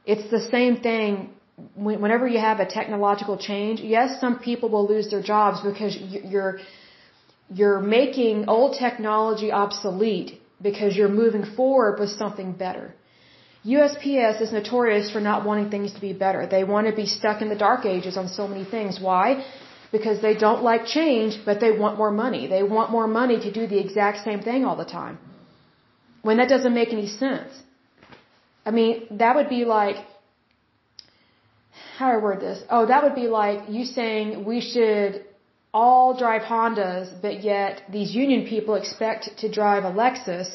It's 0.05 0.30
the 0.30 0.41
same 0.55 0.78
thing 0.78 1.30
whenever 1.76 2.28
you 2.28 2.39
have 2.39 2.59
a 2.59 2.65
technological 2.65 3.38
change, 3.38 3.80
yes, 3.82 4.20
some 4.22 4.39
people 4.39 4.70
will 4.70 4.88
lose 4.88 5.09
their 5.09 5.22
jobs 5.22 5.61
because 5.61 5.97
you're 6.34 6.59
you're 7.49 7.80
making 7.80 8.47
old 8.49 8.78
technology 8.78 9.51
obsolete 9.51 10.39
because 10.61 10.95
you're 10.97 11.15
moving 11.24 11.45
forward 11.55 11.99
with 11.99 12.09
something 12.09 12.51
better. 12.51 12.93
USPS 13.65 14.41
is 14.41 14.51
notorious 14.51 15.09
for 15.09 15.22
not 15.22 15.45
wanting 15.45 15.70
things 15.70 15.93
to 15.93 16.01
be 16.01 16.13
better. 16.13 16.45
They 16.45 16.63
want 16.63 16.88
to 16.88 16.95
be 16.95 17.05
stuck 17.05 17.41
in 17.41 17.49
the 17.49 17.55
dark 17.55 17.86
ages 17.86 18.18
on 18.18 18.28
so 18.28 18.47
many 18.47 18.65
things. 18.65 18.99
Why? 18.99 19.45
Because 19.91 20.21
they 20.21 20.35
don't 20.35 20.63
like 20.63 20.85
change, 20.85 21.39
but 21.45 21.59
they 21.59 21.71
want 21.71 21.97
more 21.97 22.11
money. 22.11 22.47
They 22.47 22.63
want 22.63 22.91
more 22.91 23.07
money 23.07 23.39
to 23.39 23.51
do 23.51 23.67
the 23.67 23.79
exact 23.79 24.23
same 24.23 24.41
thing 24.41 24.65
all 24.65 24.75
the 24.75 24.91
time. 24.99 25.17
When 26.21 26.38
that 26.38 26.49
doesn't 26.49 26.73
make 26.73 26.91
any 26.91 27.07
sense. 27.07 27.51
I 28.65 28.71
mean, 28.71 29.07
that 29.11 29.35
would 29.35 29.49
be 29.49 29.63
like 29.63 29.97
how 31.97 32.11
do 32.11 32.17
I 32.17 32.21
word 32.21 32.39
this? 32.41 32.59
Oh, 32.69 32.85
that 32.85 33.03
would 33.03 33.15
be 33.15 33.27
like 33.27 33.59
you 33.69 33.83
saying 33.85 34.45
we 34.45 34.59
should 34.61 35.25
all 35.73 36.17
drive 36.23 36.43
Hondas, 36.43 37.07
but 37.21 37.43
yet 37.43 37.81
these 37.91 38.11
union 38.23 38.45
people 38.47 38.75
expect 38.75 39.38
to 39.41 39.47
drive 39.59 39.83
a 39.83 39.91
Lexus, 40.01 40.49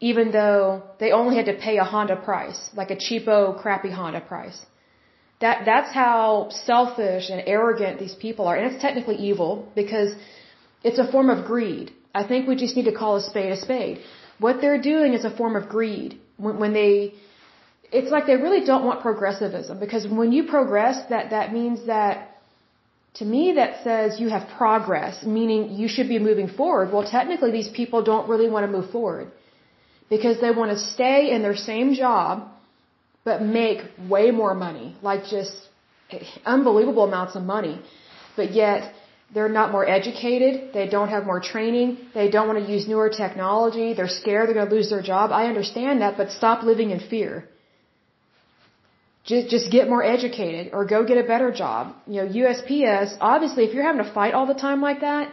even 0.00 0.32
though 0.32 0.82
they 1.00 1.10
only 1.12 1.36
had 1.36 1.46
to 1.46 1.56
pay 1.66 1.76
a 1.78 1.84
Honda 1.84 2.16
price, 2.16 2.60
like 2.74 2.90
a 2.90 2.96
cheapo, 2.96 3.38
crappy 3.62 3.90
Honda 3.90 4.20
price. 4.20 4.58
That 5.40 5.64
that's 5.64 5.92
how 5.92 6.48
selfish 6.50 7.30
and 7.30 7.42
arrogant 7.46 7.98
these 7.98 8.14
people 8.14 8.46
are, 8.48 8.56
and 8.56 8.72
it's 8.72 8.82
technically 8.82 9.16
evil 9.16 9.68
because 9.74 10.14
it's 10.82 10.98
a 10.98 11.10
form 11.10 11.30
of 11.30 11.46
greed. 11.46 11.92
I 12.14 12.26
think 12.26 12.48
we 12.48 12.56
just 12.56 12.76
need 12.76 12.86
to 12.92 12.96
call 13.00 13.16
a 13.16 13.20
spade 13.20 13.52
a 13.52 13.56
spade. 13.56 14.00
What 14.38 14.60
they're 14.60 14.80
doing 14.80 15.14
is 15.14 15.24
a 15.24 15.30
form 15.30 15.54
of 15.56 15.68
greed 15.68 16.18
when, 16.36 16.58
when 16.58 16.72
they 16.72 17.14
it's 17.90 18.10
like 18.10 18.26
they 18.26 18.36
really 18.36 18.64
don't 18.64 18.84
want 18.84 19.00
progressivism 19.00 19.78
because 19.80 20.06
when 20.06 20.32
you 20.32 20.44
progress, 20.44 20.96
that, 21.08 21.30
that 21.30 21.52
means 21.52 21.86
that, 21.86 22.36
to 23.14 23.24
me, 23.24 23.52
that 23.52 23.82
says 23.82 24.20
you 24.20 24.28
have 24.28 24.48
progress, 24.56 25.24
meaning 25.24 25.72
you 25.72 25.88
should 25.88 26.08
be 26.08 26.18
moving 26.18 26.48
forward. 26.48 26.92
Well, 26.92 27.10
technically, 27.10 27.50
these 27.50 27.68
people 27.68 28.02
don't 28.02 28.28
really 28.28 28.48
want 28.50 28.66
to 28.66 28.70
move 28.70 28.90
forward 28.90 29.30
because 30.10 30.40
they 30.40 30.50
want 30.50 30.70
to 30.70 30.78
stay 30.78 31.30
in 31.30 31.42
their 31.42 31.56
same 31.56 31.94
job 31.94 32.48
but 33.28 33.42
make 33.60 33.80
way 34.14 34.26
more 34.42 34.54
money, 34.66 34.86
like 35.08 35.22
just 35.36 35.54
unbelievable 36.56 37.04
amounts 37.10 37.34
of 37.38 37.42
money. 37.56 37.74
But 38.38 38.48
yet, 38.62 38.94
they're 39.34 39.54
not 39.60 39.72
more 39.76 39.86
educated, 39.98 40.52
they 40.76 40.86
don't 40.94 41.10
have 41.14 41.24
more 41.30 41.40
training, 41.52 41.88
they 42.18 42.28
don't 42.34 42.48
want 42.50 42.58
to 42.64 42.66
use 42.74 42.84
newer 42.92 43.10
technology, 43.24 43.88
they're 43.96 44.14
scared 44.20 44.44
they're 44.46 44.58
going 44.60 44.70
to 44.70 44.76
lose 44.78 44.88
their 44.94 45.06
job. 45.12 45.26
I 45.40 45.42
understand 45.52 46.00
that, 46.04 46.16
but 46.20 46.30
stop 46.40 46.62
living 46.70 46.90
in 46.96 47.00
fear. 47.12 47.32
Just, 49.30 49.50
just 49.54 49.66
get 49.76 49.90
more 49.94 50.04
educated 50.16 50.70
or 50.76 50.86
go 50.94 50.98
get 51.10 51.18
a 51.24 51.26
better 51.34 51.50
job. 51.64 51.82
You 52.06 52.18
know, 52.20 52.28
USPS, 52.42 53.18
obviously, 53.32 53.62
if 53.66 53.74
you're 53.74 53.88
having 53.90 54.02
to 54.06 54.10
fight 54.20 54.32
all 54.32 54.48
the 54.52 54.60
time 54.66 54.80
like 54.88 55.00
that, 55.08 55.24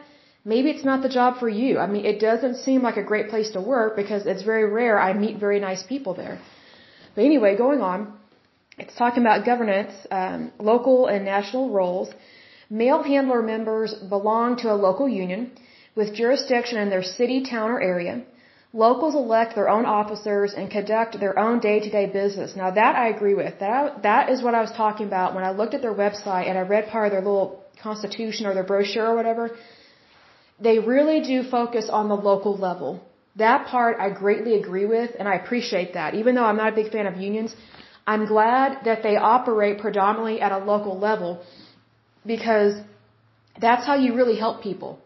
maybe 0.54 0.68
it's 0.74 0.86
not 0.92 1.00
the 1.08 1.14
job 1.20 1.40
for 1.44 1.48
you. 1.62 1.72
I 1.86 1.88
mean, 1.94 2.04
it 2.14 2.20
doesn't 2.20 2.58
seem 2.66 2.82
like 2.90 2.98
a 3.04 3.08
great 3.12 3.30
place 3.34 3.52
to 3.56 3.62
work 3.76 3.96
because 4.02 4.26
it's 4.34 4.46
very 4.52 4.66
rare 4.80 5.00
I 5.08 5.14
meet 5.26 5.40
very 5.48 5.62
nice 5.70 5.84
people 5.94 6.14
there. 6.24 6.38
But 7.16 7.24
anyway, 7.24 7.56
going 7.56 7.82
on, 7.82 8.14
it's 8.78 8.96
talking 8.96 9.24
about 9.24 9.46
governance, 9.46 9.94
um, 10.12 10.52
local 10.60 11.08
and 11.08 11.24
national 11.24 11.70
roles. 11.70 12.10
Mail 12.70 13.04
handler 13.04 13.42
members 13.42 13.94
belong 13.94 14.58
to 14.58 14.72
a 14.72 14.78
local 14.88 15.08
union 15.08 15.52
with 15.96 16.14
jurisdiction 16.14 16.78
in 16.78 16.90
their 16.90 17.04
city, 17.04 17.44
town, 17.44 17.72
or 17.72 17.82
area. 17.82 18.24
Locals 18.74 19.16
elect 19.16 19.56
their 19.56 19.70
own 19.70 19.86
officers 19.86 20.54
and 20.54 20.70
conduct 20.70 21.18
their 21.18 21.40
own 21.40 21.60
day-to-day 21.60 22.08
business. 22.08 22.58
Now 22.58 22.72
that 22.72 22.94
I 23.04 23.08
agree 23.08 23.34
with. 23.34 23.54
That 23.60 24.04
that 24.04 24.30
is 24.30 24.44
what 24.44 24.54
I 24.54 24.62
was 24.68 24.74
talking 24.84 25.08
about 25.08 25.34
when 25.36 25.46
I 25.46 25.52
looked 25.52 25.74
at 25.74 25.82
their 25.82 25.94
website 25.94 26.50
and 26.50 26.58
I 26.58 26.64
read 26.74 26.90
part 26.90 27.06
of 27.08 27.12
their 27.14 27.22
little 27.22 27.64
constitution 27.82 28.46
or 28.46 28.54
their 28.54 28.68
brochure 28.74 29.08
or 29.12 29.16
whatever. 29.16 29.52
They 30.60 30.80
really 30.80 31.22
do 31.22 31.38
focus 31.44 31.90
on 31.90 32.10
the 32.10 32.16
local 32.16 32.58
level. 32.58 33.02
That 33.38 33.68
part 33.68 33.98
I 34.00 34.10
greatly 34.10 34.54
agree 34.56 34.86
with 34.86 35.12
and 35.20 35.28
I 35.28 35.36
appreciate 35.36 35.94
that. 35.94 36.14
Even 36.16 36.36
though 36.36 36.46
I'm 36.46 36.58
not 36.58 36.74
a 36.74 36.76
big 36.76 36.92
fan 36.92 37.08
of 37.08 37.18
unions, 37.18 37.56
I'm 38.08 38.26
glad 38.26 38.86
that 38.86 39.04
they 39.04 39.16
operate 39.18 39.80
predominantly 39.80 40.40
at 40.42 40.52
a 40.52 40.60
local 40.74 40.98
level 40.98 41.44
because 42.26 42.74
that's 43.60 43.86
how 43.86 43.96
you 43.96 44.16
really 44.16 44.38
help 44.38 44.62
people. 44.62 45.00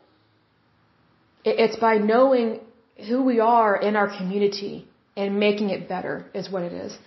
It's 1.44 1.78
by 1.78 1.98
knowing 1.98 2.60
who 3.08 3.24
we 3.24 3.40
are 3.40 3.76
in 3.78 3.96
our 3.96 4.10
community 4.18 4.88
and 5.16 5.40
making 5.40 5.70
it 5.70 5.88
better 5.88 6.26
is 6.34 6.50
what 6.50 6.64
it 6.64 6.74
is. 6.74 6.98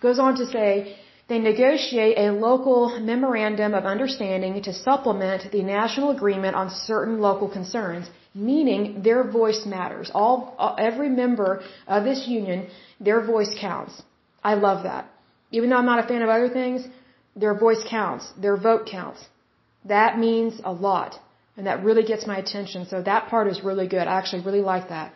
Goes 0.00 0.18
on 0.18 0.36
to 0.36 0.46
say, 0.46 0.96
they 1.28 1.38
negotiate 1.38 2.16
a 2.18 2.32
local 2.32 3.00
memorandum 3.00 3.74
of 3.74 3.84
understanding 3.84 4.62
to 4.62 4.72
supplement 4.72 5.50
the 5.50 5.62
national 5.62 6.10
agreement 6.10 6.54
on 6.56 6.70
certain 6.70 7.20
local 7.20 7.48
concerns, 7.48 8.08
meaning 8.34 9.02
their 9.02 9.22
voice 9.24 9.64
matters. 9.66 10.10
All, 10.14 10.76
every 10.78 11.08
member 11.08 11.62
of 11.86 12.04
this 12.04 12.26
union, 12.26 12.68
their 13.00 13.20
voice 13.24 13.54
counts. 13.58 14.02
I 14.42 14.54
love 14.54 14.84
that. 14.84 15.10
Even 15.50 15.70
though 15.70 15.76
I'm 15.76 15.86
not 15.86 16.04
a 16.04 16.08
fan 16.08 16.22
of 16.22 16.28
other 16.28 16.48
things, 16.48 16.86
their 17.36 17.54
voice 17.54 17.84
counts. 17.88 18.32
Their 18.40 18.56
vote 18.56 18.86
counts. 18.86 19.20
That 19.84 20.18
means 20.18 20.60
a 20.64 20.72
lot. 20.72 21.18
And 21.56 21.66
that 21.66 21.84
really 21.84 22.02
gets 22.02 22.26
my 22.26 22.38
attention. 22.38 22.86
So 22.86 23.02
that 23.02 23.28
part 23.28 23.48
is 23.48 23.62
really 23.62 23.86
good. 23.86 24.06
I 24.08 24.14
actually 24.18 24.42
really 24.42 24.62
like 24.62 24.88
that. 24.88 25.12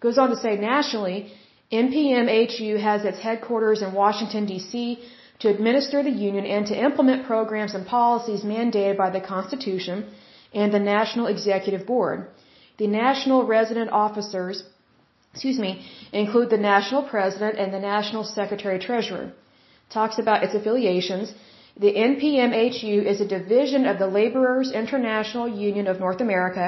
Goes 0.00 0.18
on 0.18 0.30
to 0.30 0.36
say 0.36 0.56
nationally, 0.56 1.32
NPMHU 1.72 2.80
has 2.80 3.04
its 3.04 3.18
headquarters 3.18 3.82
in 3.82 3.92
Washington, 3.92 4.46
D.C. 4.46 5.02
to 5.40 5.48
administer 5.48 6.02
the 6.02 6.10
union 6.10 6.44
and 6.46 6.66
to 6.66 6.74
implement 6.88 7.26
programs 7.26 7.74
and 7.74 7.86
policies 7.86 8.42
mandated 8.42 8.96
by 8.96 9.10
the 9.10 9.20
Constitution 9.20 10.06
and 10.52 10.72
the 10.72 10.78
National 10.78 11.26
Executive 11.26 11.86
Board. 11.86 12.28
The 12.76 12.88
national 12.88 13.46
resident 13.46 13.90
officers, 13.92 14.64
excuse 15.32 15.58
me, 15.58 15.72
include 16.12 16.50
the 16.50 16.62
national 16.72 17.02
president 17.02 17.58
and 17.58 17.72
the 17.72 17.78
national 17.80 18.24
secretary 18.24 18.78
treasurer. 18.78 19.32
Talks 19.90 20.18
about 20.18 20.42
its 20.42 20.54
affiliations. 20.54 21.32
The 21.76 21.92
NPMHU 21.92 23.04
is 23.12 23.20
a 23.20 23.32
division 23.38 23.86
of 23.86 23.98
the 23.98 24.06
Laborers 24.06 24.72
International 24.72 25.48
Union 25.48 25.86
of 25.86 26.00
North 26.00 26.20
America, 26.20 26.66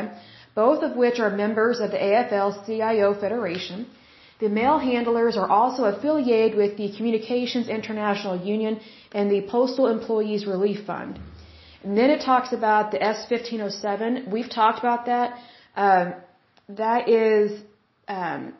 both 0.54 0.82
of 0.82 0.96
which 0.96 1.18
are 1.20 1.30
members 1.44 1.80
of 1.80 1.90
the 1.90 1.98
AFL-CIO 1.98 3.14
Federation. 3.14 3.86
The 4.38 4.48
mail 4.48 4.78
handlers 4.78 5.36
are 5.36 5.48
also 5.48 5.84
affiliated 5.84 6.56
with 6.56 6.76
the 6.76 6.92
Communications 6.96 7.68
International 7.68 8.36
Union 8.36 8.80
and 9.12 9.30
the 9.30 9.42
Postal 9.42 9.86
Employees 9.86 10.46
Relief 10.46 10.84
Fund. 10.86 11.18
And 11.82 11.96
then 11.96 12.10
it 12.10 12.20
talks 12.20 12.52
about 12.52 12.90
the 12.90 12.98
S1507. 12.98 14.28
We've 14.28 14.50
talked 14.50 14.80
about 14.80 15.06
that. 15.06 15.38
Um, 15.76 16.14
that 16.68 17.08
is 17.08 17.62
um, 18.08 18.54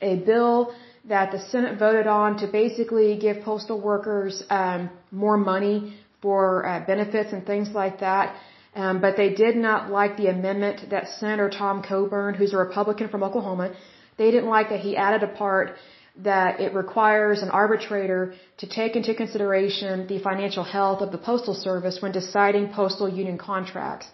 a 0.00 0.16
bill 0.16 0.74
that 1.04 1.32
the 1.32 1.38
Senate 1.38 1.78
voted 1.78 2.06
on 2.06 2.38
to 2.38 2.46
basically 2.46 3.16
give 3.16 3.42
postal 3.42 3.80
workers 3.80 4.42
um, 4.50 4.90
more 5.10 5.36
money 5.36 5.96
for 6.20 6.66
uh, 6.66 6.80
benefits 6.86 7.32
and 7.32 7.44
things 7.44 7.68
like 7.70 8.00
that. 8.00 8.36
Um, 8.74 9.00
but 9.00 9.16
they 9.16 9.34
did 9.34 9.56
not 9.56 9.90
like 9.90 10.16
the 10.16 10.28
amendment 10.28 10.88
that 10.90 11.08
Senator 11.20 11.50
Tom 11.50 11.82
Coburn, 11.82 12.34
who's 12.34 12.54
a 12.54 12.56
Republican 12.56 13.08
from 13.08 13.22
Oklahoma, 13.22 13.74
they 14.16 14.30
didn't 14.30 14.48
like 14.48 14.70
that 14.70 14.80
he 14.80 14.96
added 14.96 15.22
a 15.22 15.32
part 15.44 15.76
that 16.16 16.60
it 16.60 16.74
requires 16.74 17.42
an 17.42 17.50
arbitrator 17.50 18.34
to 18.58 18.66
take 18.66 18.96
into 18.96 19.14
consideration 19.14 20.06
the 20.06 20.18
financial 20.18 20.64
health 20.64 21.00
of 21.00 21.10
the 21.10 21.18
Postal 21.18 21.54
Service 21.54 22.00
when 22.00 22.12
deciding 22.12 22.68
postal 22.68 23.08
union 23.08 23.38
contracts. 23.38 24.06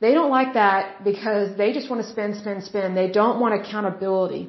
They 0.00 0.12
don't 0.14 0.30
like 0.30 0.54
that 0.54 1.02
because 1.04 1.56
they 1.56 1.72
just 1.72 1.90
want 1.90 2.02
to 2.02 2.08
spend, 2.08 2.36
spend, 2.36 2.62
spend. 2.64 2.96
They 2.96 3.10
don't 3.10 3.40
want 3.40 3.60
accountability. 3.60 4.48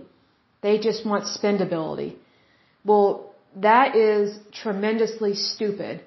They 0.61 0.77
just 0.77 1.05
want 1.05 1.23
spendability. 1.25 2.15
Well, 2.85 3.33
that 3.55 3.95
is 3.95 4.37
tremendously 4.51 5.33
stupid 5.33 6.01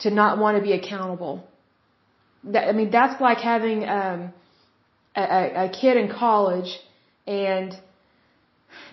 to 0.00 0.10
not 0.10 0.38
want 0.38 0.58
to 0.58 0.62
be 0.62 0.72
accountable. 0.72 1.44
That, 2.44 2.68
I 2.68 2.72
mean, 2.72 2.90
that's 2.90 3.20
like 3.20 3.38
having 3.38 3.88
um, 3.88 4.32
a, 5.16 5.64
a 5.64 5.68
kid 5.68 5.96
in 5.96 6.08
college 6.10 6.78
and 7.26 7.74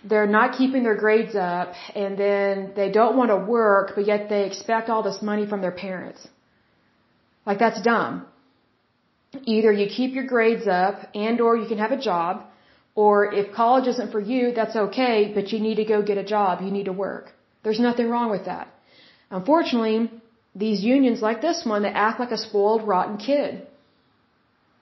they're 0.03 0.27
not 0.27 0.57
keeping 0.57 0.83
their 0.83 0.95
grades 0.95 1.35
up 1.35 1.73
and 1.93 2.17
then 2.17 2.71
they 2.75 2.89
don't 2.89 3.17
want 3.17 3.29
to 3.31 3.37
work 3.37 3.93
but 3.95 4.05
yet 4.07 4.29
they 4.29 4.45
expect 4.45 4.89
all 4.89 5.03
this 5.03 5.21
money 5.21 5.45
from 5.45 5.61
their 5.61 5.71
parents. 5.71 6.25
Like 7.45 7.59
that's 7.59 7.81
dumb. 7.81 8.25
Either 9.45 9.71
you 9.71 9.87
keep 9.87 10.13
your 10.13 10.25
grades 10.25 10.67
up 10.67 11.09
and 11.15 11.41
or 11.41 11.57
you 11.57 11.67
can 11.67 11.77
have 11.77 11.91
a 11.91 11.97
job 11.97 12.45
or 12.95 13.33
if 13.33 13.53
college 13.53 13.87
isn't 13.87 14.11
for 14.11 14.19
you, 14.19 14.51
that's 14.53 14.75
okay, 14.75 15.31
but 15.33 15.51
you 15.51 15.59
need 15.59 15.75
to 15.75 15.85
go 15.85 16.01
get 16.01 16.17
a 16.17 16.23
job. 16.23 16.61
You 16.61 16.71
need 16.71 16.85
to 16.85 16.93
work. 16.93 17.31
There's 17.63 17.79
nothing 17.79 18.09
wrong 18.09 18.29
with 18.29 18.45
that. 18.45 18.67
Unfortunately, 19.31 20.11
these 20.53 20.83
unions 20.83 21.21
like 21.21 21.41
this 21.41 21.65
one, 21.65 21.81
they 21.81 21.89
act 21.89 22.19
like 22.19 22.31
a 22.31 22.37
spoiled, 22.37 22.87
rotten 22.87 23.17
kid. 23.17 23.65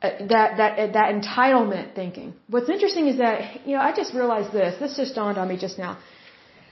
Uh, 0.01 0.09
that 0.33 0.57
that 0.57 0.79
uh, 0.79 0.87
that 0.93 1.13
entitlement 1.13 1.93
thinking. 1.95 2.33
What's 2.47 2.69
interesting 2.69 3.07
is 3.07 3.19
that 3.19 3.67
you 3.67 3.75
know 3.75 3.81
I 3.81 3.91
just 3.95 4.15
realized 4.15 4.51
this. 4.51 4.79
This 4.79 4.97
just 4.97 5.13
dawned 5.13 5.37
on 5.37 5.47
me 5.47 5.57
just 5.57 5.77
now. 5.77 5.99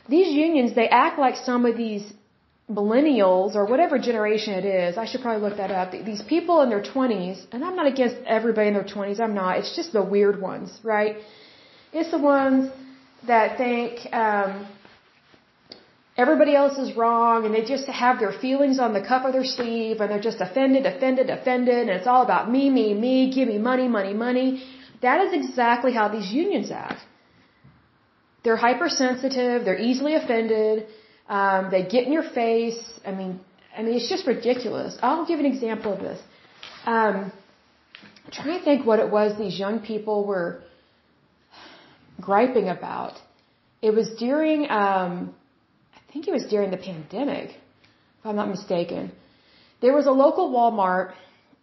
These 0.10 0.34
unions, 0.34 0.74
they 0.74 0.88
act 0.90 1.20
like 1.20 1.36
some 1.36 1.66
of 1.66 1.78
these 1.78 2.12
millennials 2.70 3.56
or 3.56 3.66
whatever 3.66 3.98
generation 3.98 4.54
it 4.54 4.66
is, 4.66 4.98
I 4.98 5.06
should 5.06 5.22
probably 5.22 5.42
look 5.48 5.58
that 5.58 5.72
up. 5.72 5.92
These 5.92 6.22
people 6.24 6.62
in 6.62 6.70
their 6.70 6.84
20s, 6.84 7.46
and 7.52 7.64
I'm 7.64 7.76
not 7.76 7.88
against 7.88 8.18
everybody 8.26 8.68
in 8.68 8.76
their 8.76 8.84
20s, 8.84 9.20
I'm 9.20 9.34
not. 9.34 9.58
It's 9.58 9.76
just 9.76 9.92
the 9.92 10.04
weird 10.04 10.40
ones, 10.40 10.80
right? 10.84 11.18
It's 11.92 12.12
the 12.12 12.20
ones 12.20 12.72
that 13.26 13.58
think 13.58 14.14
um, 14.14 14.68
everybody 16.16 16.56
else 16.56 16.78
is 16.78 16.96
wrong 16.96 17.46
and 17.46 17.54
they 17.56 17.66
just 17.76 17.88
have 17.88 18.20
their 18.20 18.36
feelings 18.46 18.78
on 18.86 18.94
the 18.94 19.04
cuff 19.10 19.26
of 19.26 19.34
their 19.34 19.50
sleeve 19.56 20.00
and 20.00 20.12
they're 20.12 20.28
just 20.32 20.40
offended, 20.48 20.86
offended, 20.86 21.30
offended, 21.38 21.82
and 21.88 21.98
it's 21.98 22.08
all 22.08 22.24
about 22.30 22.52
me, 22.56 22.70
me, 22.70 22.94
me, 22.94 23.16
give 23.34 23.48
me 23.48 23.58
money, 23.58 23.88
money, 23.88 24.14
money. 24.14 24.50
That 25.02 25.26
is 25.26 25.34
exactly 25.34 25.92
how 26.00 26.08
these 26.10 26.32
unions 26.32 26.70
act. 26.70 27.02
They're 28.44 28.62
hypersensitive, 28.68 29.66
they're 29.66 29.84
easily 29.90 30.14
offended, 30.22 30.86
um, 31.30 31.70
they 31.72 31.84
get 31.84 32.06
in 32.06 32.12
your 32.12 32.28
face. 32.42 32.80
I 33.06 33.12
mean, 33.12 33.40
I 33.78 33.84
mean, 33.84 33.94
it's 33.94 34.10
just 34.10 34.26
ridiculous. 34.28 34.98
I'll 35.02 35.26
give 35.26 35.40
an 35.40 35.46
example 35.46 35.94
of 35.94 36.00
this. 36.00 36.20
Um, 36.86 37.32
I'm 38.26 38.32
trying 38.32 38.60
to 38.60 38.66
think 38.66 38.86
what 38.86 39.00
it 39.00 39.10
was 39.10 39.38
these 39.38 39.58
young 39.58 39.80
people 39.80 40.26
were 40.26 40.62
griping 42.20 42.68
about. 42.68 43.14
It 43.82 43.92
was 43.92 44.10
during, 44.20 44.70
um, 44.70 45.34
I 45.96 46.12
think 46.12 46.28
it 46.28 46.32
was 46.32 46.46
during 46.50 46.72
the 46.72 46.78
pandemic, 46.78 47.50
if 47.52 48.26
I'm 48.26 48.36
not 48.36 48.50
mistaken. 48.50 49.12
There 49.82 49.94
was 49.94 50.08
a 50.08 50.12
local 50.12 50.52
Walmart 50.52 51.14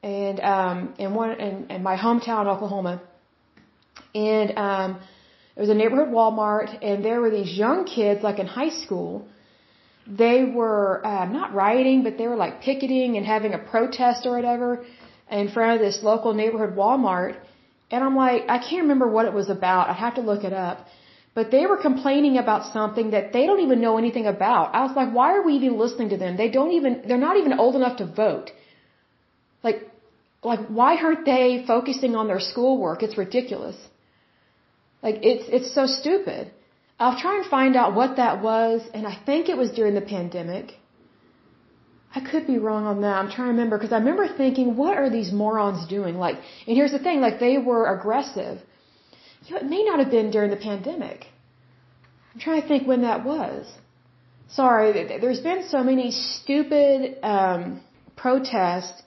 and 0.03 0.41
um, 0.41 0.95
in 0.99 1.15
one 1.15 1.33
in, 1.41 1.71
in 1.71 1.83
my 1.83 1.97
hometown, 1.97 2.47
Oklahoma, 2.47 3.03
and 4.15 4.57
um, 4.57 5.01
it 5.57 5.61
was 5.61 5.69
a 5.69 5.75
neighborhood 5.75 6.09
Walmart, 6.09 6.79
and 6.83 7.05
there 7.05 7.21
were 7.21 7.31
these 7.31 7.53
young 7.57 7.85
kids, 7.85 8.23
like 8.23 8.39
in 8.39 8.47
high 8.47 8.71
school, 8.71 9.27
they 10.07 10.45
were 10.45 11.05
uh, 11.05 11.25
not 11.27 11.53
rioting, 11.53 12.03
but 12.03 12.17
they 12.19 12.29
were 12.29 12.37
like 12.37 12.61
picketing 12.61 13.17
and 13.17 13.27
having 13.27 13.55
a 13.55 13.59
protest 13.59 14.27
or 14.27 14.37
whatever 14.37 14.85
in 15.31 15.49
front 15.49 15.75
of 15.75 15.81
this 15.81 16.03
local 16.03 16.33
neighborhood 16.35 16.77
Walmart. 16.77 17.37
And 17.91 18.05
I'm 18.05 18.17
like, 18.17 18.45
I 18.49 18.59
can't 18.59 18.83
remember 18.83 19.09
what 19.09 19.27
it 19.27 19.33
was 19.33 19.49
about. 19.51 19.89
I 19.89 19.93
have 19.93 20.15
to 20.15 20.21
look 20.21 20.45
it 20.45 20.53
up. 20.53 20.87
But 21.35 21.51
they 21.51 21.67
were 21.67 21.77
complaining 21.77 22.39
about 22.39 22.73
something 22.73 23.11
that 23.11 23.33
they 23.33 23.47
don't 23.47 23.61
even 23.61 23.81
know 23.81 23.99
anything 23.99 24.27
about. 24.27 24.75
I 24.75 24.85
was 24.87 24.97
like, 24.97 25.13
why 25.13 25.35
are 25.37 25.43
we 25.43 25.55
even 25.55 25.77
listening 25.77 26.09
to 26.11 26.17
them? 26.17 26.37
They 26.37 26.49
don't 26.51 26.73
even, 26.73 27.03
they're 27.07 27.25
not 27.29 27.37
even 27.37 27.53
old 27.53 27.75
enough 27.77 27.99
to 27.99 28.07
vote. 28.07 28.51
Like, 29.63 29.83
like 30.43 30.61
why 30.69 30.97
aren't 30.97 31.27
they 31.27 31.65
focusing 31.67 32.17
on 32.17 32.27
their 32.27 32.41
schoolwork? 32.41 33.03
It's 33.03 33.19
ridiculous. 33.19 33.77
Like, 35.03 35.17
it's, 35.23 35.45
it's 35.49 35.75
so 35.75 35.87
stupid. 35.87 36.53
I'll 36.99 37.19
try 37.21 37.37
and 37.37 37.47
find 37.47 37.77
out 37.77 37.95
what 37.95 38.17
that 38.17 38.43
was, 38.43 38.83
and 38.95 39.07
I 39.07 39.15
think 39.27 39.49
it 39.49 39.57
was 39.57 39.71
during 39.71 39.95
the 39.95 40.01
pandemic. 40.01 40.75
I 42.15 42.21
could 42.21 42.47
be 42.47 42.59
wrong 42.59 42.87
on 42.87 43.03
that. 43.03 43.19
I'm 43.19 43.31
trying 43.31 43.49
to 43.49 43.55
remember 43.57 43.77
because 43.77 43.93
I 43.93 43.99
remember 43.99 44.27
thinking, 44.27 44.77
what 44.77 44.97
are 44.97 45.11
these 45.11 45.33
morons 45.33 45.87
doing? 45.87 46.17
Like, 46.17 46.37
and 46.67 46.75
here's 46.77 46.93
the 46.93 46.99
thing, 46.99 47.21
like 47.21 47.39
they 47.39 47.59
were 47.59 47.85
aggressive. 47.95 48.59
You 49.45 49.55
know, 49.55 49.61
it 49.61 49.67
may 49.67 49.85
not 49.85 49.99
have 49.99 50.11
been 50.11 50.31
during 50.31 50.51
the 50.51 50.57
pandemic. 50.71 51.27
I'm 52.33 52.41
trying 52.41 52.63
to 52.63 52.69
think 52.69 52.89
when 52.89 53.03
that 53.03 53.25
was. 53.25 53.67
Sorry, 54.49 54.93
there's 55.21 55.41
been 55.41 55.69
so 55.69 55.83
many 55.83 56.11
stupid 56.11 57.19
um, 57.23 57.83
protests 58.17 59.03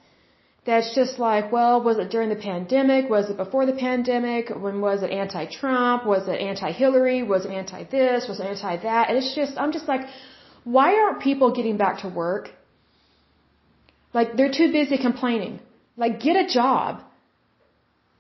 that's 0.66 0.94
just 0.94 1.20
like, 1.20 1.52
well, 1.52 1.82
was 1.82 1.98
it 1.98 2.10
during 2.10 2.30
the 2.30 2.36
pandemic? 2.36 3.10
Was 3.10 3.30
it 3.30 3.38
before 3.38 3.66
the 3.66 3.74
pandemic? 3.74 4.50
When 4.50 4.82
was 4.82 5.02
it 5.04 5.12
anti-Trump? 5.12 6.06
Was 6.06 6.28
it 6.28 6.40
anti-Hillary? 6.40 7.24
Was 7.24 7.46
it 7.46 7.52
anti-this? 7.52 8.28
Was 8.28 8.40
it 8.40 8.46
anti-that? 8.46 9.10
And 9.10 9.18
it's 9.18 9.34
just, 9.36 9.58
I'm 9.58 9.72
just 9.72 9.88
like, 9.88 10.02
why 10.64 10.96
aren't 11.00 11.22
people 11.22 11.56
getting 11.56 11.78
back 11.78 12.02
to 12.02 12.10
work? 12.10 12.52
Like, 14.14 14.36
they're 14.36 14.52
too 14.52 14.72
busy 14.72 14.98
complaining. 14.98 15.60
Like, 15.96 16.20
get 16.20 16.36
a 16.36 16.48
job. 16.48 17.04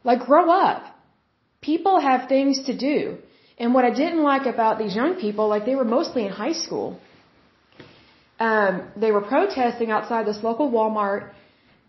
Like, 0.03 0.21
grow 0.25 0.49
up. 0.49 0.83
People 1.61 1.99
have 1.99 2.29
things 2.29 2.63
to 2.67 2.77
do. 2.77 3.17
And 3.57 3.73
what 3.73 3.83
I 3.83 3.89
didn't 3.89 4.23
like 4.23 4.45
about 4.45 4.79
these 4.79 4.95
young 4.95 5.15
people, 5.15 5.49
like, 5.49 5.65
they 5.65 5.75
were 5.75 5.89
mostly 5.97 6.25
in 6.25 6.31
high 6.31 6.53
school. 6.53 6.99
Um, 8.39 8.87
they 8.95 9.11
were 9.11 9.21
protesting 9.21 9.91
outside 9.91 10.25
this 10.25 10.41
local 10.41 10.71
Walmart 10.71 11.31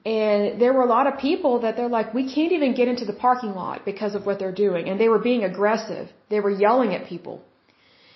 and 0.05 0.61
there 0.61 0.73
were 0.73 0.83
a 0.83 0.87
lot 0.87 1.07
of 1.07 1.19
people 1.19 1.61
that 1.61 1.77
they're 1.77 1.89
like, 1.89 2.15
we 2.15 2.33
can't 2.35 2.53
even 2.53 2.75
get 2.75 2.89
into 2.89 3.05
the 3.05 3.13
parking 3.13 3.55
lot 3.55 3.85
because 3.85 4.15
of 4.15 4.25
what 4.25 4.39
they're 4.39 4.59
doing. 4.67 4.89
And 4.89 4.99
they 4.99 5.09
were 5.09 5.19
being 5.19 5.45
aggressive. 5.45 6.09
They 6.31 6.41
were 6.41 6.51
yelling 6.51 6.95
at 6.95 7.07
people 7.07 7.43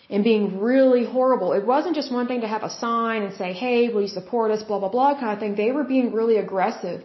and 0.09 0.25
being 0.25 0.61
really 0.61 1.05
horrible. 1.05 1.53
It 1.53 1.67
wasn't 1.67 1.95
just 1.95 2.11
one 2.11 2.27
thing 2.27 2.41
to 2.41 2.49
have 2.49 2.63
a 2.63 2.71
sign 2.71 3.23
and 3.23 3.35
say, 3.35 3.53
hey, 3.53 3.89
will 3.89 4.03
you 4.03 4.09
support 4.09 4.51
us, 4.51 4.63
blah, 4.63 4.79
blah, 4.79 4.89
blah 4.89 5.19
kind 5.21 5.33
of 5.33 5.39
thing. 5.41 5.57
They 5.57 5.73
were 5.73 5.85
being 5.85 6.13
really 6.13 6.37
aggressive 6.39 7.03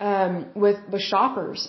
um, 0.00 0.46
with, 0.54 0.76
with 0.92 1.00
shoppers. 1.00 1.68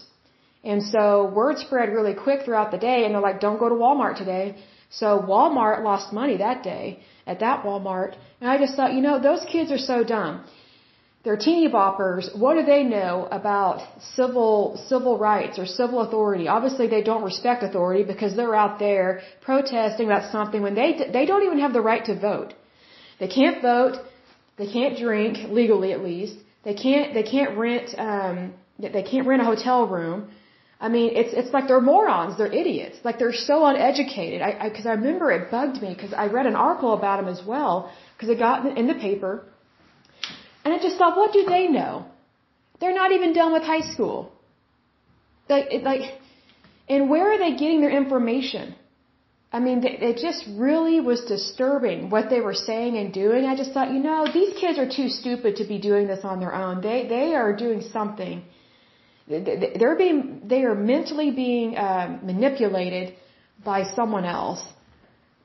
And 0.63 0.83
so 0.83 1.31
word 1.33 1.57
spread 1.59 1.89
really 1.89 2.15
quick 2.15 2.43
throughout 2.43 2.71
the 2.71 2.77
day. 2.77 3.05
And 3.05 3.13
they're 3.13 3.21
like, 3.21 3.39
don't 3.39 3.59
go 3.59 3.69
to 3.69 3.75
Walmart 3.75 4.17
today. 4.17 4.57
So 4.89 5.23
Walmart 5.25 5.83
lost 5.83 6.11
money 6.11 6.38
that 6.38 6.63
day 6.63 6.99
at 7.25 7.39
that 7.39 7.63
Walmart. 7.63 8.15
And 8.41 8.49
I 8.49 8.57
just 8.57 8.75
thought, 8.75 8.93
you 8.93 9.01
know, 9.01 9.19
those 9.19 9.45
kids 9.45 9.71
are 9.71 9.77
so 9.77 10.03
dumb. 10.03 10.43
They're 11.26 11.38
teeny 11.38 11.67
boppers. 11.67 12.26
What 12.38 12.53
do 12.53 12.63
they 12.63 12.84
know 12.84 13.28
about 13.32 13.82
civil 14.15 14.80
civil 14.89 15.17
rights 15.17 15.57
or 15.57 15.65
civil 15.65 16.01
authority? 16.01 16.47
Obviously, 16.47 16.86
they 16.88 17.01
don't 17.01 17.23
respect 17.23 17.63
authority 17.63 18.03
because 18.03 18.36
they're 18.36 18.53
out 18.63 18.78
there 18.78 19.21
protesting 19.41 20.05
about 20.05 20.32
something 20.32 20.61
when 20.61 20.76
they 20.76 20.89
they 21.17 21.26
don't 21.26 21.43
even 21.47 21.59
have 21.65 21.73
the 21.73 21.82
right 21.82 22.05
to 22.05 22.15
vote. 22.30 22.53
They 23.19 23.28
can't 23.28 23.59
vote. 23.63 23.95
They 24.57 24.67
can't 24.67 24.99
drink 25.05 25.49
legally, 25.49 25.93
at 25.93 26.03
least. 26.03 26.36
They 26.63 26.76
can't 26.76 27.15
they 27.15 27.23
can't 27.23 27.57
rent 27.57 27.89
um, 27.97 28.53
they 28.78 29.05
can't 29.11 29.26
rent 29.26 29.41
a 29.41 29.45
hotel 29.45 29.88
room. 29.88 30.30
I 30.80 30.89
mean, 30.89 31.09
it's 31.15 31.34
it's 31.34 31.51
like 31.55 31.67
they're 31.67 31.88
morons. 31.93 32.38
They're 32.38 32.55
idiots. 32.61 32.97
Like 33.03 33.17
they're 33.17 33.39
so 33.51 33.65
uneducated. 33.65 34.43
I 34.43 34.69
because 34.69 34.86
I, 34.86 34.91
I 34.91 34.93
remember 35.01 35.32
it 35.32 35.49
bugged 35.49 35.82
me 35.82 35.91
because 35.95 36.13
I 36.13 36.28
read 36.28 36.45
an 36.45 36.55
article 36.55 36.93
about 36.93 37.17
them 37.19 37.30
as 37.36 37.43
well 37.43 37.91
because 38.13 38.30
it 38.30 38.38
got 38.38 38.78
in 38.78 38.86
the 38.86 38.99
paper 39.09 39.34
and 40.66 40.74
I 40.74 40.80
just 40.80 40.97
thought, 40.97 41.16
what 41.16 41.32
do 41.32 41.45
they 41.45 41.68
know? 41.68 42.05
They're 42.80 42.99
not 43.01 43.11
even 43.11 43.34
done 43.34 43.53
with 43.53 43.63
high 43.63 43.86
school. 43.93 44.32
Like, 45.47 45.70
like, 45.84 46.05
and 46.89 47.09
where 47.09 47.32
are 47.32 47.38
they 47.38 47.51
getting 47.51 47.82
their 47.82 47.95
information? 48.03 48.76
I 49.53 49.59
mean, 49.59 49.84
it 49.86 50.18
just 50.18 50.41
really 50.66 50.99
was 50.99 51.22
disturbing 51.36 52.09
what 52.09 52.30
they 52.30 52.41
were 52.41 52.57
saying 52.70 52.97
and 52.97 53.13
doing. 53.13 53.45
I 53.45 53.55
just 53.55 53.72
thought, 53.74 53.91
you 53.97 54.01
know, 54.07 54.28
these 54.39 54.53
kids 54.61 54.78
are 54.78 54.89
too 54.99 55.07
stupid 55.07 55.55
to 55.57 55.66
be 55.66 55.78
doing 55.80 56.07
this 56.07 56.26
on 56.26 56.41
their 56.41 56.53
own. 56.53 56.82
They 56.82 57.07
they 57.16 57.28
are 57.36 57.55
doing 57.55 57.82
something. 57.97 58.43
They're 59.28 59.95
being 59.95 60.41
they 60.53 60.63
are 60.63 60.76
mentally 60.76 61.32
being 61.32 61.78
um, 61.78 62.20
manipulated 62.32 63.16
by 63.63 63.80
someone 63.99 64.26
else 64.26 64.63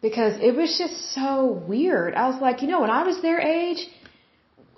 because 0.02 0.34
it 0.48 0.56
was 0.56 0.76
just 0.82 1.14
so 1.14 1.62
weird. 1.72 2.14
I 2.14 2.28
was 2.30 2.40
like, 2.40 2.62
you 2.62 2.68
know, 2.68 2.80
when 2.80 2.90
I 2.90 3.02
was 3.04 3.22
their 3.22 3.40
age, 3.40 3.86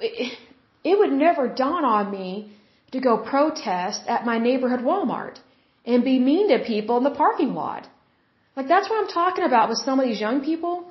it, 0.00 0.38
it 0.84 0.98
would 0.98 1.12
never 1.12 1.48
dawn 1.48 1.84
on 1.84 2.10
me 2.10 2.52
to 2.92 3.00
go 3.00 3.16
protest 3.16 4.02
at 4.06 4.24
my 4.24 4.38
neighborhood 4.38 4.80
Walmart 4.80 5.38
and 5.84 6.04
be 6.04 6.18
mean 6.18 6.48
to 6.48 6.64
people 6.64 6.96
in 6.98 7.04
the 7.04 7.10
parking 7.24 7.54
lot. 7.54 7.88
Like 8.56 8.68
that's 8.68 8.88
what 8.88 9.00
I'm 9.02 9.08
talking 9.08 9.44
about 9.44 9.68
with 9.68 9.78
some 9.78 9.98
of 9.98 10.06
these 10.06 10.20
young 10.20 10.44
people. 10.44 10.90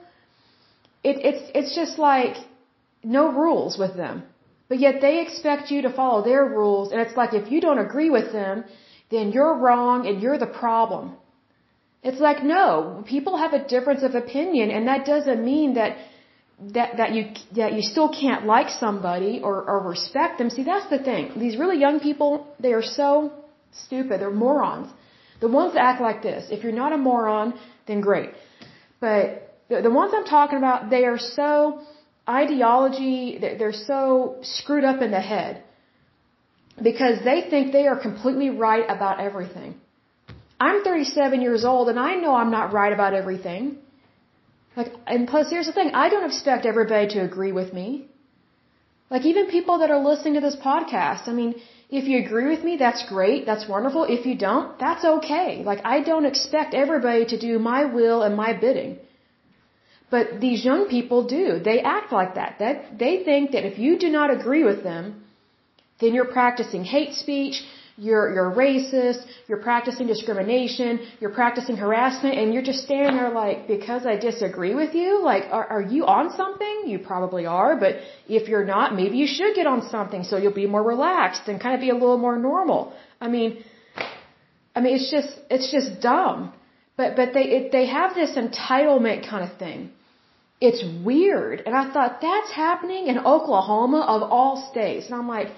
It, 1.03 1.17
it's 1.29 1.43
it's 1.55 1.75
just 1.75 1.97
like 1.99 2.35
no 3.03 3.31
rules 3.31 3.77
with 3.77 3.95
them, 3.95 4.23
but 4.69 4.79
yet 4.79 5.01
they 5.01 5.21
expect 5.21 5.71
you 5.71 5.81
to 5.83 5.93
follow 5.93 6.23
their 6.23 6.45
rules, 6.45 6.91
and 6.91 7.01
it's 7.01 7.15
like 7.15 7.33
if 7.33 7.51
you 7.51 7.61
don't 7.61 7.79
agree 7.79 8.09
with 8.09 8.31
them, 8.31 8.63
then 9.09 9.31
you're 9.31 9.55
wrong 9.57 10.07
and 10.07 10.21
you're 10.21 10.37
the 10.37 10.53
problem. 10.63 11.15
It's 12.03 12.19
like 12.19 12.43
no, 12.43 13.03
people 13.07 13.37
have 13.37 13.53
a 13.53 13.63
difference 13.67 14.03
of 14.03 14.15
opinion, 14.15 14.71
and 14.71 14.87
that 14.87 15.05
doesn't 15.05 15.43
mean 15.43 15.75
that 15.75 15.97
that 16.61 16.97
that 16.97 17.13
you 17.13 17.33
that 17.55 17.73
you 17.73 17.81
still 17.81 18.09
can't 18.09 18.45
like 18.45 18.69
somebody 18.69 19.39
or 19.43 19.63
or 19.63 19.79
respect 19.89 20.37
them. 20.37 20.49
See, 20.49 20.63
that's 20.63 20.89
the 20.89 20.99
thing. 20.99 21.31
These 21.37 21.57
really 21.57 21.79
young 21.79 21.99
people, 21.99 22.47
they 22.59 22.73
are 22.73 22.83
so 22.83 23.31
stupid. 23.71 24.21
They're 24.21 24.31
morons. 24.31 24.89
The 25.39 25.47
ones 25.47 25.73
that 25.73 25.81
act 25.81 26.01
like 26.01 26.21
this. 26.21 26.51
If 26.51 26.63
you're 26.63 26.79
not 26.83 26.93
a 26.93 26.97
moron, 26.97 27.59
then 27.87 28.01
great. 28.01 28.29
But 28.99 29.57
the, 29.69 29.81
the 29.81 29.89
ones 29.89 30.13
I'm 30.15 30.25
talking 30.25 30.59
about, 30.59 30.91
they 30.91 31.05
are 31.05 31.17
so 31.17 31.81
ideology, 32.29 33.39
they're 33.41 33.73
so 33.73 34.37
screwed 34.43 34.83
up 34.83 35.01
in 35.01 35.11
the 35.11 35.19
head 35.19 35.63
because 36.81 37.23
they 37.23 37.47
think 37.49 37.71
they 37.71 37.87
are 37.87 37.99
completely 37.99 38.49
right 38.51 38.85
about 38.87 39.19
everything. 39.19 39.75
I'm 40.59 40.83
37 40.83 41.41
years 41.41 41.65
old 41.65 41.89
and 41.89 41.99
I 41.99 42.15
know 42.15 42.35
I'm 42.35 42.51
not 42.51 42.71
right 42.71 42.93
about 42.93 43.13
everything. 43.15 43.77
Like, 44.75 44.93
and 45.05 45.27
plus 45.27 45.49
here's 45.49 45.67
the 45.67 45.73
thing, 45.73 45.91
I 45.93 46.09
don't 46.09 46.29
expect 46.29 46.65
everybody 46.65 47.07
to 47.15 47.19
agree 47.19 47.51
with 47.51 47.73
me. 47.73 48.07
Like 49.09 49.25
even 49.25 49.47
people 49.47 49.79
that 49.79 49.91
are 49.91 50.03
listening 50.09 50.35
to 50.35 50.41
this 50.41 50.55
podcast, 50.55 51.27
I 51.27 51.33
mean, 51.33 51.55
if 51.89 52.05
you 52.09 52.19
agree 52.25 52.47
with 52.49 52.63
me, 52.63 52.77
that's 52.77 53.03
great, 53.09 53.45
that's 53.45 53.67
wonderful. 53.67 54.05
If 54.05 54.25
you 54.25 54.35
don't, 54.35 54.79
that's 54.79 55.03
okay. 55.03 55.63
Like 55.65 55.81
I 55.85 55.99
don't 56.09 56.25
expect 56.25 56.73
everybody 56.73 57.25
to 57.25 57.37
do 57.37 57.59
my 57.59 57.83
will 57.97 58.21
and 58.23 58.35
my 58.37 58.53
bidding. 58.53 58.99
But 60.09 60.39
these 60.39 60.63
young 60.63 60.87
people 60.87 61.27
do. 61.27 61.59
They 61.59 61.79
act 61.81 62.13
like 62.13 62.35
that. 62.35 62.59
That 62.59 62.97
they 63.03 63.13
think 63.27 63.51
that 63.51 63.65
if 63.65 63.77
you 63.77 63.97
do 63.99 64.09
not 64.09 64.33
agree 64.37 64.63
with 64.63 64.83
them, 64.83 65.23
then 65.99 66.13
you're 66.13 66.33
practicing 66.39 66.83
hate 66.83 67.13
speech, 67.13 67.63
you're 68.05 68.27
you're 68.35 68.51
racist, 68.65 69.21
you're 69.47 69.63
practicing 69.69 70.07
discrimination, 70.07 70.91
you're 71.19 71.35
practicing 71.41 71.75
harassment, 71.85 72.35
and 72.39 72.51
you're 72.53 72.67
just 72.71 72.81
standing 72.87 73.15
there 73.19 73.33
like, 73.43 73.67
because 73.67 74.07
I 74.13 74.15
disagree 74.29 74.73
with 74.81 74.95
you, 75.01 75.09
like, 75.31 75.43
are 75.57 75.67
are 75.75 75.85
you 75.93 76.01
on 76.17 76.25
something? 76.41 76.77
You 76.93 76.97
probably 77.11 77.45
are, 77.59 77.73
but 77.83 77.93
if 78.39 78.49
you're 78.49 78.67
not, 78.75 78.95
maybe 79.01 79.15
you 79.23 79.27
should 79.37 79.53
get 79.59 79.67
on 79.73 79.81
something 79.95 80.23
so 80.23 80.37
you'll 80.41 80.59
be 80.65 80.69
more 80.75 80.85
relaxed 80.93 81.43
and 81.47 81.61
kind 81.65 81.75
of 81.75 81.81
be 81.87 81.91
a 81.91 81.99
little 82.03 82.21
more 82.27 82.37
normal. 82.49 82.81
I 83.25 83.27
mean, 83.35 83.63
I 84.75 84.81
mean, 84.81 84.93
it's 84.97 85.11
just 85.17 85.31
it's 85.55 85.71
just 85.77 86.01
dumb. 86.01 86.53
But 86.97 87.15
but 87.19 87.33
they 87.35 87.45
it, 87.57 87.71
they 87.71 87.85
have 87.97 88.15
this 88.21 88.31
entitlement 88.45 89.29
kind 89.29 89.43
of 89.47 89.51
thing. 89.63 89.91
It's 90.69 90.81
weird, 91.09 91.61
and 91.65 91.75
I 91.81 91.83
thought 91.93 92.13
that's 92.29 92.51
happening 92.65 93.03
in 93.11 93.19
Oklahoma 93.35 94.01
of 94.15 94.23
all 94.37 94.53
states, 94.71 95.05
and 95.07 95.15
I'm 95.19 95.27
like 95.27 95.49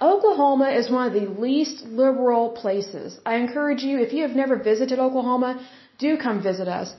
Oklahoma 0.00 0.70
is 0.70 0.90
one 0.90 1.06
of 1.08 1.12
the 1.12 1.28
least 1.40 1.84
liberal 1.84 2.50
places. 2.50 3.18
I 3.26 3.36
encourage 3.36 3.82
you, 3.82 3.98
if 3.98 4.12
you 4.12 4.22
have 4.22 4.36
never 4.36 4.56
visited 4.56 4.98
Oklahoma, 4.98 5.60
do 5.98 6.16
come 6.16 6.40
visit 6.42 6.68
us. 6.68 6.94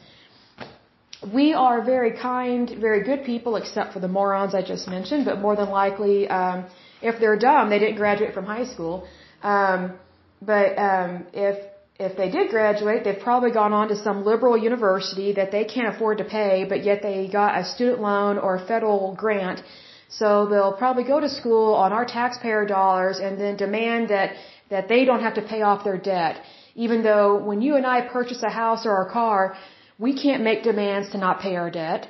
We 1.34 1.54
are 1.54 1.82
very 1.82 2.12
kind, 2.18 2.70
very 2.80 3.04
good 3.04 3.24
people, 3.24 3.56
except 3.56 3.94
for 3.94 4.00
the 4.00 4.08
morons 4.08 4.54
I 4.54 4.62
just 4.62 4.88
mentioned, 4.88 5.26
but 5.26 5.40
more 5.40 5.56
than 5.56 5.70
likely, 5.70 6.28
um, 6.30 6.66
if 7.02 7.20
they're 7.20 7.40
dumb, 7.40 7.70
they 7.70 7.80
didn't 7.80 7.98
graduate 7.98 8.34
from 8.34 8.46
high 8.46 8.66
school. 8.66 9.08
Um, 9.44 9.94
but 10.42 10.78
um, 10.78 11.26
if 11.34 11.58
if 12.00 12.16
they 12.16 12.30
did 12.32 12.50
graduate, 12.50 13.04
they've 13.04 13.20
probably 13.20 13.52
gone 13.52 13.74
on 13.74 13.90
to 13.90 13.96
some 13.98 14.24
liberal 14.24 14.58
university 14.58 15.34
that 15.34 15.52
they 15.52 15.66
can't 15.66 15.94
afford 15.94 16.20
to 16.20 16.24
pay, 16.24 16.66
but 16.68 16.86
yet 16.86 17.02
they 17.02 17.28
got 17.28 17.60
a 17.60 17.66
student 17.66 18.00
loan 18.02 18.38
or 18.38 18.56
a 18.56 18.66
federal 18.66 19.14
grant 19.16 19.62
so 20.10 20.48
they'll 20.48 20.74
probably 20.74 21.04
go 21.04 21.20
to 21.20 21.30
school 21.30 21.74
on 21.76 21.94
our 21.94 22.06
taxpayer 22.06 22.66
dollars 22.66 23.20
and 23.20 23.40
then 23.40 23.56
demand 23.58 24.10
that, 24.10 24.36
that 24.70 24.88
they 24.88 25.06
don't 25.06 25.22
have 25.22 25.36
to 25.36 25.42
pay 25.42 25.62
off 25.62 25.84
their 25.84 25.98
debt. 25.98 26.42
Even 26.76 27.04
though 27.04 27.38
when 27.38 27.62
you 27.62 27.76
and 27.76 27.86
I 27.86 28.02
purchase 28.02 28.42
a 28.44 28.50
house 28.50 28.86
or 28.86 29.02
a 29.02 29.12
car, 29.12 29.56
we 30.00 30.20
can't 30.24 30.44
make 30.44 30.64
demands 30.64 31.10
to 31.10 31.18
not 31.18 31.42
pay 31.42 31.56
our 31.56 31.70
debt. 31.70 32.10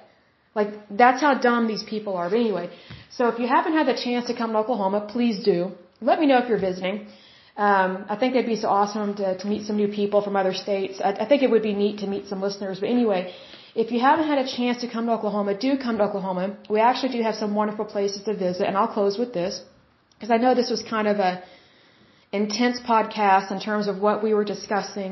Like, 0.55 0.69
that's 0.89 1.21
how 1.21 1.33
dumb 1.35 1.67
these 1.67 1.83
people 1.83 2.15
are. 2.15 2.29
But 2.29 2.39
anyway, 2.39 2.69
so 3.09 3.27
if 3.27 3.39
you 3.39 3.47
haven't 3.47 3.73
had 3.73 3.87
the 3.87 3.99
chance 4.05 4.27
to 4.27 4.35
come 4.35 4.51
to 4.53 4.59
Oklahoma, 4.59 5.07
please 5.15 5.43
do. 5.43 5.71
Let 6.01 6.19
me 6.19 6.25
know 6.25 6.37
if 6.37 6.47
you're 6.49 6.59
visiting. 6.69 7.07
Um, 7.57 8.05
I 8.07 8.15
think 8.15 8.35
it'd 8.35 8.45
be 8.45 8.55
so 8.55 8.69
awesome 8.69 9.15
to, 9.15 9.37
to 9.37 9.47
meet 9.47 9.65
some 9.67 9.75
new 9.75 9.89
people 9.89 10.21
from 10.21 10.35
other 10.37 10.53
states. 10.53 11.01
I, 11.03 11.11
I 11.23 11.25
think 11.27 11.43
it 11.43 11.51
would 11.51 11.61
be 11.61 11.73
neat 11.73 11.99
to 11.99 12.07
meet 12.07 12.27
some 12.27 12.41
listeners. 12.41 12.79
But 12.79 12.89
anyway, 12.89 13.33
if 13.81 13.91
you 13.93 13.99
haven't 14.09 14.27
had 14.31 14.39
a 14.45 14.47
chance 14.57 14.77
to 14.83 14.87
come 14.93 15.05
to 15.07 15.13
Oklahoma, 15.17 15.51
do 15.65 15.71
come 15.85 15.97
to 15.99 16.03
Oklahoma. 16.09 16.45
We 16.75 16.79
actually 16.89 17.11
do 17.17 17.21
have 17.27 17.35
some 17.43 17.51
wonderful 17.59 17.85
places 17.95 18.21
to 18.27 18.33
visit, 18.45 18.65
and 18.67 18.75
I'll 18.77 18.93
close 18.99 19.17
with 19.21 19.31
this 19.39 19.53
because 20.13 20.31
I 20.35 20.37
know 20.43 20.51
this 20.53 20.71
was 20.75 20.81
kind 20.95 21.07
of 21.11 21.17
a 21.29 21.31
intense 22.39 22.77
podcast 22.93 23.53
in 23.55 23.59
terms 23.67 23.87
of 23.91 23.95
what 24.05 24.17
we 24.25 24.33
were 24.37 24.47
discussing 24.55 25.11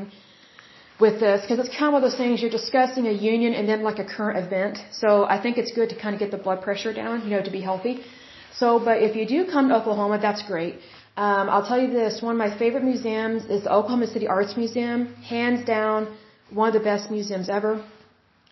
with 1.04 1.16
this 1.24 1.40
because 1.44 1.58
it's 1.62 1.74
kind 1.78 1.88
of 1.88 1.92
one 1.94 2.02
of 2.02 2.06
those 2.08 2.20
things 2.22 2.42
you're 2.42 2.56
discussing 2.60 3.06
a 3.14 3.16
union 3.32 3.52
and 3.58 3.66
then 3.70 3.82
like 3.88 3.98
a 4.06 4.08
current 4.16 4.38
event. 4.44 4.76
So 5.00 5.10
I 5.34 5.40
think 5.42 5.56
it's 5.62 5.72
good 5.80 5.88
to 5.94 5.98
kind 6.04 6.14
of 6.14 6.20
get 6.24 6.30
the 6.36 6.42
blood 6.46 6.60
pressure 6.66 6.92
down, 7.02 7.14
you 7.24 7.30
know, 7.34 7.42
to 7.50 7.54
be 7.58 7.62
healthy. 7.70 7.94
So, 8.60 8.78
but 8.88 8.96
if 9.08 9.12
you 9.18 9.26
do 9.34 9.40
come 9.54 9.68
to 9.70 9.76
Oklahoma, 9.80 10.18
that's 10.28 10.42
great. 10.52 10.74
Um, 11.26 11.44
I'll 11.52 11.68
tell 11.70 11.80
you 11.84 11.90
this: 12.00 12.22
one 12.28 12.34
of 12.36 12.40
my 12.46 12.52
favorite 12.62 12.84
museums 12.92 13.44
is 13.56 13.62
the 13.66 13.72
Oklahoma 13.78 14.08
City 14.14 14.26
Arts 14.38 14.56
Museum, 14.62 15.14
hands 15.36 15.60
down, 15.76 16.00
one 16.62 16.68
of 16.70 16.74
the 16.78 16.86
best 16.92 17.10
museums 17.10 17.48
ever. 17.60 17.72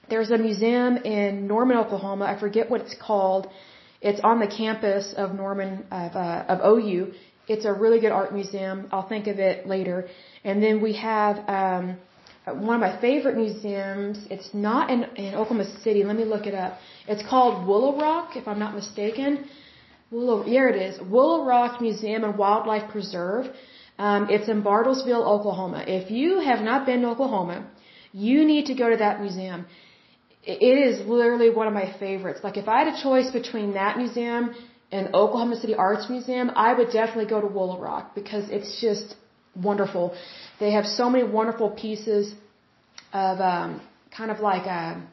There's 0.09 0.31
a 0.31 0.39
museum 0.39 0.99
in 0.99 1.49
Norman, 1.49 1.77
Oklahoma. 1.79 2.27
I 2.27 2.39
forget 2.39 2.71
what 2.71 2.81
it's 2.83 2.95
called. 2.95 3.49
It's 4.01 4.21
on 4.23 4.39
the 4.39 4.47
campus 4.47 5.13
of 5.17 5.35
Norman 5.35 5.85
of, 5.91 6.15
uh, 6.15 6.45
of 6.49 6.57
OU. 6.65 7.13
It's 7.49 7.65
a 7.65 7.73
really 7.73 7.99
good 8.01 8.13
art 8.13 8.33
museum. 8.33 8.89
I'll 8.93 9.09
think 9.09 9.27
of 9.27 9.39
it 9.39 9.67
later. 9.67 10.09
And 10.45 10.63
then 10.63 10.81
we 10.81 10.93
have 10.95 11.37
um, 11.49 11.97
one 12.45 12.77
of 12.77 12.81
my 12.81 13.01
favorite 13.01 13.37
museums. 13.37 14.19
It's 14.31 14.51
not 14.55 14.91
in, 14.91 15.05
in 15.17 15.35
Oklahoma 15.35 15.67
City. 15.83 16.05
Let 16.05 16.17
me 16.17 16.25
look 16.25 16.47
it 16.47 16.55
up. 16.55 16.79
It's 17.09 17.29
called 17.29 17.67
Woolaroc, 17.67 18.37
if 18.37 18.47
I'm 18.47 18.61
not 18.61 18.75
mistaken. 18.75 19.47
Willow, 20.13 20.45
here 20.45 20.69
it 20.69 20.77
is. 20.77 20.99
Woolaroc 20.99 21.81
Museum 21.81 22.23
and 22.23 22.39
Wildlife 22.39 22.89
Preserve. 22.93 23.47
Um, 23.99 24.29
it's 24.31 24.49
in 24.49 24.63
Bartlesville, 24.63 25.27
Oklahoma. 25.27 25.85
If 25.87 26.13
you 26.13 26.39
have 26.41 26.61
not 26.61 26.87
been 26.87 27.03
to 27.03 27.09
Oklahoma, 27.09 27.67
you 28.13 28.45
need 28.45 28.67
to 28.67 28.75
go 28.75 28.89
to 28.89 28.97
that 28.99 29.21
museum 29.21 29.67
it 30.47 30.78
is 30.88 31.07
literally 31.07 31.51
one 31.51 31.66
of 31.66 31.74
my 31.74 31.92
favorites. 31.99 32.40
Like 32.44 32.57
if 32.57 32.68
I 32.68 32.84
had 32.84 32.88
a 32.94 33.03
choice 33.03 33.30
between 33.30 33.74
that 33.74 33.99
museum 33.99 34.55
and 34.92 35.14
Oklahoma 35.14 35.57
City 35.57 35.74
Arts 35.74 36.09
Museum, 36.09 36.51
I 36.55 36.72
would 36.72 36.90
definitely 36.92 37.26
go 37.26 37.40
to 37.40 37.49
Woolaroc 37.49 38.14
because 38.14 38.49
it's 38.51 38.80
just 38.80 39.16
wonderful. 39.57 40.14
They 40.61 40.72
have 40.72 40.86
so 40.86 41.11
many 41.11 41.24
wonderful 41.24 41.70
pieces 41.70 42.34
of 43.12 43.40
um, 43.40 43.80
kind 44.16 44.30
of 44.30 44.38
like 44.40 44.66
a, 44.66 44.82
um, 44.92 45.09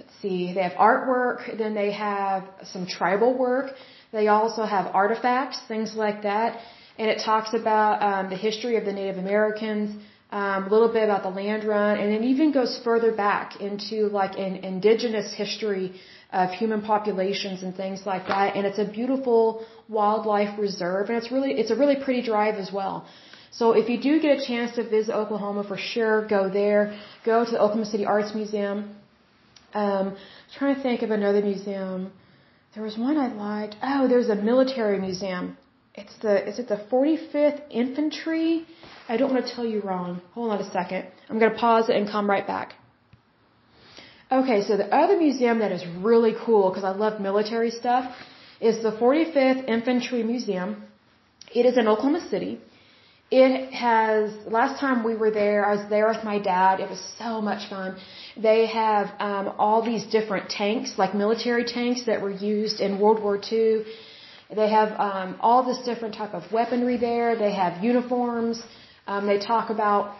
let's 0.00 0.12
see, 0.20 0.52
they 0.52 0.62
have 0.62 0.72
artwork, 0.72 1.56
then 1.56 1.74
they 1.74 1.92
have 1.92 2.44
some 2.64 2.86
tribal 2.86 3.36
work. 3.38 3.72
They 4.10 4.26
also 4.28 4.64
have 4.64 4.86
artifacts, 4.92 5.58
things 5.68 5.94
like 5.94 6.22
that. 6.22 6.58
And 6.98 7.08
it 7.08 7.22
talks 7.24 7.54
about 7.54 8.02
um, 8.02 8.30
the 8.30 8.36
history 8.36 8.76
of 8.76 8.84
the 8.84 8.92
Native 8.92 9.18
Americans, 9.18 10.02
um, 10.32 10.66
a 10.66 10.70
little 10.74 10.92
bit 10.98 11.04
about 11.04 11.22
the 11.22 11.34
land 11.40 11.62
run, 11.64 11.98
and 11.98 12.08
it 12.16 12.22
even 12.32 12.52
goes 12.52 12.80
further 12.82 13.12
back 13.12 13.60
into 13.60 14.08
like 14.20 14.38
an 14.38 14.56
indigenous 14.70 15.34
history 15.42 15.92
of 16.32 16.50
human 16.50 16.80
populations 16.80 17.62
and 17.62 17.76
things 17.76 18.06
like 18.06 18.26
that. 18.28 18.56
And 18.56 18.66
it's 18.66 18.78
a 18.78 18.88
beautiful 19.00 19.66
wildlife 19.90 20.58
reserve, 20.58 21.10
and 21.10 21.18
it's 21.18 21.30
really 21.30 21.52
it's 21.60 21.70
a 21.70 21.76
really 21.82 21.96
pretty 22.04 22.22
drive 22.22 22.54
as 22.54 22.72
well. 22.72 23.06
So 23.58 23.72
if 23.72 23.90
you 23.90 23.98
do 24.00 24.18
get 24.20 24.38
a 24.38 24.46
chance 24.46 24.74
to 24.76 24.82
visit 24.88 25.14
Oklahoma, 25.14 25.62
for 25.64 25.76
sure 25.76 26.26
go 26.26 26.48
there. 26.48 26.98
Go 27.26 27.44
to 27.44 27.50
the 27.50 27.60
Oklahoma 27.60 27.84
City 27.94 28.06
Arts 28.06 28.34
Museum. 28.34 28.96
Um, 29.74 30.16
trying 30.56 30.74
to 30.76 30.82
think 30.82 31.02
of 31.02 31.10
another 31.10 31.42
museum. 31.42 32.10
There 32.74 32.82
was 32.82 32.96
one 32.96 33.18
I 33.18 33.28
liked. 33.28 33.76
Oh, 33.82 34.08
there's 34.08 34.30
a 34.30 34.34
military 34.34 34.98
museum. 34.98 35.58
It's 35.94 36.16
the 36.22 36.48
is 36.48 36.58
it 36.58 36.68
the 36.68 36.80
45th 36.90 37.62
Infantry? 37.70 38.66
I 39.08 39.16
don't 39.16 39.32
want 39.32 39.46
to 39.46 39.54
tell 39.54 39.66
you 39.66 39.80
wrong. 39.82 40.22
Hold 40.34 40.52
on 40.52 40.60
a 40.60 40.70
second. 40.70 41.06
I'm 41.28 41.38
going 41.38 41.52
to 41.52 41.58
pause 41.58 41.88
it 41.90 41.96
and 41.96 42.08
come 42.08 42.28
right 42.28 42.46
back. 42.46 42.74
Okay, 44.30 44.62
so 44.62 44.78
the 44.78 44.88
other 45.02 45.18
museum 45.18 45.58
that 45.58 45.72
is 45.72 45.84
really 46.00 46.34
cool 46.44 46.70
because 46.70 46.84
I 46.84 46.92
love 47.04 47.20
military 47.20 47.70
stuff 47.70 48.14
is 48.60 48.82
the 48.82 48.92
45th 48.92 49.68
Infantry 49.68 50.22
Museum. 50.22 50.84
It 51.54 51.66
is 51.66 51.76
in 51.76 51.86
Oklahoma 51.86 52.26
City. 52.30 52.58
It 53.30 53.72
has, 53.72 54.30
last 54.46 54.78
time 54.80 55.04
we 55.04 55.14
were 55.16 55.30
there, 55.30 55.66
I 55.66 55.74
was 55.76 55.84
there 55.90 56.06
with 56.06 56.22
my 56.22 56.38
dad. 56.38 56.80
It 56.80 56.88
was 56.88 57.02
so 57.18 57.40
much 57.42 57.68
fun. 57.68 57.96
They 58.36 58.66
have 58.66 59.06
um, 59.18 59.54
all 59.58 59.82
these 59.82 60.04
different 60.04 60.48
tanks, 60.48 60.94
like 60.96 61.14
military 61.14 61.64
tanks 61.64 62.04
that 62.06 62.20
were 62.22 62.30
used 62.30 62.80
in 62.80 62.98
World 62.98 63.22
War 63.22 63.38
II. 63.52 63.84
They 64.54 64.70
have 64.70 64.90
um, 64.98 65.36
all 65.40 65.62
this 65.64 65.78
different 65.84 66.14
type 66.14 66.34
of 66.34 66.50
weaponry 66.52 66.96
there. 66.96 67.36
They 67.36 67.52
have 67.54 67.82
uniforms. 67.82 68.62
Um, 69.06 69.26
they 69.26 69.38
talk 69.38 69.70
about 69.70 70.14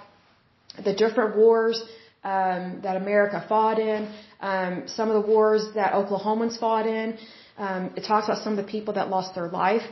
the 0.85 0.95
different 0.95 1.37
wars 1.37 1.83
um, 2.25 2.81
that 2.83 2.97
America 2.97 3.45
fought 3.49 3.79
in, 3.79 4.13
um, 4.41 4.85
some 4.87 5.11
of 5.11 5.15
the 5.21 5.29
wars 5.29 5.67
that 5.75 5.93
Oklahomans 5.93 6.59
fought 6.59 6.87
in. 6.87 7.19
Um, 7.59 7.91
it 7.97 8.05
talks 8.05 8.27
about 8.29 8.43
some 8.43 8.57
of 8.57 8.65
the 8.65 8.71
people 8.71 8.95
that 8.95 9.11
lost 9.11 9.35
their 9.35 9.49
life 9.49 9.83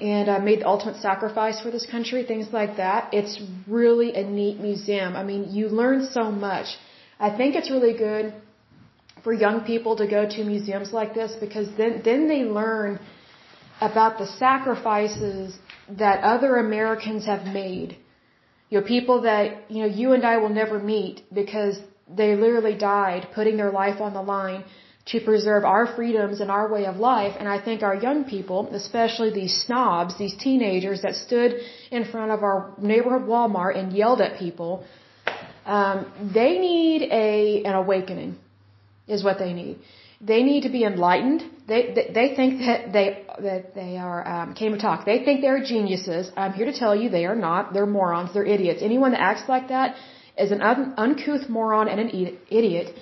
and 0.00 0.28
uh, 0.28 0.38
made 0.38 0.60
the 0.60 0.66
ultimate 0.66 0.96
sacrifice 0.96 1.60
for 1.60 1.70
this 1.70 1.86
country, 1.86 2.24
things 2.24 2.48
like 2.52 2.76
that. 2.76 3.12
It's 3.12 3.40
really 3.66 4.14
a 4.14 4.24
neat 4.24 4.60
museum. 4.60 5.16
I 5.16 5.24
mean, 5.24 5.50
you 5.50 5.68
learn 5.68 6.08
so 6.12 6.30
much. 6.30 6.66
I 7.18 7.36
think 7.36 7.56
it's 7.56 7.70
really 7.70 7.96
good 7.96 8.34
for 9.24 9.32
young 9.32 9.62
people 9.62 9.96
to 9.96 10.06
go 10.06 10.28
to 10.28 10.44
museums 10.44 10.92
like 10.92 11.14
this 11.14 11.32
because 11.40 11.68
then 11.76 12.02
then 12.04 12.28
they 12.28 12.44
learn 12.44 13.00
about 13.80 14.18
the 14.18 14.26
sacrifices 14.26 15.56
that 15.88 16.22
other 16.22 16.56
Americans 16.56 17.26
have 17.26 17.44
made. 17.44 17.96
You 18.70 18.80
know, 18.80 18.86
people 18.86 19.22
that, 19.22 19.70
you 19.70 19.80
know, 19.82 19.88
you 19.88 20.12
and 20.12 20.24
I 20.24 20.38
will 20.38 20.48
never 20.48 20.78
meet 20.78 21.22
because 21.32 21.78
they 22.08 22.34
literally 22.34 22.74
died 22.74 23.28
putting 23.34 23.56
their 23.56 23.70
life 23.70 24.00
on 24.00 24.14
the 24.14 24.22
line 24.22 24.64
to 25.06 25.20
preserve 25.20 25.64
our 25.64 25.94
freedoms 25.94 26.40
and 26.40 26.50
our 26.50 26.70
way 26.72 26.84
of 26.86 26.96
life. 26.96 27.34
And 27.38 27.48
I 27.48 27.60
think 27.62 27.82
our 27.82 27.94
young 27.94 28.24
people, 28.24 28.68
especially 28.72 29.30
these 29.30 29.54
snobs, 29.64 30.18
these 30.18 30.36
teenagers 30.36 31.02
that 31.02 31.14
stood 31.14 31.54
in 31.92 32.04
front 32.04 32.32
of 32.32 32.42
our 32.42 32.74
neighborhood 32.78 33.28
Walmart 33.28 33.78
and 33.78 33.92
yelled 33.92 34.20
at 34.20 34.38
people, 34.38 34.84
um, 35.64 36.06
they 36.34 36.58
need 36.58 37.02
a 37.02 37.62
an 37.64 37.74
awakening, 37.74 38.36
is 39.06 39.22
what 39.22 39.38
they 39.38 39.52
need. 39.52 39.78
They 40.20 40.42
need 40.42 40.62
to 40.62 40.70
be 40.70 40.84
enlightened. 40.84 41.42
They 41.68 41.92
they, 41.96 42.10
they 42.12 42.34
think 42.34 42.60
that 42.60 42.92
they 42.92 43.24
that 43.38 43.74
they 43.74 43.96
are 43.98 44.26
um, 44.26 44.54
came 44.54 44.72
to 44.72 44.78
talk. 44.78 45.04
They 45.04 45.24
think 45.24 45.40
they're 45.42 45.62
geniuses. 45.62 46.30
I'm 46.36 46.52
here 46.52 46.66
to 46.66 46.78
tell 46.78 46.94
you 46.96 47.10
they 47.10 47.26
are 47.26 47.36
not. 47.36 47.74
They're 47.74 47.86
morons. 47.86 48.32
They're 48.32 48.50
idiots. 48.56 48.80
Anyone 48.82 49.10
that 49.12 49.20
acts 49.20 49.48
like 49.48 49.68
that 49.68 49.96
is 50.38 50.50
an 50.52 50.62
un- 50.62 50.94
uncouth 50.96 51.48
moron 51.48 51.88
and 51.88 52.00
an 52.00 52.38
idiot. 52.50 52.94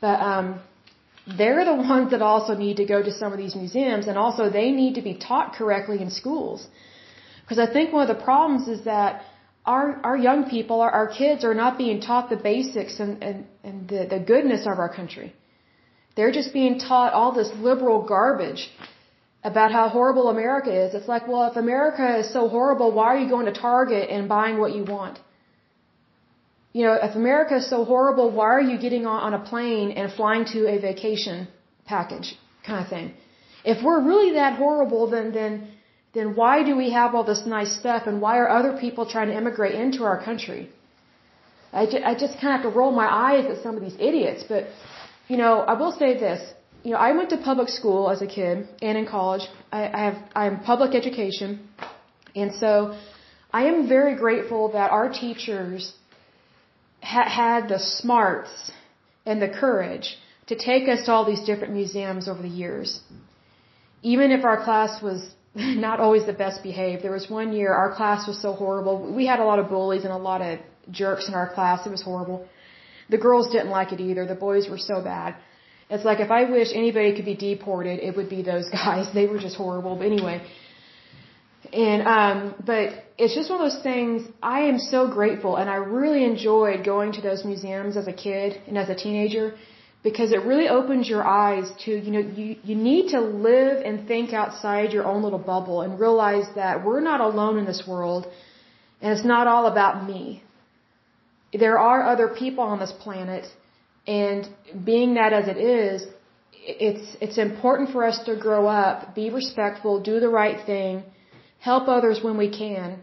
But 0.00 0.20
um, 0.20 0.60
they're 1.38 1.64
the 1.64 1.74
ones 1.74 2.10
that 2.10 2.22
also 2.22 2.54
need 2.54 2.76
to 2.78 2.84
go 2.84 3.02
to 3.02 3.12
some 3.12 3.32
of 3.32 3.38
these 3.38 3.54
museums 3.54 4.06
and 4.06 4.16
also 4.18 4.50
they 4.50 4.70
need 4.70 4.94
to 4.94 5.02
be 5.02 5.14
taught 5.14 5.54
correctly 5.54 6.00
in 6.00 6.10
schools. 6.10 6.66
Because 7.42 7.58
I 7.58 7.72
think 7.72 7.92
one 7.92 8.08
of 8.08 8.16
the 8.16 8.22
problems 8.22 8.68
is 8.68 8.84
that 8.84 9.24
our, 9.66 10.00
our 10.04 10.16
young 10.16 10.48
people, 10.48 10.80
our, 10.80 10.90
our 10.90 11.08
kids 11.08 11.44
are 11.44 11.54
not 11.54 11.76
being 11.76 12.00
taught 12.00 12.30
the 12.30 12.36
basics 12.36 12.98
and, 13.00 13.22
and, 13.22 13.46
and 13.62 13.88
the, 13.88 14.06
the 14.08 14.18
goodness 14.18 14.62
of 14.62 14.78
our 14.78 14.92
country. 14.92 15.34
They're 16.16 16.32
just 16.32 16.52
being 16.52 16.78
taught 16.78 17.12
all 17.12 17.32
this 17.32 17.50
liberal 17.68 18.02
garbage 18.02 18.70
about 19.42 19.72
how 19.72 19.88
horrible 19.88 20.28
America 20.28 20.72
is. 20.84 20.94
It's 20.94 21.08
like, 21.08 21.26
well, 21.28 21.44
if 21.50 21.56
America 21.56 22.18
is 22.18 22.32
so 22.32 22.48
horrible, 22.48 22.92
why 22.92 23.06
are 23.14 23.18
you 23.18 23.28
going 23.28 23.46
to 23.46 23.52
Target 23.52 24.10
and 24.10 24.28
buying 24.28 24.58
what 24.58 24.74
you 24.74 24.84
want? 24.84 25.18
you 26.72 26.84
know, 26.84 26.96
if 27.02 27.16
America 27.16 27.56
is 27.56 27.68
so 27.68 27.84
horrible, 27.84 28.30
why 28.30 28.46
are 28.46 28.60
you 28.60 28.78
getting 28.78 29.06
on, 29.06 29.34
a 29.34 29.38
plane 29.38 29.90
and 29.92 30.12
flying 30.12 30.44
to 30.54 30.68
a 30.68 30.78
vacation 30.78 31.48
package 31.84 32.38
kind 32.66 32.84
of 32.84 32.88
thing? 32.88 33.12
If 33.64 33.84
we're 33.84 34.02
really 34.02 34.32
that 34.34 34.56
horrible, 34.56 35.10
then, 35.10 35.32
then, 35.32 35.68
then 36.14 36.36
why 36.36 36.62
do 36.62 36.76
we 36.76 36.90
have 36.92 37.14
all 37.14 37.24
this 37.24 37.44
nice 37.44 37.76
stuff 37.78 38.04
and 38.06 38.20
why 38.20 38.38
are 38.38 38.48
other 38.48 38.78
people 38.78 39.04
trying 39.04 39.28
to 39.28 39.36
immigrate 39.36 39.74
into 39.74 40.04
our 40.04 40.22
country? 40.22 40.70
I, 41.72 41.86
ju- 41.86 42.02
I 42.04 42.14
just 42.14 42.34
kind 42.40 42.54
of 42.54 42.62
have 42.62 42.72
to 42.72 42.78
roll 42.78 42.92
my 42.92 43.08
eyes 43.28 43.44
at 43.46 43.62
some 43.62 43.76
of 43.76 43.82
these 43.82 43.96
idiots, 43.98 44.44
but, 44.48 44.68
you 45.30 45.36
know, 45.36 45.54
I 45.72 45.74
will 45.80 45.94
say 46.02 46.10
this. 46.26 46.40
You 46.82 46.92
know, 46.92 47.00
I 47.08 47.12
went 47.18 47.28
to 47.30 47.38
public 47.50 47.68
school 47.78 48.10
as 48.14 48.20
a 48.20 48.30
kid 48.38 48.56
and 48.82 48.94
in 49.00 49.06
college. 49.06 49.44
I, 49.78 49.80
I 49.98 50.00
have, 50.08 50.18
I'm 50.42 50.54
public 50.72 50.92
education. 51.00 51.50
And 52.34 52.54
so 52.62 52.72
I 53.52 53.62
am 53.70 53.88
very 53.96 54.14
grateful 54.24 54.62
that 54.72 54.90
our 54.90 55.08
teachers 55.08 55.92
ha- 57.12 57.30
had 57.42 57.68
the 57.68 57.78
smarts 57.78 58.72
and 59.24 59.40
the 59.40 59.52
courage 59.62 60.08
to 60.48 60.56
take 60.56 60.88
us 60.88 61.04
to 61.06 61.12
all 61.12 61.24
these 61.32 61.44
different 61.50 61.74
museums 61.74 62.26
over 62.28 62.42
the 62.42 62.54
years. 62.64 63.00
Even 64.02 64.32
if 64.32 64.44
our 64.44 64.64
class 64.64 65.02
was 65.08 65.20
not 65.86 66.00
always 66.00 66.24
the 66.26 66.38
best 66.44 66.62
behaved. 66.62 67.02
There 67.04 67.16
was 67.20 67.28
one 67.28 67.52
year 67.52 67.72
our 67.72 67.92
class 67.94 68.26
was 68.26 68.40
so 68.46 68.52
horrible. 68.52 68.94
We 69.20 69.26
had 69.26 69.40
a 69.40 69.44
lot 69.44 69.58
of 69.62 69.68
bullies 69.68 70.04
and 70.04 70.12
a 70.12 70.22
lot 70.30 70.40
of 70.48 70.58
jerks 70.90 71.28
in 71.28 71.34
our 71.34 71.48
class. 71.54 71.86
It 71.86 71.92
was 71.98 72.02
horrible. 72.02 72.48
The 73.14 73.18
girls 73.26 73.46
didn't 73.54 73.70
like 73.78 73.92
it 73.92 74.00
either. 74.00 74.24
The 74.26 74.40
boys 74.48 74.68
were 74.72 74.82
so 74.92 75.02
bad. 75.02 75.34
It's 75.90 76.04
like 76.04 76.20
if 76.20 76.30
I 76.30 76.42
wish 76.56 76.68
anybody 76.72 77.14
could 77.16 77.24
be 77.24 77.34
deported, 77.34 77.98
it 78.08 78.16
would 78.16 78.30
be 78.36 78.42
those 78.42 78.68
guys. 78.80 79.12
They 79.12 79.26
were 79.26 79.38
just 79.38 79.56
horrible. 79.56 79.96
But 79.96 80.06
anyway, 80.06 80.36
and 81.72 82.02
um 82.06 82.54
but 82.64 83.04
it's 83.18 83.34
just 83.34 83.50
one 83.50 83.60
of 83.60 83.70
those 83.70 83.82
things 83.82 84.26
I 84.42 84.60
am 84.62 84.78
so 84.78 85.08
grateful 85.08 85.56
and 85.56 85.68
I 85.68 85.76
really 85.76 86.24
enjoyed 86.24 86.84
going 86.84 87.12
to 87.12 87.20
those 87.20 87.44
museums 87.44 87.96
as 87.96 88.06
a 88.08 88.12
kid 88.12 88.60
and 88.66 88.76
as 88.78 88.88
a 88.88 88.94
teenager 88.94 89.54
because 90.02 90.32
it 90.32 90.42
really 90.44 90.68
opens 90.68 91.08
your 91.08 91.22
eyes 91.22 91.70
to 91.84 91.90
you 91.90 92.10
know 92.10 92.18
you 92.18 92.56
you 92.64 92.74
need 92.74 93.10
to 93.10 93.20
live 93.20 93.84
and 93.84 94.08
think 94.08 94.32
outside 94.32 94.92
your 94.92 95.04
own 95.04 95.22
little 95.22 95.38
bubble 95.38 95.82
and 95.82 96.00
realize 96.00 96.46
that 96.54 96.84
we're 96.84 97.00
not 97.00 97.20
alone 97.20 97.58
in 97.58 97.66
this 97.66 97.82
world 97.86 98.26
and 99.00 99.12
it's 99.12 99.24
not 99.24 99.46
all 99.46 99.66
about 99.66 100.06
me 100.08 100.42
there 101.52 101.78
are 101.78 102.02
other 102.06 102.28
people 102.28 102.64
on 102.64 102.78
this 102.78 102.92
planet 102.92 103.46
and 104.06 104.48
being 104.84 105.14
that 105.14 105.32
as 105.32 105.48
it 105.48 105.56
is 105.56 106.06
it's 106.52 107.16
it's 107.20 107.38
important 107.38 107.90
for 107.90 108.04
us 108.04 108.22
to 108.24 108.36
grow 108.36 108.66
up 108.66 109.14
be 109.14 109.30
respectful 109.30 110.00
do 110.00 110.20
the 110.20 110.28
right 110.28 110.64
thing 110.66 111.02
help 111.60 111.88
others 111.88 112.20
when 112.22 112.36
we 112.36 112.50
can, 112.50 112.98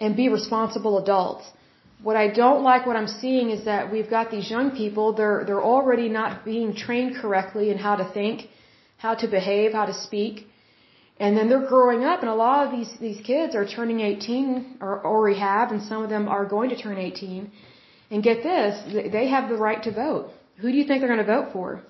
and 0.00 0.16
be 0.16 0.28
responsible 0.28 0.98
adults. 0.98 1.44
What 2.02 2.16
I 2.16 2.26
don't 2.28 2.62
like 2.64 2.84
what 2.84 2.96
I'm 2.96 3.06
seeing 3.06 3.50
is 3.50 3.64
that 3.64 3.92
we've 3.92 4.10
got 4.10 4.30
these 4.30 4.50
young 4.50 4.72
people, 4.72 5.12
they're, 5.12 5.44
they're 5.46 5.62
already 5.62 6.08
not 6.08 6.44
being 6.44 6.74
trained 6.74 7.16
correctly 7.16 7.70
in 7.70 7.78
how 7.78 7.94
to 7.96 8.04
think, 8.12 8.48
how 8.98 9.14
to 9.14 9.28
behave, 9.28 9.72
how 9.72 9.86
to 9.86 9.94
speak. 9.94 10.48
And 11.18 11.36
then 11.36 11.48
they're 11.48 11.66
growing 11.66 12.04
up 12.04 12.20
and 12.20 12.28
a 12.28 12.34
lot 12.34 12.66
of 12.66 12.72
these, 12.72 12.92
these 13.00 13.20
kids 13.24 13.54
are 13.54 13.66
turning 13.66 14.00
18 14.00 14.78
or 14.80 15.04
already 15.04 15.38
have 15.38 15.70
and 15.70 15.82
some 15.82 16.02
of 16.02 16.10
them 16.10 16.28
are 16.28 16.44
going 16.44 16.70
to 16.70 16.76
turn 16.76 16.98
18. 16.98 17.50
And 18.10 18.22
get 18.22 18.42
this, 18.42 19.12
they 19.12 19.28
have 19.28 19.48
the 19.48 19.56
right 19.56 19.82
to 19.84 19.92
vote. 19.92 20.30
Who 20.56 20.70
do 20.70 20.76
you 20.76 20.84
think 20.86 21.00
they're 21.00 21.14
going 21.14 21.26
to 21.26 21.32
vote 21.36 21.52
for? 21.52 21.82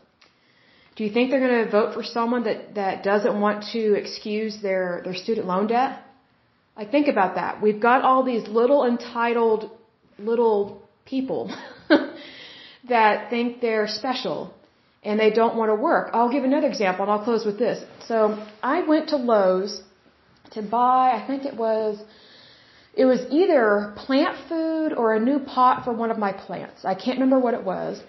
Do 0.94 1.04
you 1.04 1.10
think 1.12 1.30
they're 1.30 1.40
going 1.40 1.64
to 1.64 1.70
vote 1.70 1.94
for 1.94 2.02
someone 2.02 2.44
that, 2.44 2.74
that 2.74 3.02
doesn't 3.02 3.40
want 3.40 3.64
to 3.72 3.94
excuse 3.94 4.60
their, 4.60 5.00
their 5.04 5.14
student 5.14 5.46
loan 5.46 5.66
debt? 5.66 6.00
Like, 6.76 6.90
think 6.90 7.08
about 7.08 7.34
that. 7.36 7.62
We've 7.62 7.80
got 7.80 8.02
all 8.02 8.22
these 8.24 8.46
little 8.46 8.84
entitled 8.84 9.70
little 10.18 10.82
people 11.04 11.54
that 12.88 13.30
think 13.30 13.60
they're 13.60 13.88
special 13.88 14.54
and 15.02 15.18
they 15.18 15.30
don't 15.30 15.56
want 15.56 15.70
to 15.70 15.74
work. 15.74 16.10
I'll 16.12 16.30
give 16.30 16.44
another 16.44 16.68
example 16.68 17.02
and 17.04 17.12
I'll 17.12 17.24
close 17.24 17.44
with 17.44 17.58
this. 17.58 17.82
So 18.06 18.44
I 18.62 18.82
went 18.82 19.08
to 19.08 19.16
Lowe's 19.16 19.82
to 20.52 20.62
buy, 20.62 21.10
I 21.18 21.26
think 21.26 21.44
it 21.44 21.56
was, 21.56 21.98
it 22.94 23.06
was 23.06 23.20
either 23.30 23.94
plant 23.96 24.36
food 24.48 24.92
or 24.92 25.14
a 25.14 25.20
new 25.20 25.38
pot 25.38 25.84
for 25.84 25.92
one 25.92 26.10
of 26.10 26.18
my 26.18 26.32
plants. 26.32 26.84
I 26.84 26.94
can't 26.94 27.18
remember 27.18 27.38
what 27.38 27.54
it 27.54 27.64
was. 27.64 28.02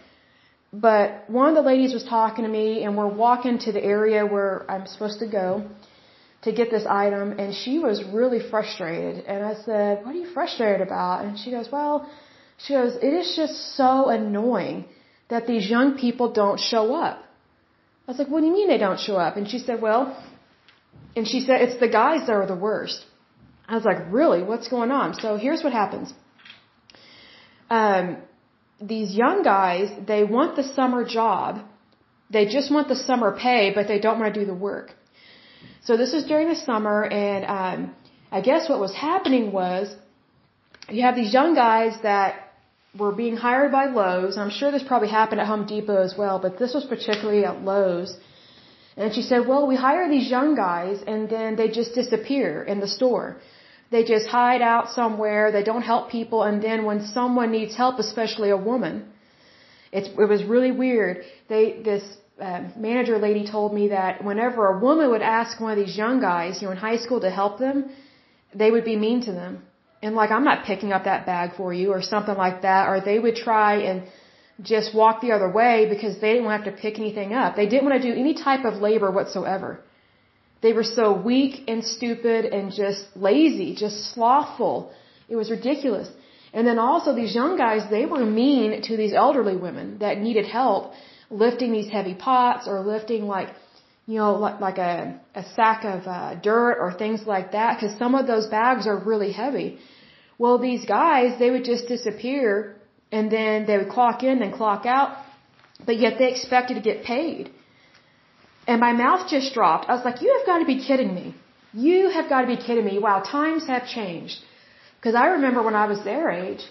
But 0.73 1.29
one 1.29 1.49
of 1.49 1.55
the 1.55 1.61
ladies 1.61 1.93
was 1.93 2.03
talking 2.03 2.45
to 2.45 2.49
me, 2.49 2.83
and 2.83 2.97
we're 2.97 3.15
walking 3.25 3.59
to 3.59 3.71
the 3.71 3.83
area 3.83 4.25
where 4.25 4.65
I'm 4.69 4.87
supposed 4.87 5.19
to 5.19 5.27
go 5.27 5.69
to 6.41 6.51
get 6.51 6.71
this 6.71 6.85
item, 6.87 7.39
and 7.39 7.53
she 7.53 7.77
was 7.77 8.03
really 8.03 8.41
frustrated. 8.49 9.23
And 9.25 9.45
I 9.45 9.53
said, 9.53 10.03
What 10.03 10.15
are 10.15 10.17
you 10.17 10.33
frustrated 10.33 10.81
about? 10.81 11.25
And 11.25 11.37
she 11.37 11.51
goes, 11.51 11.71
Well, 11.71 12.09
she 12.57 12.73
goes, 12.73 12.95
It 12.95 13.13
is 13.13 13.35
just 13.35 13.77
so 13.77 14.09
annoying 14.09 14.85
that 15.33 15.47
these 15.51 15.67
young 15.75 15.89
people 16.03 16.27
don't 16.41 16.59
show 16.71 16.85
up. 17.05 17.17
I 18.05 18.11
was 18.11 18.19
like, 18.21 18.29
What 18.33 18.41
do 18.41 18.47
you 18.49 18.55
mean 18.57 18.67
they 18.73 18.83
don't 18.87 19.01
show 19.07 19.17
up? 19.25 19.37
And 19.39 19.49
she 19.53 19.59
said, 19.65 19.81
Well, 19.87 20.01
and 21.15 21.27
she 21.31 21.39
said, 21.45 21.61
It's 21.65 21.79
the 21.85 21.91
guys 22.01 22.27
that 22.27 22.35
are 22.41 22.49
the 22.55 22.61
worst. 22.67 22.99
I 23.67 23.75
was 23.79 23.85
like, 23.91 24.01
Really? 24.19 24.41
What's 24.51 24.69
going 24.75 24.91
on? 24.99 25.15
So 25.23 25.37
here's 25.45 25.63
what 25.65 25.73
happens. 25.81 26.13
Um, 27.69 28.17
these 28.93 29.15
young 29.23 29.43
guys, 29.43 29.87
they 30.13 30.23
want 30.23 30.55
the 30.61 30.67
summer 30.79 31.03
job. 31.19 31.61
They 32.29 32.45
just 32.57 32.71
want 32.75 32.87
the 32.93 32.99
summer 33.07 33.31
pay, 33.45 33.71
but 33.77 33.87
they 33.87 33.99
don't 34.05 34.19
want 34.19 34.33
to 34.33 34.39
do 34.39 34.45
the 34.53 34.59
work. 34.69 34.87
So 35.85 35.97
this 35.97 36.13
is 36.13 36.25
during 36.31 36.47
the 36.49 36.59
summer, 36.69 36.97
and 37.03 37.45
um, 37.59 37.79
I 38.31 38.41
guess 38.41 38.69
what 38.69 38.79
was 38.79 38.93
happening 38.93 39.51
was 39.51 39.95
you 40.89 41.01
have 41.07 41.15
these 41.15 41.33
young 41.33 41.55
guys 41.55 41.93
that 42.03 42.42
were 42.97 43.11
being 43.11 43.35
hired 43.35 43.71
by 43.71 43.85
Lowe's. 43.85 44.37
I'm 44.37 44.51
sure 44.51 44.71
this 44.71 44.83
probably 44.83 45.09
happened 45.09 45.41
at 45.41 45.47
Home 45.47 45.65
Depot 45.65 46.01
as 46.01 46.15
well, 46.17 46.39
but 46.39 46.59
this 46.59 46.73
was 46.73 46.85
particularly 46.85 47.43
at 47.45 47.63
Lowe's. 47.63 48.15
And 48.95 49.13
she 49.13 49.23
said, 49.23 49.47
well, 49.47 49.65
we 49.65 49.75
hire 49.75 50.07
these 50.09 50.29
young 50.29 50.55
guys 50.55 51.03
and 51.05 51.27
then 51.29 51.55
they 51.55 51.67
just 51.69 51.95
disappear 51.95 52.63
in 52.63 52.79
the 52.79 52.87
store. 52.87 53.37
They 53.89 54.03
just 54.03 54.27
hide 54.27 54.61
out 54.61 54.89
somewhere. 54.89 55.51
They 55.51 55.63
don't 55.63 55.81
help 55.81 56.11
people. 56.11 56.43
And 56.43 56.61
then 56.61 56.85
when 56.85 57.05
someone 57.07 57.51
needs 57.51 57.75
help, 57.75 57.97
especially 57.99 58.51
a 58.51 58.57
woman, 58.57 59.05
it's, 59.91 60.09
it 60.09 60.29
was 60.29 60.43
really 60.43 60.71
weird. 60.71 61.23
They, 61.47 61.81
this 61.83 62.03
uh, 62.39 62.63
manager 62.75 63.17
lady 63.17 63.47
told 63.47 63.73
me 63.73 63.89
that 63.89 64.23
whenever 64.23 64.67
a 64.67 64.79
woman 64.79 65.09
would 65.11 65.21
ask 65.21 65.59
one 65.59 65.71
of 65.71 65.83
these 65.83 65.95
young 65.97 66.19
guys, 66.21 66.61
you 66.61 66.67
know, 66.67 66.71
in 66.71 66.77
high 66.77 66.97
school 66.97 67.21
to 67.21 67.29
help 67.29 67.59
them, 67.59 67.91
they 68.53 68.69
would 68.71 68.85
be 68.85 68.95
mean 68.95 69.21
to 69.25 69.31
them. 69.31 69.63
And 70.03 70.15
like, 70.21 70.31
I'm 70.35 70.47
not 70.51 70.65
picking 70.69 70.91
up 70.95 71.03
that 71.11 71.25
bag 71.25 71.47
for 71.59 71.69
you 71.79 71.87
or 71.95 72.01
something 72.13 72.37
like 72.45 72.57
that. 72.67 72.83
Or 72.89 72.95
they 73.09 73.19
would 73.25 73.37
try 73.49 73.71
and 73.89 73.97
just 74.61 74.93
walk 75.01 75.21
the 75.21 75.31
other 75.35 75.49
way 75.59 75.75
because 75.93 76.13
they 76.21 76.31
didn't 76.33 76.45
want 76.47 76.55
to 76.55 76.63
have 76.63 76.75
to 76.75 76.81
pick 76.85 76.95
anything 77.03 77.29
up. 77.41 77.55
They 77.61 77.67
didn't 77.71 77.85
want 77.87 77.95
to 78.01 78.05
do 78.09 78.13
any 78.23 78.33
type 78.47 78.65
of 78.69 78.73
labor 78.87 79.09
whatsoever. 79.17 79.69
They 80.63 80.73
were 80.79 80.89
so 80.99 81.05
weak 81.31 81.53
and 81.71 81.79
stupid 81.95 82.41
and 82.55 82.73
just 82.83 83.01
lazy, 83.15 83.69
just 83.85 83.97
slothful. 84.13 84.75
It 85.27 85.37
was 85.41 85.49
ridiculous. 85.57 86.09
And 86.53 86.67
then 86.67 86.79
also 86.79 87.15
these 87.15 87.33
young 87.41 87.57
guys, 87.57 87.81
they 87.89 88.05
were 88.05 88.25
mean 88.25 88.81
to 88.87 88.97
these 89.01 89.13
elderly 89.25 89.57
women 89.67 89.87
that 90.03 90.19
needed 90.27 90.45
help 90.45 90.93
lifting 91.29 91.71
these 91.71 91.89
heavy 91.97 92.13
pots 92.13 92.67
or 92.67 92.75
lifting 92.81 93.23
like, 93.35 93.49
you 94.05 94.17
know, 94.17 94.33
like, 94.35 94.59
like 94.59 94.77
a, 94.77 95.19
a 95.35 95.43
sack 95.55 95.85
of 95.85 96.07
uh, 96.07 96.35
dirt 96.35 96.77
or 96.79 96.91
things 96.93 97.25
like 97.25 97.51
that 97.53 97.79
because 97.79 97.97
some 97.97 98.15
of 98.15 98.27
those 98.27 98.47
bags 98.47 98.85
are 98.87 98.97
really 98.97 99.31
heavy. 99.31 99.79
Well, 100.37 100.57
these 100.57 100.85
guys, 100.85 101.39
they 101.39 101.51
would 101.51 101.63
just 101.63 101.87
disappear 101.87 102.75
and 103.11 103.31
then 103.31 103.65
they 103.65 103.77
would 103.77 103.89
clock 103.89 104.23
in 104.23 104.41
and 104.41 104.53
clock 104.53 104.85
out, 104.85 105.17
but 105.85 105.97
yet 105.97 106.17
they 106.17 106.31
expected 106.31 106.75
to 106.75 106.81
get 106.81 107.03
paid. 107.03 107.51
And 108.67 108.79
my 108.81 108.93
mouth 108.93 109.29
just 109.29 109.53
dropped. 109.53 109.89
I 109.89 109.95
was 109.95 110.05
like, 110.05 110.21
you 110.21 110.35
have 110.37 110.45
got 110.45 110.59
to 110.59 110.65
be 110.65 110.79
kidding 110.87 111.13
me. 111.13 111.35
You 111.73 112.09
have 112.09 112.29
got 112.29 112.41
to 112.41 112.47
be 112.47 112.57
kidding 112.57 112.85
me. 112.85 112.97
Wow, 112.99 113.19
times 113.19 113.67
have 113.67 113.87
changed. 113.87 114.37
Because 114.97 115.15
I 115.15 115.27
remember 115.37 115.61
when 115.61 115.75
I 115.75 115.85
was 115.85 116.03
their 116.03 116.31
age, 116.31 116.63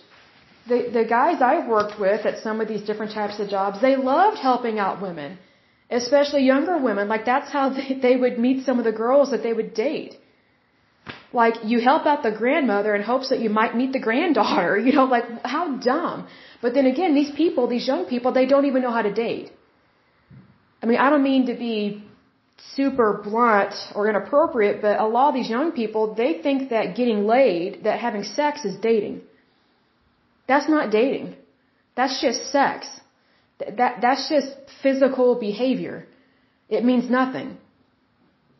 the, 0.68 0.88
the 0.92 1.04
guys 1.04 1.42
I 1.42 1.66
worked 1.66 1.98
with 2.00 2.24
at 2.24 2.42
some 2.42 2.60
of 2.60 2.68
these 2.68 2.82
different 2.82 3.12
types 3.12 3.38
of 3.40 3.48
jobs, 3.48 3.80
they 3.80 3.96
loved 3.96 4.38
helping 4.38 4.78
out 4.78 5.02
women, 5.02 5.38
especially 5.92 6.42
younger 6.44 6.76
women. 6.78 7.08
Like 7.08 7.24
that's 7.24 7.50
how 7.50 7.68
they, 7.70 7.94
they 8.06 8.16
would 8.16 8.38
meet 8.38 8.64
some 8.66 8.78
of 8.78 8.84
the 8.84 8.96
girls 9.04 9.30
that 9.30 9.42
they 9.42 9.52
would 9.52 9.74
date. 9.74 10.14
Like 11.32 11.56
you 11.64 11.80
help 11.80 12.06
out 12.06 12.22
the 12.22 12.30
grandmother 12.42 12.94
in 12.94 13.02
hopes 13.02 13.30
that 13.30 13.40
you 13.40 13.50
might 13.50 13.74
meet 13.76 13.92
the 13.92 14.04
granddaughter. 14.08 14.78
You 14.86 14.92
know, 14.92 15.04
like 15.04 15.26
how 15.44 15.64
dumb. 15.76 16.28
But 16.60 16.74
then 16.74 16.86
again, 16.86 17.14
these 17.14 17.32
people, 17.42 17.66
these 17.66 17.86
young 17.86 18.04
people, 18.06 18.32
they 18.32 18.46
don't 18.46 18.66
even 18.66 18.82
know 18.82 18.94
how 18.98 19.02
to 19.02 19.12
date. 19.12 19.50
I 20.82 20.86
mean, 20.86 20.98
I 20.98 21.10
don't 21.10 21.22
mean 21.22 21.46
to 21.46 21.54
be 21.54 22.04
super 22.76 23.20
blunt 23.24 23.74
or 23.94 24.08
inappropriate, 24.08 24.80
but 24.82 24.98
a 25.00 25.06
lot 25.06 25.28
of 25.30 25.34
these 25.34 25.50
young 25.50 25.72
people, 25.72 26.14
they 26.14 26.40
think 26.42 26.70
that 26.70 26.96
getting 26.96 27.26
laid, 27.26 27.84
that 27.84 27.98
having 28.00 28.24
sex 28.24 28.64
is 28.64 28.76
dating. 28.80 29.22
That's 30.46 30.68
not 30.68 30.90
dating. 30.90 31.36
That's 31.96 32.20
just 32.20 32.50
sex. 32.50 32.86
That, 33.58 34.00
that's 34.00 34.28
just 34.28 34.48
physical 34.82 35.34
behavior. 35.48 36.06
It 36.68 36.84
means 36.84 37.10
nothing. 37.10 37.58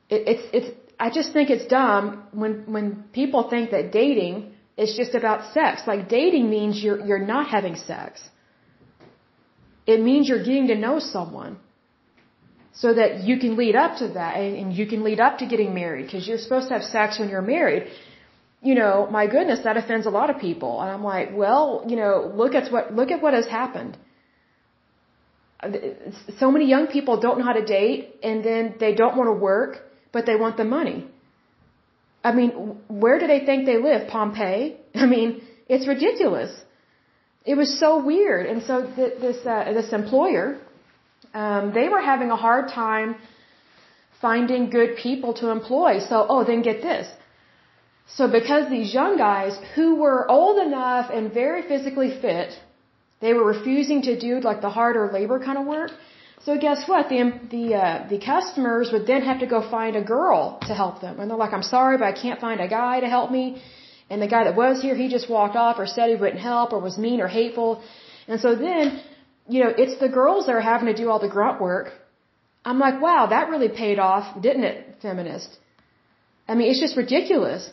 It, 0.09 0.21
it's, 0.33 0.45
it's, 0.53 0.71
I 0.99 1.11
just 1.11 1.33
think 1.33 1.51
it's 1.51 1.67
dumb 1.67 2.25
when, 2.33 2.73
when 2.75 3.05
people 3.13 3.49
think 3.49 3.71
that 3.71 3.93
dating 3.93 4.53
is 4.77 4.97
just 4.97 5.15
about 5.15 5.53
sex. 5.53 5.83
Like 5.87 6.09
dating 6.09 6.49
means 6.51 6.83
you're, 6.83 7.01
you're 7.05 7.27
not 7.35 7.49
having 7.49 7.77
sex. 7.77 8.23
It 9.87 10.01
means 10.01 10.29
you're 10.29 10.45
getting 10.45 10.69
to 10.69 10.77
know 10.77 10.99
someone 10.99 11.59
so 12.73 12.95
that 12.95 13.21
you 13.25 13.39
can 13.39 13.57
lead 13.57 13.77
up 13.77 13.99
to 13.99 14.09
that 14.09 14.37
and, 14.37 14.57
and 14.57 14.73
you 14.73 14.87
can 14.87 15.03
lead 15.03 15.21
up 15.21 15.39
to 15.39 15.47
getting 15.47 15.75
married 15.75 16.07
because 16.07 16.27
you're 16.27 16.39
supposed 16.39 16.69
to 16.69 16.75
have 16.75 16.85
sex 16.85 17.19
when 17.19 17.29
you're 17.29 17.43
married. 17.43 17.89
You 18.63 18.75
know, 18.77 19.09
my 19.11 19.27
goodness, 19.27 19.61
that 19.65 19.77
offends 19.77 20.07
a 20.07 20.11
lot 20.11 20.31
of 20.31 20.39
people. 20.39 20.81
And 20.81 20.91
I'm 20.91 21.03
like, 21.03 21.31
well, 21.35 21.85
you 21.89 21.97
know, 21.97 22.31
look 22.35 22.55
at 22.55 22.73
what, 22.73 22.95
look 22.95 23.11
at 23.11 23.21
what 23.21 23.35
has 23.35 23.47
happened. 23.47 23.97
So 26.39 26.51
many 26.51 26.67
young 26.69 26.87
people 26.89 27.21
don't 27.21 27.39
know 27.39 27.45
how 27.45 27.53
to 27.53 27.65
date 27.65 28.17
and 28.23 28.45
then 28.45 28.75
they 28.81 28.95
don't 28.95 29.17
want 29.17 29.29
to 29.29 29.39
work, 29.51 29.79
but 30.13 30.27
they 30.27 30.37
want 30.37 30.57
the 30.57 30.65
money. 30.65 31.07
I 32.25 32.33
mean, 32.33 32.51
where 32.89 33.19
do 33.19 33.27
they 33.27 33.41
think 33.45 33.67
they 33.67 33.79
live? 33.79 34.09
Pompeii? 34.09 34.77
I 34.95 35.07
mean, 35.07 35.43
it's 35.69 35.87
ridiculous. 35.87 36.53
It 37.45 37.57
was 37.57 37.79
so 37.79 38.05
weird. 38.05 38.47
And 38.47 38.63
so 38.63 38.75
th- 38.97 39.15
this, 39.21 39.39
uh, 39.47 39.73
this 39.73 39.93
employer, 39.93 40.59
um, 41.35 41.73
they 41.75 41.89
were 41.89 42.01
having 42.01 42.31
a 42.31 42.37
hard 42.37 42.69
time 42.69 43.17
finding 44.21 44.71
good 44.71 44.97
people 44.97 45.35
to 45.35 45.49
employ. 45.51 45.99
So, 45.99 46.27
oh, 46.29 46.45
then 46.45 46.63
get 46.63 46.83
this. 46.83 47.09
So 48.07 48.29
because 48.29 48.69
these 48.69 48.93
young 48.93 49.17
guys 49.17 49.59
who 49.75 49.97
were 49.97 50.31
old 50.31 50.65
enough 50.65 51.11
and 51.13 51.33
very 51.33 51.63
physically 51.63 52.11
fit, 52.21 52.51
they 53.23 53.33
were 53.37 53.47
refusing 53.55 54.03
to 54.09 54.15
do 54.27 54.41
like 54.49 54.61
the 54.67 54.73
harder 54.79 55.05
labor 55.17 55.39
kind 55.49 55.59
of 55.61 55.67
work. 55.67 55.91
So 56.45 56.59
guess 56.67 56.81
what? 56.91 57.09
The 57.13 57.21
the 57.57 57.65
uh, 57.85 58.09
the 58.13 58.19
customers 58.33 58.91
would 58.93 59.07
then 59.13 59.23
have 59.31 59.41
to 59.45 59.49
go 59.55 59.61
find 59.77 59.95
a 60.03 60.05
girl 60.17 60.41
to 60.69 60.75
help 60.83 61.01
them, 61.05 61.21
and 61.21 61.31
they're 61.31 61.43
like, 61.45 61.55
"I'm 61.59 61.69
sorry, 61.77 61.97
but 62.01 62.07
I 62.13 62.17
can't 62.25 62.41
find 62.47 62.61
a 62.69 62.69
guy 62.81 62.95
to 63.05 63.09
help 63.17 63.31
me." 63.39 63.45
And 64.11 64.21
the 64.27 64.33
guy 64.35 64.43
that 64.47 64.57
was 64.65 64.83
here, 64.87 64.97
he 65.03 65.09
just 65.17 65.31
walked 65.37 65.57
off, 65.65 65.79
or 65.83 65.87
said 65.87 66.11
he 66.15 66.17
wouldn't 66.23 66.45
help, 66.53 66.73
or 66.75 66.81
was 66.89 66.99
mean 67.07 67.21
or 67.25 67.29
hateful. 67.41 67.71
And 68.29 68.41
so 68.41 68.55
then 68.67 69.01
you 69.49 69.63
know, 69.65 69.73
it's 69.77 69.99
the 69.99 70.09
girls 70.09 70.47
that 70.47 70.55
are 70.55 70.61
having 70.61 70.87
to 70.87 70.95
do 70.95 71.11
all 71.11 71.19
the 71.19 71.29
grunt 71.29 71.61
work. 71.61 71.93
I'm 72.65 72.79
like, 72.79 73.01
wow, 73.01 73.27
that 73.27 73.49
really 73.51 73.69
paid 73.69 73.99
off, 73.99 74.41
didn't 74.41 74.65
it, 74.65 74.97
feminist? 75.03 75.59
I 76.47 76.55
mean, 76.55 76.71
it's 76.71 76.81
just 76.81 76.97
ridiculous. 76.97 77.71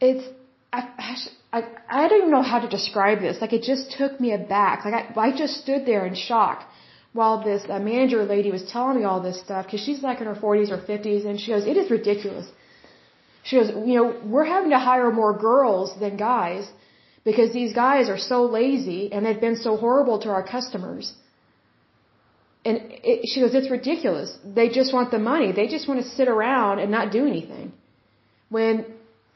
It's, 0.00 0.24
I, 0.72 0.88
I, 0.98 1.16
I 1.52 1.62
I 1.88 2.08
don't 2.08 2.18
even 2.18 2.30
know 2.30 2.42
how 2.42 2.60
to 2.60 2.68
describe 2.68 3.20
this. 3.20 3.40
Like, 3.40 3.52
it 3.52 3.62
just 3.62 3.92
took 3.98 4.20
me 4.20 4.32
aback. 4.32 4.84
Like, 4.84 4.94
I, 4.94 5.28
I 5.28 5.36
just 5.36 5.54
stood 5.62 5.84
there 5.86 6.06
in 6.06 6.14
shock 6.14 6.68
while 7.12 7.42
this 7.42 7.62
uh, 7.68 7.78
manager 7.78 8.24
lady 8.24 8.50
was 8.52 8.64
telling 8.70 8.98
me 8.98 9.04
all 9.04 9.20
this 9.20 9.40
stuff, 9.40 9.66
because 9.66 9.80
she's 9.80 10.02
like 10.02 10.20
in 10.20 10.26
her 10.26 10.34
40s 10.34 10.70
or 10.70 10.78
50s, 10.78 11.26
and 11.26 11.40
she 11.40 11.50
goes, 11.50 11.66
it 11.66 11.76
is 11.76 11.90
ridiculous. 11.90 12.46
She 13.42 13.56
goes, 13.56 13.70
you 13.88 13.94
know, 13.98 14.06
we're 14.24 14.44
having 14.44 14.70
to 14.70 14.78
hire 14.78 15.10
more 15.10 15.36
girls 15.36 15.98
than 15.98 16.16
guys 16.16 16.70
because 17.24 17.52
these 17.52 17.72
guys 17.72 18.08
are 18.08 18.18
so 18.18 18.44
lazy 18.44 19.12
and 19.12 19.24
they've 19.24 19.40
been 19.40 19.56
so 19.56 19.76
horrible 19.76 20.20
to 20.20 20.28
our 20.28 20.42
customers. 20.46 21.12
And 22.64 22.78
it, 22.90 23.28
she 23.32 23.40
goes, 23.40 23.54
it's 23.54 23.70
ridiculous. 23.70 24.36
They 24.44 24.68
just 24.68 24.92
want 24.92 25.10
the 25.10 25.18
money. 25.18 25.52
They 25.52 25.66
just 25.66 25.88
want 25.88 26.02
to 26.02 26.08
sit 26.08 26.28
around 26.28 26.78
and 26.78 26.90
not 26.90 27.10
do 27.10 27.26
anything. 27.26 27.72
When, 28.50 28.84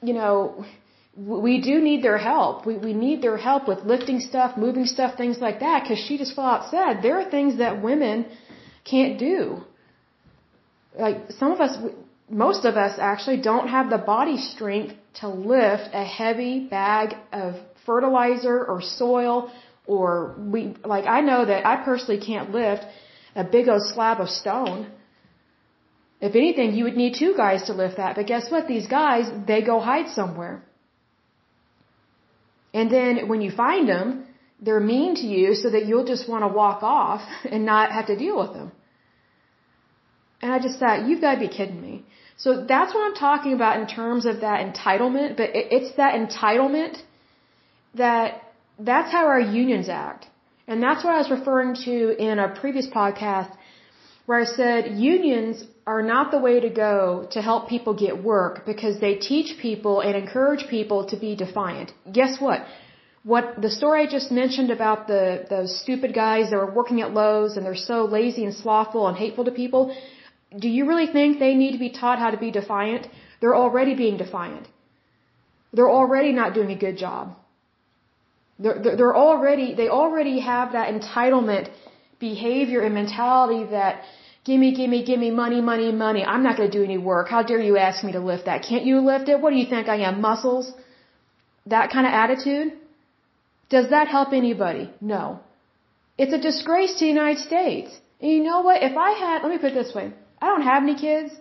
you 0.03 0.13
know, 0.13 0.67
we 1.17 1.61
do 1.61 1.81
need 1.81 2.03
their 2.03 2.19
help. 2.19 2.67
We, 2.67 2.77
we 2.77 2.93
need 2.93 3.23
their 3.23 3.37
help 3.37 3.69
with 3.69 3.81
lifting 3.85 4.21
stuff, 4.21 4.57
moving 4.57 4.87
stuff, 4.87 5.17
things 5.17 5.39
like 5.39 5.61
that, 5.61 5.83
because 5.83 5.99
she 5.99 6.19
just 6.19 6.35
flat 6.35 6.63
out 6.63 6.71
said 6.71 7.03
there 7.03 7.21
are 7.21 7.31
things 7.31 7.59
that 7.59 7.83
women 7.83 8.27
can't 8.85 9.19
do. 9.19 9.63
Like 10.99 11.31
some 11.39 11.53
of 11.53 11.61
us, 11.61 11.77
most 12.29 12.65
of 12.65 12.77
us 12.77 12.99
actually 12.99 13.41
don't 13.41 13.69
have 13.69 13.91
the 13.91 13.99
body 13.99 14.39
strength 14.39 14.95
to 15.21 15.29
lift 15.29 15.91
a 15.93 16.05
heavy 16.05 16.67
bag 16.67 17.15
of 17.33 17.55
fertilizer 17.87 18.65
or 18.65 18.81
soil 18.81 19.53
or 19.87 20.35
we 20.39 20.75
like 20.85 21.05
I 21.07 21.21
know 21.21 21.45
that 21.45 21.67
I 21.67 21.77
personally 21.85 22.21
can't 22.25 22.51
lift 22.51 22.85
a 23.35 23.45
big 23.45 23.69
old 23.69 23.83
slab 23.83 24.21
of 24.21 24.29
stone. 24.29 24.91
If 26.21 26.35
anything, 26.35 26.75
you 26.75 26.85
would 26.85 26.97
need 26.97 27.17
two 27.19 27.35
guys 27.37 27.65
to 27.65 27.75
lift 27.75 27.99
that. 27.99 28.17
But 28.17 28.27
guess 28.27 28.51
what? 28.51 28.67
These 28.67 28.87
guys, 28.87 29.31
they 29.47 29.61
go 29.61 29.79
hide 29.81 30.09
somewhere. 30.09 30.63
And 32.75 32.91
then 32.91 33.29
when 33.29 33.41
you 33.41 33.51
find 33.51 33.89
them, 33.89 34.27
they're 34.61 34.87
mean 34.95 35.15
to 35.23 35.27
you 35.35 35.55
so 35.55 35.71
that 35.71 35.87
you'll 35.87 36.09
just 36.15 36.29
want 36.29 36.43
to 36.47 36.49
walk 36.49 36.83
off 36.83 37.23
and 37.53 37.65
not 37.65 37.93
have 37.93 38.07
to 38.13 38.17
deal 38.17 38.39
with 38.39 38.53
them. 38.53 38.73
And 40.43 40.53
I 40.53 40.59
just 40.59 40.79
thought, 40.79 41.07
you've 41.09 41.23
got 41.23 41.35
to 41.37 41.41
be 41.41 41.49
kidding 41.49 41.81
me. 41.81 42.05
So 42.37 42.67
that's 42.73 42.93
what 42.93 43.03
I'm 43.07 43.15
talking 43.15 43.53
about 43.55 43.81
in 43.81 43.87
terms 43.87 44.27
of 44.27 44.41
that 44.41 44.59
entitlement, 44.67 45.37
but 45.37 45.51
it's 45.55 45.97
that 45.97 46.13
entitlement 46.15 46.99
that 47.95 48.43
that's 48.79 49.11
how 49.13 49.27
our 49.27 49.41
unions 49.41 49.89
act. 49.89 50.27
And 50.67 50.83
that's 50.83 51.05
what 51.05 51.15
I 51.15 51.19
was 51.19 51.31
referring 51.31 51.75
to 51.85 51.95
in 52.29 52.39
a 52.39 52.49
previous 52.61 52.89
podcast 52.89 53.51
where 54.27 54.41
I 54.41 54.45
said 54.45 54.99
unions 54.99 55.65
are 55.87 56.03
not 56.03 56.31
the 56.31 56.39
way 56.39 56.61
to 56.61 56.71
go 56.71 57.29
to 57.33 57.43
help 57.43 57.69
people 57.69 57.95
get 57.95 58.23
work 58.23 58.65
because 58.65 59.01
they 59.01 59.15
teach 59.17 59.59
people 59.59 60.01
and 60.01 60.17
encourage 60.17 60.67
people 60.69 61.07
to 61.07 61.17
be 61.17 61.37
defiant. 61.37 61.93
Guess 62.11 62.41
what? 62.41 62.65
What 63.23 63.61
the 63.61 63.71
story 63.71 64.03
I 64.03 64.07
just 64.11 64.31
mentioned 64.31 64.71
about 64.71 65.07
the 65.07 65.47
those 65.49 65.79
stupid 65.83 66.15
guys 66.15 66.51
that 66.51 66.57
were 66.57 66.75
working 66.81 67.01
at 67.01 67.13
Lowe's 67.13 67.57
and 67.57 67.65
they're 67.67 67.85
so 67.93 68.05
lazy 68.05 68.45
and 68.45 68.55
slothful 68.55 69.07
and 69.09 69.17
hateful 69.17 69.45
to 69.47 69.51
people, 69.51 69.95
do 70.59 70.69
you 70.69 70.87
really 70.87 71.07
think 71.07 71.39
they 71.39 71.55
need 71.55 71.73
to 71.73 71.79
be 71.79 71.91
taught 71.91 72.19
how 72.19 72.31
to 72.31 72.41
be 72.47 72.51
defiant? 72.51 73.09
They're 73.41 73.57
already 73.57 73.95
being 73.95 74.17
defiant. 74.17 74.69
They're 75.73 75.91
already 75.91 76.33
not 76.33 76.55
doing 76.55 76.71
a 76.71 76.81
good 76.87 76.97
job. 76.97 77.37
They're, 78.59 78.79
they're 78.99 79.17
already, 79.17 79.75
they 79.75 79.89
already 79.89 80.41
have 80.41 80.73
that 80.73 80.89
entitlement 80.95 81.69
behavior 82.21 82.81
and 82.81 82.95
mentality 82.95 83.65
that 83.71 84.03
gimme, 84.45 84.73
gimme, 84.75 85.03
gimme 85.05 85.31
money, 85.31 85.61
money, 85.61 85.91
money. 85.93 86.25
I'm 86.25 86.43
not 86.43 86.57
going 86.57 86.71
to 86.71 86.79
do 86.79 86.85
any 86.85 86.99
work. 86.99 87.29
How 87.29 87.43
dare 87.43 87.61
you 87.61 87.77
ask 87.77 88.05
me 88.05 88.13
to 88.13 88.21
lift 88.21 88.45
that? 88.47 88.63
Can't 88.63 88.85
you 88.85 89.01
lift 89.01 89.29
it? 89.29 89.41
What 89.41 89.51
do 89.51 89.57
you 89.57 89.67
think 89.67 89.89
I 89.89 90.01
am? 90.09 90.21
Muscles? 90.21 90.73
That 91.67 91.91
kind 91.91 92.07
of 92.07 92.13
attitude? 92.13 92.73
Does 93.71 93.91
that 93.91 94.09
help 94.09 94.33
anybody? 94.33 94.91
No. 95.01 95.41
It's 96.19 96.33
a 96.33 96.39
disgrace 96.39 96.93
to 96.95 97.01
the 97.05 97.13
United 97.19 97.41
States. 97.41 97.99
And 98.21 98.31
you 98.31 98.43
know 98.43 98.61
what? 98.61 98.83
If 98.83 98.97
I 98.97 99.11
had, 99.13 99.43
let 99.43 99.51
me 99.51 99.59
put 99.59 99.73
it 99.73 99.75
this 99.83 99.95
way. 99.95 100.13
I 100.41 100.47
don't 100.47 100.63
have 100.63 100.83
any 100.83 100.95
kids. 100.95 101.33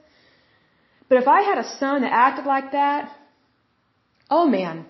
But 1.10 1.18
if 1.22 1.28
I 1.28 1.42
had 1.42 1.58
a 1.58 1.68
son 1.78 2.02
that 2.02 2.14
acted 2.14 2.46
like 2.46 2.72
that, 2.72 3.12
oh 4.30 4.48
man. 4.48 4.86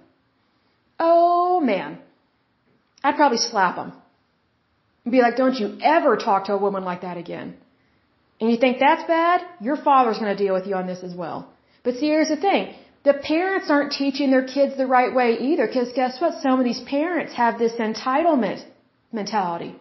Oh 1.00 1.60
man. 1.60 1.98
I'd 3.04 3.16
probably 3.16 3.40
slap 3.40 3.76
him. 3.76 3.92
And 5.04 5.12
be 5.12 5.22
like, 5.22 5.36
don't 5.36 5.56
you 5.56 5.78
ever 5.82 6.16
talk 6.16 6.46
to 6.46 6.54
a 6.54 6.58
woman 6.58 6.86
like 6.86 7.02
that 7.02 7.18
again. 7.18 7.58
And 8.44 8.52
you 8.52 8.58
think 8.64 8.80
that's 8.80 9.06
bad? 9.08 9.42
Your 9.68 9.78
father's 9.78 10.18
going 10.22 10.36
to 10.36 10.42
deal 10.44 10.54
with 10.54 10.66
you 10.70 10.76
on 10.76 10.86
this 10.86 11.02
as 11.02 11.14
well. 11.16 11.38
But 11.84 11.94
see, 11.96 12.08
here's 12.08 12.32
the 12.36 12.42
thing. 12.48 12.74
The 13.06 13.14
parents 13.14 13.70
aren't 13.70 13.94
teaching 13.94 14.32
their 14.32 14.48
kids 14.56 14.76
the 14.76 14.86
right 14.86 15.14
way 15.20 15.30
either, 15.50 15.66
because 15.66 15.94
guess 15.94 16.20
what? 16.20 16.42
Some 16.42 16.60
of 16.60 16.66
these 16.66 16.82
parents 16.82 17.32
have 17.44 17.58
this 17.58 17.76
entitlement 17.88 18.66
mentality. 19.14 19.74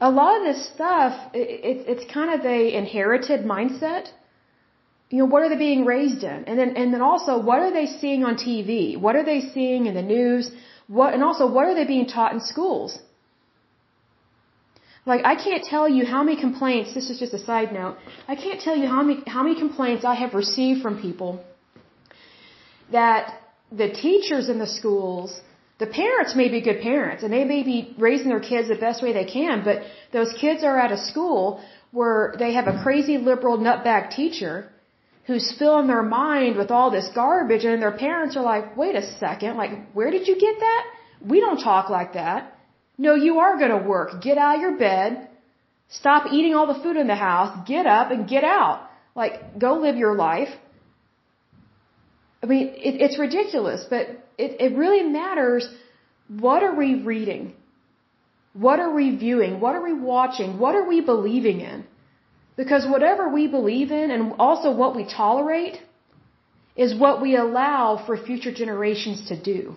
A 0.00 0.10
lot 0.10 0.38
of 0.38 0.42
this 0.48 0.62
stuff, 0.70 1.12
it, 1.34 1.84
it's 1.92 2.06
kind 2.10 2.30
of 2.36 2.46
a 2.46 2.60
inherited 2.80 3.40
mindset 3.54 4.08
you 5.10 5.18
know, 5.18 5.24
what 5.32 5.42
are 5.42 5.48
they 5.48 5.56
being 5.56 5.84
raised 5.86 6.22
in? 6.22 6.44
And 6.48 6.58
then, 6.58 6.76
and 6.76 6.92
then 6.92 7.00
also, 7.00 7.38
what 7.40 7.60
are 7.60 7.72
they 7.72 7.86
seeing 7.86 8.24
on 8.24 8.36
TV? 8.36 8.98
What 9.04 9.16
are 9.16 9.24
they 9.24 9.40
seeing 9.54 9.86
in 9.86 9.94
the 9.94 10.02
news? 10.02 10.50
What, 10.86 11.14
and 11.14 11.22
also, 11.24 11.50
what 11.50 11.64
are 11.66 11.74
they 11.74 11.86
being 11.86 12.06
taught 12.06 12.34
in 12.34 12.40
schools? 12.40 12.98
Like, 15.10 15.24
I 15.24 15.34
can't 15.46 15.64
tell 15.64 15.88
you 15.96 16.04
how 16.04 16.22
many 16.22 16.38
complaints, 16.46 16.94
this 16.94 17.08
is 17.08 17.18
just 17.18 17.32
a 17.32 17.42
side 17.50 17.72
note, 17.72 17.96
I 18.32 18.34
can't 18.44 18.60
tell 18.60 18.76
you 18.76 18.86
how 18.94 19.02
many, 19.02 19.22
how 19.26 19.42
many 19.42 19.56
complaints 19.58 20.04
I 20.04 20.14
have 20.22 20.34
received 20.34 20.82
from 20.82 21.00
people 21.00 21.30
that 22.92 23.22
the 23.72 23.88
teachers 23.88 24.50
in 24.50 24.58
the 24.58 24.66
schools, 24.66 25.40
the 25.78 25.86
parents 25.86 26.34
may 26.34 26.48
be 26.50 26.60
good 26.60 26.80
parents 26.82 27.22
and 27.22 27.32
they 27.32 27.44
may 27.44 27.62
be 27.62 27.94
raising 27.98 28.28
their 28.28 28.46
kids 28.52 28.68
the 28.68 28.80
best 28.86 29.02
way 29.02 29.14
they 29.14 29.24
can, 29.24 29.64
but 29.64 29.76
those 30.12 30.30
kids 30.42 30.62
are 30.62 30.78
at 30.78 30.92
a 30.92 31.00
school 31.10 31.62
where 31.90 32.34
they 32.38 32.52
have 32.52 32.66
a 32.66 32.76
crazy 32.82 33.16
liberal 33.16 33.56
nutbag 33.56 34.10
teacher 34.10 34.70
who's 35.26 35.46
filling 35.58 35.86
their 35.86 36.02
mind 36.02 36.56
with 36.56 36.70
all 36.70 36.90
this 36.90 37.08
garbage 37.14 37.64
and 37.64 37.80
their 37.80 37.96
parents 37.96 38.36
are 38.36 38.44
like, 38.44 38.76
wait 38.76 38.94
a 38.94 39.06
second, 39.24 39.56
like, 39.56 39.72
where 39.92 40.10
did 40.10 40.28
you 40.28 40.38
get 40.38 40.56
that? 40.60 40.84
We 41.34 41.40
don't 41.40 41.62
talk 41.70 41.88
like 41.88 42.12
that. 42.12 42.57
No, 42.98 43.14
you 43.14 43.38
are 43.38 43.56
going 43.58 43.70
to 43.70 43.88
work. 43.88 44.20
Get 44.20 44.36
out 44.38 44.56
of 44.56 44.60
your 44.60 44.76
bed. 44.76 45.28
Stop 45.88 46.32
eating 46.32 46.54
all 46.54 46.66
the 46.66 46.80
food 46.82 46.96
in 46.96 47.06
the 47.06 47.14
house. 47.14 47.56
Get 47.66 47.86
up 47.86 48.10
and 48.10 48.28
get 48.28 48.44
out. 48.44 48.88
Like, 49.14 49.58
go 49.58 49.74
live 49.74 49.96
your 49.96 50.14
life. 50.14 50.48
I 52.42 52.46
mean, 52.46 52.68
it, 52.68 53.00
it's 53.00 53.18
ridiculous, 53.18 53.86
but 53.88 54.08
it, 54.36 54.60
it 54.60 54.76
really 54.76 55.02
matters. 55.02 55.68
What 56.28 56.62
are 56.62 56.74
we 56.74 57.02
reading? 57.02 57.54
What 58.52 58.80
are 58.80 58.92
we 58.92 59.16
viewing? 59.16 59.60
What 59.60 59.74
are 59.76 59.82
we 59.82 59.92
watching? 59.92 60.58
What 60.58 60.74
are 60.74 60.86
we 60.86 61.00
believing 61.00 61.60
in? 61.60 61.84
Because 62.56 62.86
whatever 62.88 63.28
we 63.28 63.46
believe 63.46 63.92
in 63.92 64.10
and 64.10 64.34
also 64.38 64.72
what 64.72 64.96
we 64.96 65.04
tolerate 65.04 65.80
is 66.76 66.94
what 66.94 67.20
we 67.22 67.36
allow 67.36 68.02
for 68.04 68.16
future 68.16 68.52
generations 68.52 69.28
to 69.28 69.40
do. 69.40 69.76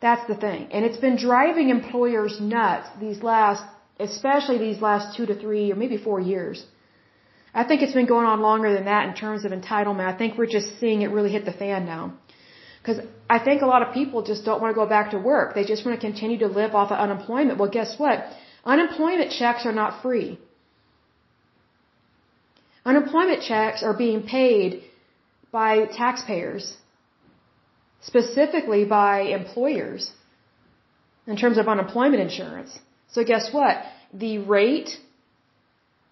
That's 0.00 0.26
the 0.28 0.34
thing. 0.34 0.68
And 0.72 0.84
it's 0.84 0.98
been 0.98 1.16
driving 1.16 1.70
employers 1.70 2.40
nuts 2.40 2.88
these 3.00 3.22
last, 3.22 3.64
especially 3.98 4.58
these 4.58 4.80
last 4.80 5.16
two 5.16 5.26
to 5.26 5.34
three 5.34 5.72
or 5.72 5.76
maybe 5.76 5.96
four 5.96 6.20
years. 6.20 6.64
I 7.54 7.64
think 7.64 7.82
it's 7.82 7.94
been 7.94 8.06
going 8.06 8.26
on 8.26 8.40
longer 8.42 8.72
than 8.74 8.84
that 8.84 9.08
in 9.08 9.14
terms 9.14 9.44
of 9.46 9.52
entitlement. 9.52 10.06
I 10.14 10.16
think 10.18 10.36
we're 10.36 10.54
just 10.58 10.78
seeing 10.78 11.02
it 11.02 11.10
really 11.10 11.32
hit 11.32 11.46
the 11.46 11.52
fan 11.52 11.86
now. 11.86 12.12
Because 12.80 12.98
I 13.28 13.38
think 13.38 13.62
a 13.62 13.66
lot 13.66 13.82
of 13.82 13.94
people 13.94 14.22
just 14.22 14.44
don't 14.44 14.60
want 14.60 14.72
to 14.74 14.78
go 14.82 14.86
back 14.86 15.10
to 15.12 15.18
work. 15.18 15.54
They 15.54 15.64
just 15.64 15.84
want 15.84 15.98
to 15.98 16.06
continue 16.06 16.38
to 16.38 16.46
live 16.46 16.74
off 16.74 16.92
of 16.92 16.98
unemployment. 16.98 17.58
Well, 17.58 17.70
guess 17.70 17.98
what? 17.98 18.26
Unemployment 18.64 19.30
checks 19.32 19.64
are 19.64 19.72
not 19.72 20.02
free. 20.02 20.38
Unemployment 22.84 23.42
checks 23.42 23.82
are 23.82 23.94
being 23.94 24.22
paid 24.22 24.84
by 25.50 25.86
taxpayers, 25.86 26.76
specifically 28.00 28.84
by 28.84 29.20
employers, 29.22 30.10
in 31.26 31.36
terms 31.36 31.58
of 31.58 31.68
unemployment 31.68 32.22
insurance. 32.22 32.78
So 33.08 33.24
guess 33.24 33.52
what? 33.52 33.82
The 34.12 34.38
rate 34.38 34.90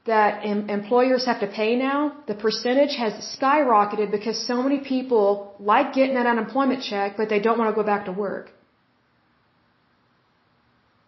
that 0.06 0.44
em 0.44 0.68
employers 0.68 1.24
have 1.24 1.40
to 1.40 1.46
pay 1.46 1.76
now, 1.76 2.12
the 2.26 2.34
percentage 2.34 2.96
has 2.96 3.12
skyrocketed 3.36 4.10
because 4.10 4.46
so 4.46 4.62
many 4.62 4.78
people 4.80 5.54
like 5.58 5.94
getting 5.94 6.14
that 6.14 6.26
unemployment 6.26 6.82
check, 6.82 7.16
but 7.16 7.28
they 7.28 7.40
don't 7.40 7.58
want 7.58 7.70
to 7.70 7.76
go 7.80 7.86
back 7.86 8.04
to 8.06 8.12
work. 8.12 8.50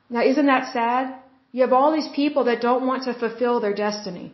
Now, 0.09 0.23
isn't 0.23 0.47
that 0.47 0.73
sad? 0.73 1.15
You 1.53 1.63
have 1.63 1.73
all 1.73 1.93
these 1.93 2.09
people 2.09 2.45
that 2.45 2.61
don't 2.61 2.87
want 2.87 3.05
to 3.05 3.13
fulfill 3.15 3.61
their 3.61 3.75
destiny. 3.75 4.33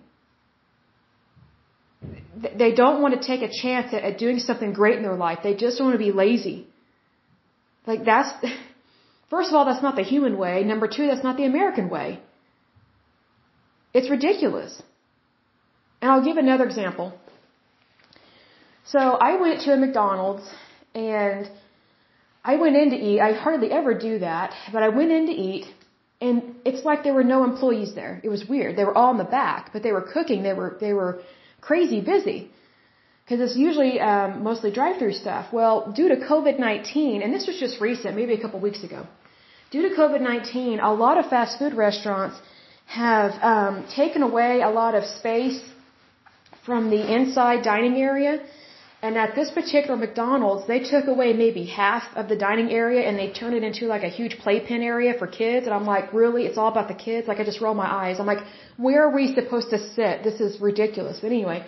They 2.63 2.73
don't 2.73 3.01
want 3.03 3.21
to 3.21 3.27
take 3.27 3.43
a 3.43 3.53
chance 3.63 3.95
at, 3.95 4.03
at 4.03 4.19
doing 4.19 4.39
something 4.39 4.73
great 4.73 4.97
in 4.97 5.03
their 5.03 5.17
life. 5.27 5.41
They 5.43 5.55
just 5.55 5.81
want 5.81 5.95
to 5.95 5.99
be 5.99 6.13
lazy. 6.13 6.67
Like 7.87 8.05
that's, 8.05 8.31
first 9.31 9.49
of 9.51 9.55
all, 9.55 9.65
that's 9.65 9.83
not 9.83 9.97
the 9.97 10.03
human 10.03 10.37
way. 10.39 10.65
Number 10.65 10.89
two, 10.89 11.07
that's 11.07 11.23
not 11.23 11.37
the 11.37 11.45
American 11.45 11.89
way. 11.89 12.21
It's 13.95 14.11
ridiculous. 14.11 14.83
And 16.01 16.11
I'll 16.11 16.25
give 16.25 16.37
another 16.37 16.65
example. 16.65 17.13
So 18.85 18.99
I 18.99 19.41
went 19.41 19.61
to 19.63 19.73
a 19.73 19.77
McDonald's 19.77 20.49
and 20.95 21.49
I 22.45 22.57
went 22.57 22.77
in 22.77 22.91
to 22.91 22.97
eat. 22.97 23.21
I 23.21 23.33
hardly 23.33 23.71
ever 23.71 23.95
do 23.95 24.19
that, 24.19 24.53
but 24.73 24.83
I 24.83 24.89
went 24.89 25.13
in 25.13 25.27
to 25.27 25.33
eat 25.33 25.67
and 26.23 26.55
it's 26.65 26.85
like 26.85 27.03
there 27.03 27.15
were 27.15 27.25
no 27.25 27.43
employees 27.43 27.95
there. 27.97 28.21
It 28.23 28.29
was 28.29 28.47
weird. 28.49 28.77
They 28.77 28.85
were 28.85 28.97
all 28.97 29.11
in 29.11 29.19
the 29.19 29.33
back, 29.41 29.71
but 29.73 29.83
they 29.83 29.91
were 29.91 30.07
cooking. 30.15 30.45
They 30.45 30.53
were, 30.53 30.77
they 30.81 30.93
were 30.93 31.21
crazy 31.69 32.01
busy. 32.13 32.39
Cause 33.29 33.41
it's 33.45 33.57
usually, 33.57 33.93
um, 34.11 34.31
mostly 34.43 34.71
drive-through 34.79 35.17
stuff. 35.25 35.45
Well, 35.59 35.75
due 35.99 36.09
to 36.13 36.17
COVID-19, 36.17 37.25
and 37.25 37.33
this 37.33 37.47
was 37.47 37.57
just 37.65 37.81
recent, 37.81 38.17
maybe 38.21 38.35
a 38.35 38.43
couple 38.45 38.59
weeks 38.69 38.83
ago, 38.89 39.07
due 39.71 39.83
to 39.89 39.91
COVID-19, 40.01 40.83
a 40.83 40.95
lot 41.05 41.17
of 41.21 41.25
fast 41.35 41.59
food 41.61 41.75
restaurants 41.87 42.37
have 42.87 43.33
um, 43.53 43.87
taken 44.01 44.23
away 44.31 44.61
a 44.61 44.73
lot 44.81 44.95
of 44.99 45.05
space 45.21 45.61
from 46.67 46.91
the 46.91 47.03
inside 47.17 47.63
dining 47.65 47.97
area. 48.11 48.33
And 49.05 49.19
at 49.19 49.35
this 49.35 49.51
particular 49.51 49.97
McDonald's, 49.97 50.69
they 50.69 50.79
took 50.79 51.09
away 51.09 51.33
maybe 51.33 51.65
half 51.67 52.05
of 52.15 52.29
the 52.29 52.37
dining 52.37 52.71
area 52.71 53.03
and 53.09 53.19
they 53.19 53.31
turned 53.33 53.57
it 53.57 53.65
into 53.65 53.87
like 53.87 54.05
a 54.05 54.13
huge 54.19 54.39
playpen 54.39 54.81
area 54.81 55.13
for 55.19 55.27
kids. 55.27 55.67
And 55.67 55.75
I'm 55.75 55.85
like, 55.95 56.13
really? 56.13 56.43
It's 56.47 56.57
all 56.57 56.69
about 56.69 56.87
the 56.87 56.95
kids? 56.95 57.27
Like 57.27 57.41
I 57.41 57.45
just 57.45 57.61
roll 57.61 57.75
my 57.75 57.91
eyes. 58.03 58.21
I'm 58.21 58.31
like, 58.35 58.45
where 58.77 59.01
are 59.05 59.13
we 59.21 59.35
supposed 59.35 59.71
to 59.71 59.79
sit? 59.97 60.23
This 60.23 60.39
is 60.41 60.61
ridiculous. 60.61 61.19
But 61.21 61.33
anyway, 61.33 61.67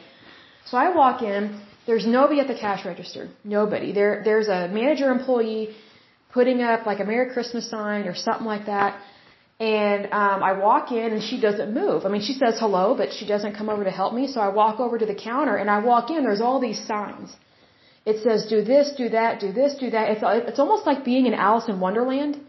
so 0.67 0.77
I 0.77 0.95
walk 0.95 1.23
in. 1.23 1.61
There's 1.89 2.07
nobody 2.07 2.39
at 2.39 2.47
the 2.47 2.55
cash 2.67 2.85
register. 2.85 3.29
Nobody. 3.43 3.93
There, 3.93 4.23
there's 4.25 4.47
a 4.47 4.69
manager 4.69 5.11
employee 5.11 5.75
putting 6.33 6.63
up 6.63 6.87
like 6.87 7.01
a 7.01 7.05
Merry 7.05 7.33
Christmas 7.35 7.69
sign 7.69 8.07
or 8.07 8.15
something 8.15 8.47
like 8.47 8.67
that. 8.67 9.01
And 9.61 10.07
um, 10.07 10.43
I 10.43 10.53
walk 10.53 10.91
in 10.91 11.13
and 11.13 11.23
she 11.23 11.41
doesn't 11.41 11.73
move. 11.73 12.05
I 12.05 12.09
mean, 12.09 12.23
she 12.23 12.33
says 12.33 12.59
hello, 12.59 12.95
but 12.97 13.13
she 13.13 13.25
doesn't 13.27 13.55
come 13.55 13.69
over 13.69 13.85
to 13.85 13.91
help 13.91 14.13
me. 14.13 14.27
So 14.27 14.41
I 14.41 14.49
walk 14.49 14.81
over 14.81 14.99
to 14.99 15.07
the 15.07 15.15
counter 15.15 15.57
and 15.57 15.71
I 15.71 15.79
walk 15.79 16.11
in. 16.11 16.25
There's 16.25 16.41
all 16.41 16.61
these 16.61 16.85
signs. 16.87 17.37
It 18.05 18.23
says, 18.23 18.47
do 18.47 18.63
this, 18.63 18.93
do 18.97 19.09
that, 19.11 19.41
do 19.41 19.53
this, 19.53 19.75
do 19.75 19.91
that. 19.91 20.11
It's, 20.11 20.23
it's 20.51 20.59
almost 20.59 20.85
like 20.87 21.05
being 21.05 21.27
in 21.27 21.35
Alice 21.35 21.69
in 21.69 21.79
Wonderland 21.81 22.41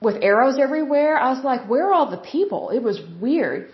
with 0.00 0.16
arrows 0.22 0.58
everywhere. 0.58 1.16
I 1.16 1.30
was 1.32 1.42
like, 1.42 1.68
where 1.70 1.88
are 1.88 1.94
all 1.94 2.10
the 2.10 2.18
people? 2.18 2.70
It 2.70 2.82
was 2.82 3.00
weird. 3.20 3.70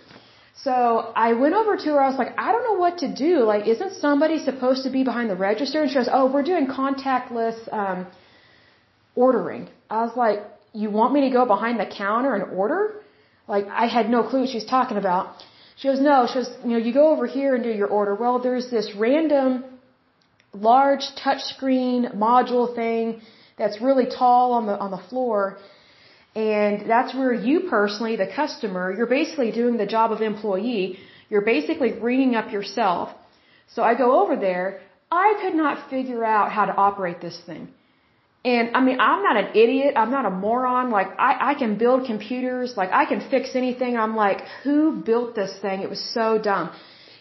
So 0.55 1.11
I 1.15 1.33
went 1.33 1.55
over 1.55 1.75
to 1.75 1.89
her. 1.93 2.01
I 2.01 2.09
was 2.09 2.17
like, 2.17 2.33
I 2.37 2.51
don't 2.51 2.63
know 2.63 2.79
what 2.79 2.99
to 2.99 3.13
do. 3.13 3.43
Like, 3.43 3.67
isn't 3.67 3.93
somebody 3.95 4.37
supposed 4.39 4.83
to 4.83 4.91
be 4.91 5.03
behind 5.03 5.29
the 5.29 5.35
register? 5.35 5.81
And 5.81 5.89
she 5.89 5.95
goes, 5.95 6.09
oh, 6.11 6.31
we're 6.31 6.43
doing 6.43 6.67
contactless 6.67 7.57
um, 7.73 8.07
ordering. 9.15 9.67
I 9.89 10.05
was 10.05 10.15
like, 10.15 10.39
you 10.73 10.89
want 10.89 11.13
me 11.13 11.21
to 11.21 11.29
go 11.29 11.45
behind 11.45 11.79
the 11.79 11.85
counter 11.85 12.35
and 12.35 12.43
order? 12.57 12.95
Like, 13.47 13.67
I 13.67 13.85
had 13.87 14.09
no 14.09 14.23
clue 14.23 14.41
what 14.41 14.49
she 14.49 14.57
was 14.57 14.65
talking 14.65 14.97
about. 14.97 15.43
She 15.75 15.87
goes, 15.87 15.99
no, 15.99 16.27
she 16.27 16.35
goes, 16.35 16.51
you 16.63 16.71
know, 16.71 16.77
you 16.77 16.93
go 16.93 17.09
over 17.13 17.25
here 17.27 17.55
and 17.55 17.63
do 17.63 17.71
your 17.71 17.87
order. 17.87 18.15
Well, 18.15 18.39
there's 18.39 18.69
this 18.69 18.93
random 18.95 19.65
large 20.53 21.05
touchscreen 21.23 22.15
module 22.15 22.73
thing 22.75 23.21
that's 23.57 23.81
really 23.81 24.05
tall 24.05 24.53
on 24.53 24.65
the, 24.67 24.77
on 24.77 24.91
the 24.91 25.03
floor. 25.09 25.57
And 26.35 26.89
that's 26.89 27.13
where 27.13 27.33
you 27.33 27.61
personally, 27.69 28.15
the 28.15 28.27
customer, 28.27 28.93
you're 28.95 29.13
basically 29.19 29.51
doing 29.51 29.77
the 29.77 29.85
job 29.85 30.11
of 30.11 30.21
employee. 30.21 30.97
You're 31.29 31.45
basically 31.45 31.93
ringing 31.93 32.35
up 32.35 32.51
yourself. 32.51 33.09
So 33.75 33.83
I 33.83 33.95
go 33.95 34.23
over 34.23 34.35
there. 34.35 34.81
I 35.11 35.37
could 35.41 35.55
not 35.55 35.89
figure 35.89 36.23
out 36.23 36.51
how 36.51 36.65
to 36.65 36.75
operate 36.75 37.21
this 37.21 37.39
thing. 37.45 37.67
And 38.45 38.75
I 38.75 38.81
mean, 38.81 38.99
I'm 38.99 39.23
not 39.23 39.37
an 39.37 39.49
idiot. 39.55 39.93
I'm 39.95 40.11
not 40.11 40.25
a 40.25 40.29
moron. 40.29 40.91
Like, 40.91 41.07
I, 41.17 41.51
I 41.51 41.53
can 41.53 41.77
build 41.77 42.05
computers. 42.05 42.75
Like, 42.75 42.91
I 42.91 43.05
can 43.05 43.21
fix 43.29 43.55
anything. 43.55 43.97
I'm 43.97 44.15
like, 44.15 44.41
who 44.63 45.01
built 45.09 45.33
this 45.33 45.53
thing? 45.61 45.81
It 45.81 45.89
was 45.89 46.03
so 46.13 46.37
dumb. 46.37 46.71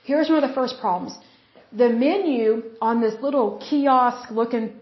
Here's 0.05 0.29
one 0.29 0.43
of 0.43 0.49
the 0.49 0.55
first 0.55 0.81
problems. 0.81 1.17
The 1.73 1.89
menu 1.89 2.63
on 2.81 3.01
this 3.01 3.15
little 3.23 3.59
kiosk 3.67 4.31
looking 4.31 4.73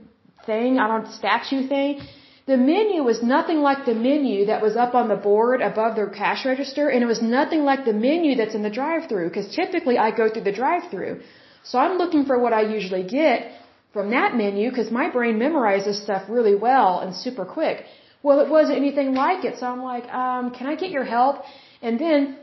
thing, 0.47 0.79
I 0.79 0.89
don't, 0.89 1.09
statue 1.13 1.69
thing, 1.69 2.01
the 2.47 2.57
menu 2.57 3.05
was 3.05 3.23
nothing 3.23 3.59
like 3.59 3.85
the 3.85 3.95
menu 3.95 4.47
that 4.47 4.61
was 4.63 4.77
up 4.77 4.95
on 4.95 5.09
the 5.09 5.17
board 5.17 5.61
above 5.61 5.95
their 5.95 6.09
cash 6.09 6.45
register, 6.45 6.89
and 6.89 7.03
it 7.03 7.07
was 7.07 7.23
nothing 7.23 7.63
like 7.71 7.85
the 7.85 7.93
menu 7.93 8.35
that's 8.35 8.55
in 8.55 8.63
the 8.63 8.71
drive-through, 8.71 9.29
because 9.29 9.55
typically 9.55 9.99
I 9.99 10.11
go 10.11 10.29
through 10.29 10.45
the 10.45 10.53
drive-through. 10.53 11.21
So 11.63 11.79
I'm 11.79 11.99
looking 11.99 12.25
for 12.25 12.39
what 12.41 12.53
I 12.53 12.63
usually 12.63 13.05
get, 13.05 13.53
from 13.93 14.11
that 14.11 14.37
menu 14.37 14.71
because 14.71 14.91
my 14.91 15.11
brain 15.11 15.39
memorizes 15.39 16.03
stuff 16.03 16.23
really 16.29 16.55
well 16.55 17.01
and 17.01 17.15
super 17.15 17.45
quick. 17.45 17.85
Well, 18.23 18.41
it 18.41 18.49
wasn't 18.51 18.77
anything 18.77 19.15
like 19.15 19.45
it, 19.45 19.59
so 19.59 19.67
I'm 19.67 19.83
like, 19.83 20.07
um, 20.13 20.51
can 20.51 20.67
I 20.67 20.75
get 20.75 20.91
your 20.91 21.05
help? 21.05 21.37
And 21.83 21.99
then 21.99 22.37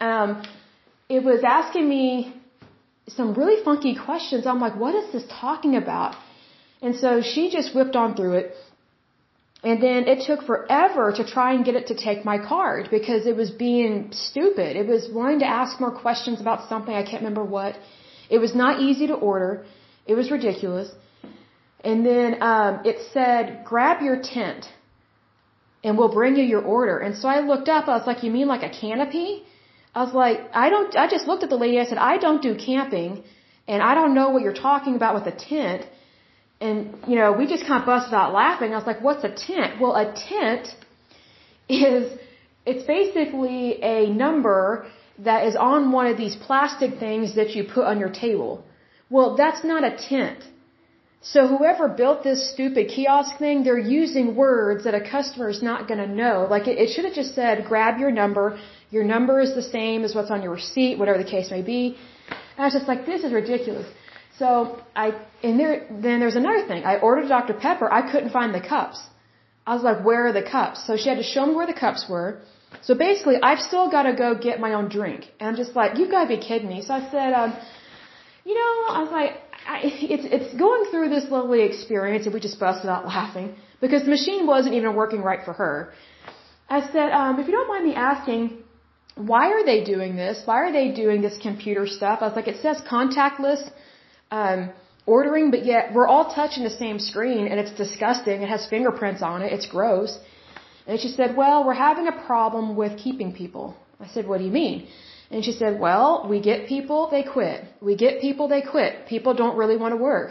um, 0.00 0.42
it 1.08 1.22
was 1.22 1.44
asking 1.44 1.88
me 1.88 2.34
some 3.08 3.34
really 3.34 3.62
funky 3.62 3.94
questions. 3.94 4.46
I'm 4.46 4.60
like, 4.60 4.76
what 4.76 4.94
is 4.94 5.12
this 5.12 5.24
talking 5.40 5.76
about? 5.76 6.16
And 6.80 6.96
so 6.96 7.20
she 7.20 7.50
just 7.50 7.74
whipped 7.74 7.96
on 7.96 8.14
through 8.16 8.34
it. 8.40 8.54
And 9.64 9.80
then 9.80 10.08
it 10.08 10.24
took 10.26 10.44
forever 10.44 11.12
to 11.18 11.24
try 11.24 11.54
and 11.54 11.64
get 11.64 11.76
it 11.76 11.86
to 11.88 11.94
take 11.94 12.24
my 12.24 12.38
card 12.38 12.88
because 12.90 13.26
it 13.26 13.36
was 13.36 13.50
being 13.52 14.10
stupid. 14.10 14.76
It 14.76 14.88
was 14.88 15.08
wanting 15.08 15.40
to 15.40 15.46
ask 15.46 15.78
more 15.78 15.92
questions 15.92 16.40
about 16.40 16.68
something. 16.68 16.92
I 16.92 17.04
can't 17.04 17.22
remember 17.22 17.44
what. 17.44 17.76
It 18.28 18.38
was 18.38 18.56
not 18.56 18.80
easy 18.80 19.06
to 19.06 19.14
order. 19.14 19.64
It 20.06 20.14
was 20.14 20.30
ridiculous. 20.30 20.90
And 21.84 22.06
then 22.06 22.42
um, 22.42 22.82
it 22.84 22.98
said, 23.12 23.64
grab 23.64 24.02
your 24.02 24.20
tent 24.22 24.66
and 25.84 25.98
we'll 25.98 26.14
bring 26.20 26.36
you 26.36 26.44
your 26.44 26.62
order. 26.62 26.98
And 26.98 27.16
so 27.16 27.28
I 27.28 27.40
looked 27.40 27.68
up, 27.68 27.88
I 27.88 27.96
was 27.96 28.06
like, 28.06 28.22
you 28.22 28.30
mean 28.30 28.46
like 28.46 28.62
a 28.62 28.70
canopy? 28.70 29.42
I 29.94 30.04
was 30.04 30.14
like, 30.14 30.38
I 30.54 30.70
don't, 30.70 30.96
I 30.96 31.08
just 31.08 31.26
looked 31.26 31.42
at 31.42 31.50
the 31.50 31.56
lady, 31.56 31.80
I 31.80 31.84
said, 31.84 31.98
I 31.98 32.16
don't 32.18 32.42
do 32.42 32.54
camping 32.54 33.24
and 33.66 33.82
I 33.82 33.94
don't 33.94 34.14
know 34.14 34.30
what 34.30 34.42
you're 34.42 34.60
talking 34.70 34.94
about 34.96 35.14
with 35.14 35.26
a 35.26 35.36
tent. 35.36 35.86
And, 36.60 36.96
you 37.08 37.16
know, 37.16 37.32
we 37.32 37.46
just 37.46 37.66
kind 37.66 37.80
of 37.82 37.86
busted 37.86 38.14
out 38.14 38.32
laughing. 38.32 38.72
I 38.72 38.76
was 38.76 38.86
like, 38.86 39.02
what's 39.02 39.24
a 39.24 39.34
tent? 39.34 39.80
Well, 39.80 39.94
a 39.96 40.12
tent 40.14 40.68
is, 41.68 42.16
it's 42.64 42.84
basically 42.86 43.82
a 43.82 44.08
number 44.08 44.86
that 45.18 45.46
is 45.46 45.56
on 45.56 45.90
one 45.90 46.06
of 46.06 46.16
these 46.16 46.36
plastic 46.36 46.98
things 46.98 47.34
that 47.34 47.50
you 47.56 47.64
put 47.64 47.84
on 47.84 47.98
your 47.98 48.10
table. 48.10 48.64
Well, 49.14 49.30
that's 49.42 49.62
not 49.72 49.82
a 49.90 49.92
tent. 50.10 50.40
So 51.32 51.40
whoever 51.52 51.86
built 52.02 52.18
this 52.28 52.40
stupid 52.52 52.84
kiosk 52.94 53.32
thing, 53.42 53.56
they're 53.66 53.86
using 54.00 54.26
words 54.44 54.80
that 54.84 54.94
a 55.00 55.04
customer 55.16 55.48
is 55.56 55.62
not 55.70 55.80
going 55.88 56.02
to 56.06 56.10
know. 56.22 56.36
Like 56.54 56.66
it, 56.70 56.76
it 56.84 56.88
should 56.92 57.04
have 57.08 57.16
just 57.22 57.34
said, 57.40 57.64
grab 57.72 58.00
your 58.02 58.12
number. 58.22 58.44
Your 58.96 59.04
number 59.14 59.34
is 59.46 59.52
the 59.60 59.68
same 59.76 60.04
as 60.06 60.14
what's 60.16 60.32
on 60.36 60.40
your 60.44 60.54
receipt, 60.60 60.98
whatever 60.98 61.18
the 61.24 61.30
case 61.36 61.50
may 61.56 61.62
be. 61.74 61.82
And 62.54 62.60
I 62.62 62.64
was 62.68 62.74
just 62.78 62.88
like, 62.92 63.04
this 63.12 63.22
is 63.26 63.32
ridiculous. 63.42 63.86
So 64.40 64.48
I, 64.96 65.06
and 65.42 65.60
there, 65.60 65.74
then 66.06 66.16
there's 66.22 66.40
another 66.44 66.66
thing. 66.70 66.82
I 66.92 66.94
ordered 67.08 67.28
Dr. 67.28 67.54
Pepper. 67.66 67.92
I 68.00 68.02
couldn't 68.10 68.32
find 68.38 68.54
the 68.60 68.64
cups. 68.74 68.98
I 69.66 69.74
was 69.74 69.84
like, 69.88 70.02
where 70.08 70.22
are 70.28 70.32
the 70.40 70.46
cups? 70.56 70.86
So 70.86 70.96
she 70.96 71.08
had 71.12 71.18
to 71.24 71.28
show 71.34 71.44
me 71.46 71.54
where 71.54 71.70
the 71.74 71.78
cups 71.84 72.06
were. 72.14 72.28
So 72.86 72.94
basically, 72.94 73.36
I've 73.50 73.62
still 73.70 73.88
got 73.96 74.04
to 74.10 74.14
go 74.24 74.28
get 74.48 74.58
my 74.66 74.72
own 74.78 74.88
drink. 74.88 75.30
And 75.38 75.44
I'm 75.50 75.58
just 75.64 75.76
like, 75.80 75.98
you've 75.98 76.10
got 76.16 76.22
to 76.26 76.30
be 76.36 76.40
kidding 76.48 76.70
me. 76.74 76.80
So 76.86 76.94
I 76.94 77.02
said, 77.14 77.32
um, 77.42 77.52
you 78.44 78.54
know, 78.54 78.94
I 78.94 79.02
was 79.02 79.12
like, 79.12 79.32
I, 79.66 79.80
it's 79.84 80.26
it's 80.36 80.54
going 80.58 80.84
through 80.90 81.08
this 81.10 81.30
lovely 81.30 81.62
experience, 81.62 82.26
and 82.26 82.34
we 82.34 82.40
just 82.40 82.58
busted 82.58 82.90
out 82.90 83.06
laughing 83.06 83.54
because 83.80 84.02
the 84.02 84.10
machine 84.10 84.46
wasn't 84.46 84.74
even 84.74 84.94
working 84.94 85.22
right 85.22 85.44
for 85.44 85.52
her. 85.52 85.92
I 86.68 86.80
said, 86.92 87.12
um, 87.12 87.38
if 87.38 87.46
you 87.46 87.52
don't 87.52 87.68
mind 87.68 87.84
me 87.84 87.94
asking, 87.94 88.42
why 89.14 89.44
are 89.52 89.64
they 89.64 89.84
doing 89.84 90.16
this? 90.16 90.42
Why 90.46 90.58
are 90.64 90.72
they 90.72 90.92
doing 90.92 91.20
this 91.20 91.36
computer 91.38 91.86
stuff? 91.86 92.18
I 92.22 92.26
was 92.28 92.36
like, 92.36 92.48
it 92.48 92.60
says 92.62 92.80
contactless 92.90 93.70
um, 94.30 94.70
ordering, 95.06 95.50
but 95.50 95.64
yet 95.64 95.92
we're 95.94 96.06
all 96.06 96.34
touching 96.34 96.64
the 96.64 96.76
same 96.84 96.98
screen, 96.98 97.46
and 97.46 97.60
it's 97.60 97.72
disgusting. 97.84 98.42
It 98.42 98.48
has 98.48 98.66
fingerprints 98.68 99.22
on 99.22 99.42
it. 99.42 99.52
It's 99.52 99.66
gross. 99.66 100.18
And 100.86 100.98
she 100.98 101.08
said, 101.08 101.36
well, 101.36 101.64
we're 101.64 101.74
having 101.74 102.08
a 102.08 102.16
problem 102.26 102.74
with 102.74 102.98
keeping 102.98 103.32
people. 103.34 103.76
I 104.00 104.08
said, 104.08 104.26
what 104.26 104.38
do 104.38 104.44
you 104.44 104.50
mean? 104.50 104.88
And 105.32 105.42
she 105.46 105.52
said, 105.60 105.80
well, 105.80 106.26
we 106.28 106.38
get 106.40 106.66
people, 106.74 107.08
they 107.10 107.24
quit. 107.36 107.64
We 107.80 107.94
get 107.96 108.20
people, 108.20 108.48
they 108.48 108.62
quit. 108.74 109.06
People 109.14 109.32
don't 109.42 109.56
really 109.56 109.78
want 109.82 109.92
to 109.96 110.00
work. 110.12 110.30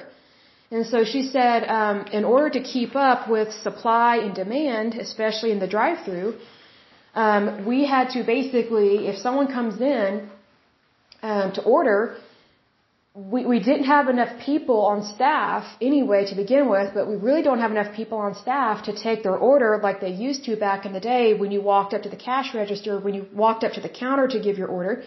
And 0.69 0.85
so 0.85 1.03
she 1.03 1.21
said, 1.35 1.59
um, 1.79 1.97
in 2.17 2.23
order 2.23 2.49
to 2.57 2.61
keep 2.73 2.95
up 2.95 3.27
with 3.27 3.49
supply 3.67 4.17
and 4.17 4.33
demand, 4.43 4.89
especially 5.07 5.51
in 5.51 5.59
the 5.59 5.67
drive-through, 5.67 6.29
um, 7.15 7.65
we 7.65 7.77
had 7.85 8.11
to 8.11 8.23
basically, 8.23 9.07
if 9.11 9.17
someone 9.17 9.47
comes 9.47 9.81
in 9.81 10.29
um, 11.23 11.51
to 11.53 11.61
order, 11.63 12.15
we, 13.13 13.45
we 13.45 13.59
didn't 13.59 13.83
have 13.83 14.07
enough 14.07 14.39
people 14.39 14.85
on 14.85 15.03
staff 15.03 15.65
anyway 15.81 16.25
to 16.29 16.35
begin 16.35 16.69
with, 16.69 16.93
but 16.93 17.09
we 17.09 17.15
really 17.15 17.41
don't 17.41 17.59
have 17.59 17.71
enough 17.71 17.93
people 17.93 18.17
on 18.17 18.35
staff 18.35 18.83
to 18.83 18.93
take 18.93 19.21
their 19.23 19.35
order 19.35 19.79
like 19.83 19.99
they 19.99 20.11
used 20.11 20.45
to 20.45 20.55
back 20.55 20.85
in 20.85 20.93
the 20.93 21.01
day 21.01 21.33
when 21.33 21.51
you 21.51 21.61
walked 21.61 21.93
up 21.93 22.03
to 22.03 22.09
the 22.09 22.15
cash 22.15 22.53
register, 22.53 22.99
when 22.99 23.13
you 23.13 23.25
walked 23.33 23.65
up 23.65 23.73
to 23.73 23.81
the 23.81 23.89
counter 23.89 24.27
to 24.29 24.39
give 24.39 24.57
your 24.57 24.69
order. 24.69 25.03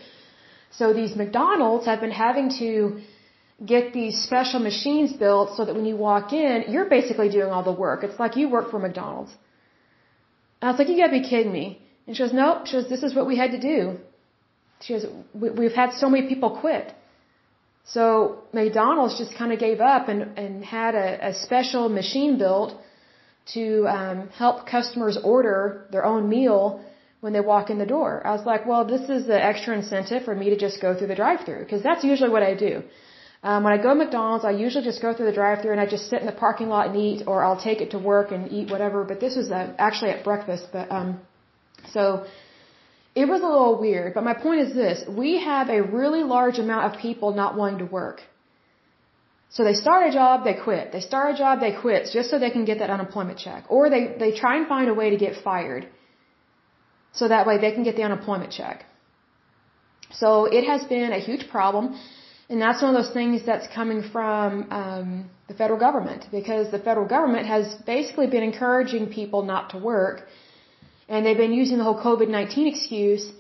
So 0.71 0.93
these 0.93 1.17
McDonald's 1.17 1.87
have 1.87 2.01
been 2.01 2.11
having 2.11 2.51
to 2.59 3.01
get 3.65 3.95
these 3.95 4.23
special 4.23 4.61
machines 4.61 5.15
built 5.15 5.57
so 5.57 5.65
that 5.65 5.75
when 5.75 5.87
you 5.87 5.97
walk 5.97 6.35
in, 6.35 6.65
you're 6.69 6.91
basically 6.91 7.31
doing 7.31 7.51
all 7.51 7.63
the 7.63 7.73
work. 7.73 8.05
It's 8.05 8.19
like 8.19 8.37
you 8.37 8.51
work 8.51 8.71
for 8.71 8.79
McDonald's. 8.79 9.33
And 10.61 10.69
I 10.69 10.73
was 10.73 10.79
like, 10.79 10.89
you 10.89 10.97
gotta 10.99 11.13
be 11.13 11.27
kidding 11.27 11.53
me. 11.53 11.81
And 12.07 12.15
she 12.15 12.23
goes, 12.23 12.35
nope. 12.35 12.67
She 12.67 12.73
goes, 12.77 12.89
this 12.91 13.03
is 13.03 13.15
what 13.15 13.27
we 13.27 13.39
had 13.39 13.53
to 13.53 13.61
do. 13.61 13.97
She 14.83 14.93
goes, 14.93 15.07
we've 15.33 15.73
had 15.73 15.95
so 15.95 16.11
many 16.11 16.29
people 16.29 16.59
quit. 16.61 16.93
So 17.85 18.43
McDonald's 18.53 19.19
just 19.19 19.35
kind 19.37 19.53
of 19.53 19.59
gave 19.59 19.81
up 19.81 20.09
and, 20.09 20.39
and 20.39 20.65
had 20.65 20.95
a, 20.95 21.29
a 21.29 21.35
special 21.35 21.89
machine 21.89 22.39
built 22.39 22.75
to 23.53 23.87
um, 23.89 24.29
help 24.31 24.67
customers 24.67 25.19
order 25.23 25.87
their 25.91 26.05
own 26.05 26.29
meal 26.29 26.83
when 27.21 27.33
they 27.33 27.41
walk 27.41 27.71
in 27.71 27.79
the 27.79 27.87
door. 27.87 28.27
I 28.27 28.33
was 28.33 28.47
like, 28.47 28.67
well, 28.67 28.85
this 28.87 29.09
is 29.09 29.27
the 29.27 29.43
extra 29.43 29.77
incentive 29.77 30.25
for 30.25 30.35
me 30.35 30.51
to 30.51 30.57
just 30.57 30.81
go 30.81 30.95
through 30.97 31.09
the 31.09 31.15
drive-through 31.15 31.61
because 31.65 31.83
that's 31.83 32.05
usually 32.05 32.31
what 32.31 32.43
I 32.43 32.55
do. 32.55 32.83
Um, 33.43 33.63
when 33.65 33.75
I 33.75 33.77
go 33.77 33.91
to 33.91 33.95
McDonald's, 33.95 34.47
I 34.47 34.53
usually 34.53 34.85
just 34.85 35.03
go 35.03 35.13
through 35.13 35.27
the 35.27 35.39
drive-through 35.43 35.73
and 35.73 35.81
I 35.81 35.87
just 35.87 36.09
sit 36.09 36.21
in 36.21 36.27
the 36.27 36.39
parking 36.47 36.71
lot 36.71 36.89
and 36.89 36.97
eat, 36.97 37.25
or 37.27 37.45
I'll 37.45 37.61
take 37.61 37.83
it 37.83 37.91
to 37.91 37.99
work 37.99 38.33
and 38.33 38.51
eat 38.51 38.71
whatever. 38.71 39.05
But 39.05 39.21
this 39.21 39.37
was 39.37 39.51
uh, 39.51 39.75
actually 39.79 40.13
at 40.13 40.25
breakfast. 40.25 40.65
But 40.73 40.91
um, 40.91 41.21
so 41.93 42.25
it 43.15 43.27
was 43.29 43.43
a 43.43 43.47
little 43.47 43.79
weird, 43.81 44.13
but 44.15 44.25
my 44.25 44.35
point 44.35 44.61
is 44.61 44.75
this. 44.75 45.05
We 45.09 45.39
have 45.39 45.69
a 45.69 45.81
really 45.83 46.23
large 46.25 46.59
amount 46.59 46.85
of 46.87 47.01
people 47.01 47.33
not 47.33 47.57
wanting 47.57 47.79
to 47.79 47.87
work. 47.87 48.23
So 49.51 49.63
they 49.63 49.75
start 49.75 50.09
a 50.09 50.13
job, 50.13 50.43
they 50.45 50.55
quit. 50.55 50.91
They 50.91 51.01
start 51.01 51.35
a 51.35 51.39
job, 51.39 51.61
they 51.61 51.73
quit 51.81 52.09
just 52.13 52.29
so 52.31 52.41
they 52.41 52.51
can 52.51 52.65
get 52.65 52.81
that 52.81 52.91
unemployment 52.91 53.39
check. 53.39 53.65
Or 53.69 53.89
they, 53.89 54.17
they 54.19 54.33
try 54.33 54.57
and 54.57 54.67
find 54.67 54.89
a 54.89 54.95
way 54.95 55.11
to 55.11 55.17
get 55.17 55.45
fired. 55.45 55.87
So 57.13 57.29
that 57.29 57.47
way 57.47 57.59
they 57.59 57.71
can 57.71 57.85
get 57.85 57.95
the 57.95 58.03
unemployment 58.03 58.51
check. 58.51 58.85
So 60.11 60.47
it 60.47 60.65
has 60.65 60.83
been 60.85 61.13
a 61.13 61.21
huge 61.21 61.49
problem. 61.49 61.97
And 62.51 62.61
that's 62.61 62.83
one 62.83 62.95
of 62.95 63.01
those 63.01 63.15
things 63.15 63.47
that's 63.47 63.69
coming 63.73 64.03
from 64.15 64.67
um, 64.71 65.31
the 65.47 65.55
federal 65.55 65.79
government 65.79 66.27
because 66.33 66.71
the 66.73 66.79
federal 66.81 67.07
government 67.07 67.47
has 67.47 67.75
basically 67.87 68.27
been 68.27 68.43
encouraging 68.43 69.07
people 69.07 69.43
not 69.43 69.71
to 69.71 69.79
work 69.79 70.27
and 71.09 71.25
they've 71.25 71.43
been 71.47 71.53
using 71.53 71.79
the 71.79 71.85
whole 71.85 72.01
COVID-19 72.01 72.67
excuse. 72.73 73.31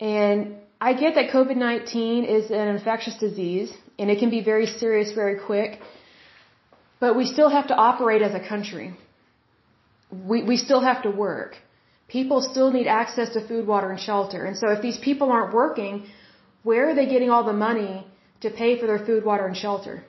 And 0.00 0.56
I 0.80 0.92
get 0.92 1.14
that 1.16 1.30
COVID-19 1.30 2.26
is 2.36 2.50
an 2.50 2.68
infectious 2.76 3.16
disease 3.16 3.72
and 3.98 4.10
it 4.10 4.18
can 4.18 4.30
be 4.30 4.42
very 4.42 4.66
serious 4.66 5.12
very 5.12 5.38
quick. 5.38 5.80
But 7.00 7.16
we 7.16 7.26
still 7.26 7.48
have 7.48 7.68
to 7.68 7.74
operate 7.74 8.22
as 8.22 8.34
a 8.34 8.40
country. 8.52 8.96
We, 10.10 10.42
we 10.42 10.56
still 10.56 10.80
have 10.80 11.02
to 11.02 11.10
work. 11.10 11.56
People 12.08 12.40
still 12.40 12.70
need 12.72 12.86
access 12.86 13.28
to 13.34 13.46
food, 13.46 13.66
water, 13.66 13.90
and 13.90 14.00
shelter. 14.00 14.44
And 14.44 14.56
so 14.56 14.70
if 14.70 14.80
these 14.82 14.98
people 14.98 15.30
aren't 15.30 15.52
working, 15.52 16.06
where 16.62 16.88
are 16.88 16.94
they 16.94 17.06
getting 17.06 17.30
all 17.30 17.44
the 17.44 17.52
money 17.52 18.06
to 18.40 18.50
pay 18.50 18.78
for 18.80 18.86
their 18.86 18.98
food, 18.98 19.24
water, 19.24 19.46
and 19.46 19.56
shelter? 19.56 20.02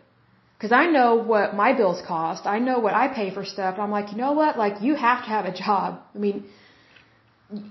Because 0.58 0.72
I 0.72 0.86
know 0.88 1.16
what 1.16 1.56
my 1.56 1.74
bills 1.74 2.02
cost. 2.06 2.46
I 2.46 2.60
know 2.60 2.80
what 2.80 2.94
I 2.94 3.08
pay 3.08 3.34
for 3.34 3.44
stuff. 3.46 3.76
I'm 3.78 3.92
like, 3.92 4.12
you 4.12 4.18
know 4.18 4.34
what? 4.34 4.58
Like, 4.58 4.82
you 4.82 4.96
have 4.96 5.24
to 5.26 5.30
have 5.30 5.46
a 5.46 5.54
job. 5.54 6.02
I 6.16 6.18
mean, 6.18 6.46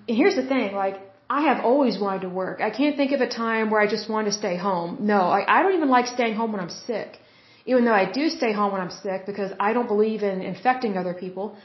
here's 0.06 0.36
the 0.36 0.46
thing, 0.46 0.74
like, 0.74 0.96
I 1.30 1.42
have 1.42 1.64
always 1.64 1.98
wanted 1.98 2.22
to 2.22 2.30
work. 2.30 2.60
I 2.60 2.70
can't 2.70 2.96
think 2.96 3.12
of 3.12 3.20
a 3.20 3.28
time 3.28 3.70
where 3.70 3.80
I 3.80 3.86
just 3.86 4.08
wanted 4.08 4.30
to 4.32 4.36
stay 4.42 4.56
home. 4.56 4.98
No, 5.00 5.20
I, 5.38 5.40
I 5.56 5.62
don't 5.62 5.74
even 5.74 5.90
like 5.90 6.06
staying 6.06 6.34
home 6.34 6.52
when 6.52 6.60
I'm 6.60 6.70
sick. 6.70 7.18
Even 7.66 7.84
though 7.84 7.98
I 8.04 8.10
do 8.10 8.30
stay 8.30 8.52
home 8.52 8.72
when 8.72 8.80
I'm 8.80 8.90
sick 8.90 9.26
because 9.26 9.52
I 9.60 9.74
don't 9.74 9.86
believe 9.86 10.22
in 10.22 10.40
infecting 10.40 10.96
other 10.96 11.12
people. 11.12 11.56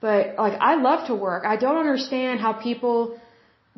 But, 0.00 0.36
like, 0.38 0.58
I 0.60 0.76
love 0.76 1.06
to 1.08 1.14
work. 1.14 1.44
I 1.44 1.56
don't 1.56 1.76
understand 1.76 2.40
how 2.40 2.54
people 2.54 3.20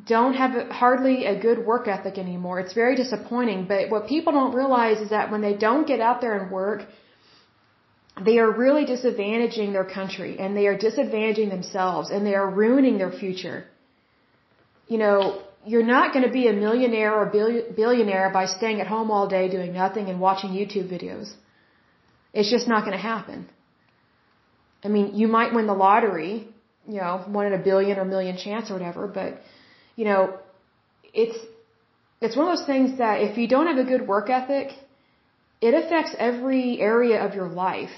don't 0.07 0.35
have 0.35 0.53
hardly 0.71 1.25
a 1.27 1.37
good 1.47 1.59
work 1.67 1.89
ethic 1.89 2.17
anymore. 2.19 2.61
It's 2.61 2.75
very 2.75 2.95
disappointing. 2.95 3.67
But 3.67 3.91
what 3.91 4.07
people 4.07 4.33
don't 4.33 4.55
realize 4.55 5.01
is 5.01 5.11
that 5.11 5.33
when 5.33 5.41
they 5.41 5.55
don't 5.55 5.87
get 5.87 6.01
out 6.01 6.21
there 6.21 6.39
and 6.39 6.53
work, 6.53 6.83
they 8.25 8.39
are 8.39 8.51
really 8.51 8.85
disadvantaging 8.85 9.73
their 9.73 9.85
country 9.85 10.39
and 10.39 10.57
they 10.57 10.67
are 10.67 10.77
disadvantaging 10.77 11.51
themselves 11.51 12.11
and 12.11 12.27
they 12.27 12.35
are 12.35 12.49
ruining 12.49 12.99
their 12.99 13.13
future. 13.13 13.67
You 14.89 14.99
know, 14.99 15.43
you're 15.67 15.85
not 15.85 16.13
going 16.13 16.25
to 16.25 16.33
be 16.33 16.49
a 16.49 16.53
millionaire 16.53 17.15
or 17.15 17.27
billionaire 17.27 18.31
by 18.31 18.47
staying 18.47 18.81
at 18.81 18.87
home 18.87 19.11
all 19.11 19.29
day 19.29 19.49
doing 19.49 19.73
nothing 19.73 20.09
and 20.09 20.21
watching 20.21 20.51
YouTube 20.51 20.89
videos. 20.91 21.33
It's 22.33 22.51
just 22.51 22.69
not 22.69 22.85
going 22.85 22.97
to 22.97 23.07
happen. 23.15 23.49
I 24.85 24.89
mean, 24.89 25.15
you 25.15 25.29
might 25.29 25.53
win 25.53 25.67
the 25.67 25.75
lottery, 25.75 26.49
you 26.87 27.01
know, 27.01 27.25
one 27.27 27.47
in 27.47 27.53
a 27.53 27.59
billion 27.59 27.99
or 27.99 28.05
million 28.05 28.37
chance 28.37 28.71
or 28.71 28.75
whatever, 28.75 29.07
but, 29.09 29.41
you 29.97 30.05
know, 30.05 30.39
it's, 31.13 31.39
it's 32.21 32.37
one 32.37 32.49
of 32.49 32.57
those 32.57 32.67
things 32.67 32.99
that 32.99 33.21
if 33.21 33.37
you 33.37 33.49
don't 33.49 33.67
have 33.67 33.79
a 33.79 33.85
good 33.85 34.07
work 34.07 34.31
ethic, 34.31 34.69
it 35.61 35.75
affects 35.75 36.15
every 36.19 36.81
area 36.81 37.25
of 37.25 37.35
your 37.35 37.49
life. 37.49 37.91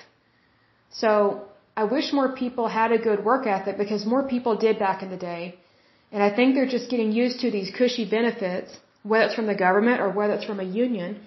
So 0.91 1.45
I 1.77 1.85
wish 1.85 2.12
more 2.12 2.33
people 2.33 2.69
had 2.69 2.93
a 2.93 2.99
good 2.99 3.25
work 3.25 3.47
ethic 3.47 3.79
because 3.79 4.05
more 4.05 4.23
people 4.27 4.57
did 4.57 4.79
back 4.79 5.03
in 5.03 5.11
the 5.11 5.17
day. 5.17 5.55
And 6.12 6.23
I 6.23 6.31
think 6.35 6.55
they're 6.55 6.75
just 6.79 6.91
getting 6.91 7.12
used 7.12 7.41
to 7.41 7.51
these 7.51 7.71
cushy 7.71 8.05
benefits, 8.05 8.77
whether 9.05 9.27
it's 9.27 9.35
from 9.35 9.47
the 9.47 9.55
government 9.55 10.01
or 10.01 10.11
whether 10.11 10.35
it's 10.35 10.45
from 10.45 10.61
a 10.61 10.65
union. 10.65 11.21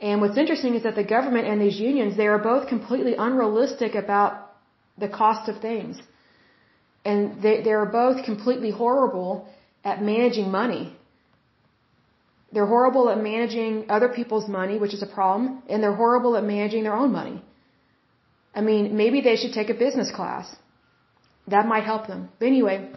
And 0.00 0.20
what's 0.20 0.36
interesting 0.36 0.74
is 0.74 0.82
that 0.82 0.96
the 0.96 1.04
government 1.04 1.46
and 1.46 1.60
these 1.60 1.78
unions, 1.78 2.16
they 2.16 2.26
are 2.26 2.38
both 2.38 2.68
completely 2.68 3.14
unrealistic 3.14 3.94
about 3.94 4.52
the 4.96 5.08
cost 5.08 5.48
of 5.48 5.60
things. 5.60 6.00
And 7.04 7.40
they, 7.40 7.62
they 7.62 7.72
are 7.72 7.86
both 7.86 8.24
completely 8.24 8.70
horrible 8.70 9.48
at 9.84 10.02
managing 10.02 10.50
money. 10.50 10.96
They're 12.52 12.66
horrible 12.66 13.08
at 13.10 13.20
managing 13.20 13.90
other 13.90 14.08
people's 14.08 14.48
money, 14.48 14.78
which 14.78 14.94
is 14.94 15.02
a 15.02 15.06
problem, 15.06 15.62
and 15.68 15.82
they're 15.82 15.94
horrible 15.94 16.36
at 16.36 16.44
managing 16.44 16.82
their 16.82 16.96
own 16.96 17.12
money. 17.12 17.42
I 18.54 18.60
mean, 18.60 18.96
maybe 18.96 19.20
they 19.20 19.36
should 19.36 19.52
take 19.52 19.70
a 19.70 19.74
business 19.74 20.10
class. 20.10 20.54
That 21.48 21.66
might 21.66 21.84
help 21.84 22.06
them. 22.06 22.28
But 22.38 22.46
anyway, 22.46 22.90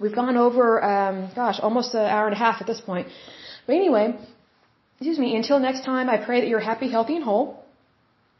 we've 0.00 0.14
gone 0.14 0.36
over, 0.36 0.82
um, 0.82 1.30
gosh, 1.34 1.58
almost 1.60 1.94
an 1.94 2.06
hour 2.06 2.26
and 2.26 2.34
a 2.34 2.38
half 2.38 2.60
at 2.60 2.66
this 2.66 2.80
point. 2.80 3.08
But 3.66 3.74
anyway, 3.76 4.18
excuse 4.96 5.18
me, 5.18 5.36
until 5.36 5.58
next 5.58 5.84
time, 5.84 6.08
I 6.08 6.16
pray 6.16 6.40
that 6.40 6.48
you're 6.48 6.66
happy, 6.72 6.88
healthy, 6.90 7.16
and 7.16 7.24
whole, 7.24 7.64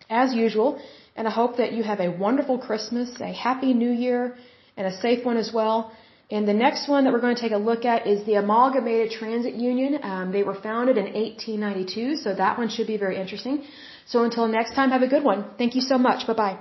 as 0.08 0.34
usual. 0.34 0.80
And 1.16 1.26
I 1.26 1.30
hope 1.30 1.56
that 1.56 1.72
you 1.72 1.82
have 1.82 2.00
a 2.00 2.10
wonderful 2.10 2.58
Christmas, 2.58 3.20
a 3.20 3.32
happy 3.32 3.74
new 3.74 3.90
year, 3.90 4.36
and 4.76 4.86
a 4.86 4.94
safe 5.00 5.24
one 5.24 5.36
as 5.36 5.52
well. 5.52 5.92
And 6.30 6.46
the 6.46 6.54
next 6.54 6.88
one 6.88 7.04
that 7.04 7.12
we're 7.12 7.24
going 7.26 7.36
to 7.36 7.40
take 7.40 7.52
a 7.52 7.64
look 7.70 7.84
at 7.84 8.06
is 8.06 8.24
the 8.26 8.34
Amalgamated 8.34 9.12
Transit 9.12 9.54
Union. 9.54 9.98
Um, 10.02 10.30
they 10.30 10.42
were 10.42 10.54
founded 10.54 10.96
in 10.98 11.06
1892, 11.06 12.16
so 12.16 12.34
that 12.34 12.58
one 12.58 12.68
should 12.68 12.86
be 12.86 12.98
very 12.98 13.16
interesting. 13.18 13.64
So 14.08 14.24
until 14.24 14.48
next 14.48 14.74
time, 14.74 14.90
have 14.90 15.02
a 15.02 15.06
good 15.06 15.22
one. 15.22 15.44
Thank 15.58 15.74
you 15.74 15.82
so 15.82 15.98
much. 15.98 16.26
Bye 16.26 16.34
bye. 16.34 16.58